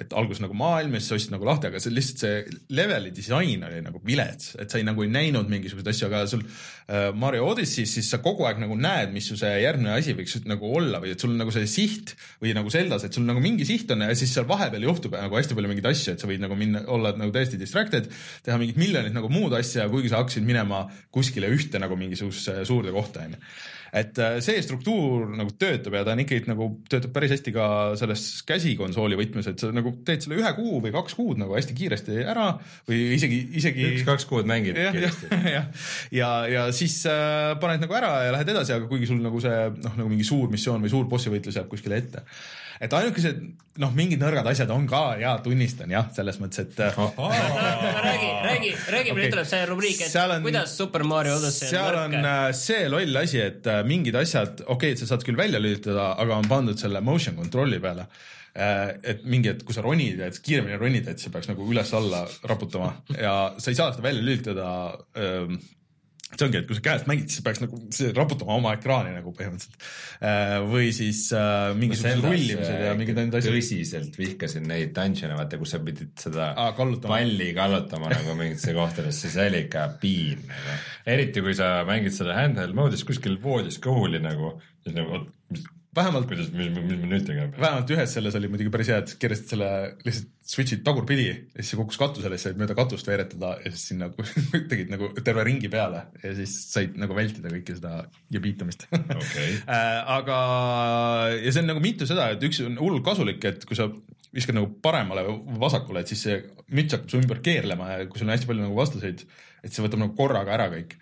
et 0.01 0.14
alguses 0.18 0.41
nagu 0.43 0.56
maailm 0.58 0.95
ja 0.95 1.01
siis 1.01 1.12
sa 1.12 1.18
ostsid 1.20 1.34
nagu 1.36 1.47
lahti, 1.47 1.70
aga 1.70 1.82
see 1.82 1.93
lihtsalt 1.93 2.24
see 2.24 2.58
leveli 2.78 3.12
disain 3.16 3.66
oli 3.68 3.82
nagu 3.86 4.01
vilets, 4.06 4.56
et 4.62 4.72
sa 4.72 4.80
ei 4.80 4.88
nagu 4.88 5.06
ei 5.06 5.12
näinud 5.14 5.51
mingisuguseid 5.51 5.91
asju, 5.91 6.08
aga 6.10 6.24
sul 6.30 6.43
äh, 6.45 7.12
Mario 7.16 7.47
Odyssey's 7.51 7.93
siis 7.97 8.10
sa 8.12 8.20
kogu 8.24 8.47
aeg 8.49 8.62
nagu 8.64 8.78
näed, 8.80 9.14
mis 9.16 9.30
su 9.30 9.38
see 9.39 9.53
järgmine 9.64 9.93
asi 9.95 10.16
võiks 10.18 10.38
nagu 10.49 10.72
olla 10.80 11.01
või 11.03 11.14
et 11.16 11.22
sul 11.22 11.36
nagu 11.38 11.53
see 11.53 11.70
siht 11.70 12.16
või 12.43 12.56
nagu 12.58 12.74
Zeldas, 12.74 13.08
et 13.08 13.16
sul 13.16 13.28
nagu 13.28 13.43
mingi 13.43 13.68
siht 13.68 13.91
on 13.93 14.06
ja 14.08 14.18
siis 14.18 14.34
seal 14.36 14.49
vahepeal 14.49 14.88
juhtub 14.88 15.16
nagu 15.20 15.39
hästi 15.39 15.58
palju 15.58 15.72
mingeid 15.72 15.91
asju, 15.91 16.16
et 16.16 16.24
sa 16.24 16.30
võid 16.30 16.43
nagu 16.43 16.58
minna, 16.60 16.84
olla 16.91 17.14
nagu 17.18 17.34
täiesti 17.36 17.62
distracted, 17.62 18.10
teha 18.45 18.60
mingit 18.62 18.80
miljonit 18.82 19.16
nagu 19.16 19.32
muud 19.32 19.56
asja, 19.58 19.89
kuigi 19.91 20.12
sa 20.12 20.24
hakkasid 20.24 20.45
minema 20.47 20.86
kuskile 21.14 21.49
ühte 21.53 21.82
nagu 21.82 21.97
mingisugusesse 21.99 22.66
suurde 22.68 22.93
kohta 22.95 23.26
onju 23.26 23.41
et 23.96 24.20
äh, 24.20 24.38
see 24.43 24.60
struktuur 24.64 25.30
nagu 25.38 25.54
töötab 25.60 25.96
ja 25.96 26.04
ta 26.04 26.16
on 26.16 26.22
ikkagi 26.26 26.50
nagu 26.50 26.68
töötab 26.91 27.14
päris 27.16 27.36
hästi 27.36 27.54
ka 27.56 27.68
selles 28.00 28.26
käsikonsooli 28.48 29.20
võtmes, 29.20 29.48
et 29.52 29.64
sa 29.64 29.72
nagu 29.76 29.93
teed 30.08 30.26
selle 30.26 30.39
ühe 30.41 30.52
kuu 30.58 30.82
või 30.84 30.91
kaks 30.96 31.16
kuud 31.16 31.39
nagu 31.39 31.56
hästi 31.56 31.78
kiiresti 31.78 32.20
ära 32.26 32.50
või 32.89 33.00
isegi, 33.16 33.39
isegi. 33.62 33.88
üks-kaks 33.93 34.28
kuud 34.30 34.50
mängid 34.50 34.80
ja, 34.80 34.91
kiiresti. 34.96 35.32
ja, 35.46 35.48
ja, 35.56 35.64
ja, 36.20 36.34
ja 36.52 36.68
siis 36.76 36.98
äh, 37.10 37.54
paned 37.62 37.86
nagu 37.86 37.96
ära 37.96 38.12
ja 38.28 38.36
lähed 38.36 38.52
edasi, 38.56 38.76
aga 38.76 38.91
kuigi 38.91 39.08
sul 39.10 39.24
nagu 39.24 39.39
see 39.43 39.56
noh, 39.80 39.98
nagu 40.02 40.12
mingi 40.12 40.28
suur 40.28 40.52
missioon 40.52 40.84
või 40.84 40.91
suur 40.91 41.08
bossivõitlus 41.12 41.62
jääb 41.62 41.72
kuskile 41.72 42.04
ette 42.04 42.26
et 42.82 42.94
ainukesed 42.94 43.42
noh, 43.82 43.92
mingid 43.96 44.22
nõrgad 44.22 44.48
asjad 44.52 44.72
on 44.76 44.86
ka 44.90 45.04
ja 45.20 45.36
tunnistan 45.44 45.92
jah, 45.92 46.08
selles 46.16 46.40
mõttes, 46.42 46.64
et 46.64 46.80
räägi, 46.80 48.30
räägi, 48.46 48.72
räägi 48.94 49.12
okay., 49.12 49.18
nüüd 49.20 49.34
tuleb 49.36 49.50
see 49.50 49.66
rubriik, 49.70 50.06
et 50.06 50.16
on, 50.22 50.46
kuidas 50.46 50.78
Super 50.78 51.04
Mario 51.08 51.36
Odyssey 51.40 51.72
seal 51.72 52.00
on 52.00 52.16
äh, 52.22 52.46
see 52.58 52.88
loll 52.92 53.22
asi, 53.22 53.42
et 53.44 53.68
äh, 53.72 53.82
mingid 53.88 54.16
asjad, 54.20 54.64
okei 54.64 54.76
okay,, 54.76 54.96
et 54.96 55.04
sa 55.04 55.12
saad 55.12 55.28
küll 55.28 55.40
välja 55.40 55.62
lülitada, 55.62 56.14
aga 56.22 56.40
on 56.40 56.50
pandud 56.52 56.80
selle 56.80 57.04
motion 57.06 57.38
control'i 57.40 57.82
peale. 57.84 58.08
Äh, 58.56 58.94
et 59.04 59.26
mingi, 59.28 59.52
et 59.52 59.64
kui 59.68 59.76
sa 59.76 59.84
ronid, 59.84 60.22
et 60.24 60.38
kiiremini 60.40 60.80
ronid, 60.80 61.10
et 61.12 61.20
see 61.20 61.32
peaks 61.34 61.50
nagu 61.52 61.66
üles-alla 61.68 62.24
raputama. 62.48 62.94
Ja 63.12 63.36
sa 63.60 63.72
ei 63.72 63.76
saa 63.76 63.92
seda 63.92 64.06
välja 64.06 64.24
lülitada 64.24 64.70
ähm, 65.20 65.58
see 66.26 66.46
ongi, 66.48 66.60
et 66.60 66.68
kui 66.68 66.76
sa 66.78 66.84
käest 66.84 67.08
mängid, 67.10 67.30
siis 67.32 67.44
peaks 67.46 67.62
nagu 67.62 67.78
raputama 68.18 68.56
oma 68.58 68.74
ekraani 68.76 69.14
nagu 69.16 69.32
põhimõtteliselt. 69.36 69.86
Äh, 70.26 70.56
või 70.72 70.90
siis 70.96 71.22
äh, 71.38 71.70
mingisugused 71.78 72.26
rullimised 72.26 72.82
ja 72.88 72.96
mingid 72.98 73.20
need 73.20 73.38
asjad. 73.40 73.56
tõsiselt 73.56 74.18
vihkasin 74.20 74.68
neid 74.72 74.92
dungeon'e, 74.98 75.38
vaata, 75.38 75.60
kus 75.62 75.76
sa 75.76 75.82
pidid 75.86 76.12
seda 76.26 76.50
Aa, 76.52 76.74
kallutama. 76.78 77.14
palli 77.14 77.52
kallutama 77.56 78.12
nagu 78.12 78.36
mingitesse 78.40 78.76
kohtadesse, 78.76 79.32
see 79.32 79.48
oli 79.52 79.64
ikka 79.68 79.86
piin 80.02 80.44
nagu. 80.50 80.82
eriti 81.16 81.46
kui 81.46 81.56
sa 81.58 81.72
mängid 81.88 82.18
seda 82.18 82.36
handheld 82.42 82.76
mode'is 82.78 83.06
kuskil 83.08 83.38
voodis 83.44 83.80
kõhuli 83.84 84.20
nagu, 84.24 84.56
siis 84.84 84.98
nagu 84.98 85.24
vähemalt. 85.96 86.28
kuidas, 86.30 86.50
mis, 86.54 86.72
mis 86.76 87.00
me 87.02 87.10
nüüd 87.10 87.28
peame? 87.28 87.52
vähemalt 87.58 87.91
ühes 87.96 88.16
selles 88.18 88.36
oli 88.39 88.50
muidugi 88.52 88.72
päris 88.74 88.91
hea, 88.91 89.02
et 89.04 89.14
keerasid 89.22 89.52
selle 89.54 89.70
lihtsalt 90.06 90.32
switch'id 90.46 90.84
tagurpidi 90.86 91.26
ja 91.28 91.36
siis 91.58 91.72
see 91.72 91.80
kukkus 91.80 91.98
katusele, 91.98 92.38
siis 92.38 92.52
said 92.52 92.60
mööda 92.60 92.76
katust 92.78 93.08
veeretada 93.10 93.56
ja 93.64 93.72
siis 93.74 93.88
sinna 93.91 94.12
tegid 94.72 94.91
nagu 94.93 95.10
terve 95.22 95.46
ringi 95.48 95.72
peale 95.74 96.04
ja 96.22 96.34
siis 96.38 96.54
said 96.70 97.00
nagu 97.02 97.18
vältida 97.18 97.50
kõike 97.54 97.78
seda 97.80 97.96
jebiitamist 98.34 98.88
okay. 98.91 99.56
Äh, 99.76 100.00
aga, 100.18 100.38
ja 101.39 101.52
see 101.52 101.64
on 101.64 101.72
nagu 101.72 101.82
mitu 101.84 102.06
seda, 102.10 102.30
et 102.36 102.43
üks 102.46 102.62
on 102.66 102.78
hullult 102.80 103.06
kasulik, 103.06 103.41
et 103.48 103.66
kui 103.66 103.78
sa 103.78 103.88
viskad 104.36 104.58
nagu 104.58 104.70
paremale 104.84 105.24
või 105.26 105.60
vasakule, 105.64 106.04
et 106.04 106.12
siis 106.12 106.26
see 106.28 106.39
müts 106.76 106.93
hakkab 106.96 107.12
su 107.12 107.22
ümber 107.22 107.41
keerlema 107.46 107.93
ja 107.93 108.08
kui 108.10 108.20
sul 108.20 108.28
on 108.28 108.36
hästi 108.36 108.50
palju 108.50 108.66
nagu 108.66 108.78
vastuseid, 108.78 109.24
et 109.66 109.74
see 109.74 109.86
võtab 109.86 110.04
nagu 110.04 110.14
korraga 110.18 110.54
ära 110.58 110.68
kõik 110.74 110.98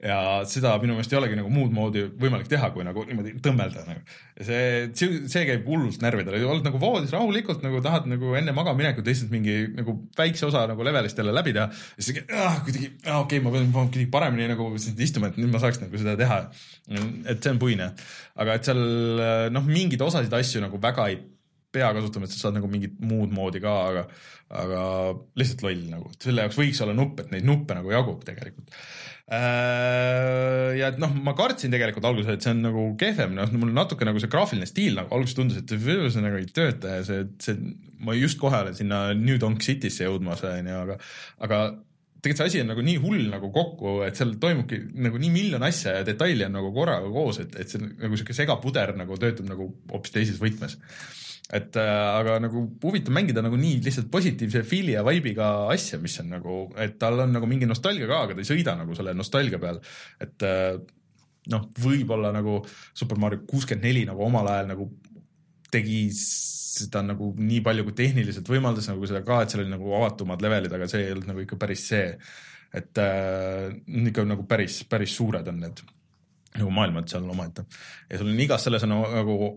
ja 0.00 0.18
seda 0.48 0.72
minu 0.80 0.94
meelest 0.96 1.12
ei 1.12 1.18
olegi 1.18 1.36
nagu 1.36 1.50
muud 1.52 1.72
moodi 1.76 2.06
võimalik 2.20 2.48
teha, 2.48 2.70
kui 2.74 2.84
nagu 2.86 3.04
niimoodi 3.08 3.34
tõmmelda 3.44 3.84
nagu. 3.84 4.02
see, 4.40 4.88
see 4.96 5.42
käib 5.48 5.66
hullult 5.68 6.00
närvidele, 6.04 6.40
oled 6.48 6.64
nagu 6.64 6.80
voodis 6.80 7.12
rahulikult 7.14 7.64
nagu 7.66 7.82
tahad 7.84 8.08
nagu 8.10 8.32
enne 8.38 8.54
magamaminekut 8.56 9.06
lihtsalt 9.06 9.32
mingi 9.34 9.58
nagu 9.76 9.96
väikse 10.18 10.48
osa 10.48 10.64
nagu 10.70 10.86
levelist 10.86 11.20
jälle 11.20 11.34
läbi 11.36 11.52
teha. 11.56 11.68
ja 11.68 12.06
siis 12.06 12.22
ah, 12.32 12.62
kuidagi 12.64 12.92
ah,, 13.04 13.20
okei 13.20 13.40
okay,, 13.40 13.44
ma 13.44 13.52
pean 13.56 13.72
kuidagi 13.74 14.06
paremini 14.12 14.48
nagu 14.54 14.70
istuma, 14.78 15.28
et 15.28 15.40
nüüd 15.40 15.52
ma 15.52 15.60
saaks 15.62 15.82
nagu 15.84 16.00
seda 16.00 16.16
teha. 16.20 16.40
et 17.28 17.36
see 17.36 17.52
on 17.52 17.60
puine, 17.60 17.92
aga 18.40 18.56
et 18.56 18.70
seal 18.70 18.80
noh, 19.52 19.68
mingeid 19.68 20.08
osasid 20.08 20.32
asju 20.40 20.64
nagu 20.64 20.80
väga 20.80 21.10
ei 21.12 21.20
pea 21.74 21.90
kasutama, 21.96 22.26
et 22.26 22.34
sa 22.34 22.46
saad 22.46 22.58
nagu 22.58 22.70
mingit 22.70 22.98
muud 23.02 23.32
moodi 23.34 23.62
ka, 23.62 23.74
aga, 23.90 24.06
aga 24.62 24.82
lihtsalt 25.38 25.64
loll 25.66 25.86
nagu, 25.92 26.10
selle 26.22 26.46
jaoks 26.46 26.58
võiks 26.58 26.82
olla 26.84 26.96
nupp, 26.96 27.22
et 27.22 27.32
neid 27.34 27.46
nuppe 27.48 27.76
nagu 27.78 27.92
jagub 27.94 28.24
tegelikult. 28.26 28.74
Äh, 29.30 30.72
ja 30.80 30.88
et 30.90 30.96
noh, 30.98 31.12
ma 31.22 31.36
kartsin 31.38 31.70
tegelikult 31.70 32.08
alguses, 32.08 32.32
et 32.34 32.42
see 32.42 32.50
on 32.50 32.64
nagu 32.64 32.86
kehvem, 32.98 33.36
noh, 33.38 33.52
mul 33.62 33.70
natuke 33.76 34.08
nagu 34.08 34.18
see 34.22 34.30
graafiline 34.32 34.66
stiil 34.66 34.98
nagu 34.98 35.14
alguses 35.14 35.36
tundus, 35.38 35.60
et 35.60 35.70
see 35.70 36.24
nagu 36.24 36.40
ei 36.40 36.48
tööta 36.50 36.96
ja 36.96 37.04
see, 37.06 37.28
see, 37.42 37.76
ma 38.02 38.16
just 38.18 38.40
kohe 38.42 38.58
olen 38.64 38.74
sinna 38.74 39.04
New 39.14 39.38
Donk 39.38 39.62
City'sse 39.62 40.08
jõudmas, 40.08 40.42
onju, 40.48 40.80
aga, 40.82 40.98
aga 41.46 41.62
tegelikult 42.20 42.42
see 42.42 42.50
asi 42.50 42.62
on 42.64 42.70
nagu 42.72 42.84
nii 42.84 42.98
hull 43.00 43.30
nagu 43.30 43.52
kokku, 43.54 44.00
et 44.08 44.18
seal 44.18 44.34
toimubki 44.42 44.82
nagu 45.06 45.22
nii 45.22 45.30
miljon 45.32 45.64
asja 45.64 46.00
ja 46.00 46.04
detaili 46.06 46.48
on 46.48 46.58
nagu 46.58 46.74
korraga 46.74 47.08
koos, 47.14 47.40
et, 47.44 47.54
et 47.54 47.70
see 47.70 47.80
nagu 47.86 48.18
sihuke 48.18 48.36
segapuder 48.36 48.96
nagu 48.98 49.16
töötab 49.20 49.48
nagu 49.48 49.70
hoopis 49.92 50.18
teises 50.18 50.42
võtmes 50.42 50.74
et 51.50 51.76
äh, 51.80 51.90
aga 52.20 52.38
nagu 52.44 52.62
huvitav 52.84 53.14
mängida 53.14 53.42
nagu 53.42 53.58
nii 53.58 53.80
lihtsalt 53.82 54.10
positiivse 54.12 54.62
feel'i 54.66 54.94
ja 54.94 55.02
vibe'iga 55.06 55.50
asja, 55.72 55.98
mis 56.02 56.14
on 56.22 56.30
nagu, 56.36 56.56
et 56.78 56.94
tal 57.00 57.24
on 57.24 57.34
nagu 57.34 57.48
mingi 57.50 57.66
nostalgia 57.66 58.06
ka, 58.10 58.22
aga 58.26 58.36
ta 58.36 58.44
ei 58.44 58.50
sõida 58.52 58.76
nagu 58.78 58.94
selle 58.98 59.14
nostalgia 59.18 59.58
peal, 59.62 59.80
et 60.22 60.46
äh, 60.46 60.78
noh, 61.50 61.66
võib-olla 61.82 62.30
nagu 62.36 62.60
Super 62.94 63.18
Mario 63.18 63.42
kuuskümmend 63.50 63.88
neli 63.88 64.06
nagu 64.06 64.22
omal 64.26 64.50
ajal 64.52 64.70
nagu 64.70 64.86
tegi 65.70 66.04
seda 66.14 67.02
nagu 67.04 67.32
nii 67.38 67.62
palju, 67.66 67.86
kui 67.88 67.96
tehniliselt 67.98 68.48
võimaldas 68.50 68.86
nagu 68.90 69.06
seda 69.10 69.24
ka, 69.26 69.42
et 69.42 69.52
seal 69.52 69.64
oli 69.64 69.74
nagu 69.74 69.94
avatumad 69.98 70.42
levelid, 70.44 70.74
aga 70.76 70.86
see 70.90 71.02
ei 71.06 71.14
olnud 71.16 71.32
nagu 71.32 71.42
ikka 71.42 71.58
päris 71.60 71.88
see. 71.90 72.14
et 72.70 72.98
äh, 73.02 73.72
ikka 74.06 74.22
nagu 74.22 74.46
päris, 74.46 74.84
päris 74.86 75.16
suured 75.18 75.48
on 75.50 75.56
need 75.64 75.80
nagu 76.54 76.70
maailmad 76.74 77.10
seal 77.10 77.26
omaette 77.30 77.64
ja 78.10 78.18
sul 78.18 78.30
on 78.30 78.40
igas 78.42 78.64
selles 78.66 78.82
on 78.86 78.94
nagu 78.94 79.50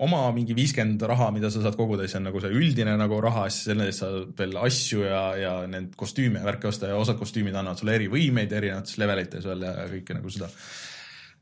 oma 0.00 0.22
mingi 0.32 0.54
viiskümmend 0.56 1.02
raha, 1.08 1.28
mida 1.34 1.50
sa 1.52 1.60
saad 1.64 1.76
koguda, 1.76 2.06
siis 2.06 2.16
on 2.18 2.26
nagu 2.30 2.40
see 2.40 2.52
üldine 2.56 2.94
nagu 2.98 3.18
raha, 3.22 3.44
siis 3.52 3.68
selle 3.70 3.88
eest 3.90 4.02
saad 4.04 4.32
veel 4.38 4.56
asju 4.62 5.04
ja, 5.04 5.22
ja 5.36 5.52
need 5.70 5.92
kostüüme 6.00 6.40
ja 6.40 6.48
värki 6.48 6.70
osta 6.70 6.90
ja 6.90 7.00
osad 7.00 7.20
kostüümid 7.20 7.56
annavad 7.58 7.80
sulle 7.80 7.96
erivõimeid 7.98 8.54
erinevates 8.56 8.96
levelites 9.02 9.48
veel 9.48 9.66
ja 9.68 9.74
kõike 9.92 10.16
nagu 10.16 10.32
seda. 10.32 10.48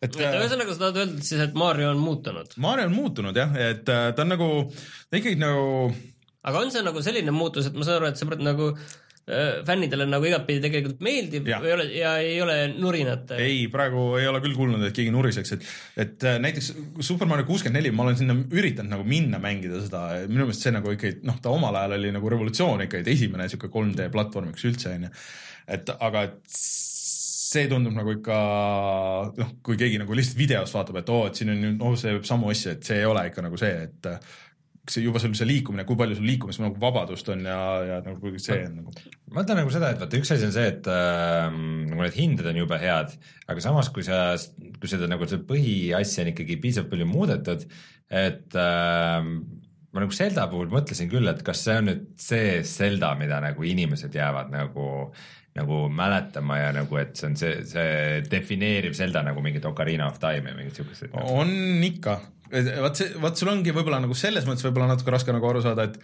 et 0.03 0.17
ühesõnaga 0.19 0.75
sa 0.75 0.85
tahad 0.87 1.03
öelda 1.05 1.29
siis, 1.29 1.45
et 1.47 1.55
Mario 1.55 1.93
on 1.95 2.03
muutunud? 2.03 2.57
Mario 2.65 2.89
on 2.91 2.97
muutunud 2.97 3.39
jah, 3.39 3.55
et 3.55 3.87
äh, 3.93 4.09
ta 4.17 4.27
on 4.27 4.35
nagu, 4.35 4.51
ta 5.11 5.21
ikkagi 5.21 5.39
nagu 5.39 5.93
aga 6.43 6.65
on 6.65 6.75
see 6.75 6.83
nagu 6.83 7.05
selline 7.07 7.37
muutus, 7.37 7.71
et 7.71 7.79
ma 7.79 7.87
saan 7.87 8.01
aru, 8.01 8.11
et 8.11 8.19
sa 8.19 8.27
pead 8.27 8.43
nagu 8.43 8.73
Äh, 8.75 9.00
fännidele 9.67 10.07
nagu 10.09 10.27
igatpidi 10.27 10.63
tegelikult 10.65 11.03
meeldib 11.05 11.49
ja. 11.51 11.61
või 11.63 11.75
ole 11.75 11.87
ja 11.95 12.15
ei 12.23 12.39
ole 12.43 12.57
nurinat? 12.73 13.35
ei, 13.37 13.67
praegu 13.73 14.17
ei 14.19 14.27
ole 14.31 14.41
küll 14.43 14.57
kuulnud, 14.57 14.83
et 14.87 14.97
keegi 14.97 15.13
nuriseks, 15.15 15.55
et, 15.57 15.69
et 16.05 16.27
äh, 16.27 16.39
näiteks 16.43 16.73
Super 17.05 17.29
Mario 17.31 17.47
kuuskümmend 17.49 17.79
neli, 17.79 17.93
ma 17.95 18.07
olen 18.07 18.19
sinna 18.19 18.35
üritanud 18.35 18.91
nagu 18.97 19.07
minna 19.07 19.39
mängida 19.43 19.83
seda, 19.85 20.03
minu 20.27 20.49
meelest 20.49 20.67
see 20.67 20.75
nagu 20.75 20.97
ikkagi 20.97 21.21
noh, 21.29 21.39
ta 21.43 21.53
omal 21.55 21.79
ajal 21.83 21.99
oli 22.01 22.13
nagu 22.17 22.35
revolutsioon 22.35 22.87
ikka, 22.87 23.05
et 23.05 23.13
esimene 23.15 23.47
sihuke 23.53 23.71
3D 23.71 24.11
platvormiks 24.15 24.67
üldse 24.67 24.97
onju. 24.97 25.13
et 25.77 25.95
aga, 26.01 26.27
et 26.27 26.61
see 27.51 27.67
tundub 27.71 27.95
nagu 27.97 28.15
ikka 28.15 28.37
noh, 29.39 29.57
kui 29.67 29.79
keegi 29.79 29.99
nagu 30.01 30.17
lihtsalt 30.17 30.39
videost 30.39 30.77
vaatab, 30.77 31.01
et 31.03 31.11
oo, 31.13 31.25
et 31.29 31.39
siin 31.39 31.55
on 31.55 31.65
nüüd, 31.65 31.83
oh 31.87 31.97
see 31.99 32.19
samu 32.27 32.51
asju, 32.53 32.77
et 32.77 32.87
see 32.87 33.03
ei 33.03 33.09
ole 33.09 33.29
ikka 33.31 33.45
nagu 33.47 33.59
see, 33.61 33.89
et 33.89 34.15
see 34.89 35.05
juba 35.05 35.21
sul 35.21 35.35
see 35.37 35.49
liikumine, 35.49 35.85
kui 35.89 35.99
palju 35.99 36.17
sul 36.19 36.29
liikumis 36.29 36.59
nagu 36.63 36.81
vabadust 36.81 37.29
on 37.33 37.45
ja, 37.47 37.61
ja 37.87 37.99
nagu 38.05 38.33
see 38.41 38.59
on 38.65 38.79
nagu. 38.81 38.95
ma 39.35 39.45
ütlen 39.45 39.61
nagu 39.61 39.73
seda, 39.75 39.93
et 39.93 40.03
vaata, 40.03 40.21
üks 40.21 40.33
asi 40.35 40.49
on 40.49 40.55
see, 40.55 40.67
et 40.73 40.91
äh, 40.91 41.47
nagu 41.91 42.05
need 42.05 42.17
hinded 42.17 42.51
on 42.51 42.61
jube 42.63 42.81
head, 42.81 43.17
aga 43.51 43.65
samas, 43.65 43.91
kui 43.95 44.07
sa, 44.07 44.35
kui 44.81 44.91
seda 44.91 45.09
nagu 45.11 45.29
seda 45.29 45.45
põhiasja 45.49 46.25
on 46.25 46.33
ikkagi 46.33 46.61
piisavalt 46.63 46.93
palju 46.95 47.09
muudetud, 47.11 47.67
et 48.21 48.57
äh, 48.59 49.19
ma 49.91 50.05
nagu 50.05 50.17
Zelda 50.17 50.47
puhul 50.51 50.73
mõtlesin 50.73 51.11
küll, 51.13 51.29
et 51.31 51.45
kas 51.47 51.67
see 51.67 51.77
on 51.83 51.91
nüüd 51.91 52.09
see 52.21 52.57
Zelda, 52.67 53.13
mida 53.21 53.43
nagu 53.45 53.67
inimesed 53.67 54.17
jäävad 54.17 54.51
nagu 54.55 54.89
nagu 55.59 55.89
mäletama 55.91 56.61
ja 56.61 56.69
nagu, 56.75 56.95
et 57.01 57.17
see 57.19 57.27
on 57.27 57.39
see, 57.39 57.65
see 57.67 58.21
defineeriv 58.31 58.95
Zelda 58.95 59.25
nagu 59.27 59.43
mingit 59.43 59.65
Ocarina 59.67 60.07
of 60.07 60.21
Time 60.23 60.53
ja 60.53 60.57
mingit 60.57 60.79
siukest. 60.79 61.11
on 61.11 61.51
ikka, 61.85 62.21
vaat 62.51 63.01
see, 63.01 63.15
vaat 63.23 63.41
sul 63.41 63.53
ongi 63.53 63.75
võib-olla 63.75 64.03
nagu 64.03 64.17
selles 64.19 64.47
mõttes 64.49 64.67
võib-olla 64.67 64.91
natuke 64.93 65.15
raske 65.15 65.35
nagu 65.35 65.49
aru 65.51 65.63
saada, 65.65 65.89
et 65.91 65.99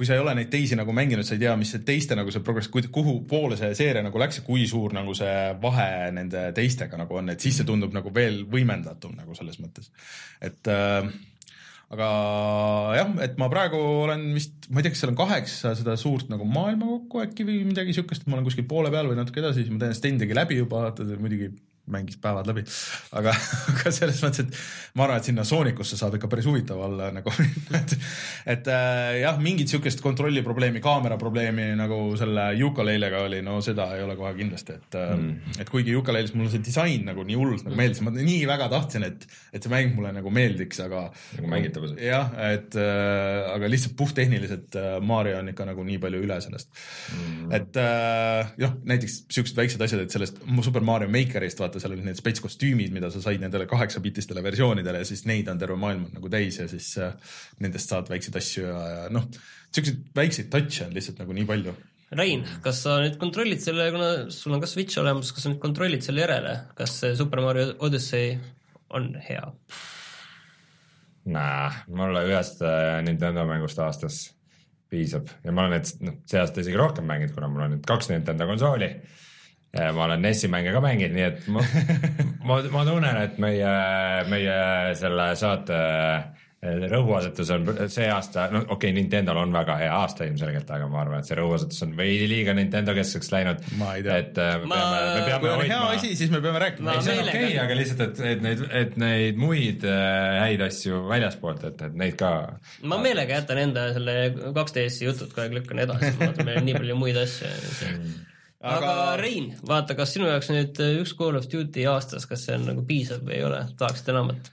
kui 0.00 0.08
sa 0.08 0.16
ei 0.16 0.22
ole 0.22 0.32
neid 0.32 0.48
teisi 0.48 0.76
nagu 0.78 0.94
mänginud, 0.96 1.26
sa 1.28 1.34
ei 1.36 1.42
tea, 1.42 1.52
mis 1.60 1.74
see 1.74 1.82
teiste 1.84 2.16
nagu 2.16 2.32
see 2.32 2.40
progress, 2.44 2.70
kuhu 2.72 3.18
poole 3.28 3.58
see 3.60 3.74
seeria 3.76 4.00
nagu 4.04 4.20
läks 4.22 4.40
ja 4.40 4.44
kui 4.46 4.62
suur 4.68 4.94
nagu 4.96 5.12
see 5.16 5.34
vahe 5.60 5.90
nende 6.16 6.46
teistega 6.56 6.96
nagu 7.00 7.18
on, 7.20 7.28
et 7.34 7.44
siis 7.44 7.60
see 7.60 7.68
tundub 7.68 7.92
nagu 7.92 8.12
veel 8.16 8.46
võimendatum 8.48 9.12
nagu 9.18 9.36
selles 9.36 9.60
mõttes. 9.60 9.90
et 10.40 10.72
äh, 10.72 11.10
aga 11.90 12.08
jah, 12.96 13.12
et 13.26 13.36
ma 13.42 13.50
praegu 13.52 13.80
olen 14.06 14.28
vist, 14.36 14.70
ma 14.70 14.80
ei 14.80 14.86
tea, 14.86 14.94
kas 14.94 15.02
seal 15.04 15.12
on 15.12 15.18
kaheksa 15.18 15.74
seda 15.78 15.96
suurt 16.00 16.30
nagu 16.32 16.46
maailma 16.48 16.88
kokku 16.94 17.24
äkki 17.26 17.44
või 17.48 17.60
midagi 17.68 17.96
siukest, 17.96 18.24
ma 18.24 18.38
olen 18.38 18.46
kuskil 18.46 18.68
poole 18.70 18.92
peal 18.94 19.10
või 19.10 19.18
natuke 19.18 19.42
edasi, 19.42 19.64
siis 19.64 19.74
ma 19.74 19.82
tean, 19.82 19.96
Sten 19.98 20.20
tegi 20.22 20.36
läbi 20.38 20.60
juba, 20.60 20.86
ta 20.94 21.04
muidugi 21.10 21.50
mängis 21.92 22.18
päevad 22.22 22.48
läbi, 22.50 22.64
aga, 23.18 23.34
aga 23.74 23.92
selles 23.94 24.20
mõttes, 24.24 24.46
et 24.46 24.96
ma 24.98 25.06
arvan, 25.06 25.20
et 25.20 25.28
sinna 25.30 25.44
Soonicusse 25.46 25.98
saab 25.98 26.16
ikka 26.18 26.30
päris 26.30 26.48
huvitav 26.48 26.80
olla 26.84 27.10
nagu 27.14 27.32
et, 27.80 27.94
et 28.54 28.70
äh, 28.70 29.20
jah, 29.22 29.38
mingit 29.42 29.70
sihukest 29.70 30.02
kontrolli 30.04 30.42
probleemi, 30.46 30.82
kaamera 30.84 31.18
probleemi 31.20 31.70
nagu 31.78 32.00
selle 32.20 32.50
Yooka-Laylega 32.58 33.24
oli, 33.26 33.42
no 33.46 33.58
seda 33.64 33.90
ei 33.96 34.04
ole 34.04 34.16
kohe 34.18 34.32
kindlasti, 34.38 34.78
et 34.80 34.98
äh, 34.98 35.12
mm., 35.16 35.60
et 35.62 35.72
kuigi 35.72 35.94
Yooka-Laylis 35.94 36.34
mulle 36.36 36.52
see 36.52 36.64
disain 36.64 37.06
nagu 37.08 37.24
nii 37.26 37.38
hullult 37.38 37.66
nagu 37.66 37.78
meeldis, 37.78 38.02
ma 38.06 38.14
nii 38.14 38.42
väga 38.50 38.70
tahtsin, 38.72 39.06
et, 39.06 39.26
et 39.52 39.62
see 39.62 39.72
mäng 39.72 39.94
mulle 39.96 40.12
nagu 40.16 40.32
meeldiks, 40.34 40.82
aga. 40.84 41.06
nagu 41.38 41.52
mängitavus. 41.52 41.94
jah, 42.00 42.32
et 42.50 42.76
äh, 42.78 43.50
aga 43.54 43.70
lihtsalt 43.70 43.96
puhttehniliselt 43.98 44.78
äh, 44.78 44.92
Mario 45.04 45.38
on 45.40 45.52
ikka 45.52 45.66
nagu 45.68 45.84
nii 45.86 45.98
palju 46.02 46.22
üle 46.24 46.38
sellest 46.42 46.70
mm.. 46.70 47.52
et 47.56 47.80
äh, 47.80 48.52
jah, 48.60 48.74
näiteks 48.88 49.24
siuksed 49.32 49.58
väiksed 49.58 49.82
asjad, 49.84 50.04
et 50.04 50.14
sellest 50.14 50.40
Super 50.64 50.84
Mario 50.86 51.10
Makerist 51.12 51.60
vaata 51.62 51.79
vaata, 51.80 51.88
seal 51.88 51.96
olid 51.96 52.08
need 52.08 52.18
spets 52.18 52.42
kostüümid, 52.44 52.92
mida 52.94 53.10
sa 53.10 53.20
said 53.22 53.40
nendele 53.40 53.66
kaheksapitistele 53.68 54.42
versioonidele 54.44 55.02
ja 55.02 55.08
siis 55.08 55.24
neid 55.26 55.48
on 55.48 55.58
terve 55.58 55.76
maailm 55.80 56.08
nagu 56.14 56.30
täis 56.30 56.58
ja 56.60 56.68
siis 56.68 56.92
äh, 56.98 57.14
nendest 57.60 57.90
saad 57.90 58.10
väikseid 58.10 58.36
asju 58.36 58.66
ja, 58.66 58.80
ja 58.94 59.06
noh, 59.12 59.26
siukseid 59.72 60.02
väikseid 60.16 60.50
touch'e 60.52 60.86
on 60.86 60.94
lihtsalt 60.94 61.20
nagu 61.22 61.36
nii 61.36 61.46
palju. 61.48 61.74
Rein, 62.10 62.42
kas 62.62 62.82
sa 62.84 62.98
nüüd 63.00 63.20
kontrollid 63.20 63.62
selle, 63.62 63.86
kuna 63.94 64.10
sul 64.34 64.56
on 64.56 64.62
ka 64.62 64.66
Switch 64.66 64.98
olemas, 64.98 65.30
kas 65.32 65.46
sa 65.46 65.52
nüüd 65.52 65.62
kontrollid 65.62 66.02
selle 66.02 66.24
järele, 66.24 66.56
kas 66.78 66.98
see 67.04 67.14
Super 67.18 67.42
Mario 67.44 67.76
Odyssey 67.78 68.34
on 68.90 69.12
hea? 69.22 69.44
Nah, 71.30 71.82
mulle 71.92 72.24
ühest 72.26 72.62
äh, 72.66 72.98
Nintendo 73.06 73.46
mängust 73.46 73.78
aastas 73.78 74.24
piisab 74.90 75.30
ja 75.44 75.54
ma 75.54 75.68
olen 75.68 75.78
need, 75.78 75.90
noh, 76.02 76.20
see 76.26 76.40
aasta 76.40 76.64
isegi 76.64 76.78
rohkem 76.78 77.06
mänginud, 77.06 77.36
kuna 77.36 77.50
mul 77.52 77.68
on 77.68 77.76
nüüd 77.76 77.86
kaks 77.86 78.10
Nintendo 78.10 78.48
konsooli 78.50 78.90
ma 79.70 80.04
olen 80.04 80.22
NES-i 80.22 80.50
mänge 80.50 80.74
ka 80.74 80.82
mänginud, 80.82 81.14
nii 81.14 81.28
et 81.28 81.48
ma, 81.52 81.62
ma, 82.48 82.58
ma 82.74 82.84
tunnen, 82.88 83.22
et 83.22 83.40
meie, 83.42 83.72
meie 84.30 84.60
selle 84.98 85.26
saate 85.38 85.76
eh, 85.78 86.86
rõhuasetus 86.90 87.52
on 87.54 87.68
see 87.86 88.08
aasta, 88.10 88.48
no 88.50 88.64
okei 88.64 88.74
okay,, 88.74 88.94
Nintendo'l 88.96 89.38
on 89.38 89.52
väga 89.54 89.76
hea 89.78 89.92
aasta 89.94 90.26
ilmselgelt, 90.26 90.72
aga 90.74 90.88
ma 90.90 91.04
arvan, 91.04 91.22
et 91.22 91.30
see 91.30 91.38
rõhuasetus 91.38 91.84
on 91.86 91.92
veidi 92.00 92.26
liiga 92.32 92.54
Nintendo 92.58 92.96
keskseks 92.98 93.30
läinud. 93.30 93.62
et 93.62 94.40
eh, 94.42 94.56
me 94.64 94.72
ma... 94.72 94.80
peame, 94.80 95.04
me 95.04 95.20
peame 95.28 95.38
kui 95.44 95.52
on 95.52 95.62
hoidma. 95.62 95.76
hea 95.76 95.92
asi, 96.00 96.10
siis 96.18 96.32
me 96.34 96.40
peame 96.42 96.62
rääkima. 96.64 96.96
ei, 96.96 97.04
see 97.06 97.14
on 97.14 97.28
okei 97.28 97.44
okay,, 97.44 97.60
aga 97.66 97.76
lihtsalt, 97.78 98.02
et, 98.08 98.22
et 98.32 98.42
neid, 98.48 98.64
et 98.80 98.98
neid 99.04 99.38
muid 99.38 99.86
häid 99.86 100.64
asju 100.66 101.04
väljaspoolt, 101.12 101.62
et, 101.70 101.86
et 101.86 102.00
neid 102.02 102.18
ka. 102.18 102.32
ma 102.82 102.98
meelega 103.06 103.38
jätan 103.38 103.62
enda 103.68 103.86
selle 103.94 104.18
2DS-i 104.50 105.06
jutud 105.06 105.30
kogu 105.30 105.46
aeg 105.46 105.56
lükkan 105.60 105.86
edasi, 105.86 106.10
ma 106.18 106.26
vaatan, 106.26 106.50
meil 106.50 106.60
on 106.64 106.68
nii 106.72 106.76
palju 106.82 106.98
muid 107.04 107.22
asju 107.22 107.54
aga, 108.60 108.78
aga 108.78 109.18
Rein, 109.20 109.50
vaata, 109.66 109.96
kas 109.98 110.14
sinu 110.16 110.28
jaoks 110.30 110.50
nüüd 110.52 110.80
üks 111.00 111.16
Call 111.18 111.38
of 111.40 111.48
Duty 111.50 111.86
aastas, 111.90 112.28
kas 112.30 112.46
see 112.46 112.56
on 112.58 112.68
nagu 112.72 112.86
piisav 112.86 113.22
või 113.26 113.38
ei 113.38 113.44
ole, 113.48 113.64
tahaksid 113.80 114.12
enamat? 114.14 114.52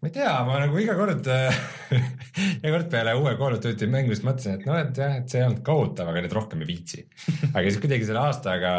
ma 0.00 0.08
ei 0.08 0.14
tea, 0.14 0.32
ma 0.48 0.60
nagu 0.62 0.78
iga 0.80 0.94
kord 0.96 1.26
iga 2.64 2.70
kord 2.72 2.90
peale 2.92 3.14
uue 3.20 3.34
Call 3.36 3.58
of 3.58 3.64
Duty 3.64 3.88
mängimist 3.92 4.24
mõtlesin, 4.24 4.56
et 4.56 4.68
noh, 4.68 4.78
et 4.80 5.00
jah, 5.02 5.16
et 5.20 5.32
see 5.32 5.42
ei 5.42 5.48
olnud 5.48 5.64
kohutav, 5.66 6.08
aga 6.12 6.22
nüüd 6.24 6.36
rohkem 6.36 6.62
ei 6.64 6.70
viitsi. 6.70 7.04
aga 7.54 7.64
siis 7.66 7.80
kuidagi 7.82 8.08
selle 8.08 8.22
aastaga 8.24 8.70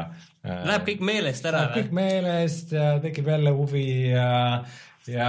äh, 0.00 0.62
Läheb 0.70 0.86
kõik 0.88 1.02
meelest 1.10 1.50
ära 1.50 1.66
või? 1.66 1.82
kõik 1.82 1.98
meelest 2.00 2.72
ja 2.76 2.94
tekib 3.04 3.28
jälle 3.28 3.52
huvi 3.58 3.90
ja 4.14 4.30
ja 5.08 5.28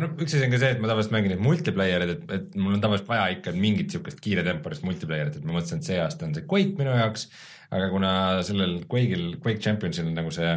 no 0.00 0.10
üks 0.16 0.34
asi 0.34 0.44
on 0.46 0.52
ka 0.52 0.60
see, 0.62 0.74
et 0.74 0.82
ma 0.82 0.90
tavaliselt 0.90 1.14
mängin 1.14 1.34
neid 1.34 1.42
multiplayer 1.44 2.04
eid, 2.04 2.12
et, 2.16 2.28
et 2.38 2.58
mul 2.58 2.76
on 2.76 2.82
tavaliselt 2.82 3.10
vaja 3.10 3.30
ikka 3.36 3.54
mingit 3.54 3.94
siukest 3.94 4.22
kiiretemporist 4.22 4.86
multiplayer'it, 4.86 5.38
et 5.38 5.46
ma 5.46 5.56
mõtlesin, 5.56 5.82
et 5.82 5.90
see 5.90 5.98
aasta 6.02 6.26
on 6.28 6.34
see 6.36 6.46
Quake 6.48 6.78
minu 6.78 6.94
jaoks, 6.94 7.26
aga 7.72 7.88
kuna 7.92 8.12
sellel 8.46 8.82
Quake'il, 8.84 9.36
Quake 9.40 9.60
Championsil 9.64 10.08
on 10.10 10.16
nagu 10.18 10.32
see 10.34 10.52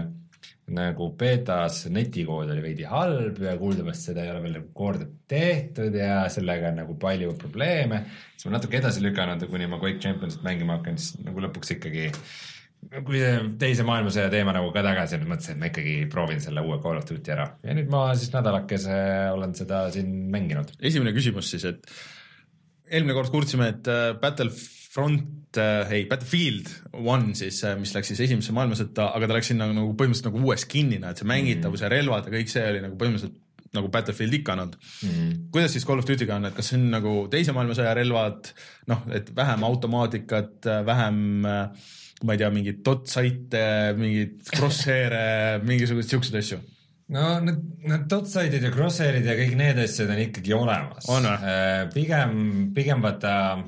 nagu 0.75 1.11
betas 1.13 1.83
netikood 1.93 2.49
oli 2.49 2.63
veidi 2.63 2.87
halb 2.89 3.37
ja 3.43 3.53
kuuldavasti 3.59 4.09
seda 4.09 4.23
ei 4.23 4.31
ole 4.31 4.41
veel 4.41 4.55
nagu 4.57 4.71
korda 4.73 5.05
tehtud 5.29 5.93
ja 5.93 6.23
sellega 6.33 6.71
on 6.71 6.79
nagu 6.81 6.95
palju 7.01 7.35
probleeme, 7.37 8.01
siis 8.33 8.47
ma 8.47 8.55
natuke 8.55 8.79
edasi 8.79 9.03
lükanud 9.05 9.45
kuni 9.51 9.69
ma 9.69 9.77
Quake 9.81 10.01
Championsit 10.01 10.41
mängima 10.45 10.79
hakkan, 10.79 10.97
siis 10.97 11.21
nagu 11.21 11.43
lõpuks 11.45 11.75
ikkagi 11.77 12.09
kui 13.05 13.21
teise 13.61 13.85
maailmasõja 13.85 14.31
teema 14.33 14.53
nagu 14.57 14.71
ka 14.73 14.81
tagasi, 14.85 15.19
nüüd 15.21 15.31
mõtlesin, 15.31 15.55
et 15.55 15.61
ma 15.61 15.69
ikkagi 15.69 15.95
proovin 16.09 16.41
selle 16.41 16.65
uue 16.65 16.79
Call 16.81 16.99
of 16.99 17.05
Duty 17.09 17.33
ära 17.33 17.47
ja 17.65 17.77
nüüd 17.77 17.89
ma 17.93 18.07
siis 18.17 18.33
nädalakese 18.33 18.99
olen 19.35 19.53
seda 19.57 19.85
siin 19.93 20.09
mänginud. 20.33 20.73
esimene 20.81 21.13
küsimus 21.13 21.53
siis, 21.53 21.65
et 21.69 21.85
eelmine 22.89 23.17
kord 23.17 23.29
kuulsime, 23.33 23.69
et 23.75 23.89
äh, 23.89 24.15
Battlefront 24.95 25.57
äh,, 25.57 25.91
ei, 25.91 26.05
Battlefield 26.05 26.69
One 26.93 27.35
siis, 27.35 27.63
äh, 27.63 27.75
mis 27.79 27.93
läks 27.95 28.11
siis 28.11 28.21
esimesse 28.27 28.53
maailmasõtta, 28.55 29.09
aga 29.15 29.27
ta 29.27 29.37
läks 29.37 29.51
sinna 29.51 29.67
nagu 29.71 29.93
põhimõtteliselt 29.97 30.29
nagu 30.31 30.43
uue 30.43 30.57
skin'ina, 30.59 31.11
et 31.11 31.21
see 31.21 31.27
mängitavus 31.29 31.81
mm. 31.81 31.85
ja 31.85 31.91
relvad 31.91 32.29
ja 32.29 32.35
kõik 32.35 32.51
see 32.51 32.63
oli 32.69 32.83
nagu 32.83 32.99
põhimõtteliselt 32.99 33.41
nagu 33.75 33.89
Battlefield 33.91 34.37
ikka 34.37 34.53
olnud 34.55 34.77
mm.. 34.79 35.33
kuidas 35.51 35.75
siis 35.75 35.87
Call 35.87 35.99
of 35.99 36.07
Duty'ga 36.07 36.37
on, 36.37 36.47
et 36.47 36.55
kas 36.55 36.71
see 36.71 36.79
on 36.79 36.87
nagu 36.93 37.15
teise 37.31 37.55
maailmasõja 37.55 37.95
relvad, 37.97 38.53
noh, 38.91 39.03
et 39.15 39.33
vähem 39.35 39.65
automaatikat, 39.67 40.69
vähem 40.87 41.49
äh, 41.49 41.91
ma 42.23 42.37
ei 42.37 42.39
tea, 42.39 42.53
mingeid 42.55 42.79
dot-site'e, 42.85 43.91
mingeid 43.99 44.47
crosshair'e 44.55 45.25
mingisuguseid 45.67 46.15
siukseid 46.15 46.39
asju 46.39 46.61
no 47.15 47.35
need, 47.43 47.63
need 47.83 48.07
dot-site'id 48.11 48.63
ja 48.63 48.71
crosshair'id 48.73 49.27
ja 49.27 49.35
kõik 49.43 49.59
need 49.59 49.83
asjad 49.83 50.09
on 50.09 50.23
ikkagi 50.23 50.55
olemas. 50.55 51.11
Äh, 51.11 51.83
pigem, 51.93 52.39
pigem 52.73 53.03
vaata 53.03 53.35
äh, 53.59 53.65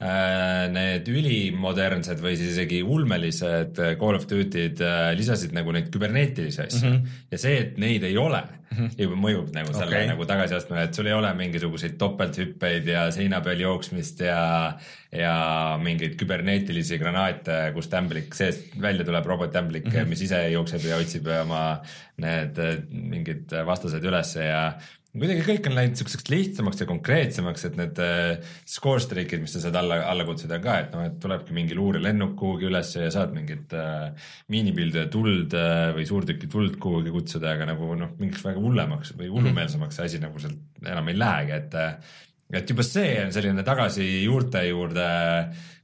need 0.00 1.08
ülimodernsed 1.12 2.22
või 2.24 2.32
siis 2.38 2.54
isegi 2.54 2.78
ulmelised 2.80 3.76
Call 4.00 4.16
of 4.16 4.24
Duty'd 4.30 4.80
äh, 4.80 5.10
lisasid 5.18 5.52
nagu 5.52 5.74
neid 5.76 5.90
küberneetilisi 5.92 6.62
asju 6.64 6.86
mm 6.86 6.94
-hmm. 6.94 7.18
ja 7.34 7.40
see, 7.42 7.58
et 7.60 7.76
neid 7.76 8.06
ei 8.08 8.16
ole 8.16 8.40
mm, 8.40 8.78
-hmm. 8.78 8.94
juba 8.96 9.18
mõjub 9.26 9.50
nagu 9.52 9.74
selle 9.74 9.92
okay. 9.92 10.06
nagu 10.08 10.24
tagasiastmele, 10.24 10.86
et 10.88 10.94
sul 10.96 11.06
ei 11.06 11.12
ole 11.12 11.34
mingisuguseid 11.34 11.98
topelthüppeid 12.00 12.88
ja 12.88 13.10
seina 13.12 13.40
peal 13.44 13.60
jooksmist 13.60 14.20
ja 14.24 14.78
ja 15.12 15.78
mingeid 15.82 16.14
küberneetilisi 16.16 16.98
granaate, 16.98 17.72
kust 17.74 17.94
ämblik 17.94 18.34
seest 18.34 18.80
välja 18.80 19.04
tuleb, 19.04 19.26
robotämblik 19.26 19.84
mm, 19.84 19.92
-hmm. 19.92 20.06
mis 20.08 20.22
ise 20.22 20.48
jookseb 20.50 20.84
ja 20.84 20.96
otsib 20.96 21.26
oma 21.42 21.82
need 22.16 22.56
mingid 22.88 23.52
vastased 23.66 24.04
ülesse 24.04 24.44
ja 24.44 24.72
kuidagi 25.10 25.42
kõik 25.42 25.66
on 25.66 25.74
läinud 25.74 25.98
siukseks 25.98 26.28
lihtsamaks 26.30 26.82
ja 26.82 26.86
konkreetsemaks, 26.86 27.64
et 27.66 27.78
need 27.80 27.98
äh, 28.04 28.52
score 28.68 29.02
streak'id, 29.02 29.42
mis 29.42 29.56
sa 29.56 29.62
saad 29.64 29.78
alla, 29.80 30.00
alla 30.06 30.26
kutsuda 30.28 30.60
ka, 30.62 30.76
et 30.84 30.94
noh, 30.94 31.02
et 31.08 31.16
tulebki 31.22 31.56
mingi 31.56 31.78
luurelennuk 31.78 32.36
kuhugi 32.38 32.68
ülesse 32.68 33.06
ja 33.06 33.10
saad 33.14 33.34
mingit 33.34 33.74
äh, 33.74 34.30
miinipildu 34.54 35.02
ja 35.02 35.10
tuld 35.10 35.56
äh, 35.58 35.90
või 35.96 36.06
suurtükki 36.06 36.50
tuld 36.52 36.78
kuhugi 36.82 37.14
kutsuda, 37.14 37.56
aga 37.56 37.72
nagu 37.72 37.90
noh, 37.98 38.14
mingiks 38.22 38.44
väga 38.46 38.62
hullemaks 38.62 39.14
või 39.18 39.32
hullumeelsemaks 39.34 39.98
see 39.98 40.10
asi 40.12 40.22
nagu 40.22 40.42
sealt 40.42 40.86
enam 40.86 41.10
ei 41.10 41.18
lähegi, 41.18 41.56
et 41.58 41.78
äh, 41.80 42.18
et 42.60 42.70
juba 42.70 42.86
see 42.86 43.14
on 43.24 43.34
selline 43.34 43.64
tagasi 43.66 44.06
juurte 44.24 44.62
juurde 44.66 45.08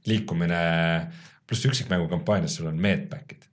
liikumine, 0.07 0.61
pluss 1.47 1.67
üksikmängu 1.67 2.09
kampaanias 2.11 2.57
sul 2.59 2.67
on 2.71 2.79
medback'id. 2.79 3.46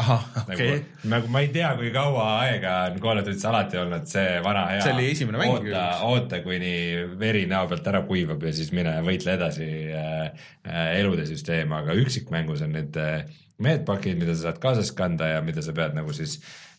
Ahah, 0.00 0.22
okei 0.42 0.54
okay. 0.54 0.68
nagu,. 0.70 1.10
nagu 1.10 1.28
ma 1.34 1.42
ei 1.44 1.50
tea, 1.52 1.68
kui 1.76 1.90
kaua 1.92 2.24
aega 2.46 2.72
on 2.88 2.98
Call 3.02 3.20
of 3.20 3.26
Duty's 3.26 3.44
alati 3.48 3.80
olnud 3.82 4.08
see 4.08 4.38
vana 4.44 4.64
hea. 4.70 4.80
see 4.86 4.94
oli 4.94 5.10
esimene 5.12 5.42
mäng. 5.42 5.52
oota, 5.52 5.84
oota, 6.08 6.40
kuni 6.46 6.72
veri 7.20 7.44
näo 7.50 7.68
pealt 7.68 7.92
ära 7.92 8.00
kuivab 8.08 8.48
ja 8.48 8.54
siis 8.56 8.72
mine 8.72 8.94
võitle 9.04 9.36
edasi 9.36 9.68
äh, 9.92 10.48
äh, 10.64 10.90
elude 11.02 11.28
süsteem, 11.28 11.76
aga 11.76 11.96
üksikmängus 12.00 12.64
on 12.64 12.72
need 12.78 12.96
äh, 12.96 13.28
medpack'id, 13.62 14.16
mida 14.18 14.34
sa 14.34 14.48
saad 14.48 14.62
kaasas 14.64 14.94
kanda 14.96 15.28
ja 15.34 15.44
mida 15.44 15.64
sa 15.64 15.76
pead 15.76 15.98
nagu 15.98 16.16
siis 16.16 16.40
Äh, 16.40 16.71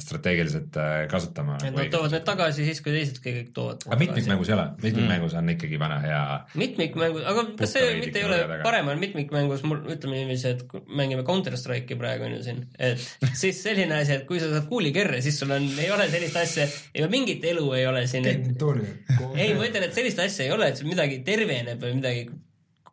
strateegiliselt 0.00 0.76
äh, 0.80 0.92
kasutama. 1.10 1.58
et 1.60 1.74
nad 1.76 1.90
toovad 1.92 2.14
need 2.14 2.24
tagasi 2.24 2.64
siis, 2.64 2.80
kui 2.80 2.94
teisedki 2.94 3.34
kõik 3.36 3.50
toovad. 3.52 3.82
aga 3.84 3.98
mitmikmängus 4.00 4.48
ei 4.48 4.54
ole, 4.56 4.64
mitmikmängus 4.80 5.34
mm. 5.34 5.42
on 5.42 5.52
ikkagi 5.52 5.80
vana 5.82 5.98
hea. 6.00 6.22
mitmikmängus, 6.62 7.26
aga 7.28 7.44
kas 7.58 7.74
see 7.76 7.90
mitte 8.00 8.22
ei 8.22 8.28
ole 8.28 8.38
parem 8.64 8.88
on 8.88 9.02
mitmikmängus, 9.02 9.64
mul 9.68 9.82
ütleme 9.92 10.22
niiviisi, 10.22 10.54
et 10.54 10.76
mängime 10.88 11.26
Counter 11.28 11.58
Strike'i 11.60 11.98
praegu 12.00 12.30
on 12.30 12.38
ju 12.38 12.40
siin, 12.46 12.62
et 12.80 13.04
siis 13.42 13.60
selline 13.66 14.00
asi, 14.00 14.16
et 14.16 14.26
kui 14.28 14.40
sa 14.40 14.48
saad 14.54 14.70
kuulikerre, 14.72 15.20
siis 15.24 15.36
sul 15.42 15.52
on, 15.52 15.68
ei 15.84 15.92
ole 15.92 16.08
sellist 16.12 16.40
asja, 16.40 16.68
ei 16.96 17.08
mingit 17.12 17.44
elu 17.52 17.66
ei 17.76 17.86
ole 17.90 18.06
siin. 18.08 18.28
ei, 18.32 19.52
ma 19.52 19.68
ütlen, 19.68 19.84
et 19.84 19.92
sellist 19.92 20.24
asja 20.24 20.48
ei 20.48 20.56
ole, 20.56 20.72
et 20.72 20.80
sul 20.80 20.88
midagi 20.88 21.20
terveneb 21.26 21.82
või 21.82 21.98
midagi 22.00 22.24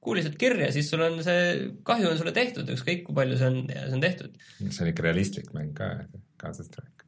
kuuliselt 0.03 0.36
kirja, 0.39 0.72
siis 0.76 0.91
sul 0.91 1.03
on 1.03 1.20
see, 1.24 1.70
kahju 1.88 2.12
on 2.12 2.20
sulle 2.20 2.36
tehtud, 2.36 2.68
ükskõik 2.76 3.05
kui 3.07 3.16
palju 3.16 3.39
see 3.39 3.51
on 3.51 3.62
ja 3.72 3.86
see 3.86 3.95
on 3.97 4.03
tehtud. 4.03 4.36
see 4.60 4.84
on 4.84 4.91
ikka 4.91 5.05
realistlik 5.07 5.51
mäng 5.55 5.72
ka 5.78 5.93
Counter 6.39 6.65
Strike. 6.67 7.05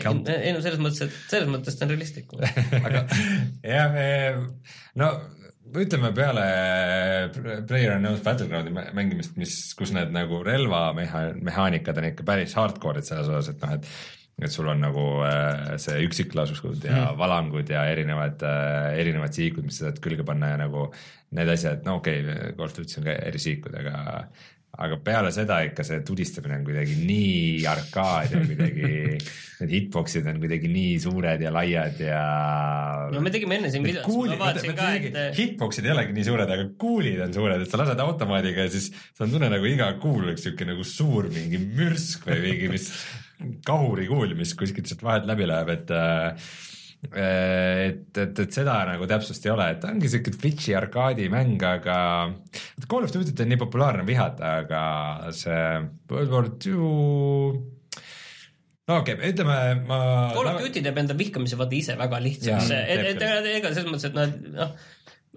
ei 0.00 0.54
no 0.54 0.62
selles 0.62 0.78
mõttes, 0.78 1.02
et 1.06 1.32
selles 1.32 1.50
mõttes 1.50 1.76
ta 1.76 1.86
on 1.86 1.92
realistlik 1.94 2.30
aga 2.38 3.04
jah, 3.74 3.98
no 5.00 5.10
ütleme 5.70 6.12
peale 6.14 6.46
Player 7.68 7.96
Unknown's 7.96 8.22
Battleground'i 8.26 8.72
mängimist, 8.96 9.36
mis, 9.38 9.58
kus 9.78 9.92
need 9.94 10.14
nagu 10.14 10.40
relvamehaanikad 10.46 12.00
on 12.00 12.08
ikka 12.10 12.26
päris 12.26 12.56
hardcore'id 12.58 13.06
selles 13.06 13.30
osas, 13.30 13.52
et 13.54 13.62
noh, 13.66 13.76
et 13.78 13.92
et 14.40 14.52
sul 14.52 14.68
on 14.72 14.78
nagu 14.80 15.02
äh, 15.26 15.74
see 15.80 15.98
üksiklasud 16.06 16.84
ja 16.86 17.10
mm. 17.10 17.18
valangud 17.20 17.68
ja 17.68 17.82
erinevad 17.92 18.40
äh,, 18.46 18.94
erinevad 19.02 19.36
sihikud, 19.36 19.66
mis 19.68 19.80
sa 19.80 19.88
saad 19.88 20.00
külge 20.00 20.24
panna 20.26 20.54
ja 20.54 20.60
nagu 20.62 20.86
need 21.36 21.52
asjad, 21.52 21.84
no 21.84 21.98
okei 22.00 22.22
okay,, 22.24 22.54
Call 22.56 22.70
of 22.70 22.76
Duty 22.76 23.00
on 23.00 23.08
ka 23.10 23.16
erisihikud, 23.28 23.76
aga 23.82 24.22
aga 24.78 24.96
peale 25.04 25.30
seda 25.34 25.60
ikka 25.66 25.84
see 25.86 26.02
tudistamine 26.06 26.60
on 26.60 26.66
kuidagi 26.66 26.94
nii 27.02 27.64
arkaad 27.68 28.34
ja 28.34 28.42
kuidagi 28.44 28.90
need 29.60 29.72
hitbox'id 29.74 30.28
on 30.30 30.38
kuidagi 30.40 30.70
nii 30.72 30.94
suured 31.02 31.42
ja 31.44 31.50
laiad 31.52 31.98
ja. 32.04 32.20
no 33.12 33.22
me 33.24 33.32
tegime 33.34 33.58
enne 33.58 33.72
siin 33.72 33.84
videot, 33.84 34.06
ma 34.08 34.38
vaatasin 34.46 34.76
ka, 34.78 34.92
et. 34.96 35.18
Hitbox'id 35.36 35.88
ei 35.88 35.94
olegi 35.94 36.16
nii 36.16 36.28
suured, 36.30 36.54
aga 36.56 36.68
kuulid 36.80 37.20
on 37.26 37.34
suured, 37.36 37.66
et 37.66 37.72
sa 37.72 37.82
lased 37.82 38.04
automaadiga 38.06 38.68
ja 38.68 38.72
siis 38.72 38.88
sul 38.94 39.26
on 39.26 39.34
tunne 39.36 39.50
nagu 39.52 39.68
iga 39.68 39.90
kuul 40.00 40.22
oleks 40.28 40.46
siuke 40.46 40.68
nagu 40.68 40.86
suur 40.86 41.28
mingi 41.34 41.60
mürsk 41.60 42.30
või 42.30 42.40
mingi, 42.46 42.72
mis 42.72 42.88
kahurikuul, 43.66 44.34
mis 44.38 44.54
kuskilt 44.56 44.88
sealt 44.88 45.04
vahelt 45.04 45.28
läbi 45.28 45.48
läheb, 45.48 45.74
et 45.74 45.92
äh, 45.96 46.50
et, 47.08 48.12
et, 48.12 48.40
et 48.44 48.52
seda 48.52 48.76
nagu 48.90 49.08
täpsust 49.08 49.46
ei 49.46 49.54
ole, 49.54 49.70
et 49.74 49.84
ongi 49.88 50.10
siuke 50.12 50.34
Twitch'i 50.34 50.76
arkaadimäng, 50.76 51.56
aga 51.64 51.98
Call 52.84 53.06
of 53.06 53.14
Duty't 53.14 53.40
on 53.40 53.52
nii 53.52 53.60
populaarne 53.60 54.06
vihata, 54.08 54.56
aga 54.64 54.82
see 55.36 55.60
World 56.10 56.34
War 56.34 56.50
Two 56.60 56.90
no 58.90 58.98
okei 59.00 59.16
okay,, 59.16 59.32
ütleme 59.32 59.58
ma. 59.88 60.00
Call 60.36 60.52
of 60.52 60.60
Duty 60.60 60.84
teeb 60.84 61.00
enda 61.02 61.16
vihkamise 61.16 61.58
vaata 61.60 61.78
ise 61.78 61.96
väga 62.00 62.20
lihtsaks, 62.26 62.72
et, 62.76 63.06
et 63.14 63.28
ega 63.56 63.72
selles 63.72 63.88
mõttes, 63.88 64.08
et 64.10 64.18
nad 64.18 64.36
noh 64.58 64.74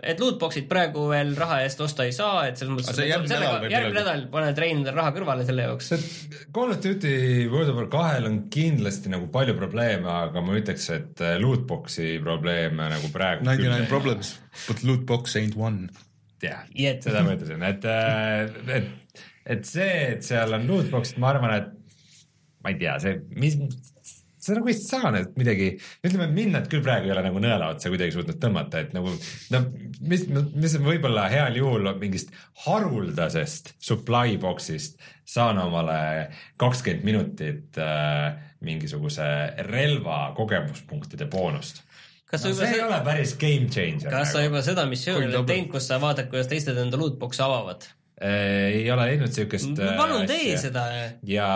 et 0.01 0.21
lootbox'id 0.21 0.65
praegu 0.69 1.03
veel 1.11 1.33
raha 1.37 1.59
eest 1.65 1.81
osta 1.85 2.07
ei 2.07 2.13
saa, 2.15 2.47
et 2.49 2.57
selles 2.57 2.73
mõttes. 2.73 2.97
järgmine 3.05 3.37
nädal, 3.37 3.67
järgmine 3.69 3.99
nädal 3.99 4.23
paned 4.33 4.57
treenida 4.57 4.93
raha 4.95 5.11
kõrvale 5.13 5.45
selle 5.45 5.67
jaoks. 5.67 5.91
Call 6.55 6.73
of 6.73 6.79
Duty 6.81 7.13
World 7.51 7.73
of 7.73 7.77
War 7.77 7.89
kahel 7.93 8.29
on 8.29 8.39
kindlasti 8.53 9.13
nagu 9.13 9.29
palju 9.33 9.53
probleeme, 9.59 10.09
aga 10.09 10.41
ma 10.45 10.57
ütleks, 10.57 10.89
et 10.95 11.21
äh, 11.21 11.35
lootbox'i 11.43 12.15
probleeme 12.25 12.89
nagu 12.95 13.13
praegu. 13.13 13.45
Ninety 13.45 13.69
nine 13.69 13.89
problems, 13.91 14.35
but 14.65 14.81
lootbox 14.87 15.37
ain't 15.41 15.59
one. 15.59 15.91
jah 16.43 16.65
yeah,, 16.75 16.97
seda 16.99 17.21
ma 17.23 17.37
ütlesin, 17.37 17.61
et, 17.63 17.85
äh, 17.87 18.81
et, 18.81 19.21
et 19.55 19.69
see, 19.69 19.93
et 20.17 20.25
seal 20.25 20.57
on 20.57 20.65
lootbox'id, 20.67 21.21
ma 21.21 21.29
arvan, 21.35 21.53
et 21.61 21.69
ma 22.65 22.73
ei 22.73 22.81
tea, 22.81 22.97
see, 22.99 23.21
mis 23.39 23.55
sa 24.43 24.57
nagu 24.57 24.69
ei 24.71 24.75
saa 24.77 25.11
nüüd 25.13 25.37
midagi, 25.39 25.69
ütleme, 26.03 26.27
mind 26.35 26.57
nad 26.57 26.69
küll 26.71 26.83
praegu 26.85 27.07
ei 27.07 27.15
ole 27.15 27.23
nagu 27.25 27.41
nõela 27.43 27.71
otsa 27.73 27.91
kuidagi 27.93 28.15
suutnud 28.15 28.39
tõmmata, 28.41 28.83
et 28.83 28.95
nagu 28.95 29.13
no 29.53 29.61
mis, 30.01 30.25
mis 30.29 30.77
võib-olla 30.83 31.29
heal 31.31 31.59
juhul 31.59 31.87
mingist 32.01 32.33
haruldasest 32.65 33.73
supply 33.83 34.37
box'ist 34.41 34.99
saan 35.35 35.61
omale 35.63 36.01
kakskümmend 36.61 37.07
minutit 37.07 37.79
äh, 37.81 38.35
mingisuguse 38.63 39.25
relva 39.69 40.25
kogemuspunktide 40.37 41.27
boonust 41.31 41.83
kas 42.33 42.47
no, 42.47 42.53
see 42.57 42.71
ei 42.73 42.81
ole 42.81 42.97
päris 43.05 43.35
game 43.39 43.69
changer. 43.69 44.09
kas 44.09 44.31
sa 44.33 44.41
nagu. 44.41 44.49
juba 44.49 44.63
seda 44.65 44.87
missiooni 44.89 45.29
oled 45.29 45.49
teinud, 45.49 45.69
kus 45.75 45.89
sa 45.89 45.99
vaatad, 46.01 46.31
kuidas 46.31 46.49
teised 46.51 46.79
enda 46.81 46.99
lootbox'e 46.99 47.45
avavad? 47.45 47.85
Äh, 48.21 48.79
ei 48.79 48.87
ole 48.93 49.07
leidnud 49.09 49.33
siukest 49.35 49.79
palun 49.97 50.27
tee 50.29 50.55
seda. 50.61 50.85
ja, 51.27 51.49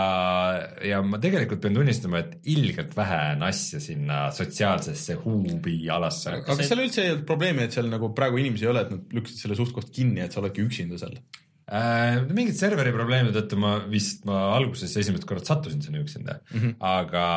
ja 0.85 1.01
ma 1.05 1.19
tegelikult 1.23 1.61
pean 1.63 1.77
tunnistama, 1.77 2.23
et 2.23 2.51
ilgelt 2.53 2.95
vähe 2.97 3.19
on 3.35 3.47
asja 3.49 3.81
sinna 3.83 4.27
sotsiaalsesse 4.35 5.19
huubi 5.23 5.79
alasse. 5.93 6.37
aga 6.37 6.45
kas 6.47 6.63
seal 6.69 6.85
üldse 6.85 7.03
ei 7.03 7.15
olnud 7.15 7.27
probleemi, 7.29 7.67
et 7.67 7.75
seal 7.77 7.91
nagu 7.91 8.13
praegu 8.17 8.41
inimesi 8.41 8.67
ei 8.67 8.71
ole, 8.73 8.85
et 8.87 8.95
nad 8.95 9.19
lükkasid 9.19 9.43
selle 9.45 9.59
suht-koht 9.59 9.91
kinni, 9.93 10.23
et 10.25 10.33
sa 10.33 10.41
oledki 10.43 10.65
üksinda 10.65 10.99
seal? 11.01 11.19
äh,. 11.67 12.23
mingite 12.31 12.57
serveri 12.61 12.93
probleemide 12.95 13.35
tõttu 13.41 13.59
ma 13.59 13.73
vist, 13.91 14.23
ma 14.27 14.47
alguses 14.55 14.93
esimesed 15.01 15.27
korrad 15.27 15.47
sattusin 15.47 15.83
sinna 15.83 15.99
üksinda 15.99 16.39
mm, 16.39 16.57
-hmm. 16.59 16.73
aga, 16.79 17.27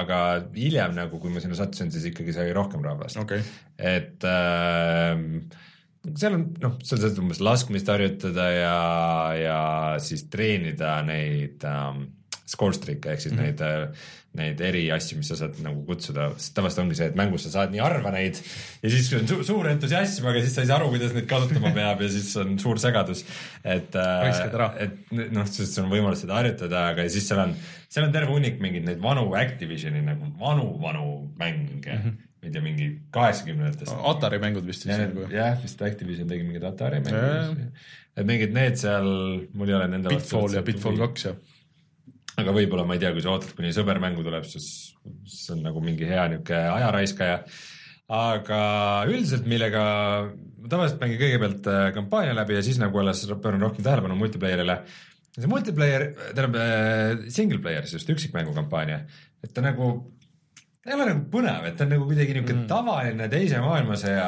aga 0.00 0.18
hiljem 0.54 0.94
nagu, 0.96 1.18
kui 1.22 1.34
ma 1.34 1.42
sinna 1.42 1.58
sattusin, 1.58 1.90
siis 1.94 2.06
ikkagi 2.12 2.36
sai 2.36 2.52
rohkem 2.54 2.84
rahvast 2.86 3.18
okay.. 3.22 3.42
et 3.78 4.24
äh, 4.30 5.18
seal 6.12 6.36
on 6.36 6.48
noh, 6.62 6.76
seal 6.84 7.00
saad 7.02 7.22
umbes 7.22 7.40
laskmist 7.44 7.88
harjutada 7.88 8.50
ja, 8.52 8.76
ja 9.38 9.60
siis 10.02 10.26
treenida 10.32 10.98
neid 11.06 11.64
ähm, 11.68 12.06
score 12.44 12.76
streak'e 12.76 13.14
ehk 13.14 13.24
siis 13.24 13.34
mm 13.34 13.40
-hmm. 13.40 13.48
neid 13.48 13.64
äh, 13.64 14.12
neid 14.34 14.58
eriasju, 14.66 15.20
mis 15.20 15.28
sa 15.30 15.36
saad 15.38 15.60
nagu 15.62 15.84
kutsuda, 15.86 16.26
sest 16.34 16.56
tavaliselt 16.56 16.82
ongi 16.82 16.96
see, 16.98 17.06
et 17.12 17.18
mängus 17.18 17.44
sa 17.46 17.52
saad 17.52 17.70
nii 17.74 17.82
harva 17.84 18.10
neid 18.14 18.40
ja 18.82 18.90
siis 18.90 19.12
on 19.14 19.28
su 19.30 19.38
suur 19.46 19.68
entusiasm, 19.70 20.26
aga 20.26 20.42
siis 20.42 20.56
sa 20.56 20.64
ei 20.64 20.70
saa 20.70 20.80
aru, 20.80 20.90
kuidas 20.90 21.14
neid 21.14 21.28
kasutama 21.30 21.70
peab 21.76 22.02
ja 22.02 22.10
siis 22.10 22.32
on 22.42 22.58
suur 22.58 22.80
segadus. 22.82 23.22
et, 23.62 23.94
äh, 23.94 24.82
et 24.88 25.14
noh, 25.30 25.46
sest 25.46 25.78
sul 25.78 25.86
on 25.86 25.94
võimalus 25.94 26.24
seda 26.26 26.40
harjutada, 26.40 26.88
aga 26.90 27.06
siis 27.14 27.30
seal 27.30 27.44
on, 27.46 27.54
seal 27.86 28.08
on 28.08 28.14
terve 28.16 28.34
hunnik 28.34 28.58
mingeid 28.62 28.88
neid 28.88 29.02
vanu 29.02 29.28
Activisioni 29.38 30.02
nagu 30.02 30.34
vanu, 30.40 30.66
vanu 30.82 31.08
mänge 31.38 31.94
mm. 31.94 32.02
-hmm 32.02 32.23
ma 32.44 32.50
ei 32.50 32.54
tea, 32.54 32.64
mingi 32.64 32.90
kaheksakümnendatest. 33.14 33.96
Atari 34.12 34.38
mängud 34.42 34.68
vist 34.68 34.84
siis 34.84 35.00
nagu. 35.00 35.26
jah, 35.32 35.56
vist 35.62 35.82
Activision 35.82 36.28
tegi 36.30 36.46
mingeid 36.46 36.68
Atari 36.68 37.00
mänge. 37.04 37.70
et 38.14 38.28
mingid 38.28 38.54
need 38.54 38.78
seal, 38.78 39.10
mul 39.56 39.72
ei 39.72 39.78
ole 39.80 39.90
nende 39.96 40.12
Pitfall 40.12 40.54
ja 40.54 40.62
Pitfall 40.66 41.00
kaks 41.00 41.28
ja 41.30 41.34
aga 42.40 42.54
võib-olla 42.54 42.86
ma 42.86 42.96
ei 42.96 43.02
tea, 43.02 43.12
kui 43.14 43.22
sa 43.22 43.32
ootad, 43.34 43.54
kuni 43.56 43.70
sõber 43.74 44.00
mängu 44.02 44.24
tuleb, 44.26 44.46
siis 44.48 44.66
see 45.30 45.54
on 45.54 45.62
nagu 45.68 45.82
mingi 45.84 46.06
hea 46.08 46.26
niisugune 46.32 46.62
ajaraiskaja. 46.74 47.38
aga 48.14 48.60
üldiselt, 49.08 49.46
millega 49.48 49.82
ma 50.64 50.70
tavaliselt 50.72 51.00
mängin 51.00 51.20
kõigepealt 51.20 51.68
äh, 51.72 51.86
kampaania 51.96 52.34
läbi 52.36 52.58
ja 52.58 52.64
siis 52.64 52.80
nagu 52.80 53.00
alles 53.00 53.22
pööran 53.32 53.62
rohkem 53.64 53.84
tähelepanu 53.84 54.16
multiplayerile. 54.18 54.80
see 55.34 55.50
multiplayer, 55.50 56.08
tähendab 56.32 56.58
äh, 56.60 57.28
single 57.28 57.60
player, 57.62 57.86
siis 57.86 58.02
just 58.02 58.12
üksikmängu 58.16 58.54
kampaania, 58.56 59.04
et 59.42 59.54
ta 59.54 59.64
nagu 59.64 59.94
ta 60.84 60.92
ei 60.92 60.98
ole 60.98 61.06
nagu 61.08 61.22
põnev, 61.32 61.64
et 61.64 61.78
ta 61.78 61.86
on 61.86 61.94
nagu 61.94 62.06
kuidagi 62.08 62.34
niisugune 62.36 62.58
mm. 62.58 62.68
tavaline 62.68 63.28
teise 63.32 63.60
maailmasõja 63.64 64.26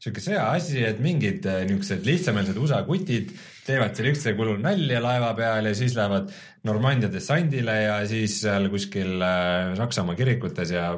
sihuke 0.00 0.22
sõjaasi, 0.24 0.78
et 0.88 1.02
mingid 1.04 1.44
äh, 1.44 1.60
niisugused 1.68 2.08
lihtsameelsed 2.08 2.60
USA 2.62 2.80
kutid 2.86 3.34
teevad 3.66 3.92
seal 3.92 4.08
üksteise 4.14 4.36
kulul 4.38 4.62
nalja 4.64 5.02
laeva 5.04 5.34
peal 5.36 5.68
ja 5.68 5.74
siis 5.76 5.96
lähevad 5.98 6.32
Normandia 6.64 7.12
dessandile 7.12 7.76
ja 7.82 7.98
siis 8.08 8.38
seal 8.40 8.70
kuskil 8.72 9.20
äh, 9.20 9.74
Saksamaa 9.76 10.16
kirikutes 10.16 10.72
ja 10.72 10.94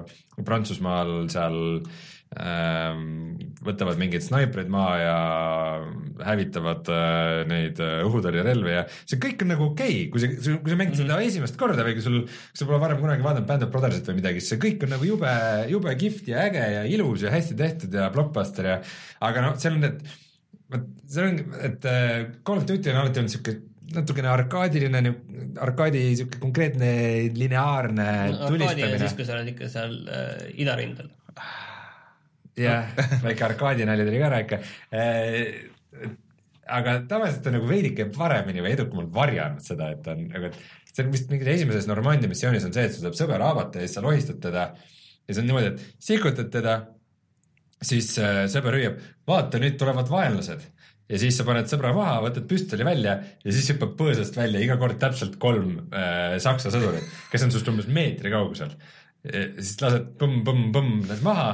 Prantsusmaal 0.46 1.26
seal 1.32 1.58
ähm, 1.58 1.90
võtavad 2.30 3.98
mingeid 3.98 4.22
snaipreid 4.22 4.68
maha 4.70 4.92
ja 5.00 5.16
hävitavad 6.28 6.86
äh, 6.94 7.40
neid 7.50 7.80
äh, 7.82 8.04
õhutõrjerelvi 8.06 8.74
ja 8.76 8.84
see 9.02 9.18
kõik 9.18 9.42
on 9.42 9.50
nagu 9.50 9.66
okei 9.72 9.96
okay., 10.04 10.06
kui 10.12 10.22
sa, 10.22 10.30
kui 10.38 10.70
sa 10.70 10.78
mängid 10.78 10.94
seda 11.00 11.16
mm 11.16 11.18
-hmm. 11.18 11.26
esimest 11.26 11.58
korda 11.58 11.82
või 11.82 11.96
kui 11.98 12.04
sul, 12.04 12.20
kui 12.22 12.60
sa 12.60 12.68
pole 12.68 12.78
varem 12.78 13.00
kunagi 13.02 13.26
vaadanud 13.26 13.48
Band 13.48 13.66
of 13.66 13.72
Brothersit 13.74 14.06
või 14.08 14.20
midagi, 14.20 14.40
siis 14.40 14.54
see 14.54 14.62
kõik 14.62 14.86
on 14.86 14.94
nagu 14.94 15.08
jube, 15.08 15.32
jube 15.72 15.94
kihvt 16.04 16.28
ja 16.30 16.44
äge 16.46 16.64
ja 16.76 16.84
ilus 16.86 17.26
ja 17.26 17.34
hästi 17.34 17.56
tehtud 17.58 17.94
ja 17.98 18.10
blockbuster 18.14 18.70
ja 18.74 18.76
aga 19.20 19.42
noh, 19.48 19.58
seal 19.58 19.74
on 19.80 19.88
need 19.88 20.04
vot 20.70 20.86
see 21.10 21.26
on, 21.26 21.40
et 21.66 21.84
äh, 21.84 22.30
Call 22.46 22.62
of 22.62 22.68
Duty 22.68 22.92
on 22.92 23.00
alati 23.02 23.22
olnud 23.22 23.34
siuke 23.34 23.56
natukene 23.90 24.30
arkaadiline, 24.30 25.14
arkaadi 25.66 26.04
siuke 26.20 26.38
konkreetne 26.42 26.92
lineaarne 27.34 28.06
no, 28.36 28.52
tulistamine. 28.52 29.00
siis, 29.02 29.16
kui 29.18 29.26
sa 29.26 29.34
oled 29.34 29.50
ikka 29.50 29.70
seal 29.72 29.98
äh, 30.06 30.46
idarindel. 30.62 31.10
jah, 32.60 32.90
väike 33.26 33.46
arkaadinali 33.50 34.08
tuli 34.08 34.22
ka 34.22 34.42
ikka 34.44 34.60
äh, 34.94 36.10
aga 36.70 36.96
tavaliselt 37.10 37.48
on 37.48 37.56
nagu 37.58 37.68
veidike 37.68 38.06
paremini 38.14 38.62
või 38.64 38.74
edukamalt 38.76 39.12
varjanud 39.14 39.64
seda, 39.64 39.90
et 39.94 40.06
on 40.10 40.24
nagu, 40.30 40.50
et 40.50 40.94
see 40.94 41.04
on 41.04 41.12
vist 41.14 41.30
mingis 41.32 41.52
esimeses 41.56 41.88
Normandia 41.90 42.30
missioonis 42.30 42.66
on 42.66 42.74
see, 42.74 42.86
et 42.86 42.94
sul 42.94 43.06
tuleb 43.06 43.18
sõber 43.18 43.44
haavata 43.44 43.80
ja 43.80 43.86
siis 43.88 43.96
sa 43.98 44.04
lohistad 44.04 44.40
teda. 44.42 44.66
Ja 45.26 45.34
see 45.34 45.42
on 45.42 45.50
niimoodi, 45.50 45.72
et 45.72 46.04
sikutad 46.04 46.50
teda 46.52 46.76
siis 47.86 48.12
äh, 48.20 48.44
sõber 48.52 48.76
hüüab, 48.78 49.00
vaata, 49.28 49.60
nüüd 49.62 49.78
tulevad 49.80 50.10
vaenlased. 50.10 50.64
Ja 51.10 51.18
siis 51.18 51.34
sa 51.38 51.44
paned 51.46 51.66
sõbra 51.66 51.90
maha, 51.94 52.20
võtad 52.22 52.46
püstoli 52.50 52.86
välja 52.86 53.16
ja 53.18 53.54
siis 53.54 53.72
hüppab 53.72 53.96
põõsast 53.98 54.36
välja 54.38 54.60
iga 54.62 54.76
kord 54.78 54.98
täpselt 55.02 55.40
kolm 55.42 55.78
äh, 55.90 56.36
saksa 56.42 56.70
sõdurit, 56.70 57.06
kes 57.32 57.46
on 57.46 57.54
sinust 57.54 57.70
umbes 57.72 57.90
meetri 57.90 58.30
kaugusel. 58.30 58.76
siis 59.20 59.74
lased 59.82 60.14
põmm-põmm-põmm 60.16 61.02
need 61.10 61.24
maha 61.26 61.48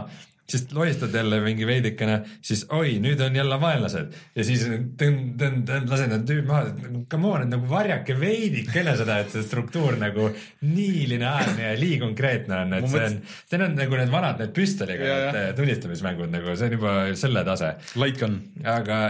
siis 0.51 0.67
lohistad 0.75 1.15
jälle 1.15 1.41
mingi 1.43 1.67
veidikene, 1.67 2.21
siis 2.45 2.65
oi, 2.75 2.97
nüüd 3.03 3.21
on 3.25 3.37
jälle 3.37 3.59
vaenlased 3.61 4.15
ja 4.37 4.47
siis 4.47 4.65
lased 4.67 6.11
need 6.13 6.27
tüübid 6.29 6.49
maha, 6.49 6.73
nagu 6.83 7.05
come 7.11 7.31
on, 7.33 7.47
et 7.47 7.53
nagu 7.53 7.71
varjake 7.71 8.17
veidikene 8.21 8.97
seda, 8.99 9.21
et 9.25 9.35
see 9.35 9.45
struktuur 9.47 9.99
nagu 10.01 10.31
nii 10.67 11.07
lineaarne 11.15 11.71
ja 11.71 11.77
nii 11.81 12.01
konkreetne 12.03 12.61
on, 12.65 12.77
et 12.79 12.91
see 12.93 13.07
on, 13.09 13.21
see 13.51 13.63
on 13.63 13.79
nagu 13.79 14.01
need 14.01 14.13
vanad, 14.13 14.43
need 14.43 14.55
püstoliga 14.57 15.09
ja, 15.11 15.23
need 15.31 15.51
ja. 15.51 15.57
tulistamismängud 15.59 16.35
nagu, 16.35 16.55
see 16.55 16.71
on 16.71 16.79
juba 16.79 16.99
selle 17.19 17.47
tase. 17.47 17.75
Light 17.99 18.23
gun. 18.23 18.39
aga, 18.63 19.07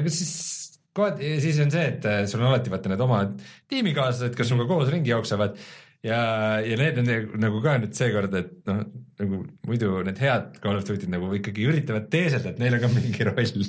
aga 0.00 0.14
siis 0.14 0.34
kohati, 0.96 1.36
siis 1.42 1.60
on 1.62 1.70
see, 1.72 1.86
et 1.92 2.08
sul 2.30 2.42
on 2.42 2.50
alati 2.50 2.72
vaata 2.72 2.90
need 2.90 3.04
oma 3.04 3.22
tiimikaaslased, 3.70 4.34
kes 4.36 4.50
sinuga 4.50 4.66
koos 4.70 4.90
ringi 4.90 5.12
jooksevad 5.12 5.54
ja, 6.06 6.20
ja 6.64 6.78
need 6.80 7.00
on 7.02 7.10
nagu 7.42 7.60
ka 7.64 7.76
nüüd 7.80 7.96
seekord, 7.96 8.34
et 8.38 8.54
noh, 8.68 8.84
nagu 9.20 9.42
muidu 9.68 10.00
need 10.06 10.22
head 10.22 10.56
Call 10.62 10.80
of 10.80 10.86
Duty'd 10.88 11.12
nagu 11.12 11.30
ikkagi 11.36 11.66
üritavad 11.68 12.08
teeselda, 12.12 12.54
et 12.54 12.62
neil 12.62 12.78
on 12.78 12.84
ka 12.84 12.92
mingi 12.94 13.28
roll. 13.28 13.68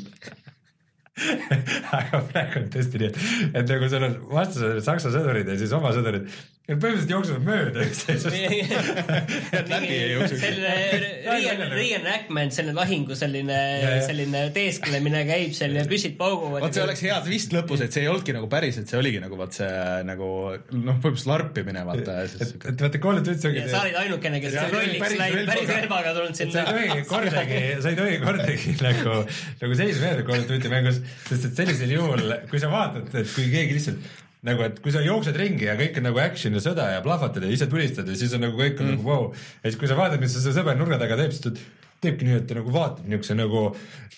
Aga 1.98 2.22
praegu 2.32 2.62
on 2.62 2.70
tõesti 2.72 3.02
nii, 3.02 3.12
et, 3.12 3.18
et 3.60 3.74
nagu 3.74 3.90
sul 3.92 4.08
on 4.08 4.18
vastased 4.32 4.80
saksa 4.86 5.12
sõdurid 5.14 5.50
ja 5.52 5.58
siis 5.60 5.74
oma 5.76 5.92
sõdurid 5.96 6.30
Nad 6.70 6.78
põhimõtteliselt 6.78 7.10
jooksevad 7.10 7.42
mööda 7.42 7.84
üksteisest 7.88 9.66
läbi 9.72 9.88
ei 9.96 10.12
jookse. 10.14 10.38
selline 10.38 11.70
reenactment, 11.74 12.54
selline 12.54 12.76
lahingu 12.78 13.18
selline, 13.18 13.58
selline 14.06 14.44
teesklemine 14.54 15.24
käib 15.26 15.56
seal 15.58 15.74
ja 15.80 15.88
püssid 15.90 16.16
pauguvad. 16.20 16.62
vot 16.68 16.78
see 16.78 16.86
oleks 16.86 17.04
hea 17.08 17.18
twist 17.26 17.58
lõpus, 17.58 17.82
et 17.82 17.98
see 17.98 18.06
ei 18.06 18.12
olnudki 18.14 18.38
nagu 18.38 18.48
päriselt, 18.52 18.88
see 18.94 19.02
oligi 19.02 19.24
nagu 19.24 19.42
vaat 19.42 19.58
see 19.58 19.74
nagu 20.06 20.30
noh, 20.54 21.02
põhimõtteliselt 21.02 21.32
larpimine 21.34 21.86
vaata. 21.90 22.22
et, 22.30 22.56
et 22.62 22.86
vaata 22.86 23.04
Call 23.08 23.24
of 23.24 23.28
Duty 23.28 23.52
ongi. 23.52 23.68
sa 23.74 23.82
olid 23.82 24.02
ainukene, 24.06 24.46
kes 24.46 24.62
rolliks 24.78 25.20
läinud 25.26 25.52
päris 25.52 25.76
relvaga 25.76 26.16
tulnud 26.22 26.42
sinna. 26.44 26.58
sa 26.70 26.78
ei 26.78 26.92
tohi 26.94 27.08
kordagi, 27.10 27.62
sa 27.82 27.96
ei 27.96 28.02
tohi 28.04 28.20
kordagi 28.22 28.76
nagu, 28.88 29.22
nagu 29.66 29.84
seisma 29.84 30.14
jääda 30.14 30.30
Call 30.30 30.46
of 30.46 30.52
Duty 30.54 30.78
mängus, 30.78 31.02
sest 31.26 31.50
et 31.50 31.64
sellisel 31.66 31.98
juhul, 31.98 32.36
kui 32.54 32.62
sa 32.62 32.70
vaatad, 32.70 33.10
et 33.18 33.34
kui 33.34 33.50
keegi 33.50 33.82
lihtsalt 33.82 34.12
nagu, 34.48 34.66
et 34.66 34.80
kui 34.82 34.94
sa 34.94 35.04
jooksed 35.06 35.38
ringi 35.38 35.68
ja 35.68 35.78
kõik 35.80 36.00
on 36.00 36.08
nagu 36.10 36.22
action 36.24 36.58
ja 36.58 36.64
sõda 36.64 36.88
ja 36.96 37.04
plahvatad 37.06 37.46
ja 37.46 37.52
ise 37.54 37.68
tulistad 37.70 38.10
ja 38.10 38.18
siis 38.18 38.34
on 38.38 38.46
nagu 38.48 38.58
kõik 38.58 38.80
on 38.80 38.88
mm. 38.88 38.96
nagu 38.96 39.06
vau 39.06 39.22
wow.. 39.28 39.46
ja 39.62 39.70
siis, 39.70 39.80
kui 39.82 39.92
sa 39.92 39.98
vaatad, 40.00 40.22
mis 40.24 40.34
see 40.34 40.56
sõber 40.56 40.80
nurga 40.80 40.98
taga 41.02 41.20
teeb, 41.20 41.36
siis 41.36 41.46
ta 41.46 41.54
teebki 42.02 42.26
nii, 42.26 42.40
et 42.42 42.48
ta 42.50 42.58
nagu 42.58 42.72
vaatab 42.74 43.06
niisuguse 43.06 43.36
nagu 43.38 43.60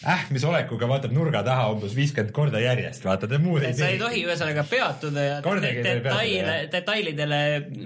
ähmisolekuga, 0.04 0.88
vaatab 0.88 1.14
nurga 1.16 1.42
taha 1.44 1.70
umbes 1.74 1.94
viiskümmend 1.96 2.32
korda 2.36 2.60
järjest, 2.60 3.04
vaata 3.08 3.28
ta 3.28 3.40
muud 3.40 3.64
ei 3.64 3.72
tee. 3.72 3.80
sa 3.80 3.90
ei 3.92 4.00
tohi 4.00 4.24
ühesõnaga 4.24 4.64
peatuda 4.68 5.26
ja 5.26 5.36
detaile, 5.44 6.56
detailidele 6.72 7.40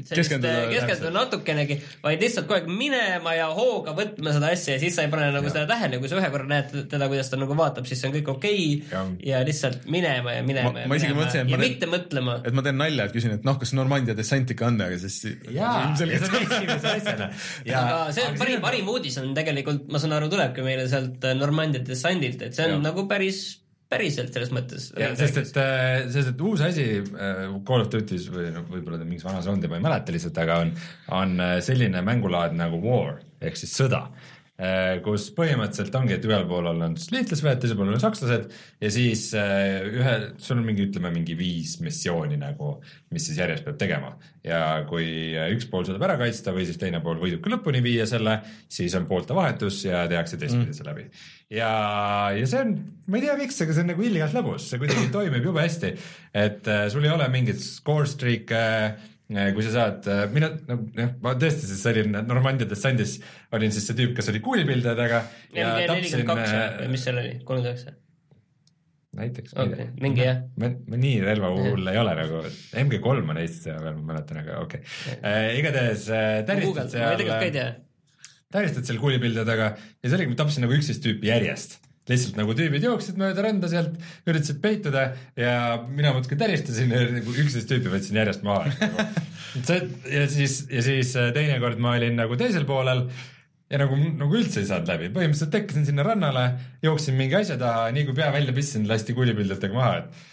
keskenduda, 0.10 0.54
keskenduda 0.72 1.12
natukenegi, 1.16 1.80
vaid 2.04 2.22
lihtsalt 2.26 2.50
kogu 2.50 2.60
aeg 2.60 2.70
minema 2.70 3.34
ja 3.38 3.48
hooga 3.58 3.94
võtma 3.98 4.34
seda 4.38 4.52
asja 4.54 4.78
ja 4.78 4.82
siis 4.82 4.98
sa 4.98 5.06
ei 5.06 5.12
pane 5.14 5.32
nagu 5.34 5.50
ja. 5.50 5.56
seda 5.56 5.66
tähele, 5.74 6.02
kui 6.02 6.12
sa 6.12 6.18
ühe 6.22 6.32
korra 6.34 6.50
näed 6.54 6.74
teda, 6.94 7.10
kuidas 7.10 7.34
ta 7.34 7.42
nagu 7.42 7.58
vaatab, 7.58 7.90
siis 7.90 8.02
see 8.02 8.10
on 8.10 8.16
kõik 8.20 8.32
okei 8.34 8.64
okay 8.78 8.94
ja. 8.94 9.04
ja 9.34 9.44
lihtsalt 9.50 9.86
minema 9.94 10.38
ja 10.38 10.46
minema 10.46 10.74
ma, 10.74 10.86
ja 10.86 10.90
ma 10.90 10.98
minema 10.98 11.22
mõtlesin, 11.22 11.42
ja 11.42 11.58
teen, 11.58 11.66
mitte 11.66 11.92
mõtlema. 11.92 12.40
et 12.46 12.58
ma 12.58 12.66
teen 12.66 12.82
nalja, 12.82 13.10
et 13.10 13.18
küsin, 13.18 13.38
et 13.38 13.46
noh, 13.50 13.58
kas 13.62 13.74
Normandia 13.78 14.18
dessant 14.18 14.54
ikka 14.54 14.70
on, 14.72 14.82
aga 14.88 15.02
siis 15.06 15.20
jaa, 15.54 15.76
see 15.98 16.10
on 16.10 16.16
esimese 16.18 16.96
asjana. 16.96 17.30
aga 17.68 18.00
see 18.14 18.26
on 18.26 18.42
parim, 18.42 18.64
parim 18.64 18.94
uudis 18.96 19.22
on 19.22 19.34
tegelikult 19.38 19.87
ma 19.92 20.02
saan 20.02 20.18
aru, 20.18 20.30
tulebki 20.32 20.66
meile 20.66 20.88
sealt 20.92 21.24
äh, 21.28 21.38
Normandia 21.38 21.84
dessandilt, 21.86 22.44
et 22.44 22.58
see 22.58 22.68
on 22.68 22.78
ja. 22.78 22.84
nagu 22.90 23.08
päris 23.10 23.46
päriselt 23.88 24.36
selles 24.36 24.50
mõttes. 24.52 24.90
sest 24.92 25.38
et, 25.40 25.60
äh, 25.64 26.08
sest 26.12 26.34
et 26.34 26.42
uus 26.44 26.64
asi 26.66 26.88
äh, 27.00 27.46
Call 27.68 27.86
of 27.86 27.92
Duty's 27.94 28.28
või 28.34 28.50
noh, 28.56 28.66
võib-olla 28.68 29.00
ta 29.00 29.08
mingis 29.08 29.24
vanas 29.28 29.48
olnud 29.48 29.64
ja 29.64 29.72
ma 29.72 29.80
ei 29.80 29.86
mäleta 29.86 30.16
lihtsalt, 30.16 30.42
aga 30.44 30.60
on, 30.66 30.74
on 31.16 31.38
selline 31.64 32.04
mängulaad 32.04 32.58
nagu 32.58 32.82
war 32.84 33.22
ehk 33.40 33.60
siis 33.60 33.76
sõda. 33.78 34.08
Äh, 34.58 35.04
kus 35.06 35.28
põhimõtteliselt 35.38 35.94
ongi, 36.00 36.16
et 36.16 36.24
ühel 36.26 36.48
pool 36.50 36.66
on 36.72 36.96
liitlasväed, 36.98 37.60
teisel 37.62 37.78
pool 37.78 37.92
on 37.94 38.00
sakslased 38.02 38.48
ja 38.82 38.90
siis 38.90 39.28
äh, 39.38 39.84
ühe, 39.86 40.14
sul 40.42 40.58
on 40.58 40.64
mingi, 40.66 40.88
ütleme 40.88 41.12
mingi 41.14 41.36
viis 41.38 41.76
missiooni 41.86 42.40
nagu, 42.42 42.72
mis 43.14 43.28
siis 43.30 43.38
järjest 43.38 43.68
peab 43.68 43.78
tegema. 43.78 44.16
ja 44.42 44.82
kui 44.90 45.06
üks 45.54 45.68
pool 45.70 45.86
suudab 45.86 46.08
ära 46.08 46.16
kaitsta 46.18 46.56
või 46.56 46.66
siis 46.66 46.80
teine 46.82 47.04
pool 47.06 47.20
võidub 47.22 47.44
ka 47.46 47.52
lõpuni 47.54 47.84
viia 47.86 48.08
selle, 48.10 48.40
siis 48.66 48.96
on 48.98 49.06
poolte 49.06 49.38
vahetus 49.38 49.84
ja 49.86 50.08
tehakse 50.10 50.40
teistpidi 50.42 50.72
mm. 50.72 50.78
see 50.80 50.88
läbi. 50.88 51.06
ja, 51.54 51.70
ja 52.34 52.48
see 52.50 52.64
on, 52.64 52.72
ma 53.06 53.20
ei 53.20 53.28
tea, 53.28 53.36
miks, 53.38 53.62
aga 53.62 53.76
see 53.78 53.86
on 53.86 53.92
nagu 53.94 54.08
ilgelt 54.10 54.40
lõbus, 54.40 54.72
see 54.72 54.82
kuidagi 54.82 55.12
toimib 55.14 55.46
jube 55.52 55.62
hästi, 55.62 55.94
et 56.34 56.72
äh, 56.74 56.88
sul 56.90 57.06
ei 57.06 57.14
ole 57.14 57.30
mingit 57.30 57.62
score 57.62 58.10
streak'e 58.10 58.66
kui 59.28 59.64
sa 59.66 59.72
saad, 59.74 60.06
äh, 60.08 60.26
mina, 60.32 60.50
no 60.70 60.80
jah, 60.96 61.14
ma 61.24 61.34
tõesti 61.40 61.68
siis 61.68 61.84
olin 61.92 62.16
Normandia 62.24 62.68
dessandis, 62.70 63.18
olin 63.56 63.74
siis 63.76 63.88
see 63.90 63.98
tüüp, 63.98 64.14
kes 64.16 64.32
oli 64.32 64.40
kuulipildajatega. 64.44 65.24
MG42 65.52 66.28
või 66.28 66.86
äh, 66.86 66.92
mis 66.94 67.04
seal 67.04 67.20
oli, 67.20 67.34
kolmkümmend 67.44 67.74
üheksa? 67.74 67.98
näiteks 69.18 69.56
okay,. 69.58 69.88
mingi 70.04 70.22
jah. 70.22 70.44
ma, 70.62 70.70
ma 70.92 71.00
nii 71.00 71.22
relva 71.24 71.50
hull 71.56 71.90
ei 71.90 71.98
ole 71.98 72.14
nagu, 72.20 72.42
MG3 72.84 73.24
on 73.24 73.40
Eestis 73.42 73.66
veel 73.72 73.96
ma 73.98 74.12
mäletan, 74.12 74.42
aga 74.44 74.60
okei 74.62 74.84
okay. 74.84 75.16
äh,. 75.18 75.48
igatahes 75.58 76.06
äh, 76.14 76.28
täristad 76.46 76.92
seal, 76.94 77.72
täristad 78.54 78.86
seal 78.86 79.02
kuulipildadega 79.02 79.72
ja 79.74 80.12
see 80.12 80.18
oligi, 80.20 80.34
ma 80.36 80.40
tapsin 80.44 80.68
nagu 80.68 80.78
üksteist 80.78 81.02
tüüpi 81.08 81.32
järjest 81.32 81.80
lihtsalt 82.12 82.38
nagu 82.40 82.56
tüübid 82.58 82.86
jooksid 82.88 83.18
mööda 83.20 83.44
randa 83.46 83.70
sealt, 83.72 83.96
üritasid 84.28 84.62
peituda 84.64 85.10
ja 85.40 85.54
mina 85.88 86.14
muudkui 86.16 86.40
täristasin 86.40 86.94
nagu 87.20 87.38
üksteist 87.44 87.70
tüüpi 87.72 87.92
võtsin 87.94 88.20
järjest 88.22 88.46
maha 88.48 88.70
nagu. 88.72 89.08
see 89.58 89.82
ja 90.14 90.28
siis, 90.32 90.62
ja 90.72 90.84
siis 90.86 91.16
äh, 91.20 91.34
teinekord 91.36 91.82
ma 91.84 91.98
olin 91.98 92.16
nagu 92.20 92.40
teisel 92.40 92.68
poolel 92.70 93.08
ja 93.72 93.82
nagu, 93.82 93.98
nagu 94.00 94.40
üldse 94.40 94.62
ei 94.62 94.70
saanud 94.70 94.90
läbi, 94.92 95.12
põhimõtteliselt 95.16 95.54
tekkisin 95.54 95.88
sinna 95.90 96.06
rannale, 96.08 96.48
jooksin 96.84 97.18
mingi 97.20 97.36
asja 97.40 97.58
taha, 97.60 97.90
nii 97.96 98.08
kui 98.08 98.16
pea 98.16 98.30
välja 98.36 98.56
pistsin, 98.56 98.88
lasti 98.88 99.16
kulipildjatega 99.18 99.76
maha, 99.76 100.02
et. 100.02 100.26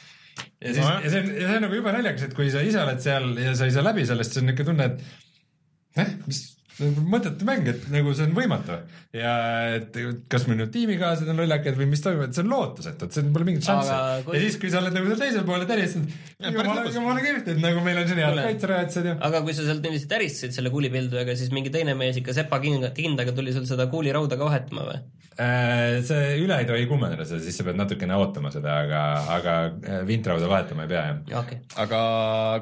Ja 0.63 0.71
siis 0.71 0.83
no,, 0.83 0.93
ja 1.03 1.11
see 1.11 1.23
on, 1.23 1.33
ja 1.35 1.49
see 1.49 1.57
on 1.59 1.65
nagu 1.67 1.79
jube 1.79 1.95
naljakas, 1.95 2.29
et 2.29 2.37
kui 2.39 2.47
sa 2.55 2.63
ise 2.67 2.81
oled 2.83 3.03
seal 3.03 3.27
ja 3.43 3.55
sa 3.59 3.67
ei 3.67 3.75
saa 3.75 3.87
läbi 3.87 4.07
sellest, 4.07 4.35
siis 4.35 4.43
on 4.43 4.49
niisugune 4.51 4.71
tunne, 4.71 4.87
et 4.87 6.05
eh, 6.05 6.15
mis 6.29 6.41
mõttetu 6.83 7.47
mäng, 7.47 7.69
et 7.71 7.85
nagu 7.93 8.13
see 8.17 8.27
on 8.27 8.35
võimatu. 8.37 8.77
Ja 9.15 9.35
et 9.77 9.95
kas 10.31 10.47
minu 10.51 10.67
tiimikaaslased 10.75 11.31
on 11.31 11.43
lollakad 11.43 11.79
või 11.79 11.87
mis 11.93 12.03
toimub, 12.03 12.27
et 12.27 12.37
see 12.37 12.43
on 12.43 12.51
lootusetu, 12.51 13.07
et 13.07 13.17
see 13.19 13.27
pole 13.35 13.49
mingit 13.49 13.67
šanssi. 13.67 13.99
Kui.... 14.27 14.37
ja 14.37 14.45
siis, 14.47 14.59
kui 14.63 14.73
sa 14.73 14.81
oled 14.83 14.97
nagu 14.97 15.11
seal 15.13 15.23
teisel 15.23 15.47
pool 15.47 15.63
ja 15.63 15.71
täristad, 15.71 16.09
jumala, 16.43 16.87
jumala 16.91 17.25
kihvt, 17.25 17.53
et 17.55 17.61
nagu 17.63 17.85
meil 17.87 18.03
on 18.03 18.09
siin 18.11 18.23
head 18.25 18.41
kaitserajatised 18.41 19.11
ja. 19.13 19.19
aga 19.29 19.43
kui 19.47 19.57
sa 19.57 19.69
sealt 19.69 19.85
niiviisi 19.87 20.11
täristasid 20.11 20.57
selle 20.57 20.73
kuulipildujaga, 20.75 21.37
siis 21.39 21.55
mingi 21.55 21.73
teine 21.75 21.95
mees 21.99 22.19
ikka 22.19 22.35
sepa 22.37 22.59
kindaga 22.65 23.37
tuli 23.37 23.55
sul 23.55 23.69
seda 23.71 23.87
kuulirauda 23.93 24.41
ka 24.41 24.51
vahetama 24.51 24.89
või? 24.91 25.05
Äh, 25.35 25.99
see 26.07 26.37
üle 26.45 26.55
ei 26.63 26.67
tohi 26.69 26.85
kuumeneda, 26.87 27.25
siis 27.27 27.57
sa 27.59 27.65
pead 27.67 27.75
natukene 27.75 28.15
ootama 28.23 28.53
seda, 28.55 28.77
aga, 28.85 29.01
aga 29.35 29.55
äh, 29.67 29.97
vintrauda 30.07 30.47
vahetama 30.47 30.85
ei 30.85 30.91
pea, 30.93 31.01
jah. 31.27 31.41
Okay.. 31.41 31.59
aga 31.83 32.03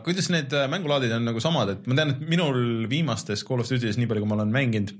kuidas 0.06 0.30
need 0.32 0.54
äh, 0.56 0.64
mängulaadid 0.72 1.12
on 1.12 1.28
nagu 1.28 1.42
samad, 1.44 1.74
et 1.74 1.90
ma 1.90 1.98
tean, 1.98 2.14
et 2.14 2.22
minul 2.24 2.86
viimastes 2.88 3.44
Call 3.44 3.60
of 3.60 3.68
Duty's, 3.68 4.00
nii 4.02 4.10
palju 4.10 4.24
kui 4.24 4.30
ma 4.30 4.38
olen 4.40 4.54
mänginud, 4.54 4.92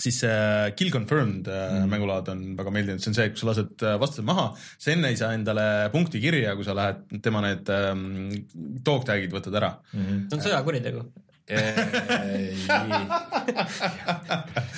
siis 0.00 0.20
see 0.22 0.74
kill 0.78 0.92
confirmed 0.94 1.48
mm. 1.50 1.88
mängulaad 1.92 2.30
on 2.32 2.44
väga 2.58 2.74
meeldinud, 2.74 3.04
see 3.04 3.12
on 3.12 3.18
see, 3.18 3.32
kus 3.32 3.44
sa 3.44 3.50
lased 3.50 3.86
vastased 4.02 4.28
maha, 4.28 4.50
sa 4.80 4.94
enne 4.94 5.12
ei 5.12 5.18
saa 5.20 5.34
endale 5.36 5.66
punkti 5.94 6.22
kirja, 6.22 6.56
kui 6.58 6.66
sa 6.66 6.76
lähed 6.78 7.20
tema 7.24 7.42
need 7.44 7.68
ähm, 7.74 8.06
dog 8.86 9.04
tag'id 9.08 9.34
võtad 9.34 9.60
ära 9.60 9.74
mm. 9.76 10.06
-hmm. 10.06 10.22
see 10.30 10.40
on 10.40 10.46
sõjakuritegu 10.48 11.04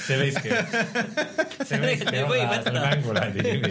see 0.03 0.16
võikski, 0.20 0.49
see 1.69 1.81
võikski 1.82 2.23
olla 2.24 2.57
selle 2.65 2.81
mängulaadi 2.86 3.44
nimi. 3.44 3.70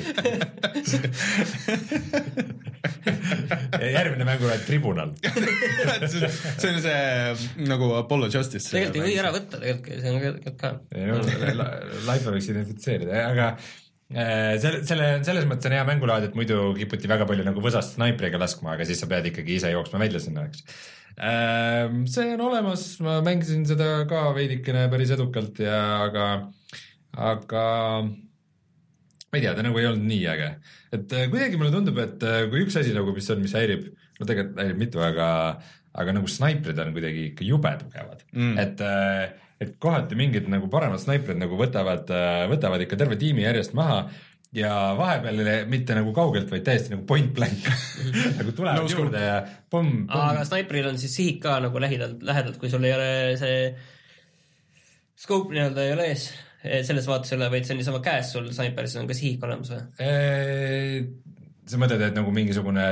järgmine 3.91 4.25
mängulaad 4.27 4.61
Tribunal 4.67 5.09
see 5.17 6.69
on 6.69 6.79
see 6.85 7.01
nagu 7.69 7.85
Apollo 7.97 8.29
Justice. 8.29 8.69
tegelikult 8.69 8.99
ei 8.99 9.05
või 9.07 9.15
ära 9.23 9.31
võtta 9.33 9.55
tegelikult, 9.63 9.97
see 9.97 10.09
on 10.11 10.15
tegelikult 10.21 10.57
ka. 10.61 10.69
ei 10.93 11.03
no 11.09 11.15
Life 12.11 12.27
võiks 12.37 12.47
identifitseerida, 12.53 13.13
aga 13.31 13.45
äh, 13.57 14.55
selle, 14.61 14.79
selle, 14.85 15.07
selles 15.25 15.45
mõttes 15.49 15.65
on 15.71 15.77
hea 15.79 15.85
mängulaad, 15.89 16.23
et 16.29 16.37
muidu 16.37 16.57
kiputi 16.77 17.09
väga 17.09 17.25
palju 17.29 17.43
nagu 17.49 17.59
võsast 17.65 17.89
snaipriga 17.97 18.37
laskma, 18.41 18.75
aga 18.77 18.83
siis 18.87 18.99
sa 19.01 19.09
pead 19.09 19.25
ikkagi 19.33 19.51
ise 19.57 19.69
jooksma 19.73 19.97
välja 20.05 20.21
sinna, 20.21 20.41
eks 20.51 20.59
see 21.19 22.33
on 22.33 22.41
olemas, 22.47 22.85
ma 23.03 23.19
mängisin 23.25 23.65
seda 23.67 24.05
ka 24.09 24.29
veidikene 24.37 24.87
päris 24.91 25.11
edukalt 25.17 25.59
ja 25.61 25.77
aga, 26.07 26.27
aga 27.17 27.65
ma 29.31 29.39
ei 29.39 29.43
tea, 29.45 29.53
ta 29.55 29.63
nagu 29.63 29.79
ei 29.79 29.87
olnud 29.87 30.07
nii 30.07 30.23
äge. 30.27 30.49
et 30.91 31.13
äh, 31.15 31.29
kuidagi 31.31 31.59
mulle 31.59 31.71
tundub, 31.71 31.99
et 32.03 32.23
äh, 32.27 32.41
kui 32.51 32.65
üks 32.65 32.75
asi 32.79 32.95
nagu, 32.95 33.13
mis 33.15 33.29
on, 33.31 33.39
mis 33.43 33.53
häirib, 33.55 33.85
no 34.19 34.27
tegelikult 34.27 34.59
häirib 34.59 34.81
mitu, 34.81 35.03
aga, 35.03 35.27
aga 35.95 36.15
nagu 36.17 36.27
snaiprid 36.27 36.81
on 36.83 36.91
kuidagi 36.95 37.29
ikka 37.29 37.47
jube 37.47 37.71
tugevad 37.79 38.25
mm., 38.33 38.57
et 38.59 38.83
äh, 38.83 39.23
et 39.61 39.75
kohati 39.77 40.17
mingid 40.17 40.47
nagu 40.49 40.65
paremad 40.73 40.97
snaiprid 40.97 41.37
nagu 41.37 41.53
võtavad, 41.53 42.07
võtavad 42.49 42.81
ikka 42.81 42.97
terve 42.97 43.13
tiimi 43.21 43.43
järjest 43.43 43.75
maha 43.77 44.07
ja 44.55 44.71
vahepeal 44.97 45.39
mitte 45.71 45.95
nagu 45.95 46.11
kaugelt, 46.15 46.49
vaid 46.51 46.63
täiesti 46.67 46.91
nagu 46.91 47.05
point 47.07 47.31
blank 47.35 47.67
nagu 48.39 48.53
tulevad 48.55 48.83
no, 48.83 48.91
juurde 48.91 49.23
ja 49.23 49.39
pomm, 49.71 50.05
pomm. 50.09 50.27
aga 50.27 50.45
snaipril 50.47 50.89
on 50.91 50.99
siis 50.99 51.15
sihik 51.15 51.39
ka 51.45 51.57
nagu 51.63 51.81
lähedalt, 51.81 52.19
lähedalt, 52.27 52.59
kui 52.59 52.71
sul 52.71 52.83
ei 52.87 52.95
ole 52.95 53.11
see 53.39 53.61
scope 55.21 55.55
nii-öelda 55.55 55.85
ei 55.87 55.95
ole 55.95 56.09
ees 56.11 56.27
selles 56.61 57.07
vaates 57.07 57.31
ei 57.31 57.39
ole, 57.39 57.47
vaid 57.53 57.65
see 57.65 57.77
on 57.77 57.81
niisama 57.81 58.03
käes 58.03 58.33
sul 58.35 58.51
snaiperis 58.53 58.97
on 58.99 59.07
ka 59.09 59.17
sihik 59.17 59.47
olemas 59.47 59.71
või? 59.71 59.81
sa 61.71 61.79
mõtled, 61.79 62.03
et 62.09 62.17
nagu 62.19 62.35
mingisugune 62.35 62.85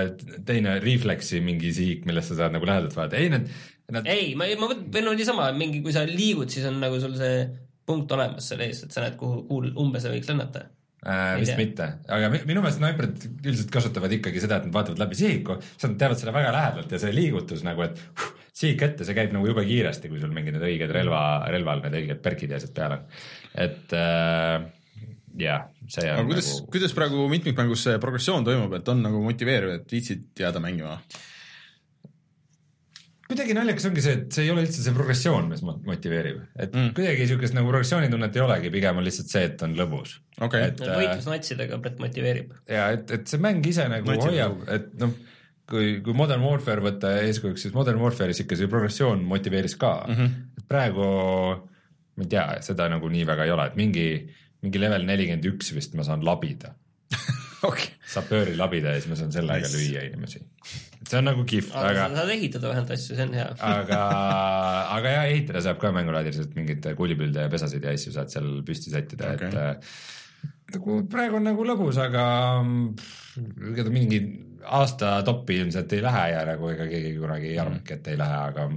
teine 0.47 0.79
refleksi 0.79 1.43
mingi 1.43 1.73
sihik, 1.75 2.07
millest 2.07 2.31
sa 2.31 2.43
saad 2.43 2.55
nagu 2.55 2.67
lähedalt 2.69 2.95
vaadata, 2.95 3.19
ei 3.19 3.33
need, 3.33 3.51
need.... 3.91 4.07
ei, 4.07 4.33
ma, 4.39 4.47
ma 4.61 4.71
või 4.71 5.03
no 5.03 5.11
niisama 5.17 5.51
mingi, 5.57 5.83
kui 5.83 5.91
sa 5.91 6.07
liigud, 6.07 6.47
siis 6.53 6.71
on 6.71 6.79
nagu 6.79 7.03
sul 7.03 7.19
see 7.19 7.43
punkt 7.89 8.11
olemas 8.15 8.47
seal 8.47 8.63
ees, 8.63 8.85
et 8.85 8.95
sa 8.95 9.03
näed, 9.03 9.19
kuhu, 9.19 9.43
kuhu 9.49 9.73
umbes 9.81 10.05
sa 10.05 10.13
võiks 10.13 10.31
lennata 10.31 10.69
Äh, 10.99 11.37
vist 11.39 11.53
tea. 11.53 11.59
mitte, 11.61 11.85
aga 12.11 12.27
minu 12.33 12.59
meelest 12.59 12.81
snaiperid 12.81 13.21
üldiselt 13.39 13.69
kasutavad 13.71 14.11
ikkagi 14.17 14.41
seda, 14.43 14.57
et 14.59 14.65
nad 14.67 14.73
vaatavad 14.75 14.99
läbi 14.99 15.15
sihiku, 15.15 15.55
siis 15.71 15.85
nad 15.85 15.95
teevad 16.01 16.19
seda 16.19 16.33
väga 16.35 16.49
lähedalt 16.51 16.91
ja 16.91 16.99
see 16.99 17.13
liigutus 17.15 17.63
nagu, 17.63 17.85
et 17.85 18.01
huh, 18.19 18.33
sihik 18.59 18.83
ette, 18.83 19.07
see 19.07 19.15
käib 19.15 19.31
nagu 19.31 19.47
jube 19.47 19.63
kiiresti, 19.63 20.11
kui 20.11 20.19
sul 20.19 20.33
mingid 20.35 20.57
need 20.57 20.65
õiged 20.67 20.91
relva, 20.91 21.21
relval 21.55 21.85
need 21.85 21.95
õiged 22.01 22.19
perkid 22.25 22.51
ja 22.51 22.59
asjad 22.59 22.75
peal 22.75 22.97
on. 22.97 23.07
et 23.63 23.95
äh, 23.95 24.67
jah, 25.39 25.69
see 25.87 26.03
on 26.11 26.19
aga 26.19 26.27
kuidas 26.33 26.51
nagu..., 26.51 26.71
kuidas 26.75 26.97
praegu 26.99 27.31
mitmikmängus 27.31 27.87
see 27.87 28.03
progressioon 28.03 28.51
toimub, 28.51 28.75
et 28.81 28.91
on 28.91 29.07
nagu 29.07 29.23
motiveeriv, 29.23 29.77
et 29.79 29.95
viitsid 29.95 30.43
jääda 30.43 30.59
mängima? 30.63 30.99
Kuidagi 33.29 33.53
naljakas 33.53 33.85
ongi 33.89 34.01
see, 34.03 34.15
et 34.17 34.33
see 34.33 34.45
ei 34.47 34.51
ole 34.53 34.63
üldse 34.65 34.81
see 34.81 34.93
progressioon, 34.95 35.49
mis 35.51 35.61
motiveerib, 35.63 36.41
et 36.57 36.73
mm. 36.73 36.93
kuidagi 36.97 37.27
siukest 37.29 37.53
nagu 37.57 37.69
progressioonitunnet 37.69 38.37
ei 38.39 38.43
olegi, 38.45 38.71
pigem 38.73 39.01
on 39.01 39.05
lihtsalt 39.05 39.33
see, 39.33 39.43
et 39.51 39.65
on 39.65 39.75
lõbus 39.77 40.15
okay.. 40.41 40.71
et 40.71 40.81
võitlus 40.81 41.27
natsidega 41.29 41.77
motiveerib. 42.01 42.55
ja 42.69 42.87
et, 42.95 43.11
et 43.19 43.29
see 43.29 43.41
mäng 43.43 43.65
ise 43.69 43.85
nagu 43.91 44.09
Natsid 44.09 44.31
hoiab, 44.31 44.63
et 44.73 44.89
noh, 45.01 45.13
kui, 45.69 45.91
kui 46.05 46.17
Modern 46.17 46.45
Warfare 46.45 46.85
võtta 46.85 47.13
eeskujuks, 47.27 47.67
siis 47.67 47.75
Modern 47.77 48.01
Warfare'is 48.01 48.41
ikka 48.43 48.57
see 48.57 48.71
progressioon 48.71 49.21
motiveeris 49.29 49.77
ka 49.79 49.93
mm. 50.07 50.17
-hmm. 50.17 50.65
praegu 50.71 51.09
ma 52.19 52.25
ei 52.25 52.31
tea, 52.33 52.47
seda 52.65 52.89
nagu 52.91 53.09
nii 53.13 53.27
väga 53.29 53.45
ei 53.45 53.53
ole, 53.53 53.69
et 53.69 53.77
mingi, 53.79 54.07
mingi 54.65 54.81
level 54.81 55.05
nelikümmend 55.07 55.45
üks 55.53 55.69
vist 55.77 55.93
ma 55.95 56.07
saan 56.07 56.25
labida 56.25 56.73
okay. 57.69 57.91
sapööri 58.07 58.55
labida 58.59 58.95
ja 58.95 59.01
siis 59.01 59.11
ma 59.11 59.19
saan 59.19 59.33
sellega 59.35 59.67
nice. 59.67 59.75
lüüa 59.77 60.05
inimesi 60.09 60.43
see 61.09 61.17
on 61.19 61.27
nagu 61.29 61.45
kihvt, 61.47 61.73
aga. 61.73 62.05
sa 62.05 62.21
saad 62.21 62.33
ehitada 62.35 62.71
vähemalt 62.71 62.93
asju, 62.95 63.15
see 63.17 63.25
on 63.25 63.35
hea. 63.37 63.47
aga, 63.73 64.01
aga 64.97 65.15
jah, 65.15 65.27
ehitada 65.31 65.63
saab 65.65 65.81
ka 65.81 65.93
mängulaadiliselt 65.95 66.53
mingeid 66.57 66.85
kuulipilde 66.99 67.47
ja 67.47 67.51
pesasid 67.51 67.85
ja 67.85 67.95
asju 67.95 68.13
saad 68.15 68.33
seal 68.33 68.51
püsti 68.67 68.93
sättida 68.93 69.33
okay., 69.33 69.49
et 69.49 69.57
äh, 69.57 69.95
nagu 70.75 70.99
praegu 71.09 71.39
on 71.39 71.49
nagu 71.49 71.65
lõbus, 71.65 71.97
aga 72.01 72.27
ega 73.71 73.87
ta 73.87 73.93
mingi 73.93 74.21
aasta 74.69 75.11
toppi 75.25 75.55
ilmselt 75.63 75.93
ei 75.95 76.01
lähe 76.03 76.25
ja 76.33 76.41
nagu 76.47 76.67
ega 76.69 76.85
keegi 76.89 77.13
kunagi 77.17 77.53
ei 77.53 77.59
arvagi, 77.63 77.95
et 77.95 78.09
ei 78.11 78.19
lähe, 78.19 78.41
aga, 78.51 78.67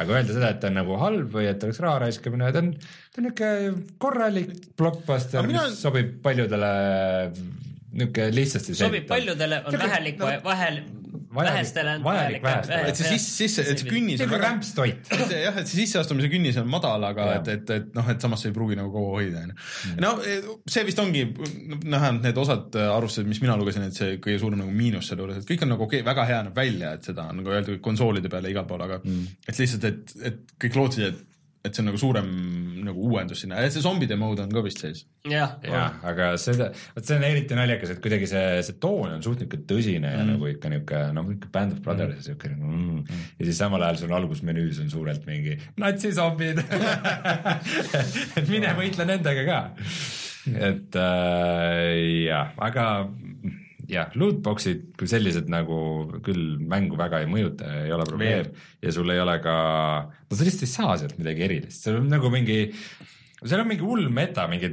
aga 0.00 0.16
öelda 0.16 0.36
seda, 0.38 0.50
et 0.50 0.62
ta 0.62 0.70
on 0.72 0.78
nagu 0.80 0.96
halb 1.00 1.36
või 1.36 1.46
et 1.50 1.66
oleks 1.66 1.82
raha 1.84 2.00
raiskamine, 2.06 2.48
ta 2.54 2.64
on, 2.64 2.72
ta 2.74 3.20
on 3.20 3.28
niisugune 3.28 3.84
korralik 4.02 4.56
blockbuster, 4.80 5.44
mis 5.46 5.54
mina... 5.54 5.68
sobib 5.76 6.16
paljudele 6.24 6.72
niisugune 7.96 8.28
lihtsasti 8.36 8.76
sobib 8.76 9.08
paljudele, 9.08 9.62
on 9.66 9.78
vähelik 9.80 10.18
no, 10.20 10.30
vahel, 10.44 10.80
vähestele 11.36 11.94
on 11.96 12.04
vajalik 12.04 12.42
vähestele. 12.42 12.88
et 12.88 13.00
see 13.00 13.12
sisse, 13.14 13.34
sisse, 13.36 13.64
et 13.72 13.82
see 13.82 13.90
künnis 13.90 14.22
on 14.24 14.30
väga 14.30 14.42
rämpstoit. 14.44 15.10
jah, 15.46 15.58
et 15.60 15.70
see 15.70 15.82
sisseastumise 15.82 16.30
künnis 16.32 16.58
on 16.60 16.68
madal, 16.70 17.04
aga 17.10 17.28
et, 17.36 17.50
et, 17.54 17.72
et 17.78 17.94
noh, 17.96 18.10
et 18.12 18.22
samas 18.22 18.44
sa 18.44 18.50
ei 18.50 18.56
pruugi 18.56 18.78
nagu 18.78 18.92
kaua 18.94 19.12
hoida, 19.18 19.44
onju. 19.44 19.56
Mm. 19.90 20.00
no 20.04 20.14
see 20.76 20.86
vist 20.88 21.02
ongi, 21.02 21.24
noh, 21.84 22.08
need 22.20 22.42
osad 22.42 22.80
arvustused, 22.86 23.28
mis 23.30 23.42
mina 23.44 23.58
lugesin, 23.60 23.86
et 23.90 23.98
see 23.98 24.18
kõige 24.22 24.40
suurem 24.42 24.62
nagu 24.62 24.74
miinus 24.74 25.10
selle 25.10 25.24
juures, 25.24 25.40
et 25.42 25.48
kõik 25.48 25.66
on 25.66 25.74
nagu 25.74 25.86
okei 25.88 26.02
okay,, 26.02 26.10
väga 26.10 26.28
hea 26.32 26.42
näeb 26.48 26.60
välja, 26.64 26.96
et 26.96 27.10
seda 27.12 27.30
on 27.32 27.40
nagu 27.42 27.54
öeldud 27.54 27.80
konsoolide 27.84 28.32
peale 28.32 28.52
igal 28.52 28.68
pool, 28.68 28.84
aga 28.86 29.00
mm. 29.04 29.40
et 29.46 29.62
lihtsalt, 29.62 29.88
et, 29.90 30.16
et 30.32 30.56
kõik 30.66 30.80
lootsid, 30.80 31.10
et 31.12 31.24
et 31.66 31.74
see 31.74 31.82
on 31.82 31.88
nagu 31.90 32.00
suurem 32.00 32.28
nagu 32.86 33.08
uuendus 33.10 33.42
sinna, 33.42 33.60
see 33.72 33.82
zombide 33.84 34.16
mode 34.20 34.44
on 34.44 34.52
ka 34.54 34.62
vist 34.64 34.82
sees. 34.82 35.04
jah 35.26 35.56
ja,, 35.66 35.82
aga 36.06 36.32
seda, 36.40 36.70
vot 36.94 37.08
see 37.08 37.18
on 37.18 37.26
eriti 37.26 37.58
naljakas, 37.58 37.94
et 37.94 38.02
kuidagi 38.04 38.28
see, 38.30 38.44
see 38.66 38.78
toon 38.82 39.16
on 39.16 39.24
suht 39.24 39.42
niisugune 39.42 39.66
tõsine 39.70 40.06
mm. 40.12 40.14
ja 40.14 40.28
nagu 40.30 40.50
ikka 40.52 40.72
niisugune 40.72 41.16
noh, 41.16 41.32
ikka 41.34 41.52
Band 41.56 41.76
of 41.76 41.82
Brothers 41.84 42.14
mm. 42.14 42.22
ja 42.22 42.28
siuke 42.30 42.52
nagu 42.52 42.70
mm. 42.70 43.02
mm. 43.02 43.26
ja 43.40 43.50
siis 43.50 43.60
samal 43.62 43.86
ajal 43.88 44.00
sul 44.04 44.16
algusmenüüs 44.20 44.80
on 44.84 44.92
suurelt 44.92 45.26
mingi 45.28 45.58
natsizombid 45.82 46.62
et 46.62 48.48
mine 48.54 48.74
võitle 48.78 49.08
nendega 49.08 49.46
ka. 49.50 49.60
et 50.70 51.00
äh, 51.02 51.92
jah, 52.28 52.54
aga 52.62 52.86
jah, 53.90 54.12
lootbox'id 54.18 54.92
kui 54.98 55.10
sellised 55.10 55.50
nagu 55.52 55.78
küll 56.24 56.56
mängu 56.58 56.98
väga 56.98 57.22
ei 57.22 57.30
mõjuta, 57.30 57.68
ei 57.84 57.92
ole 57.94 58.06
probleem. 58.08 58.50
Ja 58.82 58.94
sul 58.94 59.12
ei 59.14 59.20
ole 59.22 59.38
ka, 59.44 59.56
no 60.06 60.38
sa 60.38 60.46
lihtsalt 60.46 60.66
ei 60.66 60.72
saa 60.72 60.96
sealt 61.02 61.20
midagi 61.20 61.46
erilist, 61.46 61.84
seal 61.84 62.00
on 62.00 62.10
nagu 62.12 62.32
mingi 62.32 62.64
seal 63.44 63.60
on 63.60 63.68
mingi 63.68 63.84
hull 63.84 64.08
meta, 64.12 64.46
mingi 64.50 64.72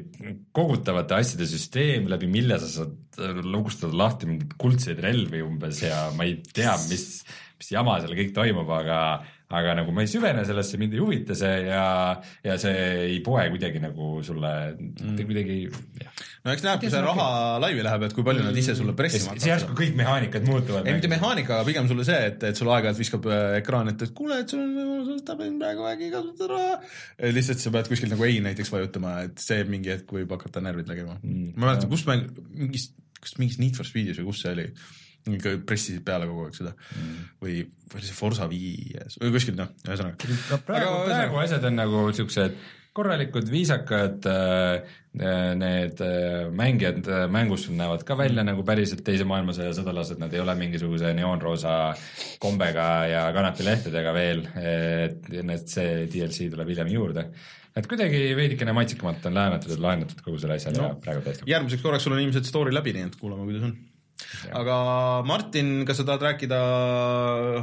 kogutavate 0.55 1.17
asjade 1.17 1.47
süsteem, 1.49 2.07
läbi 2.11 2.29
mille 2.31 2.57
sa 2.61 2.69
saad 2.71 3.43
lukustada 3.43 3.95
lahti 3.97 4.29
mingeid 4.29 4.55
kuldseid 4.61 5.01
relvi 5.03 5.43
umbes 5.43 5.83
ja 5.83 6.07
ma 6.17 6.27
ei 6.27 6.39
tea, 6.55 6.73
mis, 6.89 7.07
mis 7.59 7.73
jama 7.75 7.99
seal 8.01 8.15
kõik 8.17 8.33
toimub, 8.35 8.71
aga 8.79 8.99
aga 9.53 9.75
nagu 9.79 9.93
ma 9.95 10.03
ei 10.03 10.09
süvene 10.09 10.43
sellesse, 10.47 10.79
mind 10.81 10.95
ei 10.97 11.01
huvita 11.03 11.37
see 11.37 11.59
ja, 11.67 11.85
ja 12.45 12.57
see 12.61 12.85
ei 13.07 13.19
poe 13.25 13.45
kuidagi 13.53 13.81
nagu 13.83 14.15
sulle 14.25 14.53
mm. 14.73 15.19
kuidagi. 15.29 15.57
no 16.43 16.55
eks 16.55 16.65
näeb, 16.65 16.81
kui 16.81 16.91
see 16.93 17.03
raha 17.05 17.27
laivi 17.63 17.85
läheb, 17.85 18.07
et 18.07 18.15
kui 18.17 18.25
palju 18.25 18.43
mm. 18.43 18.51
nad 18.51 18.61
ise 18.63 18.75
sulle 18.79 18.95
pressima 18.97 19.33
hakkavad. 19.33 19.49
järsku 19.51 19.77
kõik 19.77 19.97
mehaanikad 19.99 20.47
muutuvad. 20.49 20.87
ei, 20.87 20.97
mitte 20.97 21.11
mehaanika, 21.11 21.59
aga 21.59 21.69
pigem 21.69 21.89
sulle 21.91 22.07
see, 22.07 22.19
et, 22.31 22.47
et 22.49 22.59
sul 22.59 22.71
aeg-ajalt 22.73 23.01
viskab 23.03 23.29
äh, 23.29 23.45
ekraan 23.61 23.93
ette, 23.93 24.09
et 24.09 24.17
kuule, 24.17 24.41
et 24.43 24.53
sul 24.53 24.63
on 24.63 24.73
võimalus 24.79 25.23
praegu 25.27 25.87
äkki 25.91 26.09
kasutada 26.13 26.49
raha. 26.53 26.73
lihtsalt 27.37 27.63
sa 27.63 27.73
pead 27.73 27.91
kuskil 27.91 28.11
nagu 28.13 28.27
ei 28.27 28.41
näiteks 28.43 28.73
vajutama, 28.73 29.15
et 29.27 29.43
see 29.43 29.63
mingi 29.69 29.93
hetk 29.93 30.11
võib 30.17 30.33
hakata 30.35 30.63
närvid 30.63 30.89
tegema 30.89 31.17
mm.. 31.21 31.53
ma 31.55 31.69
mäletan, 31.69 31.91
kus 31.91 32.05
mäng, 32.09 32.27
mingis, 32.57 32.89
kas 33.21 33.37
mingis 33.39 33.59
Need 33.61 33.77
for 33.79 33.87
Speedis 33.87 34.19
või 34.21 34.31
kus 34.31 34.43
see 34.43 34.53
oli 34.55 34.67
ikka 35.31 35.57
pressisid 35.67 36.03
peale 36.05 36.27
kogu 36.29 36.47
aeg 36.47 36.57
seda 36.57 36.75
mm. 36.75 37.25
või, 37.43 37.57
või 37.89 37.99
oli 37.99 38.07
see 38.09 38.17
Forsa 38.17 38.47
viies 38.51 39.19
või 39.21 39.33
kuskil 39.35 39.57
noh, 39.59 39.71
ühesõnaga. 39.87 40.31
praegu, 40.67 40.95
praegu 41.07 41.43
asjad 41.43 41.69
on 41.69 41.77
nagu 41.79 42.07
siuksed 42.15 42.57
korralikud, 42.93 43.47
viisakad, 43.49 44.25
äh, 44.29 45.55
need 45.57 46.01
äh, 46.01 46.51
mängijad 46.53 47.07
äh, 47.07 47.25
mängus 47.31 47.65
näevad 47.69 48.03
ka 48.05 48.17
välja 48.17 48.43
mm. 48.43 48.51
nagu 48.51 48.65
päriselt 48.65 49.01
teise 49.05 49.25
maailmasõja 49.29 49.73
sõdalased, 49.79 50.21
nad 50.21 50.33
ei 50.33 50.43
ole 50.43 50.53
mingisuguse 50.59 51.13
neoonroosa 51.17 51.73
kombega 52.41 52.87
ja 53.09 53.25
kanapilehtedega 53.33 54.13
veel, 54.13 54.45
et 54.61 55.27
need, 55.41 55.65
see 55.69 56.05
DLC 56.13 56.51
tuleb 56.53 56.69
hiljem 56.69 56.93
juurde 56.93 57.27
et 57.73 57.89
kuidagi 57.89 58.21
veidikene 58.37 58.75
maitsekamalt 58.77 59.25
on 59.25 59.39
lähenetud 59.39 59.73
ja 59.73 59.79
lahendatud 59.81 60.21
kogu 60.21 60.37
selle 60.41 60.59
asja 60.59 60.75
no, 60.75 60.91
ja 60.91 60.99
praegu 61.01 61.25
tõesti. 61.25 61.49
järgmiseks 61.49 61.81
korraks 61.81 62.05
sul 62.05 62.13
on 62.13 62.21
ilmselt 62.21 62.45
story 62.45 62.73
läbi, 62.75 62.93
nii 62.93 63.09
et 63.09 63.17
kuulame, 63.17 63.47
kuidas 63.49 63.65
on 63.71 63.73
aga 64.53 64.77
Martin, 65.27 65.83
kas 65.87 65.99
sa 65.99 66.05
tahad 66.07 66.23
rääkida 66.27 66.59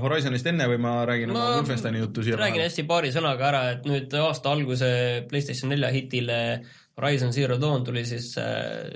Horizonist 0.02 0.46
enne 0.50 0.66
või 0.70 0.80
ma 0.82 0.94
räägin 1.08 1.32
ma 1.32 1.38
oma 1.38 1.56
Wolfensteini 1.60 2.02
juttu 2.02 2.24
siia? 2.26 2.38
räägin 2.40 2.64
hästi 2.64 2.84
paari 2.88 3.12
sõnaga 3.14 3.48
ära, 3.50 3.62
et 3.74 3.88
nüüd 3.88 4.14
aasta 4.20 4.52
alguse 4.54 4.90
PlayStation 5.30 5.72
nelja 5.72 5.92
hitile 5.94 6.38
Horizon 7.00 7.32
Zero 7.32 7.56
Dawn 7.60 7.84
tuli 7.86 8.04
siis 8.08 8.32
äh, 8.40 8.86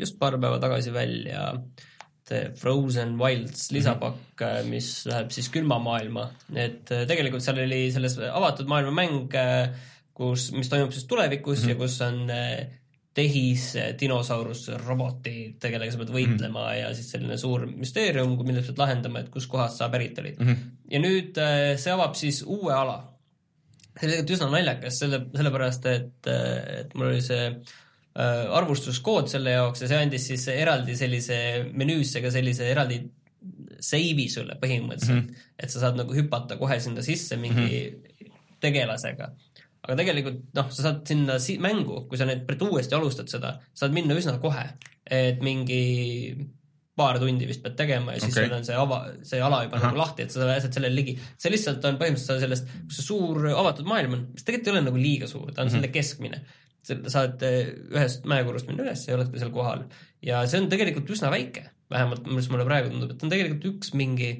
just 0.00 0.18
paar 0.20 0.38
päeva 0.38 0.60
tagasi 0.62 0.92
välja 0.94 1.52
The 2.28 2.54
Frozen 2.56 3.18
Wilds 3.20 3.68
lisapakk 3.72 4.40
mm, 4.40 4.46
-hmm. 4.46 4.70
mis 4.72 4.92
läheb 5.06 5.32
siis 5.32 5.50
külma 5.52 5.78
maailma, 5.78 6.30
et 6.54 6.90
äh, 6.92 7.06
tegelikult 7.08 7.44
seal 7.44 7.60
oli 7.64 7.90
selles 7.92 8.18
avatud 8.18 8.68
maailma 8.68 8.94
mäng, 9.02 9.36
kus, 10.14 10.50
mis 10.52 10.70
toimub 10.72 10.92
siis 10.92 11.06
tulevikus 11.10 11.62
mm 11.62 11.64
-hmm. 11.64 11.70
ja 11.70 11.74
kus 11.74 12.00
on 12.00 12.30
tehis, 13.14 13.68
dinosaurus, 14.00 14.66
robotid, 14.82 15.60
kellega 15.62 15.92
sa 15.92 16.00
pead 16.00 16.12
võitlema 16.14 16.64
mm 16.64 16.66
-hmm. 16.66 16.78
ja 16.80 16.92
siis 16.94 17.10
selline 17.14 17.38
suur 17.38 17.66
müsteerium, 17.70 18.36
mille 18.42 18.62
sa 18.62 18.72
pead 18.72 18.82
lahendama, 18.82 19.22
et 19.22 19.30
kuskohast 19.30 19.78
sa 19.78 19.88
pärit 19.88 20.18
olid 20.18 20.38
mm. 20.40 20.46
-hmm. 20.46 20.70
ja 20.90 21.00
nüüd 21.00 21.38
äh, 21.38 21.76
see 21.78 21.92
avab 21.92 22.14
siis 22.14 22.42
uue 22.42 22.74
ala. 22.74 22.98
see 23.94 24.08
oli 24.08 24.12
tegelikult 24.12 24.36
üsna 24.36 24.50
naljakas, 24.50 24.98
selle, 24.98 25.20
sellepärast 25.36 25.86
et, 25.86 26.26
äh, 26.26 26.80
et 26.80 26.94
mul 26.94 27.12
oli 27.12 27.22
see 27.22 27.50
arvustuskood 28.54 29.26
selle 29.26 29.50
jaoks 29.50 29.80
ja 29.82 29.88
see 29.88 29.98
andis 29.98 30.26
siis 30.26 30.48
eraldi 30.48 30.94
sellise 30.96 31.36
menüüsse 31.72 32.20
ka 32.22 32.30
sellise 32.30 32.68
eraldi 32.70 33.00
seivi 33.80 34.28
sulle 34.30 34.54
põhimõtteliselt 34.60 35.16
mm, 35.16 35.26
-hmm. 35.26 35.48
et 35.58 35.70
sa 35.70 35.80
saad 35.82 35.98
nagu 35.98 36.14
hüpata 36.14 36.56
kohe 36.56 36.78
sinna 36.80 37.02
sisse 37.02 37.36
mingi 37.36 37.60
mm 37.60 38.28
-hmm. 38.28 38.38
tegelasega 38.60 39.32
aga 39.84 39.96
tegelikult 40.00 40.42
noh, 40.56 40.68
sa 40.72 40.86
saad 40.86 41.04
sinna 41.08 41.38
si 41.42 41.58
mängu, 41.62 42.04
kui 42.08 42.20
sa 42.20 42.26
nüüd 42.28 42.48
uuesti 42.64 42.96
alustad 42.96 43.30
seda, 43.32 43.58
saad 43.76 43.94
minna 43.96 44.16
üsna 44.16 44.38
kohe, 44.42 44.64
et 45.04 45.42
mingi 45.44 45.80
paar 46.94 47.18
tundi 47.18 47.46
vist 47.48 47.62
pead 47.62 47.74
tegema 47.78 48.14
ja 48.14 48.22
siis 48.22 48.32
okay. 48.32 48.46
sul 48.46 48.56
on 48.56 48.66
see 48.66 48.76
ava, 48.78 48.98
see 49.26 49.40
ala 49.42 49.64
juba 49.64 49.80
Aha. 49.80 49.88
nagu 49.90 49.98
lahti, 49.98 50.24
et 50.24 50.34
sa 50.34 50.46
pääsed 50.46 50.76
sellele 50.76 50.94
ligi. 50.94 51.16
see 51.40 51.50
lihtsalt 51.50 51.84
on 51.88 51.98
põhimõtteliselt 52.00 52.44
sellest, 52.44 52.70
kus 52.86 53.00
see 53.00 53.08
suur 53.08 53.48
avatud 53.50 53.88
maailm 53.90 54.14
on, 54.16 54.22
mis 54.36 54.46
tegelikult 54.46 54.70
ei 54.70 54.74
ole 54.76 54.84
nagu 54.86 55.00
liiga 55.00 55.28
suur, 55.30 55.48
ta 55.50 55.64
on 55.64 55.66
mm 55.66 55.72
-hmm. 55.72 55.74
selle 55.74 55.90
keskmine. 55.94 56.40
sa 56.84 56.96
saad 57.08 57.42
eh, 57.48 57.74
ühest 57.96 58.26
mäekorrust 58.28 58.68
minna 58.68 58.84
üles 58.84 59.06
ja 59.08 59.16
oledki 59.16 59.40
seal 59.40 59.52
kohal 59.52 59.86
ja 60.22 60.44
see 60.46 60.60
on 60.60 60.68
tegelikult 60.68 61.10
üsna 61.10 61.30
väike, 61.32 61.64
vähemalt 61.90 62.26
mulle 62.28 62.66
praegu 62.68 62.92
tundub, 62.92 63.10
et 63.10 63.22
on 63.24 63.32
tegelikult 63.32 63.64
üks 63.72 63.94
mingi 63.96 64.30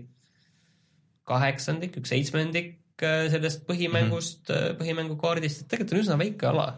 kaheksandik, 1.25 1.97
üks 1.97 2.13
seitsmendik 2.13 2.77
sellest 3.03 3.65
põhimängust 3.67 4.49
mm, 4.49 4.57
-hmm. 4.57 4.77
põhimängukaardist, 4.81 5.63
et 5.63 5.69
tegelikult 5.69 5.97
on 5.97 6.05
üsna 6.05 6.19
väike 6.21 6.51
ala 6.51 6.69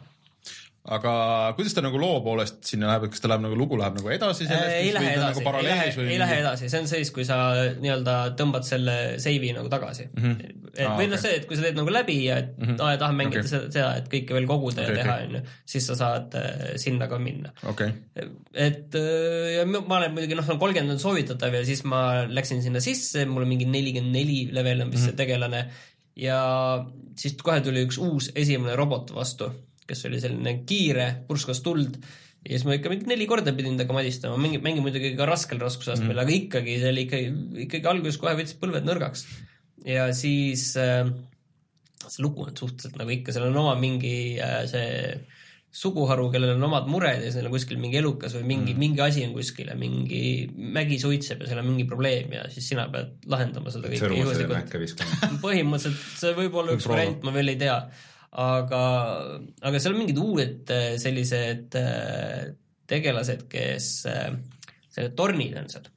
aga 0.87 1.13
kuidas 1.59 1.75
ta 1.75 1.83
nagu 1.83 1.99
loo 1.99 2.21
poolest 2.23 2.61
sinna 2.69 2.91
läheb, 2.91 3.07
et 3.07 3.15
kas 3.15 3.23
ta 3.23 3.31
läheb 3.31 3.43
nagu, 3.43 3.57
lugu 3.59 3.79
läheb 3.79 3.97
nagu 3.99 4.11
edasi 4.15 4.47
sellest 4.47 4.71
äh,? 4.71 4.83
ei 4.85 4.93
lähe 4.95 5.15
edasi, 5.17 5.43
nagu 5.43 5.59
ei 5.59 5.67
lähe, 5.67 5.87
ei 6.05 6.19
lähe 6.21 6.37
edasi, 6.43 6.69
see 6.71 6.83
on 6.83 6.91
siis, 6.91 7.11
kui 7.15 7.25
sa 7.27 7.39
nii-öelda 7.83 8.15
tõmbad 8.39 8.67
selle 8.67 8.95
seivi 9.23 9.51
nagu 9.57 9.71
tagasi 9.73 10.07
mm. 10.07 10.23
-hmm. 10.23 10.61
et 10.77 10.85
ah, 10.87 10.95
või 10.99 11.09
noh 11.11 11.19
okay., 11.19 11.25
see, 11.25 11.41
et 11.41 11.49
kui 11.51 11.59
sa 11.59 11.67
teed 11.67 11.81
nagu 11.81 11.95
läbi 11.95 12.19
ja 12.29 12.37
et 12.43 12.53
mm 12.55 12.69
-hmm. 12.69 12.85
aa, 12.87 13.01
tahan 13.03 13.19
mängida 13.19 13.43
okay. 13.43 13.51
seda, 13.51 13.73
seda, 13.75 13.89
et 14.03 14.07
kõike 14.13 14.39
veel 14.39 14.47
koguda 14.53 14.85
okay, 14.85 14.95
ja 14.95 15.03
teha, 15.03 15.17
onju, 15.27 15.43
siis 15.75 15.91
sa 15.91 15.99
saad 16.03 16.39
äh, 16.39 16.63
sinna 16.83 17.11
ka 17.11 17.19
minna 17.19 17.51
okay.. 17.67 17.91
et 18.55 18.95
äh, 18.95 19.57
ja 19.57 19.67
ma 19.67 19.99
olen 19.99 20.15
muidugi 20.15 20.39
noh, 20.39 20.53
kolmkümmend 20.55 20.95
on 20.95 21.03
soovitatav 21.03 21.59
ja 21.59 21.65
siis 21.67 21.83
ma 21.83 22.23
läksin 22.31 22.63
sinna 22.63 22.85
sisse, 22.85 23.27
mul 23.27 23.43
on 23.43 23.51
mingi 23.57 23.67
nelikümmend 23.67 24.15
neli 24.15 24.41
level 24.53 24.87
on 24.87 24.95
vist 24.95 25.03
mm 25.03 25.11
-hmm. 25.11 25.17
see 25.17 25.25
tegelane 25.25 25.67
ja 26.17 26.41
siis 27.17 27.37
kohe 27.43 27.61
tuli 27.65 27.85
üks 27.87 28.01
uus 28.03 28.31
esimene 28.35 28.77
robot 28.79 29.13
vastu 29.15 29.51
kes 29.87 30.07
oli 30.09 30.21
selline 30.23 30.61
kiire, 30.69 31.09
purskas 31.29 31.63
tuld 31.65 31.99
ja 32.47 32.53
siis 32.55 32.67
ma 32.67 32.77
ikka 32.77 32.91
mingi 32.93 33.09
neli 33.11 33.27
korda 33.31 33.55
pidin 33.57 33.79
temaga 33.79 34.01
madistama, 34.01 34.39
mängin, 34.41 34.63
mängin 34.65 34.85
muidugi 34.85 35.15
ka 35.19 35.27
raskel 35.29 35.63
raskusastmel 35.63 36.15
mm., 36.15 36.23
aga 36.23 36.35
ikkagi 36.35 36.77
see 36.83 36.93
oli 36.93 37.07
ikkagi, 37.07 37.31
ikkagi 37.67 37.91
alguses 37.91 38.21
kohe 38.23 38.37
võttis 38.39 38.59
põlved 38.61 38.87
nõrgaks. 38.87 39.25
ja 39.87 40.09
siis 40.17 40.69
äh, 40.81 41.09
see 42.07 42.23
lugu 42.25 42.47
on 42.47 42.55
suhteliselt 42.55 42.99
nagu 43.01 43.15
ikka, 43.15 43.35
seal 43.35 43.49
on 43.51 43.61
oma 43.63 43.75
mingi 43.81 44.17
äh, 44.43 44.63
see 44.71 44.91
suguharu, 45.77 46.31
kellel 46.33 46.55
on 46.55 46.67
omad 46.71 46.89
mured 46.89 47.25
ja 47.27 47.31
seal 47.35 47.49
on 47.49 47.53
kuskil 47.53 47.81
mingi 47.81 48.01
elukas 48.01 48.33
või 48.39 48.47
mingi 48.55 48.73
mm., 48.73 48.81
mingi 48.81 49.03
asi 49.05 49.27
on 49.27 49.35
kuskil 49.37 49.69
ja 49.69 49.77
mingi 49.79 50.23
mägi 50.57 50.97
suitseb 51.03 51.45
ja 51.45 51.51
seal 51.51 51.61
on 51.61 51.69
mingi 51.69 51.85
probleem 51.89 52.33
ja 52.33 52.47
siis 52.53 52.71
sina 52.73 52.87
pead 52.93 53.27
lahendama 53.29 53.73
seda 53.75 53.93
kõike 53.93 54.13
juhuslikult. 54.23 55.05
põhimõtteliselt 55.45 56.21
see 56.23 56.37
võib 56.39 56.61
olla 56.63 56.77
üks 56.79 56.89
variant, 56.89 57.25
ma 57.27 57.35
veel 57.37 57.53
ei 57.53 57.61
tea 57.61 57.81
aga, 58.37 58.83
aga 59.65 59.81
seal 59.81 59.95
on 59.95 60.01
mingid 60.03 60.21
uued 60.21 60.73
äh, 60.73 60.95
sellised 61.01 61.77
äh, 61.81 62.55
tegelased, 62.91 63.47
kes, 63.51 63.91
äh, 64.11 64.33
sellised 64.93 65.17
tornid 65.19 65.57
on 65.61 65.71
seal. 65.73 65.89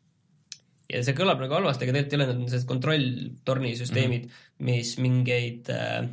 ja 0.89 1.03
see 1.05 1.17
kõlab 1.17 1.41
nagu 1.43 1.57
halvasti, 1.57 1.85
aga 1.85 1.95
tegelikult 1.97 2.15
ei 2.15 2.19
ole, 2.19 2.29
need 2.29 2.41
on 2.45 2.49
sellised 2.49 2.69
kontrolltornisüsteemid 2.71 4.25
mm, 4.25 4.31
-hmm. 4.31 4.65
mis 4.71 4.95
mingeid 5.03 5.71
äh, 5.75 6.09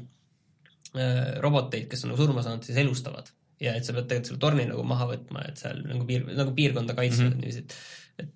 roboteid, 1.45 1.91
kes 1.91 2.05
on 2.05 2.15
nagu 2.15 2.23
surma 2.23 2.45
saanud, 2.45 2.65
siis 2.65 2.79
elustavad. 2.81 3.29
Ja 3.63 3.77
et 3.77 3.87
sa 3.87 3.95
pead 3.97 4.09
tegelikult 4.11 4.33
selle 4.33 4.43
torni 4.43 4.67
nagu 4.69 4.85
maha 4.87 5.09
võtma, 5.13 5.45
et 5.49 5.61
seal 5.61 5.81
nagu 5.87 6.07
piir, 6.09 6.27
nagu 6.37 6.53
piirkonda 6.57 6.97
kaitsta 6.99 7.25
mm 7.25 7.31
-hmm. 7.31 7.45
niiviisi, 7.45 7.65
et 7.65 8.27
et 8.27 8.33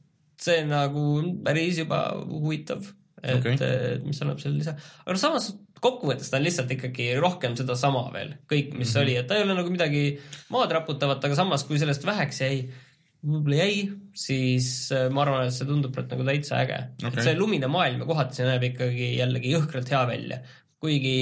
see 0.46 0.64
nagu 0.68 1.06
päris 1.44 1.82
juba 1.82 2.00
huvitav, 2.24 2.86
et 3.22 3.40
okay. 3.40 3.98
mis 4.04 4.22
annab 4.22 4.40
selle 4.40 4.60
lisa, 4.60 4.76
aga 5.04 5.16
noh, 5.16 5.20
samas 5.20 5.50
kokkuvõttes 5.80 6.28
ta 6.30 6.38
on 6.38 6.44
lihtsalt 6.44 6.72
ikkagi 6.76 7.14
rohkem 7.20 7.56
sedasama 7.56 8.06
veel, 8.14 8.34
kõik, 8.48 8.72
mis 8.76 8.88
mm 8.88 8.92
-hmm. 8.92 9.02
oli, 9.02 9.16
et 9.16 9.26
ta 9.26 9.36
ei 9.36 9.44
ole 9.44 9.56
nagu 9.56 9.72
midagi 9.72 10.04
maad 10.52 10.72
raputavat, 10.76 11.24
aga 11.24 11.36
samas, 11.36 11.64
kui 11.64 11.80
sellest 11.80 12.04
väheks 12.06 12.40
jäi, 12.40 12.64
võib-olla 13.20 13.60
jäi, 13.64 13.86
siis 14.16 14.90
äh, 14.96 15.08
ma 15.12 15.24
arvan, 15.24 15.46
et 15.46 15.56
see 15.56 15.68
tundub 15.68 15.96
nagu 15.96 16.24
täitsa 16.24 16.60
äge 16.64 16.78
okay.. 17.04 17.12
et 17.12 17.22
see 17.24 17.36
lumine 17.36 17.68
maailm 17.68 18.00
ja 18.00 18.08
kohati 18.08 18.40
see 18.40 18.48
näeb 18.48 18.64
ikkagi 18.70 19.16
jällegi 19.18 19.52
jõhkralt 19.52 19.92
hea 19.92 20.04
välja, 20.08 20.38
kuigi 20.80 21.16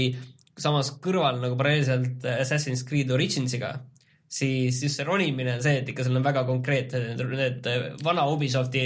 samas 0.58 0.92
kõrval 1.02 1.40
nagu 1.42 1.56
paralleelselt 1.58 2.26
Assassin's 2.38 2.84
Creed 2.88 3.10
Originsiga, 3.14 3.74
siis 4.28 4.82
just 4.82 4.98
see 4.98 5.06
ronimine 5.08 5.56
on 5.56 5.64
see, 5.64 5.80
et 5.80 5.88
ikka 5.88 6.04
seal 6.04 6.18
on 6.18 6.26
väga 6.26 6.44
konkreetne, 6.48 7.16
need 7.16 7.68
vana 8.04 8.26
Ubisofti 8.28 8.84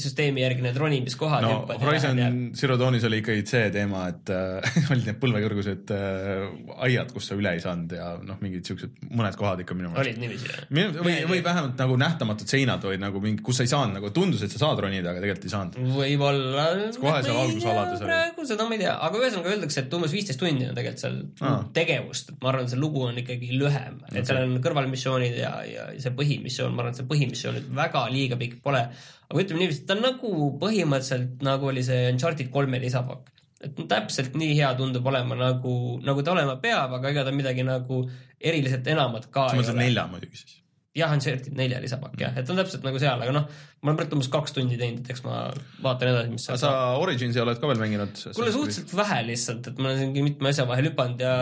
süsteemi 0.00 0.42
järgi 0.42 0.64
need 0.64 0.78
ronimiskohad 0.80 1.44
no 1.44 1.78
Horizon 1.82 2.20
Zero 2.56 2.78
Dawnis 2.80 3.04
oli 3.08 3.20
ikkagi 3.22 3.44
see 3.48 3.68
teema, 3.74 4.04
et 4.12 4.32
äh, 4.32 4.76
olid 4.92 5.08
need 5.10 5.18
põlvekõrgused 5.22 5.92
äh, 5.94 6.46
aiad, 6.86 7.12
kus 7.14 7.28
sa 7.30 7.38
üle 7.38 7.54
ei 7.56 7.62
saanud 7.62 7.92
ja 7.96 8.12
noh, 8.24 8.38
mingid 8.42 8.68
siuksed 8.68 9.02
mõned 9.10 9.36
kohad 9.38 9.62
ikka 9.64 9.76
minu 9.76 9.92
meelest. 9.92 10.08
olid 10.08 10.22
niiviisi 10.22 10.50
jah? 10.50 10.96
või, 10.98 11.16
või 11.28 11.40
vähemalt 11.44 11.80
nagu 11.82 11.98
nähtamatud 12.00 12.52
seinad 12.52 12.84
või 12.88 12.98
nagu 13.02 13.22
mingi, 13.24 13.44
kus 13.44 13.60
sa 13.60 13.66
ei 13.66 13.72
saanud 13.72 13.98
nagu 13.98 14.12
tundus, 14.14 14.44
et 14.46 14.54
sa 14.54 14.62
saad 14.64 14.82
ronida, 14.84 15.12
aga 15.12 15.22
tegelikult 15.24 15.48
ei 15.48 15.54
saanud. 15.54 15.78
võib-olla. 15.98 16.66
kohe 16.98 17.22
seal 17.26 17.40
algusalades 17.44 18.00
oli. 18.00 18.10
praegu 18.10 18.48
seda 18.48 18.68
ma 18.68 18.78
ei 18.78 18.84
tea, 18.84 18.96
aga 19.08 19.22
ühesõnaga 19.22 19.54
öeldakse, 19.54 19.84
et 19.84 19.96
umbes 19.98 20.16
viisteist 20.16 20.42
tundi 20.42 20.68
on 20.68 20.76
tegelikult 20.78 21.04
seal 21.04 21.18
ah. 21.48 21.64
tegevust, 21.76 22.32
et 22.32 22.44
ma 22.44 22.52
arvan, 22.52 22.70
see 22.72 22.80
lugu 22.80 23.04
on 23.08 23.18
ikkagi 23.22 23.52
lühem, 23.56 24.00
et 24.08 24.14
okay. 24.14 24.28
seal 24.30 24.44
on 24.46 24.56
kõrvalmissioonid 24.64 25.40
ja, 25.42 25.54
ja 25.68 25.88
see 26.02 26.14
põhimissioon, 26.16 26.72
ma 26.72 26.86
arvan, 26.86 26.96
et 26.96 27.02
see 27.02 27.10
põhimissioon 27.10 27.60
väga 27.76 28.06
liiga 28.12 28.40
pikk 28.40 28.62
pole 28.64 28.86
aga 29.32 29.44
ütleme 29.44 29.64
niiviisi, 29.64 29.84
ta 29.88 29.96
on 29.96 30.04
nagu 30.04 30.32
põhimõtteliselt 30.62 31.44
nagu 31.46 31.70
oli 31.72 31.84
see 31.86 32.08
Uncharted 32.12 32.50
kolme 32.54 32.80
lisapakk. 32.82 33.30
et 33.62 33.78
täpselt 33.88 34.34
nii 34.38 34.56
hea 34.58 34.72
tundub 34.78 35.06
olema 35.06 35.38
nagu, 35.38 35.74
nagu 36.02 36.24
ta 36.26 36.32
olema 36.34 36.56
peab, 36.62 36.96
aga 36.98 37.12
ega 37.12 37.22
ta 37.28 37.34
midagi 37.34 37.62
nagu 37.66 38.02
eriliselt 38.42 38.88
enamat 38.90 39.30
ka 39.30 39.52
sa 39.52 39.60
mõtled 39.60 39.78
nelja 39.78 40.08
muidugi 40.10 40.40
siis? 40.40 40.56
jah, 40.98 41.12
Uncharted 41.14 41.54
nelja 41.56 41.78
lisapakk 41.80 42.20
jah, 42.20 42.34
et 42.36 42.50
on 42.52 42.58
täpselt 42.58 42.82
nagu 42.84 43.00
seal, 43.00 43.22
aga 43.24 43.32
noh, 43.32 43.46
ma 43.80 43.92
olen 43.92 44.00
praegu 44.00 44.18
umbes 44.18 44.28
kaks 44.32 44.56
tundi 44.56 44.76
teinud, 44.80 45.04
et 45.04 45.12
eks 45.14 45.22
ma 45.24 45.44
vaatan 45.84 46.10
edasi, 46.10 46.32
mis 46.34 46.48
sa. 46.60 46.72
Originsi 47.00 47.40
oled 47.40 47.60
ka 47.62 47.70
veel 47.70 47.80
mänginud? 47.80 48.18
kuule, 48.36 48.52
suhteliselt 48.52 48.92
vähe 48.98 49.22
lihtsalt, 49.30 49.70
et 49.70 49.78
ma 49.80 49.88
olen 49.88 50.02
siin 50.02 50.26
mitme 50.26 50.52
asja 50.52 50.66
vahel 50.68 50.90
hüpanud 50.90 51.22
ja 51.24 51.36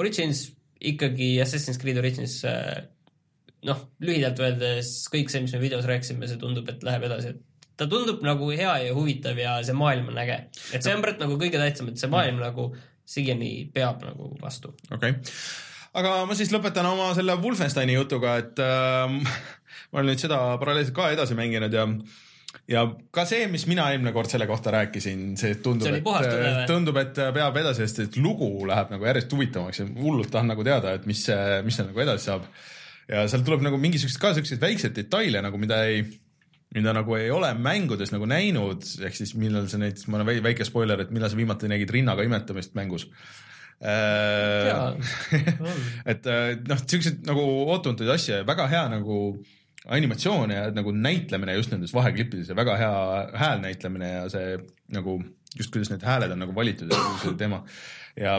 Origins 0.00 0.48
ikkagi 0.80 1.36
Assassin's 1.44 1.78
Creed 1.78 2.00
Origins 2.00 2.40
äh, 2.48 2.80
noh, 3.68 3.80
lühidalt 4.04 4.40
öeldes 4.42 4.92
kõik 5.12 5.32
see, 5.32 5.42
mis 5.44 5.54
me 5.56 5.62
videos 5.62 5.88
rääkisime, 5.88 6.28
see 6.28 6.40
tundub, 6.40 6.68
et 6.72 6.84
läheb 6.86 7.06
edasi, 7.08 7.34
et 7.34 7.66
ta 7.80 7.88
tundub 7.90 8.22
nagu 8.24 8.50
hea 8.52 8.76
ja 8.86 8.94
huvitav 8.96 9.38
ja 9.40 9.56
see 9.64 9.76
maailm 9.76 10.12
on 10.12 10.20
äge. 10.20 10.38
et 10.74 10.84
see 10.84 10.94
on 10.94 11.04
praegu 11.04 11.24
nagu 11.24 11.36
kõige 11.40 11.60
tähtsam, 11.60 11.90
et 11.92 12.00
see 12.00 12.12
maailm 12.12 12.38
mm. 12.38 12.46
nagu 12.48 12.70
siiani 13.10 13.52
peab 13.74 14.04
nagu 14.06 14.32
vastu. 14.40 14.74
okei 14.90 15.16
okay., 15.16 15.36
aga 16.00 16.16
ma 16.28 16.38
siis 16.38 16.52
lõpetan 16.54 16.86
oma 16.86 17.10
selle 17.18 17.36
Wolfensteini 17.42 17.96
jutuga, 17.96 18.36
et 18.42 18.60
äh, 18.64 19.36
ma 19.90 20.02
olen 20.02 20.12
nüüd 20.12 20.22
seda 20.22 20.42
paralleelselt 20.60 20.96
ka 20.96 21.12
edasi 21.14 21.38
mänginud 21.38 21.74
ja 21.74 21.86
ja 22.70 22.82
ka 23.14 23.24
see, 23.28 23.46
mis 23.50 23.64
mina 23.70 23.88
eelmine 23.92 24.12
kord 24.14 24.30
selle 24.30 24.46
kohta 24.50 24.72
rääkisin, 24.74 25.34
see 25.38 25.56
tundub, 25.62 25.90
et 25.94 26.66
tundub, 26.70 26.98
et 27.00 27.22
peab 27.36 27.56
edasi, 27.62 27.86
sest 27.86 28.04
et 28.06 28.18
lugu 28.22 28.50
läheb 28.68 28.92
nagu 28.94 29.06
järjest 29.06 29.32
huvitavamaks 29.34 29.82
ja 29.82 29.86
hullult 30.00 30.30
tahan 30.34 30.50
nagu 30.50 30.66
teada, 30.66 30.94
et 30.98 31.06
mis, 31.10 31.22
mis 31.66 31.78
seal 31.78 31.90
nagu 31.90 32.04
edasi 32.06 32.30
saab 32.30 32.46
ja 33.10 33.26
seal 33.30 33.44
tuleb 33.46 33.64
nagu 33.66 33.78
mingisuguseid 33.80 34.22
ka 34.22 34.32
siukseid 34.38 34.62
väikseid 34.62 34.96
detaile 34.96 35.42
nagu, 35.44 35.58
mida 35.60 35.82
ei, 35.88 36.04
mida 36.74 36.94
nagu 36.96 37.16
ei 37.18 37.30
ole 37.34 37.50
mängudes 37.58 38.12
nagu 38.14 38.28
näinud, 38.30 38.86
ehk 39.06 39.16
siis 39.18 39.34
millal 39.38 39.68
sa 39.70 39.80
näiteks, 39.82 40.06
ma 40.10 40.20
olen 40.20 40.42
väike 40.46 40.66
spoiler, 40.68 41.02
et 41.02 41.14
millal 41.14 41.32
sa 41.32 41.38
viimati 41.38 41.70
nägid 41.70 41.90
rinnaga 41.96 42.26
imetamist 42.26 42.76
mängus. 42.78 43.08
Äh, 43.80 44.92
et 46.12 46.26
äh, 46.28 46.52
noh, 46.68 46.82
siukseid 46.84 47.24
nagu 47.28 47.46
ootamatuid 47.72 48.12
asju 48.12 48.34
ja 48.36 48.46
väga 48.46 48.68
hea 48.68 48.84
nagu 48.92 49.16
animatsioon 49.88 50.52
ja 50.52 50.66
nagu 50.76 50.92
näitlemine 50.92 51.54
just 51.56 51.72
nendes 51.72 51.94
vaheklippides 51.96 52.50
ja 52.52 52.56
väga 52.56 52.76
hea 52.76 52.96
häälnäitlemine 53.40 54.10
ja 54.12 54.26
see 54.28 54.58
nagu 54.92 55.16
just 55.56 55.72
kuidas 55.72 55.88
need 55.90 56.04
hääled 56.04 56.34
on 56.34 56.44
nagu 56.44 56.54
valitud 56.54 56.92
ja 56.92 57.00
see 57.22 57.32
teema 57.40 57.62
ja 58.20 58.36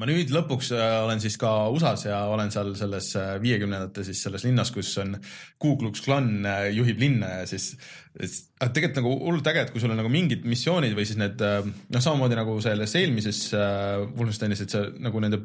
ma 0.00 0.08
nüüd 0.08 0.32
lõpuks 0.32 0.70
äh, 0.74 0.96
olen 1.04 1.20
siis 1.22 1.36
ka 1.40 1.50
USA-s 1.72 2.06
ja 2.08 2.22
olen 2.32 2.50
seal 2.52 2.72
selles 2.78 3.10
äh, 3.18 3.36
viiekümnendate 3.42 4.04
siis 4.06 4.22
selles 4.24 4.46
linnas, 4.46 4.72
kus 4.74 4.90
on 5.02 5.14
Ku 5.62 5.76
Klux 5.80 6.02
Klan 6.04 6.30
äh, 6.48 6.68
juhib 6.74 7.00
linna 7.00 7.42
ja 7.42 7.46
siis 7.48 7.74
tegelikult 8.16 9.00
nagu 9.02 9.14
hullult 9.26 9.48
äge, 9.52 9.66
et 9.66 9.72
kui 9.74 9.82
sul 9.82 9.92
on 9.92 10.00
nagu 10.00 10.10
mingid 10.12 10.46
missioonid 10.48 10.96
või 10.96 11.04
siis 11.08 11.20
need 11.20 11.42
noh, 11.44 12.00
samamoodi 12.00 12.38
nagu 12.38 12.54
selles 12.64 12.94
eelmises 12.96 13.50
Wolfensteinis, 13.52 14.62
et 14.64 14.72
sa 14.72 14.86
nagu 15.04 15.20
nende 15.20 15.42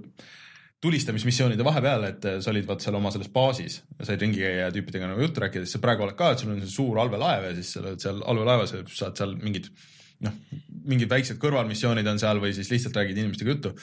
tulistamismissioonide 0.81 1.65
vahepeal, 1.67 2.05
et 2.07 2.27
sa 2.41 2.49
olid 2.49 2.65
vaat 2.69 2.81
seal 2.81 2.95
oma 2.97 3.11
selles 3.13 3.29
baasis, 3.33 3.81
said 3.99 4.23
ringi 4.23 4.39
käia 4.39 4.69
ja 4.69 4.69
tüüpidega 4.73 5.11
nagu 5.11 5.21
juttu 5.21 5.43
rääkida, 5.43 5.67
siis 5.67 5.75
sa 5.75 5.83
praegu 5.83 6.07
oled 6.07 6.15
ka, 6.17 6.31
et 6.31 6.41
sul 6.41 6.55
on 6.55 6.63
see 6.63 6.71
suur 6.71 7.01
allveelaev 7.03 7.49
ja 7.49 7.57
siis 7.59 7.75
sa 7.75 7.83
oled 7.83 8.01
seal 8.01 8.23
allveelaevas 8.31 8.73
ja 8.77 8.85
saad 8.87 9.19
seal 9.19 9.35
mingid 9.43 9.67
noh, 10.25 10.39
mingid 10.87 11.11
väiksed 11.11 11.41
kõrvalmissioonid 11.43 12.07
on 12.07 12.23
seal 12.23 12.39
või 12.41 12.55
siis 12.55 12.71
lihtsalt 12.71 12.97
räägid 12.97 13.19
inimestega 13.19 13.53
juttu 13.53 13.75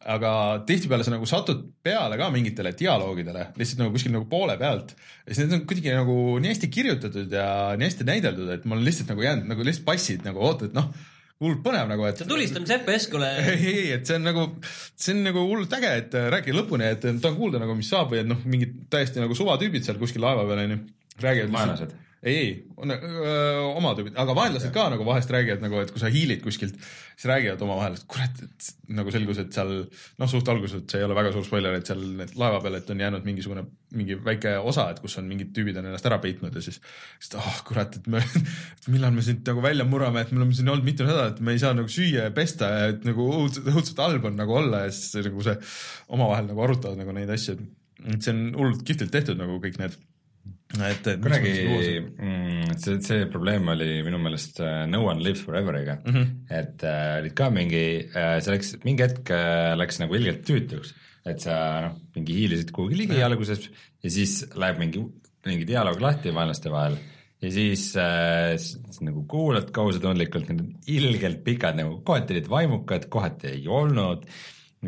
aga 0.00 0.32
tihtipeale 0.64 1.04
sa 1.04 1.12
nagu 1.12 1.26
satud 1.28 1.60
peale 1.84 2.16
ka 2.16 2.30
mingitele 2.32 2.72
dialoogidele 2.76 3.50
lihtsalt 3.60 3.82
nagu 3.82 3.92
kuskil 3.92 4.14
nagu 4.14 4.24
poole 4.30 4.56
pealt 4.60 4.94
ja 4.96 5.34
siis 5.34 5.42
need 5.42 5.58
on 5.58 5.66
kuidagi 5.68 5.92
nagu 5.92 6.16
nii 6.40 6.54
hästi 6.54 6.70
kirjutatud 6.72 7.36
ja 7.36 7.46
nii 7.76 7.90
hästi 7.90 8.06
näideldud, 8.08 8.48
et 8.54 8.64
mul 8.70 8.80
lihtsalt 8.86 9.12
nagu 9.12 9.26
jäänud 9.26 9.50
nagu 9.52 9.66
lihtsalt 9.66 9.84
passid 9.88 10.24
nagu 10.24 10.40
ootad, 10.40 10.70
et 10.70 10.78
noh, 10.78 10.88
hullult 11.40 11.60
põnev 11.64 11.88
nagu, 11.92 12.04
et. 12.08 12.20
see 12.20 12.28
tulistamise 12.28 12.78
FPS 12.80 13.08
kuule. 13.12 13.28
ei, 13.52 13.60
ei, 13.68 13.86
et 13.98 14.08
see 14.08 14.16
on 14.16 14.24
nagu, 14.28 14.46
see 14.96 15.16
on 15.16 15.24
nagu 15.28 15.44
hullult 15.52 15.76
äge, 15.76 15.92
et 16.02 16.16
räägi 16.36 16.56
lõpuni, 16.56 16.88
et 16.96 17.04
tahan 17.04 17.36
kuulda 17.36 17.60
nagu, 17.60 17.76
mis 17.76 17.92
saab 17.92 18.14
või 18.14 18.22
et 18.24 18.28
noh, 18.28 18.40
mingid 18.48 18.76
täiesti 18.92 19.20
nagu 19.20 19.36
suvatüübid 19.36 19.84
seal 19.84 20.00
kuskil 20.00 20.24
laeva 20.24 20.48
peal 20.48 20.64
onju. 20.64 20.80
räägivad. 21.20 21.52
vaenlased 21.58 21.98
ei, 22.20 22.36
ei, 22.36 22.48
oma 23.72 23.94
tüübid, 23.96 24.12
aga 24.20 24.34
vaenlased 24.36 24.72
ka 24.74 24.90
nagu 24.92 25.04
vahest 25.08 25.30
räägivad 25.32 25.62
nagu, 25.64 25.78
et 25.80 25.92
kui 25.92 26.02
sa 26.02 26.10
hiilid 26.12 26.42
kuskilt, 26.44 26.74
siis 27.14 27.24
räägivad 27.30 27.62
omavahel, 27.64 27.94
et 27.96 28.04
kurat, 28.10 28.42
et 28.44 28.66
nagu 28.92 29.14
selgus, 29.14 29.40
et 29.40 29.56
seal 29.56 29.72
noh, 30.20 30.28
suht 30.28 30.50
alguses, 30.52 30.82
et 30.82 30.92
see 30.92 31.00
ei 31.00 31.06
ole 31.06 31.16
väga 31.16 31.32
suur 31.32 31.46
spoiler, 31.46 31.78
et 31.78 31.88
seal 31.88 32.02
laeva 32.20 32.60
peal, 32.60 32.76
et 32.76 32.92
on 32.92 33.00
jäänud 33.00 33.24
mingisugune, 33.24 33.64
mingi 33.96 34.18
väike 34.26 34.52
osa, 34.60 34.90
et 34.92 35.00
kus 35.00 35.16
on 35.22 35.30
mingid 35.30 35.54
tüübid 35.56 35.80
on 35.80 35.88
ennast 35.88 36.10
ära 36.10 36.20
peitnud 36.20 36.60
ja 36.60 36.64
siis, 36.66 36.82
siis 37.22 37.38
oh 37.40 37.62
kurat, 37.68 37.96
et 37.96 38.12
me, 38.12 38.20
millal 38.92 39.16
me 39.16 39.24
siit 39.24 39.40
nagu 39.48 39.64
välja 39.64 39.88
murrame, 39.88 40.20
et 40.20 40.36
me 40.36 40.42
oleme 40.42 40.56
siin 40.58 40.68
olnud 40.68 40.84
mitu 40.84 41.08
nädalat, 41.08 41.40
me 41.40 41.56
ei 41.56 41.64
saa 41.64 41.72
nagu 41.78 41.88
süüa 41.88 42.28
ja 42.28 42.36
pesta 42.36 42.68
ja 42.74 42.92
et 42.92 43.08
nagu 43.08 43.30
õudselt, 43.38 43.72
õudselt 43.72 44.04
halb 44.04 44.28
on 44.28 44.36
nagu 44.40 44.60
olla 44.60 44.84
ja 44.84 44.92
siis 44.92 45.24
nagu 45.24 45.48
see 45.48 45.56
omavahel 46.12 46.52
nagu 46.52 46.68
arutavad 46.68 47.00
nagu 47.00 47.16
neid 47.16 47.32
asju, 47.32 47.56
et 48.04 48.20
see 48.20 48.36
on 48.36 48.46
hullult 48.60 48.84
kihvtilt 48.84 49.16
tehtud 49.16 49.40
nagu 49.40 49.56
kõik 49.64 49.80
need 49.80 49.96
et, 50.78 51.06
et 51.10 51.20
kunagi 51.22 51.52
mm, 51.98 52.74
see, 52.78 52.98
see 53.02 53.26
probleem 53.32 53.66
oli 53.72 54.00
minu 54.06 54.20
meelest 54.22 54.60
uh, 54.62 54.84
No 54.90 55.02
One 55.08 55.24
Lives 55.24 55.42
Forever'iga 55.42 55.98
mm, 56.04 56.14
-hmm. 56.14 56.26
et 56.60 56.84
uh, 56.86 57.18
olid 57.18 57.34
ka 57.34 57.50
mingi 57.50 57.84
uh,, 58.06 58.36
see 58.38 58.54
läks, 58.54 58.74
mingi 58.86 59.06
hetk 59.06 59.32
uh, 59.34 59.72
läks 59.80 59.98
nagu 60.02 60.18
ilgelt 60.18 60.44
tüütuks, 60.46 60.94
et 61.26 61.42
sa 61.42 61.56
noh, 61.86 61.96
mingi 62.16 62.38
hiilisid 62.38 62.70
kuhugi 62.76 63.02
ligi 63.02 63.22
alguses 63.26 63.66
ja 64.02 64.10
siis 64.10 64.44
läheb 64.54 64.78
mingi, 64.78 65.02
mingi 65.46 65.66
dialoog 65.68 66.00
lahti 66.00 66.34
vaenlaste 66.34 66.70
vahel. 66.72 66.96
Ja 67.40 67.48
siis 67.48 67.94
äh, 67.96 68.52
nagu 69.00 69.22
kuulad 69.28 69.70
kohusetundlikult, 69.72 70.50
need 70.50 70.60
on 70.60 70.72
ilgelt 70.92 71.40
pikad 71.44 71.78
nagu, 71.78 72.02
kohati 72.04 72.34
olid 72.36 72.50
vaimukad, 72.52 73.06
kohati 73.12 73.54
ei 73.54 73.62
olnud 73.64 74.26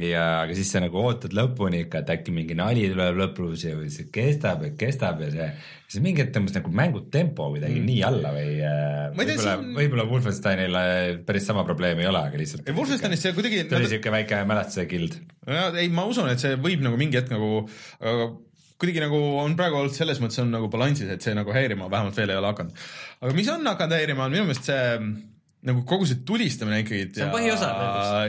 ja, 0.00 0.22
aga 0.42 0.54
siis 0.56 0.70
sa 0.72 0.80
nagu 0.80 0.96
ootad 1.02 1.34
lõpuni 1.36 1.82
ikka, 1.84 2.00
et 2.00 2.12
äkki 2.14 2.32
mingi 2.32 2.56
nali 2.56 2.86
tuleb 2.88 3.18
lõpus 3.18 3.66
ja 3.66 3.74
see 3.92 4.06
kestab 4.12 4.62
ja 4.64 4.70
kestab 4.78 5.20
ja 5.20 5.28
see, 5.34 5.48
siis 5.84 6.04
mingi 6.04 6.22
hetk 6.22 6.32
tõmbas 6.36 6.56
nagu 6.56 6.72
mängu 6.78 7.02
tempo 7.12 7.50
kuidagi 7.52 7.76
mm. 7.76 7.88
nii 7.90 7.98
alla 8.08 8.30
või 8.32 8.54
äh, 8.68 9.02
võib-olla 9.18 9.56
siin..., 9.58 9.74
võib-olla 9.76 10.06
Wolfensteinil 10.08 10.78
päris 11.28 11.48
sama 11.50 11.66
probleemi 11.68 12.06
ei 12.06 12.08
ole, 12.08 12.22
aga 12.30 12.40
lihtsalt. 12.40 12.70
Wolfensteinis 12.78 13.26
see 13.26 13.34
kuidagi. 13.36 13.66
tuli 13.68 13.90
siuke 13.90 14.14
väike 14.14 14.40
mälestuse 14.48 14.86
kild. 14.88 15.18
ei, 15.50 15.92
ma 15.92 16.06
usun, 16.08 16.30
et 16.32 16.40
see 16.40 16.56
võib 16.56 16.84
nagu 16.86 16.96
mingi 17.00 17.20
hetk 17.20 17.34
nagu, 17.34 17.66
aga 18.00 18.30
kuidagi 18.82 19.04
nagu 19.04 19.20
on 19.42 19.52
praegu 19.58 19.78
olnud 19.78 19.94
selles 19.94 20.18
mõttes 20.22 20.40
on 20.42 20.48
nagu 20.56 20.72
balansis, 20.72 21.10
et 21.12 21.22
see 21.22 21.36
nagu 21.36 21.52
häirima 21.54 21.90
vähemalt 21.92 22.16
veel 22.18 22.32
ei 22.32 22.40
ole 22.40 22.48
hakanud. 22.48 22.80
aga 23.20 23.36
mis 23.36 23.52
on 23.52 23.68
hakanud 23.68 23.98
häirima, 23.98 24.24
on 24.24 24.34
minu 24.34 24.48
meelest 24.48 24.72
see 24.72 24.82
nagu 25.68 25.84
kogu 25.86 26.06
see 26.08 26.24
tulistamine 26.26 26.82
ikkagi. 26.82 27.08
see 27.14 27.26
on 27.26 27.32
põhiosa. 27.34 27.70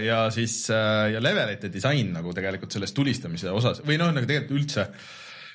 ja 0.04 0.22
siis 0.34 0.58
äh, 0.74 1.14
ja 1.16 1.24
levelite 1.24 1.72
disain 1.74 2.14
nagu 2.14 2.34
tegelikult 2.36 2.76
selles 2.76 2.94
tulistamise 2.94 3.52
osas 3.54 3.82
või 3.86 3.98
noh, 4.02 4.14
nagu 4.14 4.30
tegelikult 4.30 4.60
üldse 4.60 4.88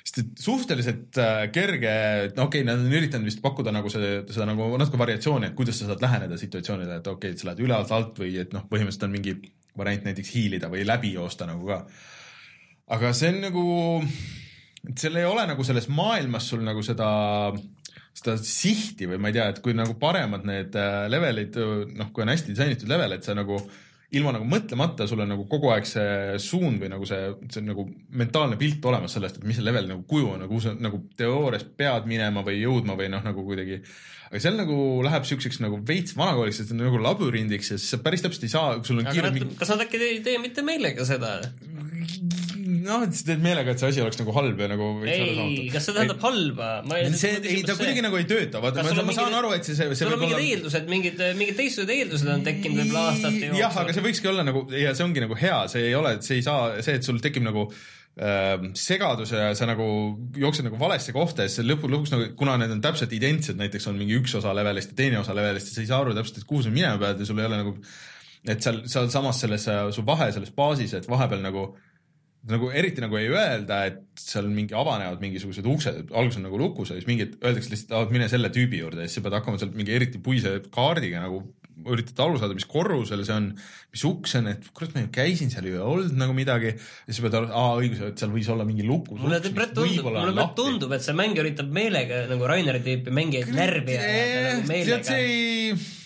sest 0.09 0.19
et 0.21 0.41
suhteliselt 0.41 1.19
äh, 1.21 1.45
kerge, 1.53 1.93
no 2.35 2.47
okei 2.47 2.63
okay,, 2.63 2.67
nad 2.67 2.81
on 2.81 2.97
üritanud 2.99 3.29
vist 3.29 3.41
pakkuda 3.43 3.73
nagu 3.75 3.91
see, 3.93 4.19
seda 4.31 4.47
nagu 4.49 4.71
natuke 4.79 4.99
variatsiooni, 5.01 5.51
et 5.51 5.57
kuidas 5.57 5.79
sa 5.79 5.89
saad 5.91 6.03
läheneda 6.03 6.39
situatsioonile, 6.39 6.99
et 6.99 7.09
okei 7.09 7.29
okay,, 7.29 7.35
et 7.35 7.41
sa 7.41 7.49
lähed 7.49 7.63
ülevalt 7.65 7.95
alt 7.95 8.21
või 8.23 8.33
et 8.41 8.55
noh, 8.55 8.65
põhimõtteliselt 8.71 9.07
on 9.07 9.15
mingi 9.15 9.35
variant 9.79 10.07
näiteks 10.09 10.31
hiilida 10.35 10.71
või 10.71 10.85
läbi 10.87 11.13
joosta 11.15 11.47
nagu 11.49 11.67
ka. 11.69 11.83
aga 12.95 13.11
see 13.15 13.33
on 13.35 13.41
nagu, 13.45 13.65
et 14.89 15.03
seal 15.03 15.19
ei 15.19 15.27
ole 15.29 15.45
nagu 15.51 15.67
selles 15.67 15.89
maailmas 15.93 16.49
sul 16.51 16.63
nagu 16.65 16.83
seda 16.85 17.09
seda 18.19 18.35
sihti 18.43 19.07
või 19.09 19.19
ma 19.21 19.31
ei 19.31 19.37
tea, 19.37 19.49
et 19.53 19.61
kui 19.63 19.75
nagu 19.77 19.95
paremad 19.99 20.47
need 20.47 20.75
äh, 20.79 21.05
levelid, 21.11 21.59
noh, 21.95 22.09
kui 22.13 22.25
on 22.25 22.33
hästi 22.33 22.55
disainitud 22.55 22.91
level, 22.91 23.15
et 23.15 23.27
sa 23.27 23.37
nagu 23.37 23.59
ilma 24.17 24.31
nagu 24.33 24.45
mõtlemata, 24.49 25.05
sul 25.09 25.21
on 25.21 25.29
nagu 25.29 25.45
kogu 25.49 25.69
aeg 25.73 25.85
see 25.85 26.37
suund 26.41 26.81
või 26.81 26.89
nagu 26.89 27.05
see, 27.05 27.29
see 27.53 27.61
nagu 27.65 27.85
mentaalne 28.17 28.57
pilt 28.59 28.85
olemas 28.89 29.13
sellest, 29.15 29.37
et 29.37 29.45
mis 29.45 29.59
see 29.59 29.65
level 29.65 29.85
nagu 29.91 30.01
kuju 30.09 30.31
on, 30.33 30.45
kuhu 30.49 30.63
sa 30.63 30.73
nagu 30.73 31.03
teoorias 31.19 31.65
pead 31.77 32.09
minema 32.09 32.43
või 32.45 32.57
jõudma 32.63 32.97
või 32.97 33.11
noh, 33.13 33.21
nagu 33.25 33.45
kuidagi. 33.45 33.83
aga 34.31 34.41
seal 34.41 34.57
nagu 34.57 34.79
läheb 35.05 35.29
siukseks 35.29 35.61
nagu 35.61 35.81
veits 35.85 36.17
vanakooliks, 36.17 36.63
et 36.63 36.73
nagu 36.77 37.01
labürindiks 37.05 37.75
ja 37.75 37.77
siis 37.77 37.93
sa 37.93 38.01
päris 38.01 38.25
täpselt 38.25 38.49
ei 38.49 38.55
saa, 38.55 38.79
sul 38.83 39.03
on 39.03 39.11
kiire. 39.13 39.33
kas 39.61 39.75
nad 39.75 39.85
äkki 39.85 40.01
ei 40.07 40.21
tee 40.25 40.41
mitte 40.41 40.65
meile 40.65 40.95
ka 40.97 41.05
seda? 41.05 41.37
Noh, 42.85 43.03
teed 43.09 43.41
meelega, 43.43 43.73
et 43.73 43.81
see 43.81 43.89
asi 43.91 44.01
oleks 44.03 44.19
nagu 44.21 44.33
halb 44.35 44.61
ja 44.61 44.69
nagu 44.71 44.87
ei, 45.07 45.67
kas 45.73 45.87
see 45.87 45.95
tähendab 45.95 46.23
halba? 46.23 46.69
see, 47.17 47.35
ei, 47.41 47.61
ta 47.67 47.75
kuidagi 47.77 48.03
nagu 48.05 48.19
ei 48.19 48.27
tööta, 48.29 48.61
vaata, 48.63 48.83
ma, 48.85 49.05
ma 49.07 49.15
saan 49.15 49.35
aru, 49.39 49.51
et 49.57 49.67
see, 49.67 49.75
see 49.75 50.07
on 50.07 50.15
mingid 50.15 50.37
olla... 50.37 50.47
eeldused, 50.53 50.89
mingid, 50.91 51.23
mingid 51.39 51.57
teistsugused 51.59 51.93
eeldused 51.95 52.33
on 52.33 52.43
tekkinud 52.47 52.81
võib-olla 52.83 53.05
aastate 53.13 53.45
jooksul. 53.45 53.61
jah, 53.61 53.79
aga 53.83 53.95
see 53.95 54.05
võikski 54.05 54.31
olla 54.31 54.45
nagu 54.47 54.65
ja 54.75 54.93
see 54.97 55.07
ongi 55.07 55.23
nagu 55.25 55.39
hea, 55.39 55.61
see 55.73 55.87
ei 55.87 55.95
ole, 55.99 56.13
see 56.25 56.39
ei 56.39 56.45
saa, 56.45 56.75
see, 56.85 56.99
et 56.99 57.09
sul 57.09 57.21
tekib 57.23 57.47
nagu 57.47 57.65
äh, 57.71 58.69
segaduse 58.83 59.41
ja 59.41 59.49
sa 59.57 59.69
nagu 59.69 59.89
jooksed 60.45 60.69
nagu 60.69 60.79
valesse 60.81 61.15
kohta 61.15 61.47
ja 61.47 61.53
siis 61.53 61.67
lõpu, 61.67 61.89
lõpuks 61.91 62.15
nagu, 62.15 62.29
kuna 62.39 62.59
need 62.61 62.77
on 62.77 62.85
täpselt 62.85 63.15
identsed, 63.17 63.59
näiteks 63.59 63.89
on 63.91 63.99
mingi 63.99 64.19
üks 64.19 64.37
osa 64.39 64.53
levelist 64.57 64.93
ja 64.93 65.01
teine 65.03 65.23
osa 65.23 65.37
levelist 65.37 65.71
ja 65.71 65.79
sa 65.79 65.85
ei 65.85 65.91
saa 65.91 66.01
aru 66.05 66.15
täpselt, 66.17 66.41
et 66.43 66.49
kuhu 66.49 66.65
sa 66.67 66.73
minema 66.73 67.01
pead 67.01 67.23
ja 67.23 67.29
sul 67.29 67.41
ei 67.41 67.49
ole 67.49 67.61
nagu, 67.63 67.75
et 68.49 68.63
seal, 68.63 68.83
sealsamas 68.89 69.43
selles, 69.43 69.69
su 69.95 70.07
vahe 70.07 70.31
selles 70.35 70.53
baasis, 70.55 70.95
et 70.95 71.09
vahepeal 71.11 71.41
nagu 71.43 71.67
äh, 71.71 71.88
nagu 72.47 72.69
eriti 72.71 73.03
nagu 73.03 73.17
ei 73.19 73.27
öelda, 73.27 73.81
et 73.89 74.21
seal 74.21 74.47
mingi 74.51 74.75
avanevad 74.77 75.19
mingisugused 75.23 75.65
uksed, 75.67 76.13
alguses 76.15 76.39
on 76.39 76.47
nagu 76.47 76.59
lukus 76.61 76.93
ja 76.93 76.97
siis 76.97 77.07
mingi 77.09 77.27
öeldakse 77.27 77.73
lihtsalt, 77.73 78.07
et 78.07 78.13
mine 78.15 78.29
selle 78.31 78.51
tüübi 78.55 78.79
juurde 78.79 79.03
ja 79.03 79.09
siis 79.09 79.19
sa 79.19 79.25
pead 79.25 79.35
hakkama 79.35 79.59
sealt 79.59 79.75
mingi 79.75 79.95
eriti 79.95 80.21
puise 80.23 80.55
kaardiga 80.71 81.25
nagu 81.25 81.43
üritad 81.87 82.17
aru 82.23 82.39
saada, 82.39 82.55
mis 82.55 82.67
korrusel 82.67 83.21
see 83.27 83.35
on, 83.35 83.51
mis 83.93 84.01
uks 84.07 84.33
see 84.33 84.41
on, 84.41 84.49
et 84.51 84.65
kurat, 84.75 84.95
ma 84.95 85.03
ju 85.05 85.11
käisin 85.15 85.51
seal 85.51 85.67
ei 85.69 85.77
olnud 85.79 86.15
nagu 86.19 86.35
midagi. 86.35 86.73
ja 86.75 87.11
siis 87.11 87.21
pead 87.23 87.37
aru, 87.39 87.51
aa 87.55 87.77
õigus, 87.79 88.01
et 88.07 88.19
seal 88.23 88.33
võis 88.33 88.49
olla 88.51 88.67
mingi 88.67 88.87
lukus. 88.87 89.19
mulle 89.21 89.39
tundub, 89.43 90.11
mulle 90.11 90.49
tundub, 90.57 90.95
et 90.95 91.05
see 91.05 91.15
mäng 91.17 91.39
üritab 91.39 91.71
meelega 91.75 92.25
nagu 92.31 92.51
Raineri 92.51 92.83
tüüpi 92.85 93.15
mängijaid 93.15 93.55
närvi 93.55 93.95
ajada 93.99 94.43
nagu 94.49 94.67
meelega. 94.73 95.07
see 95.07 95.23
ei 95.23 95.97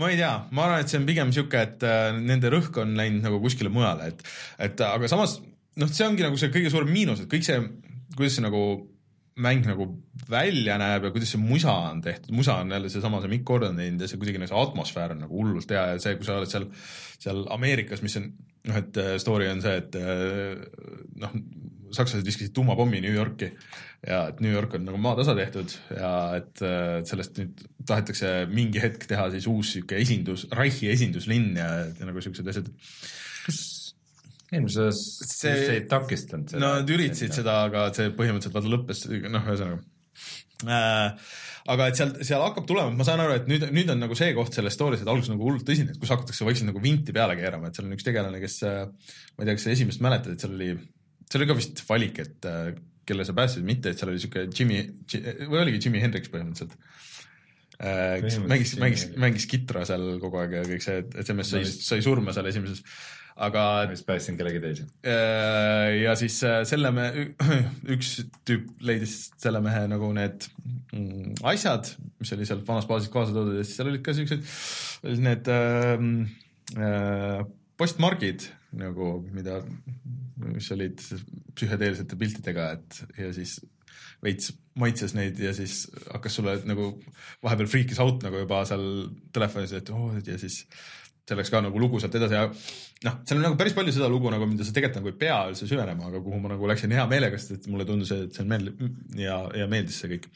ma 0.00 0.08
ei 0.08 0.18
tea, 0.20 0.32
ma 0.56 0.66
arvan, 0.66 0.84
et 0.84 0.92
see 0.92 1.00
on 1.00 1.08
pigem 1.08 1.32
sihuke, 1.34 1.64
et 1.66 1.84
äh, 1.86 2.12
nende 2.16 2.52
rõhk 2.52 2.78
on 2.82 2.94
läinud 2.98 3.26
nagu 3.26 3.40
kuskile 3.42 3.72
mujale, 3.72 4.12
et, 4.12 4.22
et 4.68 4.84
aga 4.86 5.10
samas 5.10 5.38
noh, 5.80 5.90
see 5.90 6.06
ongi 6.06 6.24
nagu 6.24 6.38
see 6.40 6.52
kõige 6.54 6.72
suurem 6.72 6.92
miinus, 6.92 7.24
et 7.24 7.30
kõik 7.32 7.44
see, 7.46 7.60
kuidas 8.16 8.38
see 8.38 8.44
nagu 8.44 8.62
mäng 9.42 9.64
nagu 9.64 9.86
välja 10.28 10.76
näeb 10.80 11.06
ja 11.06 11.10
kuidas 11.12 11.30
see 11.32 11.40
musa 11.40 11.72
on 11.88 12.02
tehtud, 12.04 12.34
musa 12.36 12.58
on 12.60 12.72
jälle 12.72 12.90
seesama, 12.92 13.20
see 13.22 13.32
Mikk 13.32 13.46
Gordon 13.48 13.78
teinud 13.80 14.04
ja 14.04 14.08
see 14.10 14.20
kuidagi 14.20 14.40
nagu 14.40 14.52
see 14.52 14.60
atmosfäär 14.60 15.14
on 15.14 15.22
nagu 15.24 15.38
hullult 15.38 15.72
hea 15.72 15.84
ja 15.94 16.00
see, 16.02 16.18
kui 16.18 16.28
sa 16.28 16.36
oled 16.40 16.52
seal, 16.52 16.66
seal 17.22 17.44
Ameerikas, 17.54 18.04
mis 18.04 18.18
on 18.20 18.28
noh, 18.68 18.80
et 18.80 19.00
äh, 19.00 19.14
story 19.22 19.48
on 19.52 19.62
see, 19.64 19.78
et 19.80 19.96
äh, 19.96 20.60
noh, 21.24 21.38
sakslased 21.96 22.26
viskasid 22.26 22.54
tuumapommi 22.56 23.02
New 23.04 23.14
Yorki 23.14 23.50
ja 24.06 24.24
et 24.32 24.40
New 24.42 24.52
York 24.52 24.74
on 24.78 24.86
nagu 24.88 24.98
maatasa 25.02 25.34
tehtud 25.38 25.74
ja 25.94 26.12
et 26.40 26.64
sellest 27.08 27.38
nüüd 27.38 27.62
tahetakse 27.88 28.32
mingi 28.50 28.82
hetk 28.82 29.06
teha 29.10 29.28
siis 29.34 29.46
uus 29.50 29.76
sihuke 29.76 30.00
esindus, 30.02 30.48
Reichi 30.58 30.90
esinduslinn 30.92 31.54
ja, 31.60 31.68
ja 31.86 32.08
nagu 32.08 32.24
siuksed 32.24 32.50
asjad. 32.50 32.72
kas 33.46 33.60
eelmises 34.52 35.04
see 35.28 35.54
ei 35.76 35.86
takistanud 35.90 36.50
seda? 36.50 36.64
no 36.64 36.74
nad 36.80 36.90
üritasid 36.92 37.38
seda, 37.38 37.62
aga 37.68 37.86
see 37.96 38.10
põhimõtteliselt 38.16 38.58
vaata 38.58 38.74
lõppes, 38.74 39.06
noh, 39.32 39.48
ühesõnaga 39.48 39.80
äh, 40.66 41.32
aga 41.70 41.88
et 41.90 41.98
seal, 41.98 42.14
seal 42.26 42.42
hakkab 42.42 42.66
tulema, 42.68 42.92
ma 42.96 43.06
saan 43.06 43.22
aru, 43.22 43.36
et 43.38 43.50
nüüd, 43.50 43.68
nüüd 43.74 43.92
on 43.94 44.02
nagu 44.02 44.16
see 44.18 44.32
koht 44.36 44.56
selles 44.56 44.74
story's, 44.76 45.04
et 45.04 45.10
alguses 45.10 45.30
nagu 45.32 45.46
hullult 45.46 45.66
tõsine, 45.68 45.94
et 45.94 46.00
kus 46.02 46.10
hakatakse 46.14 46.46
vaikselt 46.46 46.70
nagu 46.72 46.82
vinti 46.82 47.14
peale 47.14 47.36
keerama, 47.38 47.70
et 47.70 47.78
seal 47.78 47.88
on 47.88 47.96
üks 47.96 48.06
tegelane, 48.06 48.40
kes, 48.42 48.58
ma 48.66 49.44
ei 49.44 49.48
tea, 49.48 49.56
kas 49.58 49.68
sa 49.68 49.74
esimest 49.76 50.02
mäletad, 50.04 50.34
et 50.34 50.42
seal 50.42 50.56
oli, 50.56 50.72
seal 51.32 51.42
oli 51.42 51.50
ka 51.50 51.58
vist 51.58 51.80
valik, 51.88 52.20
et 52.22 52.50
kelle 53.08 53.24
sa 53.26 53.34
päästsid, 53.36 53.64
mitte, 53.66 53.92
et 53.92 54.00
seal 54.00 54.12
oli 54.12 54.20
siuke 54.22 54.44
Jimmy, 54.52 54.82
või 55.48 55.62
oligi 55.64 55.80
Jimi 55.86 56.02
Hendrix 56.02 56.30
põhimõtteliselt 56.32 56.76
äh, 57.80 58.20
kes 58.22 58.38
mängis, 58.44 58.76
mängis, 58.82 59.08
mängis 59.18 59.48
kitra 59.50 59.86
seal 59.88 60.20
kogu 60.22 60.42
aeg 60.42 60.60
ja 60.60 60.68
kõik 60.68 60.84
see, 60.84 61.00
et 61.02 61.18
SMS 61.24 61.56
sai, 61.56 61.64
sai 61.72 62.04
surma 62.04 62.34
seal 62.36 62.50
esimeses 62.52 62.84
aga. 63.36 63.64
ma 63.86 63.94
just 63.94 64.06
päästsin 64.06 64.36
kellegi 64.38 64.60
teise. 64.62 64.86
Äh, 65.02 66.02
ja 66.02 66.14
siis 66.18 66.38
äh, 66.46 66.62
selle 66.68 66.92
me, 66.94 67.08
üks 67.94 68.14
tüüp 68.48 68.70
leidis 68.86 69.16
selle 69.40 69.62
mehe 69.64 69.86
nagu 69.90 70.12
need 70.16 70.46
mm, 70.92 71.42
asjad, 71.54 71.94
mis 72.20 72.34
oli 72.36 72.48
sealt 72.48 72.66
vanast 72.68 72.90
baasist 72.90 73.12
kaasa 73.14 73.34
toodud 73.34 73.58
ja 73.58 73.66
siis 73.66 73.80
seal 73.80 73.90
olid 73.90 74.04
ka 74.06 74.14
siuksed, 74.16 74.46
need 75.26 75.50
äh, 75.52 76.08
äh, 76.78 77.42
postmargid 77.80 78.46
nagu, 78.78 79.14
mida, 79.34 79.60
mis 80.46 80.70
olid 80.74 81.02
psühhedeelsete 81.56 82.18
piltidega, 82.20 82.72
et 82.78 83.20
ja 83.20 83.30
siis 83.36 83.58
veits 84.22 84.52
maitses 84.78 85.12
neid 85.16 85.38
ja 85.42 85.52
siis 85.56 85.84
hakkas 86.12 86.38
sulle 86.38 86.56
nagu 86.68 86.88
vahepeal 87.44 87.68
freak'is 87.68 88.00
out 88.02 88.24
nagu 88.24 88.44
juba 88.44 88.62
seal 88.68 88.84
telefonis, 89.34 89.74
et 89.76 89.90
oo 89.92 90.08
oh, 90.08 90.18
ja 90.26 90.38
siis 90.40 90.62
see 91.22 91.38
läks 91.38 91.52
ka 91.54 91.60
nagu 91.62 91.78
lugu 91.78 92.00
sealt 92.02 92.16
edasi 92.18 92.34
ja 92.34 92.46
noh, 92.48 93.18
seal 93.26 93.38
on 93.38 93.44
nagu 93.46 93.58
päris 93.58 93.76
palju 93.76 93.94
seda 93.94 94.08
lugu 94.10 94.30
nagu, 94.32 94.46
mida 94.50 94.66
sa 94.66 94.74
tegelikult 94.74 94.98
nagu 95.00 95.12
ei 95.12 95.20
pea 95.20 95.38
üldse 95.50 95.68
süvenema, 95.70 96.08
aga 96.10 96.22
kuhu 96.24 96.40
ma 96.42 96.50
nagu 96.54 96.70
läksin 96.70 96.94
hea 96.94 97.04
meelega, 97.10 97.38
sest 97.38 97.54
et 97.58 97.68
mulle 97.70 97.86
tundus, 97.88 98.10
et 98.16 98.34
see 98.34 98.42
on 98.44 98.50
meeld- 98.50 98.82
ja, 99.18 99.38
ja 99.62 99.68
meeldis 99.70 100.00
see 100.02 100.10
kõik. 100.16 100.28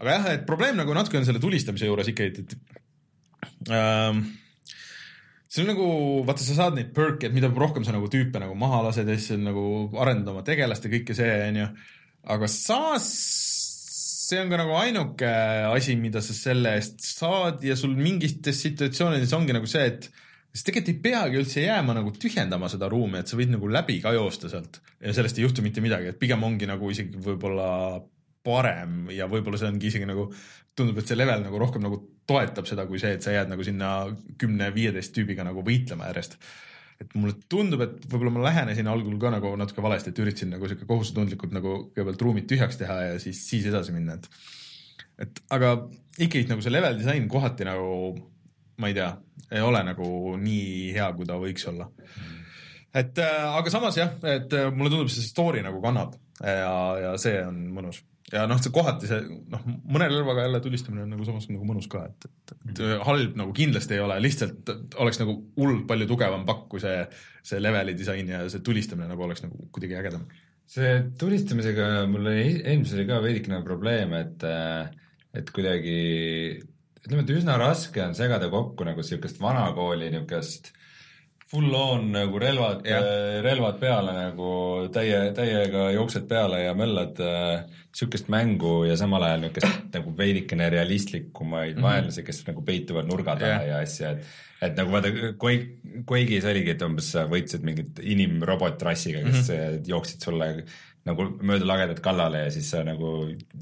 aga 0.00 0.16
jah, 0.16 0.30
et 0.38 0.48
probleem 0.48 0.80
nagu 0.80 0.96
natuke 0.96 1.20
on 1.20 1.28
selle 1.28 1.42
tulistamise 1.42 1.88
juures 1.88 2.08
ikkagi, 2.12 2.44
et, 2.44 2.56
et 2.56 3.72
ähm, 3.76 4.24
see 5.46 5.62
on 5.62 5.70
nagu, 5.70 5.88
vaata, 6.26 6.44
sa 6.44 6.56
saad 6.58 6.78
neid 6.78 6.92
perk'e, 6.96 7.28
et 7.28 7.34
mida 7.36 7.50
rohkem 7.52 7.86
sa 7.86 7.94
nagu 7.94 8.10
tüüpe 8.12 8.40
nagu 8.42 8.56
maha 8.58 8.82
lased 8.88 9.08
ja 9.08 9.18
siis 9.18 9.38
nagu 9.40 9.66
arendad 10.02 10.34
oma 10.34 10.44
tegelast 10.46 10.86
ja 10.86 10.92
kõike 10.92 11.16
see, 11.16 11.32
onju. 11.50 11.68
aga 12.34 12.50
samas 12.50 13.10
see 14.26 14.40
on 14.42 14.50
ka 14.50 14.58
nagu 14.58 14.74
ainuke 14.80 15.32
asi, 15.70 15.94
mida 16.00 16.22
sa 16.24 16.34
selle 16.34 16.74
eest 16.80 17.02
saad 17.06 17.62
ja 17.64 17.76
sul 17.78 17.94
mingites 17.98 18.58
situatsioonides 18.64 19.34
ongi 19.38 19.54
nagu 19.54 19.68
see, 19.70 19.86
et 19.92 20.08
siis 20.50 20.66
tegelikult 20.66 20.92
ei 20.94 21.02
peagi 21.04 21.40
üldse 21.42 21.62
jääma 21.62 21.94
nagu 22.00 22.10
tühjendama 22.16 22.70
seda 22.72 22.90
ruumi, 22.90 23.20
et 23.20 23.30
sa 23.30 23.38
võid 23.38 23.54
nagu 23.54 23.70
läbi 23.70 24.00
ka 24.02 24.14
joosta 24.16 24.50
sealt 24.50 24.80
ja 24.98 25.14
sellest 25.14 25.38
ei 25.38 25.46
juhtu 25.46 25.62
mitte 25.62 25.84
midagi, 25.84 26.10
et 26.10 26.18
pigem 26.18 26.42
ongi 26.46 26.66
nagu 26.68 26.90
isegi 26.90 27.22
võib-olla 27.22 27.68
parem 28.46 29.10
ja 29.14 29.26
võib-olla 29.30 29.58
see 29.60 29.72
ongi 29.72 29.90
isegi 29.90 30.06
nagu, 30.08 30.28
tundub, 30.78 31.02
et 31.02 31.10
see 31.10 31.18
level 31.18 31.42
nagu 31.42 31.58
rohkem 31.60 31.82
nagu 31.82 31.98
toetab 32.28 32.68
seda, 32.68 32.86
kui 32.86 33.02
see, 33.02 33.16
et 33.18 33.26
sa 33.26 33.34
jääd 33.34 33.50
nagu 33.50 33.66
sinna 33.66 33.96
kümne-viieteist 34.38 35.14
tüübiga 35.16 35.46
nagu 35.46 35.66
võitlema 35.66 36.08
järjest 36.12 36.38
et 37.00 37.16
mulle 37.16 37.34
tundub, 37.50 37.82
et 37.84 38.06
võib-olla 38.08 38.32
ma 38.32 38.44
lähenesin 38.46 38.88
algul 38.88 39.18
ka 39.20 39.30
nagu 39.34 39.52
natuke 39.60 39.84
valesti, 39.84 40.12
et 40.12 40.20
üritasin 40.22 40.54
nagu 40.54 40.68
sihuke 40.68 40.88
kohusetundlikult 40.88 41.52
nagu 41.52 41.74
kõigepealt 41.90 42.24
ruumid 42.24 42.46
tühjaks 42.48 42.80
teha 42.80 42.96
ja 43.02 43.18
siis, 43.22 43.42
siis 43.48 43.66
edasi 43.68 43.94
minna, 43.94 44.16
et. 44.16 44.30
et 45.26 45.42
aga 45.52 45.74
ikkagi 46.16 46.48
nagu 46.48 46.64
see 46.64 46.72
level 46.72 46.96
disain 46.98 47.28
kohati 47.28 47.68
nagu, 47.68 48.14
ma 48.80 48.90
ei 48.90 48.96
tea, 48.96 49.10
ei 49.50 49.64
ole 49.64 49.82
nagu 49.84 50.08
nii 50.40 50.94
hea, 50.96 51.10
kui 51.18 51.28
ta 51.28 51.36
võiks 51.40 51.68
olla. 51.68 51.90
et 52.96 53.20
äh, 53.20 53.44
aga 53.60 53.72
samas 53.72 54.00
jah, 54.00 54.16
et 54.24 54.56
äh, 54.56 54.70
mulle 54.72 54.94
tundub, 54.94 55.12
see 55.12 55.26
story 55.26 55.64
nagu 55.66 55.82
kannab 55.84 56.16
ja, 56.40 56.76
ja 57.02 57.16
see 57.20 57.42
on 57.44 57.60
mõnus 57.76 58.00
ja 58.32 58.42
noh, 58.50 58.58
see 58.62 58.72
kohati 58.74 59.08
see 59.08 59.20
noh, 59.52 59.62
mõne 59.92 60.08
relvaga 60.10 60.46
jälle 60.46 60.60
tulistamine 60.64 61.04
on 61.04 61.12
nagu 61.14 61.26
samas 61.28 61.46
nagu 61.50 61.66
mõnus 61.68 61.86
ka, 61.90 62.02
et, 62.10 62.26
et, 62.26 62.54
et 62.72 62.82
halb 63.06 63.38
nagu 63.38 63.54
kindlasti 63.56 63.96
ei 63.96 64.02
ole, 64.02 64.18
lihtsalt 64.24 64.72
oleks 65.02 65.20
nagu 65.22 65.36
hullult 65.58 65.86
palju 65.90 66.08
tugevam 66.10 66.46
pakk, 66.48 66.66
kui 66.72 66.82
see, 66.82 67.04
see 67.46 67.62
leveli 67.62 67.94
disain 67.98 68.32
ja 68.34 68.42
see 68.50 68.64
tulistamine 68.66 69.08
nagu 69.12 69.26
oleks 69.26 69.44
nagu 69.46 69.68
kuidagi 69.74 69.98
ägedam. 70.00 70.26
see 70.66 70.94
tulistamisega 71.20 71.90
mul 72.10 72.26
oli 72.26 72.48
eelmisel 72.64 73.04
ka 73.06 73.20
veidikene 73.22 73.62
probleem, 73.66 74.16
et, 74.18 74.46
et 75.36 75.54
kuidagi 75.54 76.00
ütleme, 77.06 77.22
et 77.22 77.36
üsna 77.36 77.54
raske 77.62 78.02
on 78.02 78.18
segada 78.18 78.50
kokku 78.50 78.88
nagu 78.88 79.06
siukest 79.06 79.38
vanakooli 79.42 80.10
niukest 80.16 80.72
full 81.50 81.74
on 81.74 82.08
nagu 82.10 82.38
relvad, 82.42 82.86
relvad 83.44 83.76
peale 83.78 84.14
nagu 84.16 84.48
täie, 84.94 85.20
täiega 85.36 85.90
jooksed 85.94 86.26
peale 86.26 86.64
ja 86.64 86.72
möllad 86.74 87.20
äh, 87.22 87.60
sihukest 87.94 88.28
mängu 88.32 88.80
ja 88.88 88.96
samal 88.98 89.22
ajal 89.22 89.44
niisugust 89.44 89.94
nagu 89.94 90.16
veidikene 90.18 90.66
realistlikumaid 90.74 91.76
mm 91.76 91.78
-hmm. 91.78 91.86
vaenlasi, 91.86 92.26
kes 92.26 92.42
nagu 92.48 92.64
peituvad 92.66 93.06
nurga 93.06 93.36
taha 93.36 93.62
yeah. 93.62 93.68
ja 93.68 93.78
asja, 93.78 94.10
et 94.10 94.26
et 94.62 94.76
nagu 94.76 94.92
vaata, 94.92 95.12
Quake, 95.38 95.66
Quake'is 96.08 96.44
oligi, 96.48 96.72
et 96.72 96.82
umbes 96.82 97.10
sa 97.12 97.26
võitlesid 97.28 97.64
mingit 97.66 97.98
inimrobotrassiga, 98.02 99.22
kes 99.26 99.42
mm 99.42 99.54
-hmm. 99.54 99.88
jooksid 99.92 100.24
sulle 100.24 100.64
nagu 101.06 101.26
mööda 101.46 101.68
lagedat 101.68 102.00
kallale 102.04 102.44
ja 102.44 102.52
siis 102.54 102.68
sa 102.72 102.82
nagu 102.86 103.12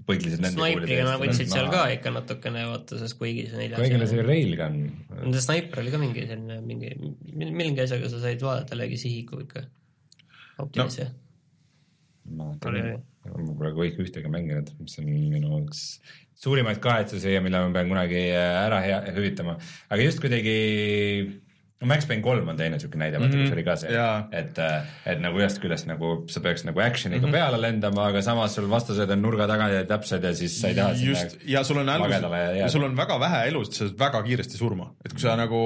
põiklesid 0.08 0.40
nende 0.40 0.56
snaipriga 0.56 1.04
nad 1.06 1.20
võtsid 1.20 1.50
seal 1.52 1.68
ka 1.72 1.84
ikka 1.92 2.12
natukene, 2.14 2.64
vaata, 2.70 2.96
selles 2.96 3.16
Quake'is 3.18 3.52
neljas. 3.56 3.78
Quake'il 3.78 4.00
oli 4.00 4.10
see 4.10 4.24
railgun. 4.24 4.78
Nende 5.18 5.44
snaiper 5.44 5.82
oli 5.84 5.92
ka 5.92 6.00
mingi 6.00 6.24
selline, 6.30 6.60
mingi, 6.64 6.94
mingi 7.44 7.84
asjaga 7.84 8.08
sa 8.12 8.22
said 8.24 8.44
vaadata 8.44 8.78
läbi 8.80 9.00
sihiku 9.00 9.42
ikka. 9.44 9.66
optimis 10.62 11.00
no. 11.02 11.12
ma 12.38 12.52
pole 12.62 13.72
Quake 13.74 14.00
ühtegi 14.00 14.30
mänginud, 14.30 14.70
mis 14.80 14.98
on 15.02 15.08
minu 15.08 15.58
üks 15.60 15.80
suurimaid 16.40 16.80
kahetsusi 16.82 17.34
ja 17.34 17.42
mille 17.44 17.60
ma 17.60 17.72
pean 17.74 17.90
kunagi 17.90 18.22
ära 18.34 18.80
hea, 18.84 19.00
hüvitama, 19.16 19.56
aga 19.88 20.06
just 20.06 20.20
kuidagi 20.22 20.54
no 21.82 21.88
Max 21.90 22.06
Payne 22.06 22.22
kolm 22.24 22.48
on 22.48 22.58
teine 22.58 22.78
siuke 22.82 22.98
näide, 23.00 23.18
vaata, 23.20 23.34
kus 23.34 23.48
mhm. 23.48 23.56
oli 23.56 23.64
ka 23.66 23.76
see, 23.80 24.04
et, 24.40 24.60
äh, 24.62 24.92
et 25.14 25.22
nagu 25.22 25.40
ühest 25.40 25.60
küljest 25.62 25.88
nagu 25.90 26.14
sa 26.32 26.42
peaks 26.44 26.66
nagu 26.68 26.80
action'iga 26.84 27.26
mm 27.26 27.32
-hmm. 27.32 27.38
peale 27.38 27.60
lendama, 27.60 28.06
aga 28.12 28.22
samas 28.22 28.54
sul 28.54 28.70
vastased 28.70 29.10
on 29.10 29.22
nurga 29.22 29.48
taga 29.50 29.68
ja 29.72 29.82
täpsed 29.88 30.24
ja 30.24 30.34
siis 30.34 30.60
sa 30.60 30.70
ei 30.70 30.78
taha 30.78 30.94
just, 31.00 31.36
ja 31.44 31.64
sul 31.64 31.82
on 31.82 31.88
älus, 31.88 32.72
sul 32.72 32.84
on 32.84 32.96
väga 32.96 33.20
vähe 33.20 33.44
elust, 33.48 33.72
sa 33.72 33.88
saad 33.88 33.98
väga 33.98 34.22
kiiresti 34.22 34.56
surma, 34.56 34.92
et 35.04 35.12
kui 35.12 35.20
sa 35.20 35.36
nagu 35.36 35.64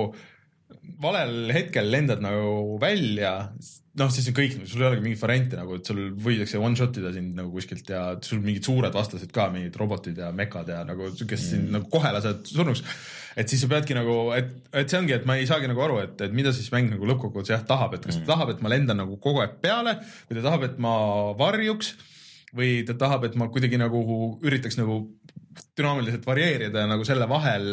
valel 1.03 1.53
hetkel 1.55 1.91
lendad 1.91 2.23
nagu 2.23 2.79
välja, 2.81 3.33
noh, 3.99 4.11
siis 4.13 4.29
on 4.31 4.37
kõik, 4.37 4.57
sul 4.69 4.83
ei 4.83 4.89
olegi 4.91 5.05
mingit 5.05 5.23
varianti 5.23 5.59
nagu, 5.59 5.79
et 5.79 5.89
sul 5.89 6.01
võidakse 6.25 6.61
one 6.63 6.79
shot 6.79 6.99
ida 7.01 7.13
sind 7.15 7.39
nagu 7.39 7.53
kuskilt 7.55 7.93
ja 7.93 8.03
sul 8.25 8.43
mingid 8.45 8.67
suured 8.67 8.95
vastased 8.95 9.31
ka, 9.35 9.49
mingid 9.55 9.77
robotid 9.79 10.19
ja 10.19 10.33
mekad 10.35 10.71
ja 10.73 10.83
nagu, 10.89 11.13
kes 11.21 11.45
mm. 11.45 11.49
sind 11.51 11.73
nagu 11.77 11.89
kohe 11.93 12.13
lased 12.15 12.51
surnuks. 12.51 12.83
Et 13.37 13.51
siis 13.51 13.61
sa 13.63 13.71
peadki 13.71 13.97
nagu, 13.97 14.17
et, 14.37 14.51
et 14.73 14.91
see 14.91 15.01
ongi, 15.01 15.15
et 15.17 15.27
ma 15.29 15.39
ei 15.39 15.49
saagi 15.49 15.71
nagu 15.71 15.83
aru, 15.85 15.99
et, 16.05 16.21
et 16.27 16.35
mida 16.35 16.53
siis 16.57 16.71
mäng 16.75 16.93
nagu 16.93 17.09
lõppkokkuvõttes 17.11 17.55
jah 17.55 17.65
tahab, 17.69 17.99
et 17.99 18.07
kas 18.07 18.21
ta 18.21 18.23
mm. 18.23 18.31
tahab, 18.31 18.53
et 18.55 18.63
ma 18.65 18.73
lendan 18.73 19.01
nagu 19.03 19.19
kogu 19.23 19.43
aeg 19.45 19.59
peale 19.63 19.99
või 20.29 20.39
ta 20.39 20.45
tahab, 20.51 20.69
et 20.69 20.79
ma 20.83 20.95
varjuks 21.39 21.95
või 22.57 22.83
ta 22.89 22.97
tahab, 22.99 23.29
et 23.29 23.37
ma 23.37 23.51
kuidagi 23.53 23.81
nagu 23.81 24.01
üritaks 24.47 24.79
nagu 24.81 25.03
dünaamiliselt 25.79 26.27
varieerida 26.27 26.87
nagu 26.89 27.05
selle 27.07 27.27
vahel 27.31 27.69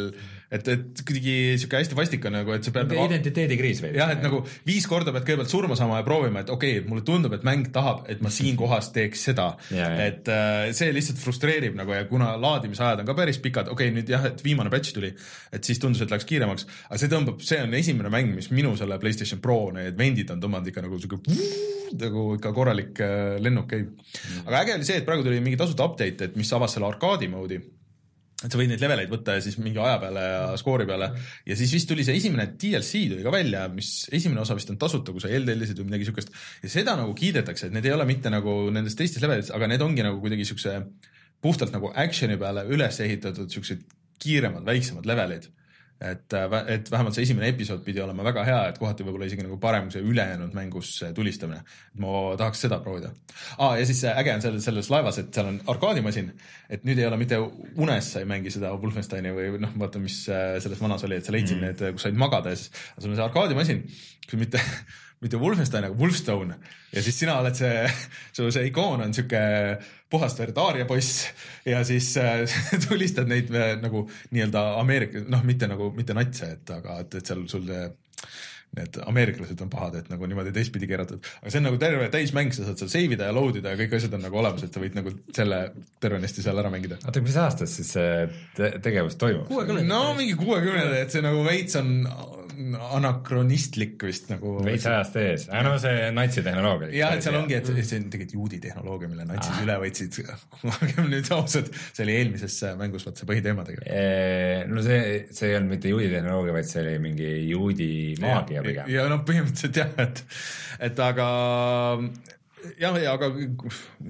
et, 0.56 0.70
et 0.72 1.02
kuidagi 1.06 1.36
sihuke 1.60 1.80
hästi 1.80 1.98
vastik 1.98 2.26
on 2.30 2.36
nagu, 2.38 2.54
et 2.56 2.66
sa 2.66 2.74
pead 2.76 2.92
nagu, 2.92 3.06
identiteedikriis 3.10 3.82
veidi. 3.84 4.00
jah, 4.02 4.14
et 4.16 4.24
nagu 4.24 4.42
viis 4.68 4.88
korda 4.90 5.14
pead 5.16 5.28
kõigepealt 5.28 5.52
surma 5.52 5.78
saama 5.80 6.00
ja 6.00 6.08
proovima, 6.08 6.44
et 6.46 6.52
okei 6.54 6.80
okay,, 6.80 6.88
mulle 6.90 7.06
tundub, 7.08 7.36
et 7.38 7.46
mäng 7.48 7.70
tahab, 7.76 8.06
et 8.12 8.24
ma 8.26 8.32
siin 8.34 8.58
kohas 8.60 8.92
teeks 8.96 9.28
seda. 9.30 9.52
et 9.72 10.32
äh, 10.32 10.72
see 10.78 10.92
lihtsalt 10.96 11.22
frustreerib 11.22 11.78
nagu 11.78 11.96
ja 11.96 12.06
kuna 12.10 12.34
laadimisajad 12.42 13.04
on 13.04 13.10
ka 13.10 13.18
päris 13.18 13.42
pikad, 13.44 13.72
okei 13.74 13.92
okay,, 13.92 13.98
nüüd 14.00 14.12
jah, 14.16 14.26
et 14.32 14.44
viimane 14.46 14.74
patch 14.74 14.96
tuli, 14.96 15.14
et 15.56 15.68
siis 15.68 15.82
tundus, 15.82 16.04
et 16.06 16.14
läks 16.14 16.28
kiiremaks, 16.30 16.68
aga 16.90 17.02
see 17.02 17.12
tõmbab, 17.12 17.42
see 17.46 17.62
on 17.64 17.78
esimene 17.78 18.12
mäng, 18.14 18.36
mis 18.38 18.52
minu 18.56 18.76
selle 18.80 19.00
Playstation 19.02 19.42
Pro 19.44 19.70
need 19.76 19.98
vendid 20.00 20.32
on 20.34 20.44
tõmmanud 20.44 20.72
ikka 20.72 20.86
nagu 20.86 21.00
sihuke 21.02 21.22
nagu 22.02 22.28
ikka 22.40 22.52
korralik 22.56 23.00
äh, 23.04 23.38
lennuk 23.44 23.70
käib. 23.72 23.92
Mm.. 23.96 24.46
aga 24.48 24.62
äge 24.64 24.78
oli 24.80 24.88
see, 24.88 25.00
et 25.02 25.08
praegu 25.08 25.26
tuli 25.26 25.42
mingi 25.44 25.60
tasuta 25.60 25.88
update, 25.88 26.30
et 26.30 26.38
mis 26.40 26.52
avas 26.56 26.76
selle 26.76 26.90
arkaadi 26.90 27.30
mode'i 27.32 27.62
et 28.46 28.54
sa 28.54 28.60
võid 28.60 28.70
neid 28.72 28.84
leveleid 28.84 29.12
võtta 29.12 29.38
ja 29.38 29.44
siis 29.44 29.58
mingi 29.62 29.82
aja 29.82 29.98
peale 30.02 30.24
ja 30.26 30.44
skoori 30.62 30.86
peale. 30.90 31.10
Ja 31.50 31.58
siis 31.58 31.74
vist 31.74 31.90
tuli 31.90 32.06
see 32.06 32.18
esimene 32.20 32.48
DLC 32.62 33.06
tuli 33.12 33.26
ka 33.26 33.34
välja, 33.34 33.66
mis 33.74 33.92
esimene 34.14 34.44
osa 34.44 34.58
vist 34.58 34.72
on 34.74 34.80
tasuta, 34.82 35.16
kui 35.16 35.24
sa 35.24 35.32
eeltellisid 35.34 35.82
või 35.82 35.90
midagi 35.92 36.10
siukest. 36.10 36.34
ja 36.64 36.72
seda 36.72 36.96
nagu 37.00 37.16
kiidetakse, 37.18 37.70
et 37.70 37.76
need 37.76 37.90
ei 37.90 37.96
ole 37.96 38.08
mitte 38.10 38.32
nagu 38.34 38.56
nendes 38.76 38.98
teistes 38.98 39.24
levelites, 39.26 39.54
aga 39.56 39.70
need 39.72 39.84
ongi 39.86 40.06
nagu 40.06 40.22
kuidagi 40.24 40.48
siukse 40.48 40.78
puhtalt 41.44 41.76
nagu 41.76 41.92
action'i 42.06 42.38
peale 42.42 42.66
üles 42.72 43.02
ehitatud 43.04 43.52
siuksed 43.52 43.84
kiiremad, 44.22 44.64
väiksemad 44.68 45.08
levelid 45.10 45.50
et, 46.02 46.34
äh, 46.34 46.56
et 46.76 46.90
vähemalt 46.92 47.16
see 47.16 47.24
esimene 47.24 47.48
episood 47.54 47.84
pidi 47.86 48.02
olema 48.04 48.26
väga 48.28 48.44
hea, 48.48 48.58
et 48.72 48.80
kohati 48.82 49.06
võib-olla 49.08 49.30
isegi 49.30 49.46
nagu 49.46 49.58
parem 49.62 49.88
kui 49.88 49.96
see 49.96 50.04
ülejäänud 50.04 50.56
mängus 50.58 50.92
tulistamine. 51.16 51.62
ma 52.04 52.36
tahaks 52.40 52.66
seda 52.66 52.82
proovida 52.84 53.14
ah,. 53.58 53.78
ja 53.80 53.86
siis 53.88 54.04
äge 54.12 54.34
on 54.34 54.44
selles, 54.44 54.68
selles 54.68 54.90
laevas, 54.92 55.22
et 55.22 55.32
seal 55.34 55.54
on 55.54 55.62
arkaadimasin, 55.72 56.34
et 56.70 56.84
nüüd 56.88 57.00
ei 57.00 57.08
ole 57.08 57.22
mitte 57.22 57.40
unes 57.40 58.12
sa 58.12 58.20
ei 58.24 58.30
mängi 58.30 58.52
seda 58.52 58.74
Wolfensteini 58.76 59.32
või 59.36 59.56
noh, 59.64 59.72
vaata, 59.80 60.04
mis 60.04 60.20
äh, 60.28 60.58
selles 60.64 60.84
vanas 60.84 61.08
oli, 61.08 61.22
et 61.22 61.28
sa 61.28 61.36
leidsid 61.36 61.62
mm. 61.62 61.66
need, 61.70 61.98
kus 61.98 62.10
said 62.10 62.20
magada 62.20 62.52
ja 62.52 62.60
siis, 62.60 62.72
sul 63.00 63.14
on 63.14 63.20
see 63.20 63.28
arkaadimasin, 63.30 63.84
kus 64.28 64.40
mitte 64.42 64.62
mitte 65.24 65.40
Wolfenstein, 65.40 65.88
aga 65.88 65.96
Wolfstone 65.98 66.58
ja 66.94 67.04
siis 67.04 67.18
sina 67.20 67.38
oled 67.40 67.56
see, 67.58 67.86
su 68.36 68.50
see 68.54 68.68
ikoon 68.70 69.06
on 69.06 69.16
sihuke 69.16 69.42
puhast 70.16 70.42
verd 70.42 70.58
aariapoiss 70.64 71.28
ja 71.68 71.84
siis 71.88 72.14
äh, 72.22 72.58
tulistad 72.88 73.30
neid 73.32 73.52
äh, 73.54 73.76
nagu 73.84 74.08
nii-öelda 74.32 74.66
Ameerika, 74.82 75.24
noh, 75.30 75.46
mitte 75.48 75.70
nagu, 75.72 75.92
mitte 75.96 76.18
natse, 76.18 76.56
et 76.58 76.76
aga 76.80 77.02
et, 77.06 77.20
et 77.22 77.34
seal 77.34 77.46
sul 77.52 77.70
see 77.70 77.86
need 78.76 78.98
ameeriklased 79.08 79.62
on 79.64 79.70
pahad, 79.72 80.00
et 80.00 80.10
nagu 80.12 80.28
niimoodi 80.28 80.52
teistpidi 80.56 80.88
keeratud, 80.90 81.24
aga 81.42 81.52
see 81.52 81.62
on 81.62 81.68
nagu 81.70 81.80
terve 81.82 82.08
täismäng, 82.14 82.52
sa 82.56 82.66
saad 82.68 82.82
seal 82.82 82.92
save 82.92 83.16
ida 83.16 83.30
ja 83.30 83.36
load 83.36 83.60
ida 83.62 83.72
ja 83.74 83.80
kõik 83.80 83.96
asjad 83.98 84.18
on 84.18 84.26
nagu 84.26 84.40
olemas, 84.42 84.66
et 84.66 84.76
sa 84.76 84.84
võid 84.84 84.98
nagu 84.98 85.14
selle 85.36 85.60
tervenisti 86.04 86.44
seal 86.44 86.60
ära 86.60 86.72
mängida. 86.74 87.00
oota, 87.06 87.24
mis 87.24 87.38
aastast 87.40 87.80
siis 87.80 87.94
see 87.96 88.26
te 88.58 88.74
tegevus 88.84 89.16
toimub? 89.22 89.48
no 89.88 90.02
mingi 90.18 90.36
kuuekümnendad, 90.40 90.98
et 91.06 91.16
see 91.16 91.24
nagu 91.24 91.46
veits 91.48 91.80
on 91.80 91.94
anakronistlik 92.96 94.04
vist 94.08 94.30
nagu. 94.32 94.56
veits 94.66 94.86
ajast 94.90 95.18
ees, 95.22 95.48
no 95.66 95.76
see 95.82 96.10
natsitehnoloogia. 96.16 96.92
jah, 96.96 97.16
et 97.16 97.26
seal 97.26 97.38
ongi, 97.40 97.58
et 97.58 97.72
see 97.72 98.00
on 98.00 98.10
tegelikult 98.14 98.36
juudi 98.38 98.60
tehnoloogia, 98.64 99.12
mille 99.12 99.28
natsid 99.30 99.56
ah. 99.56 99.64
üle 99.66 99.80
võtsid. 99.86 100.20
olgem 100.74 101.10
nüüd 101.12 101.32
ausad, 101.36 101.72
see 101.88 102.06
oli 102.06 102.20
eelmises 102.20 102.60
mängus 102.80 103.08
vaat 103.08 103.22
see 103.22 103.30
põhiteema 103.30 103.66
tegelikult. 103.68 104.72
no 104.72 104.86
see, 104.86 105.02
see 105.36 105.52
ei 105.52 105.60
olnud 105.60 105.76
mitte 105.76 105.92
juudi 105.92 106.12
tehnoloogia, 106.14 106.56
vaid 106.60 106.70
see 106.70 106.86
oli 106.86 106.96
mingi 107.10 107.34
juudi 107.50 107.90
maagia 108.24 108.64
pigem. 108.66 108.94
ja 108.94 109.10
noh, 109.12 109.26
põhimõtteliselt 109.28 109.82
jah, 109.84 109.92
et, 110.06 110.24
et 110.90 111.04
aga 111.10 111.30
jah, 112.80 112.98
ja 113.02 113.14
aga 113.16 113.30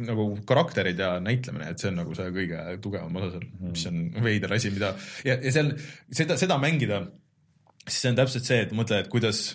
nagu 0.06 0.28
karakterid 0.48 1.00
ja 1.00 1.16
näitlemine, 1.24 1.70
et 1.72 1.82
see 1.82 1.92
on 1.92 2.00
nagu 2.02 2.16
see 2.18 2.32
kõige 2.36 2.64
tugevam 2.84 3.20
osa 3.20 3.36
seal, 3.36 3.46
mis 3.66 3.86
on 3.90 4.02
veider 4.26 4.56
asi, 4.56 4.72
mida 4.74 4.94
ja, 5.28 5.38
ja 5.38 5.54
seal 5.54 5.74
seda, 6.10 6.38
seda 6.40 6.60
mängida 6.62 7.04
siis 7.86 8.02
see 8.02 8.12
on 8.12 8.20
täpselt 8.20 8.49
see, 8.49 8.64
et 8.66 8.74
mõtle, 8.76 8.99
et 9.03 9.12
kuidas 9.12 9.45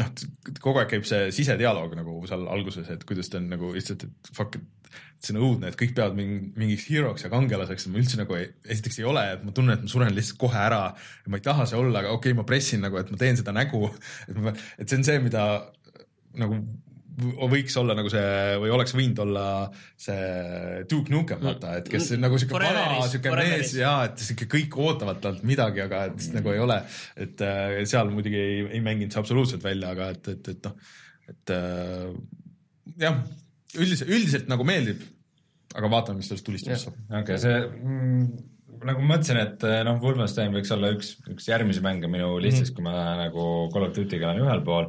noh, 0.00 0.10
kogu 0.62 0.80
aeg 0.80 0.90
käib 0.94 1.06
see 1.08 1.30
sisedialoog 1.34 1.94
nagu 1.98 2.18
seal 2.28 2.46
alguses, 2.50 2.88
et 2.92 3.06
kuidas 3.08 3.30
ta 3.30 3.40
on 3.40 3.48
nagu 3.52 3.72
lihtsalt, 3.74 4.06
et 4.06 4.30
fuck, 4.36 4.58
et 4.58 5.26
see 5.26 5.34
on 5.34 5.42
õudne, 5.44 5.70
et 5.70 5.78
kõik 5.78 5.94
peavad 5.96 6.16
mingi, 6.16 6.52
mingiks 6.58 6.86
hero'ks 6.90 7.26
ja 7.26 7.30
kangelaseks 7.32 7.88
ma 7.92 8.00
üldse 8.00 8.20
nagu 8.20 8.36
ei, 8.38 8.48
esiteks 8.74 9.00
ei 9.02 9.08
ole, 9.10 9.24
et 9.36 9.42
ma 9.46 9.54
tunnen, 9.56 9.76
et 9.76 9.84
ma 9.84 9.92
suren 9.92 10.14
lihtsalt 10.16 10.40
kohe 10.40 10.60
ära 10.60 10.82
ma 11.28 11.40
ei 11.40 11.44
taha 11.44 11.66
see 11.68 11.78
olla, 11.78 12.00
aga 12.00 12.14
okei 12.14 12.32
okay,, 12.32 12.38
ma 12.38 12.46
pressin 12.48 12.82
nagu, 12.86 12.98
et 13.00 13.10
ma 13.12 13.20
teen 13.20 13.38
seda 13.38 13.54
nägu, 13.56 13.90
et 14.30 14.86
see 14.86 15.00
on 15.00 15.06
see, 15.06 15.18
mida 15.26 15.44
nagu 16.40 16.62
võiks 17.50 17.76
olla 17.80 17.94
nagu 17.98 18.10
see 18.12 18.56
või 18.62 18.72
oleks 18.74 18.94
võinud 18.96 19.22
olla 19.24 19.44
see 20.00 20.84
Duke 20.90 21.12
Nukem, 21.12 21.40
vaata, 21.44 21.76
et 21.80 21.90
kes 21.90 22.12
mm. 22.14 22.24
nagu 22.24 22.40
siuke 22.40 22.56
vana 22.56 23.00
siuke 23.10 23.34
mees 23.36 23.74
ja 23.78 23.94
et 24.08 24.22
siuke 24.24 24.48
kõik 24.50 24.76
ootavad 24.80 25.22
talt 25.22 25.44
midagi, 25.46 25.84
aga 25.84 26.06
et 26.10 26.18
mm. 26.18 26.38
nagu 26.38 26.54
ei 26.54 26.62
ole, 26.64 26.80
et 27.26 27.44
äh, 27.46 27.76
seal 27.90 28.12
muidugi 28.14 28.40
ei, 28.40 28.60
ei 28.78 28.82
mänginud 28.84 29.14
see 29.14 29.22
absoluutselt 29.22 29.64
välja, 29.64 29.94
aga 29.94 30.10
et, 30.14 30.32
et, 30.34 30.52
et 30.54 30.68
noh, 30.68 30.92
et 31.34 31.54
äh, 31.56 32.06
jah, 33.06 33.20
üldiselt, 33.76 34.10
üldiselt 34.10 34.50
nagu 34.50 34.66
meeldib, 34.68 35.04
aga 35.76 35.92
vaatame, 35.92 36.20
mis 36.20 36.30
sellest 36.30 36.48
tulistamist 36.48 36.88
saab. 36.88 37.00
okei 37.10 37.22
okay,, 37.22 37.42
see 37.42 37.58
mm, 37.60 38.44
nagu 38.88 39.02
ma 39.04 39.14
mõtlesin, 39.14 39.40
et 39.42 39.66
äh, 39.68 39.80
noh, 39.86 39.98
Wolfenstein 40.02 40.54
võiks 40.54 40.72
olla 40.74 40.92
üks, 40.96 41.14
üks 41.30 41.48
järgmisi 41.50 41.82
mänge 41.84 42.10
minu 42.10 42.36
listis 42.40 42.70
mm, 42.70 42.76
-hmm. 42.76 42.76
kui 42.76 42.86
ma 42.86 43.16
nagu 43.24 43.48
Call 43.74 43.88
of 43.88 43.96
Duty'ga 43.96 44.30
olen 44.30 44.46
ühel 44.46 44.64
pool 44.66 44.88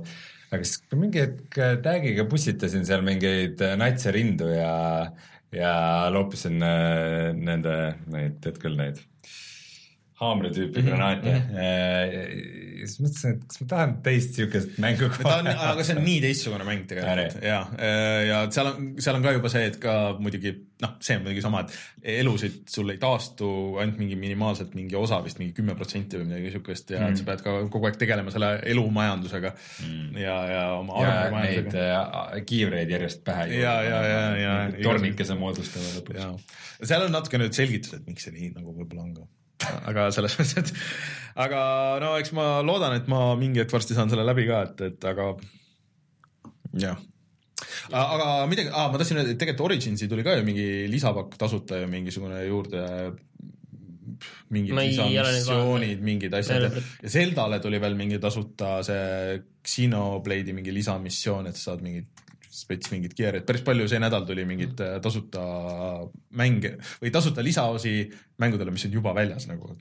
aga 0.51 0.67
siis 0.67 0.81
mingi 0.99 1.21
hetk 1.23 1.59
äh, 1.63 1.77
tag'iga 1.83 2.25
pussitasin 2.31 2.83
seal 2.87 3.05
mingeid 3.07 3.61
äh, 3.63 3.77
natse 3.79 4.11
rindu 4.15 4.49
ja, 4.51 4.73
ja 5.55 5.73
loopisin 6.11 6.59
äh, 6.65 7.31
nende, 7.37 7.77
neid, 8.11 8.41
tead 8.43 8.59
küll 8.63 8.75
neid 8.79 8.99
haamri 10.22 10.53
tüüpi 10.56 10.81
mhm, 10.81 10.89
granaate 10.89 11.35
mm. 11.35 11.56
-hmm 11.56 12.61
ja 12.81 12.89
siis 12.89 13.02
mõtlesin, 13.03 13.38
et 13.38 13.45
kas 13.49 13.61
ma 13.61 13.68
tahan 13.72 13.93
teist 14.06 14.38
siukest 14.38 14.76
mängu 14.81 15.07
kohe. 15.14 15.53
aga 15.53 15.85
see 15.85 15.95
on 15.95 16.03
nii 16.06 16.19
teistsugune 16.23 16.65
mäng 16.68 16.85
tegelikult 16.89 17.45
ja, 17.45 17.61
äh, 17.77 18.18
ja 18.27 18.41
seal 18.53 18.72
on, 18.72 18.88
seal 19.02 19.18
on 19.18 19.26
ka 19.26 19.34
juba 19.35 19.52
see, 19.53 19.68
et 19.69 19.77
ka 19.81 19.95
muidugi 20.22 20.53
noh, 20.81 20.95
see 21.03 21.18
on 21.18 21.26
muidugi 21.26 21.43
sama, 21.45 21.64
et 21.65 22.15
elusid 22.22 22.61
sul 22.72 22.93
ei 22.93 22.99
taastu 23.02 23.49
ainult 23.81 23.99
mingi 24.02 24.18
minimaalselt 24.19 24.73
mingi 24.77 24.98
osa 24.98 25.22
vist 25.26 25.41
mingi 25.41 25.53
kümme 25.57 25.76
protsenti 25.77 26.19
või 26.19 26.30
midagi 26.31 26.53
siukest 26.56 26.95
ja 26.95 27.03
mm. 27.03 27.19
sa 27.19 27.27
pead 27.27 27.43
ka 27.45 27.57
kogu 27.73 27.89
aeg 27.89 27.99
tegelema 28.02 28.34
selle 28.34 28.53
elumajandusega 28.73 29.53
mm. 29.53 30.07
ja, 30.22 30.38
ja 30.52 30.64
oma 30.80 30.98
arvamajandusega. 31.03 31.76
Neid 31.76 32.39
äh, 32.39 32.39
kiivreid 32.49 32.95
järjest 32.95 33.22
pähe. 33.27 33.52
ja, 33.60 33.76
ja, 33.85 34.02
ja, 34.07 34.23
ja. 34.39 34.56
tornikese 34.81 35.38
moodustama 35.38 35.93
lõpuks. 35.99 36.57
seal 36.81 37.06
on 37.06 37.14
natuke 37.14 37.41
nüüd 37.41 37.56
selgitused, 37.57 38.07
miks 38.10 38.27
see 38.27 38.35
nii 38.38 38.56
nagu 38.57 38.73
võib-olla 38.73 39.06
on 39.06 39.14
ka 39.19 39.30
aga 39.89 40.09
selles 40.15 40.35
mõttes, 40.39 40.57
et 40.61 41.39
aga 41.45 41.61
no 42.03 42.13
eks 42.19 42.33
ma 42.38 42.47
loodan, 42.65 42.95
et 42.97 43.09
ma 43.11 43.31
mingi 43.39 43.63
hetk 43.63 43.73
varsti 43.75 43.97
saan 43.97 44.11
selle 44.11 44.25
läbi 44.27 44.47
ka, 44.49 44.61
et, 44.67 44.85
et 44.89 45.09
aga 45.11 45.31
jah. 46.85 47.01
aga 47.91 48.29
midagi 48.51 48.71
ah,, 48.73 48.89
ma 48.91 49.01
tahtsin 49.01 49.21
öelda, 49.21 49.35
et 49.35 49.41
tegelikult 49.41 49.71
Originsi 49.71 50.09
tuli 50.11 50.25
ka 50.27 50.38
ju 50.39 50.47
mingi 50.47 50.69
lisapakk 50.91 51.38
tasuta 51.41 51.83
ja 51.83 51.91
mingisugune 51.91 52.45
juurde. 52.47 52.88
Mingid 54.53 54.75
lisamissioonid, 54.75 56.01
mingid 56.05 56.33
asjad. 56.38 56.67
Ja, 56.67 57.09
Zeldale 57.09 57.57
tuli 57.63 57.79
veel 57.81 57.95
mingi 57.97 58.19
tasuta 58.21 58.81
see 58.85 59.39
Xenoblade'i 59.65 60.53
mingi 60.53 60.73
lisamissioon, 60.75 61.47
et 61.49 61.57
sa 61.57 61.71
saad 61.71 61.81
mingit 61.85 62.20
spets 62.72 62.91
mingit 62.93 63.15
gear'i, 63.18 63.41
et 63.41 63.48
päris 63.48 63.64
palju 63.68 63.88
see 63.91 63.99
nädal 64.02 64.23
tuli 64.27 64.45
mingeid 64.48 64.80
äh, 64.84 64.98
tasuta 65.03 65.43
mänge 66.39 66.77
või 67.02 67.11
tasuta 67.14 67.43
lisaosi 67.43 67.93
mängudele, 68.41 68.73
mis 68.73 68.85
on 68.88 68.95
juba 68.95 69.14
väljas 69.15 69.48
nagu. 69.49 69.76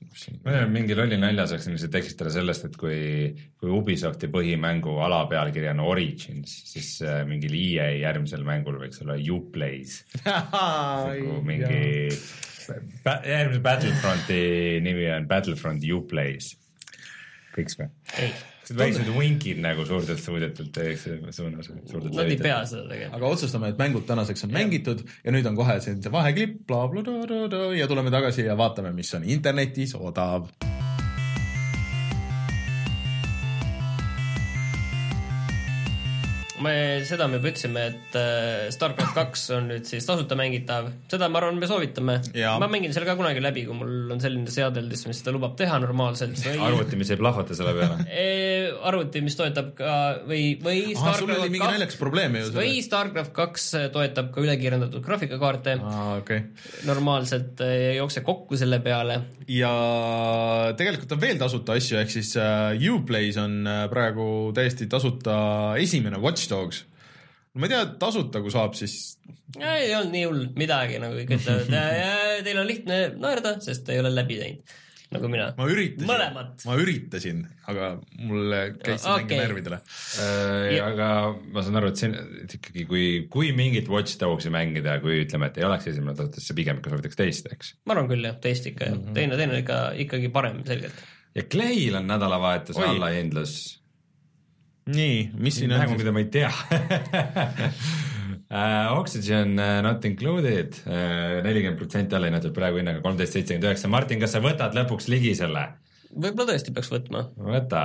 mingi 0.72 0.96
lolli 0.98 1.18
nalja 1.20 1.46
saaks 1.50 1.70
ilmselt 1.70 1.94
eksitada 2.00 2.32
sellest, 2.34 2.66
et 2.68 2.76
kui, 2.80 2.98
kui 3.60 3.72
Ubisofti 3.72 4.28
põhimängu 4.32 4.98
alapealkiri 5.06 5.70
on 5.72 5.84
Origins, 5.86 6.56
siis 6.72 6.96
äh, 7.06 7.22
mingil 7.28 7.54
EA 7.56 7.90
järgmisel 8.02 8.44
mängul 8.46 8.80
võiks 8.82 9.02
olla 9.04 9.18
Uplays. 9.30 10.02
Nagu 10.26 11.40
mingi 11.46 11.82
järgmise 12.70 13.64
Battlefronti 13.64 14.44
nimi 14.84 15.10
on 15.14 15.28
Battlefront 15.30 15.84
Uplays, 15.94 16.54
võiks 17.56 17.78
või? 18.72 18.86
ei 18.86 18.94
väiksed 18.94 19.12
vinkid 19.16 19.62
nagu 19.64 19.84
suurtelt 19.88 20.22
stuudiotelt 20.22 20.72
teeks 20.74 21.06
suunas. 21.36 21.70
Nad 22.14 22.24
ei 22.26 22.40
pea 22.40 22.62
seda 22.70 22.86
tegema. 22.90 23.14
aga 23.18 23.34
otsustame, 23.36 23.72
et 23.74 23.80
mängud 23.80 24.06
tänaseks 24.08 24.46
on 24.46 24.54
ja. 24.54 24.58
mängitud 24.60 25.04
ja 25.24 25.34
nüüd 25.34 25.46
on 25.50 25.58
kohe 25.58 25.78
siin 25.84 26.02
see 26.02 26.12
vaheklipp 26.14 26.74
ja 27.78 27.90
tuleme 27.90 28.12
tagasi 28.14 28.46
ja 28.48 28.58
vaatame, 28.58 28.94
mis 28.96 29.14
on 29.18 29.26
internetis 29.26 29.96
odav 29.98 30.48
me, 36.64 36.74
seda 37.08 37.26
me 37.30 37.38
juba 37.38 37.50
ütlesime, 37.50 37.84
et 37.90 38.16
äh, 38.18 38.68
StarCraft 38.74 39.16
kaks 39.16 39.44
on 39.56 39.68
nüüd 39.72 39.86
siis 39.88 40.06
tasuta 40.06 40.36
mängitav, 40.38 40.90
seda 41.10 41.28
ma 41.32 41.40
arvan, 41.40 41.58
me 41.60 41.68
soovitame. 41.70 42.18
ma 42.34 42.68
mängin 42.70 42.94
selle 42.94 43.08
ka 43.08 43.16
kunagi 43.18 43.42
läbi, 43.42 43.64
kui 43.68 43.76
mul 43.76 44.14
on 44.14 44.22
selline 44.22 44.50
seadeldis, 44.52 45.06
mis 45.08 45.22
seda 45.22 45.34
lubab 45.34 45.56
teha 45.58 45.78
normaalselt 45.82 46.36
või.... 46.44 46.58
arvuti, 46.68 46.98
mis 47.00 47.12
ei 47.12 47.20
plahvata 47.20 47.56
selle 47.58 47.74
peale 47.78 48.04
arvuti, 48.90 49.22
mis 49.24 49.38
toetab 49.38 49.72
ka 49.78 49.94
või, 50.28 50.54
või. 50.62 50.82
sul 50.98 51.32
oli 51.34 51.52
mingi 51.52 51.64
naljakas 51.64 51.98
probleem 52.00 52.38
ju. 52.40 52.52
või 52.56 52.80
StarCraft 52.84 53.34
kaks 53.36 53.68
toetab 53.94 54.32
ka 54.34 54.44
ülekiirendatud 54.44 55.04
graafikakaarte 55.06 55.78
ah,. 55.80 55.98
Okay. 56.20 56.50
normaalselt 56.88 57.60
ei 57.64 57.92
äh, 57.92 57.96
jookse 58.00 58.24
kokku 58.26 58.58
selle 58.60 58.80
peale. 58.84 59.20
ja 59.48 59.72
tegelikult 60.76 61.16
on 61.16 61.22
veel 61.22 61.40
tasuta 61.40 61.78
asju, 61.78 62.00
ehk 62.02 62.12
siis 62.12 62.34
uh, 62.38 62.76
Uplay's 62.90 63.38
on 63.40 63.64
praegu 63.90 64.26
täiesti 64.56 64.88
tasuta 64.90 65.40
esimene 65.80 66.18
Watch 66.20 66.49
Dogs 66.50 66.84
ma 67.58 67.66
ei 67.66 67.72
tea, 67.72 67.86
tasuta 67.98 68.42
kui 68.44 68.52
saab, 68.54 68.76
siis. 68.78 69.16
ei 69.58 69.90
olnud 69.96 70.14
nii 70.14 70.26
hull 70.28 70.44
midagi, 70.58 71.00
nagu 71.02 71.18
kõik 71.18 71.34
ütlevad 71.40 71.72
teil 72.46 72.62
on 72.62 72.68
lihtne 72.68 73.00
naerda, 73.18 73.56
sest 73.64 73.90
ei 73.90 73.98
ole 74.02 74.12
läbi 74.14 74.38
teinud 74.38 74.78
nagu 75.10 75.26
mina. 75.26 75.48
ma 75.58 75.66
üritasin, 75.66 76.10
ma 76.68 76.74
üritasin, 76.78 77.40
aga 77.70 77.88
mul 78.28 78.54
käis 78.78 79.02
see 79.02 79.10
okay. 79.10 79.24
mäng 79.26 79.42
närvidele 79.42 79.80
äh,. 80.22 80.76
aga 80.84 81.08
ma 81.50 81.64
saan 81.66 81.80
aru, 81.80 81.90
et 81.90 81.98
see 81.98 82.12
et 82.44 82.54
ikkagi, 82.60 82.84
kui, 82.90 83.06
kui 83.32 83.50
mingit 83.56 83.90
Watch 83.90 84.20
Dogsi 84.20 84.52
mängida, 84.54 85.00
kui 85.02 85.24
ütleme, 85.24 85.50
et 85.50 85.58
ei 85.58 85.66
oleks 85.66 85.90
esimene 85.90 86.14
tasuta, 86.18 86.42
siis 86.42 86.54
pigem 86.60 86.78
ikka 86.78 86.94
soovitaks 86.94 87.18
teist, 87.18 87.50
eks? 87.50 87.74
ma 87.90 87.96
arvan 87.96 88.12
küll 88.12 88.30
jah, 88.30 88.38
teist 88.44 88.70
ikka 88.70 88.86
jah 88.86 88.94
mm 88.94 89.02
-hmm., 89.08 89.18
teine, 89.18 89.40
teine 89.40 89.56
on 89.56 89.64
ikka 89.64 89.80
ikkagi 90.06 90.30
parem 90.38 90.62
selgelt. 90.68 91.02
ja 91.34 91.46
Clay'l 91.56 91.98
on 91.98 92.06
nädalavahetuse 92.14 92.86
allahindlus 92.86 93.58
nii, 94.94 95.18
mis 95.38 95.60
siin 95.60 95.74
on? 95.76 95.96
mida 95.96 96.14
ma 96.14 96.24
ei 96.24 96.30
tea 96.32 96.52
Uh, 98.50 98.98
Oxygen 98.98 99.52
uh, 99.62 99.78
not 99.78 100.02
included 100.04 100.74
uh,, 100.82 101.38
nelikümmend 101.44 101.78
protsenti 101.78 102.16
alla 102.18 102.26
hinnatud 102.26 102.50
praegu 102.50 102.80
hinnaga 102.80 102.98
kolmteist 103.04 103.36
seitsekümmend 103.36 103.68
üheksa. 103.68 103.86
Martin, 103.92 104.18
kas 104.18 104.32
sa 104.34 104.40
võtad 104.42 104.74
lõpuks 104.74 105.06
ligi 105.06 105.36
selle? 105.38 105.68
võib-olla 106.10 106.56
tõesti 106.56 106.72
peaks 106.74 106.90
võtma. 106.90 107.28
võta. 107.38 107.82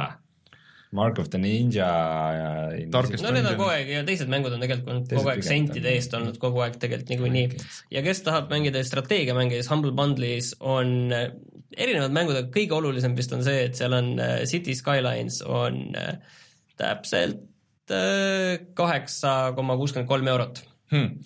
Mark 0.97 1.19
of 1.21 1.29
the 1.29 1.37
Ninja 1.37 1.85
ja. 1.85 2.47
no 2.87 3.33
need 3.35 3.45
on 3.45 3.57
kogu 3.59 3.67
aeg 3.75 3.91
ja 3.91 4.01
teised 4.07 4.31
mängud 4.31 4.55
on 4.55 4.63
tegelikult 4.63 4.89
olnud 4.93 5.13
kogu 5.13 5.31
aeg 5.35 5.45
sentide 5.45 5.91
eest 5.91 6.13
olnud 6.17 6.39
kogu 6.41 6.63
aeg 6.65 6.79
tegelikult 6.81 7.11
niikuinii. 7.13 7.65
ja 7.93 8.01
kes 8.05 8.23
tahab 8.25 8.49
mängida 8.53 8.81
strateegiamänge, 8.87 9.59
siis 9.59 9.69
Humble 9.69 9.93
Bundle'is 9.97 10.53
on 10.65 11.11
erinevad 11.13 12.15
mängud, 12.15 12.39
aga 12.39 12.49
kõige 12.53 12.73
olulisem 12.79 13.13
vist 13.17 13.37
on 13.37 13.45
see, 13.45 13.67
et 13.67 13.77
seal 13.77 13.93
on 13.93 14.15
City 14.49 14.73
Skylines 14.77 15.43
on 15.45 15.83
uh, 15.93 16.41
täpselt 16.79 17.91
äh, 17.93 18.61
kaheksa 18.77 19.53
koma 19.57 19.77
kuuskümmend 19.79 20.09
kolm 20.09 20.27
eurot 20.31 20.61
hmm.. 20.91 21.21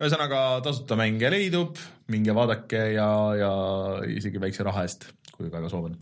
ühesõnaga 0.00 0.42
tasuta 0.64 0.98
mänge 0.98 1.30
leidub, 1.32 1.78
minge 2.12 2.34
vaadake 2.36 2.82
ja, 2.96 3.08
ja 3.38 3.52
isegi 4.10 4.42
väikse 4.42 4.66
raha 4.66 4.86
eest, 4.86 5.08
kui 5.34 5.50
väga 5.52 5.70
soov 5.72 5.90
on. 5.90 5.98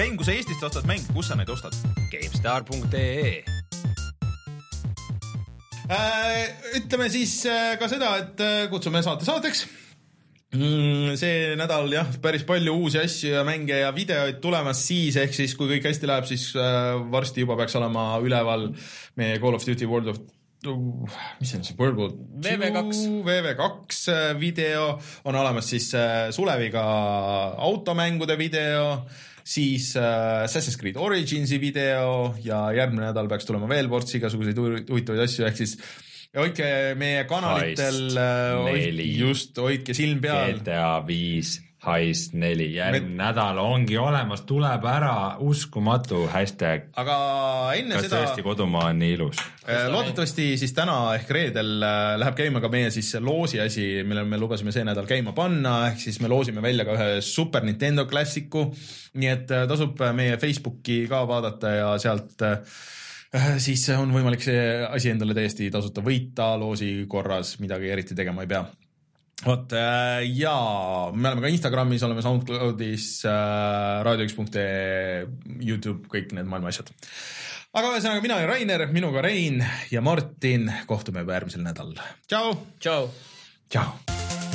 mäng, 0.00 0.16
kui 0.16 0.26
sa 0.26 0.36
Eestist 0.36 0.64
ostad 0.64 0.88
mänge, 0.88 1.08
kus 1.14 1.28
sa 1.28 1.36
neid 1.36 1.50
ostad? 1.52 1.76
GameStar.ee 2.12 3.42
äh, 5.90 6.46
ütleme 6.80 7.10
siis 7.12 7.40
äh, 7.50 7.76
ka 7.80 7.90
seda, 7.90 8.16
et 8.24 8.44
kutsume 8.72 9.02
saate 9.04 9.28
saateks 9.28 9.66
see 10.50 11.54
nädal 11.58 11.92
jah, 11.94 12.08
päris 12.22 12.42
palju 12.46 12.74
uusi 12.82 12.98
asju 12.98 13.36
ja 13.36 13.44
mänge 13.46 13.76
ja 13.84 13.92
videoid 13.94 14.40
tulemas 14.42 14.82
siis, 14.82 15.14
ehk 15.20 15.34
siis 15.36 15.54
kui 15.54 15.70
kõik 15.70 15.86
hästi 15.86 16.10
läheb, 16.10 16.26
siis 16.26 16.50
äh, 16.58 16.98
varsti 17.12 17.44
juba 17.44 17.54
peaks 17.60 17.76
olema 17.78 18.16
üleval 18.22 18.72
meie 19.20 19.38
Call 19.38 19.54
of 19.54 19.66
Duty 19.66 19.86
World 19.86 20.10
of 20.10 20.18
uh, 20.66 21.06
mis 21.38 21.52
see 21.52 21.60
on 21.60 21.64
see 21.68 21.78
World 21.78 22.02
War 22.02 22.10
VV2 22.42 23.22
VV2 23.28 24.10
äh, 24.10 24.34
video 24.40 24.98
on 25.22 25.38
olemas 25.38 25.70
siis 25.70 25.92
äh, 25.94 26.32
Suleviga 26.34 26.82
automängude 27.70 28.34
video, 28.38 29.06
siis 29.46 29.94
Assassin's 29.94 30.80
Creed 30.82 30.98
Originsi 30.98 31.62
video 31.62 32.34
ja 32.42 32.66
järgmine 32.74 33.06
nädal 33.06 33.30
peaks 33.30 33.46
tulema 33.46 33.70
veel 33.70 33.86
ports 33.92 34.18
igasuguseid 34.18 34.58
huvitavaid 34.90 35.28
asju, 35.28 35.46
ehk 35.46 35.62
siis 35.62 35.78
ja 36.34 36.44
hoidke 36.44 36.68
meie 36.98 37.24
kanalitel, 37.30 38.04
äh, 38.20 39.00
just, 39.16 39.58
hoidke 39.58 39.96
silm 39.96 40.22
peal. 40.22 40.54
GTA 40.60 41.00
viis, 41.06 41.58
Heist 41.80 42.34
neli, 42.36 42.66
järgmine 42.74 43.14
Me... 43.14 43.16
nädal 43.22 43.56
ongi 43.62 43.96
olemas, 43.96 44.42
tuleb 44.44 44.82
ära, 44.84 45.14
uskumatu 45.40 46.26
hashtag. 46.28 46.90
aga 47.00 47.14
enne 47.78 47.96
kas 47.96 48.04
seda. 48.04 48.18
kas 48.18 48.26
tõesti 48.26 48.44
kodumaa 48.44 48.90
on 48.90 49.00
nii 49.00 49.14
ilus? 49.16 49.40
Äh, 49.64 49.86
loodetavasti 49.88 50.50
siis 50.60 50.76
täna 50.76 50.98
ehk 51.16 51.32
reedel 51.32 51.72
äh, 51.80 52.18
läheb 52.20 52.36
käima 52.36 52.60
ka 52.60 52.68
meie 52.68 52.92
siis 52.92 53.14
loosi 53.24 53.62
asi, 53.64 53.88
mille 54.04 54.26
me 54.28 54.42
lubasime 54.42 54.76
see 54.76 54.84
nädal 54.84 55.08
käima 55.08 55.32
panna, 55.32 55.78
ehk 55.88 56.04
siis 56.04 56.20
me 56.20 56.28
loosime 56.28 56.60
välja 56.60 56.84
ka 56.84 56.98
ühe 57.00 57.10
Super 57.24 57.64
Nintendo 57.64 58.04
klassiku. 58.04 58.68
nii 59.16 59.32
et 59.32 59.48
tasub 59.72 60.04
meie 60.14 60.36
Facebooki 60.38 61.06
ka 61.08 61.24
vaadata 61.32 61.76
ja 61.80 61.92
sealt 61.98 62.44
äh, 62.44 62.60
Äh, 62.60 62.99
siis 63.62 63.86
on 63.94 64.10
võimalik 64.14 64.42
see 64.42 64.60
asi 64.86 65.12
endale 65.12 65.36
täiesti 65.36 65.70
tasuta 65.70 66.02
võita 66.04 66.52
loosi 66.58 67.06
korras, 67.10 67.58
midagi 67.62 67.92
eriti 67.92 68.16
tegema 68.18 68.42
ei 68.46 68.50
pea 68.50 68.64
vot 69.46 69.72
äh, 69.72 70.20
ja 70.36 70.54
me 71.14 71.30
oleme 71.30 71.44
ka 71.44 71.52
Instagramis, 71.52 72.04
oleme 72.06 72.24
SoundCloudis 72.24 73.08
äh,, 73.28 74.02
raadio1.ee, 74.06 75.24
Youtube, 75.64 76.08
kõik 76.12 76.34
need 76.36 76.50
maailma 76.50 76.72
asjad. 76.72 76.92
aga 77.72 77.94
ühesõnaga, 77.94 78.24
mina 78.24 78.38
olen 78.38 78.50
Rainer, 78.52 78.86
minuga 78.92 79.24
Rein 79.24 79.62
ja 79.92 80.04
Martin, 80.04 80.68
kohtume 80.90 81.24
juba 81.24 81.38
järgmisel 81.38 81.64
nädalal. 81.64 82.00
tšau. 82.28 82.56
tšau. 82.80 83.12
tšau. 83.70 84.49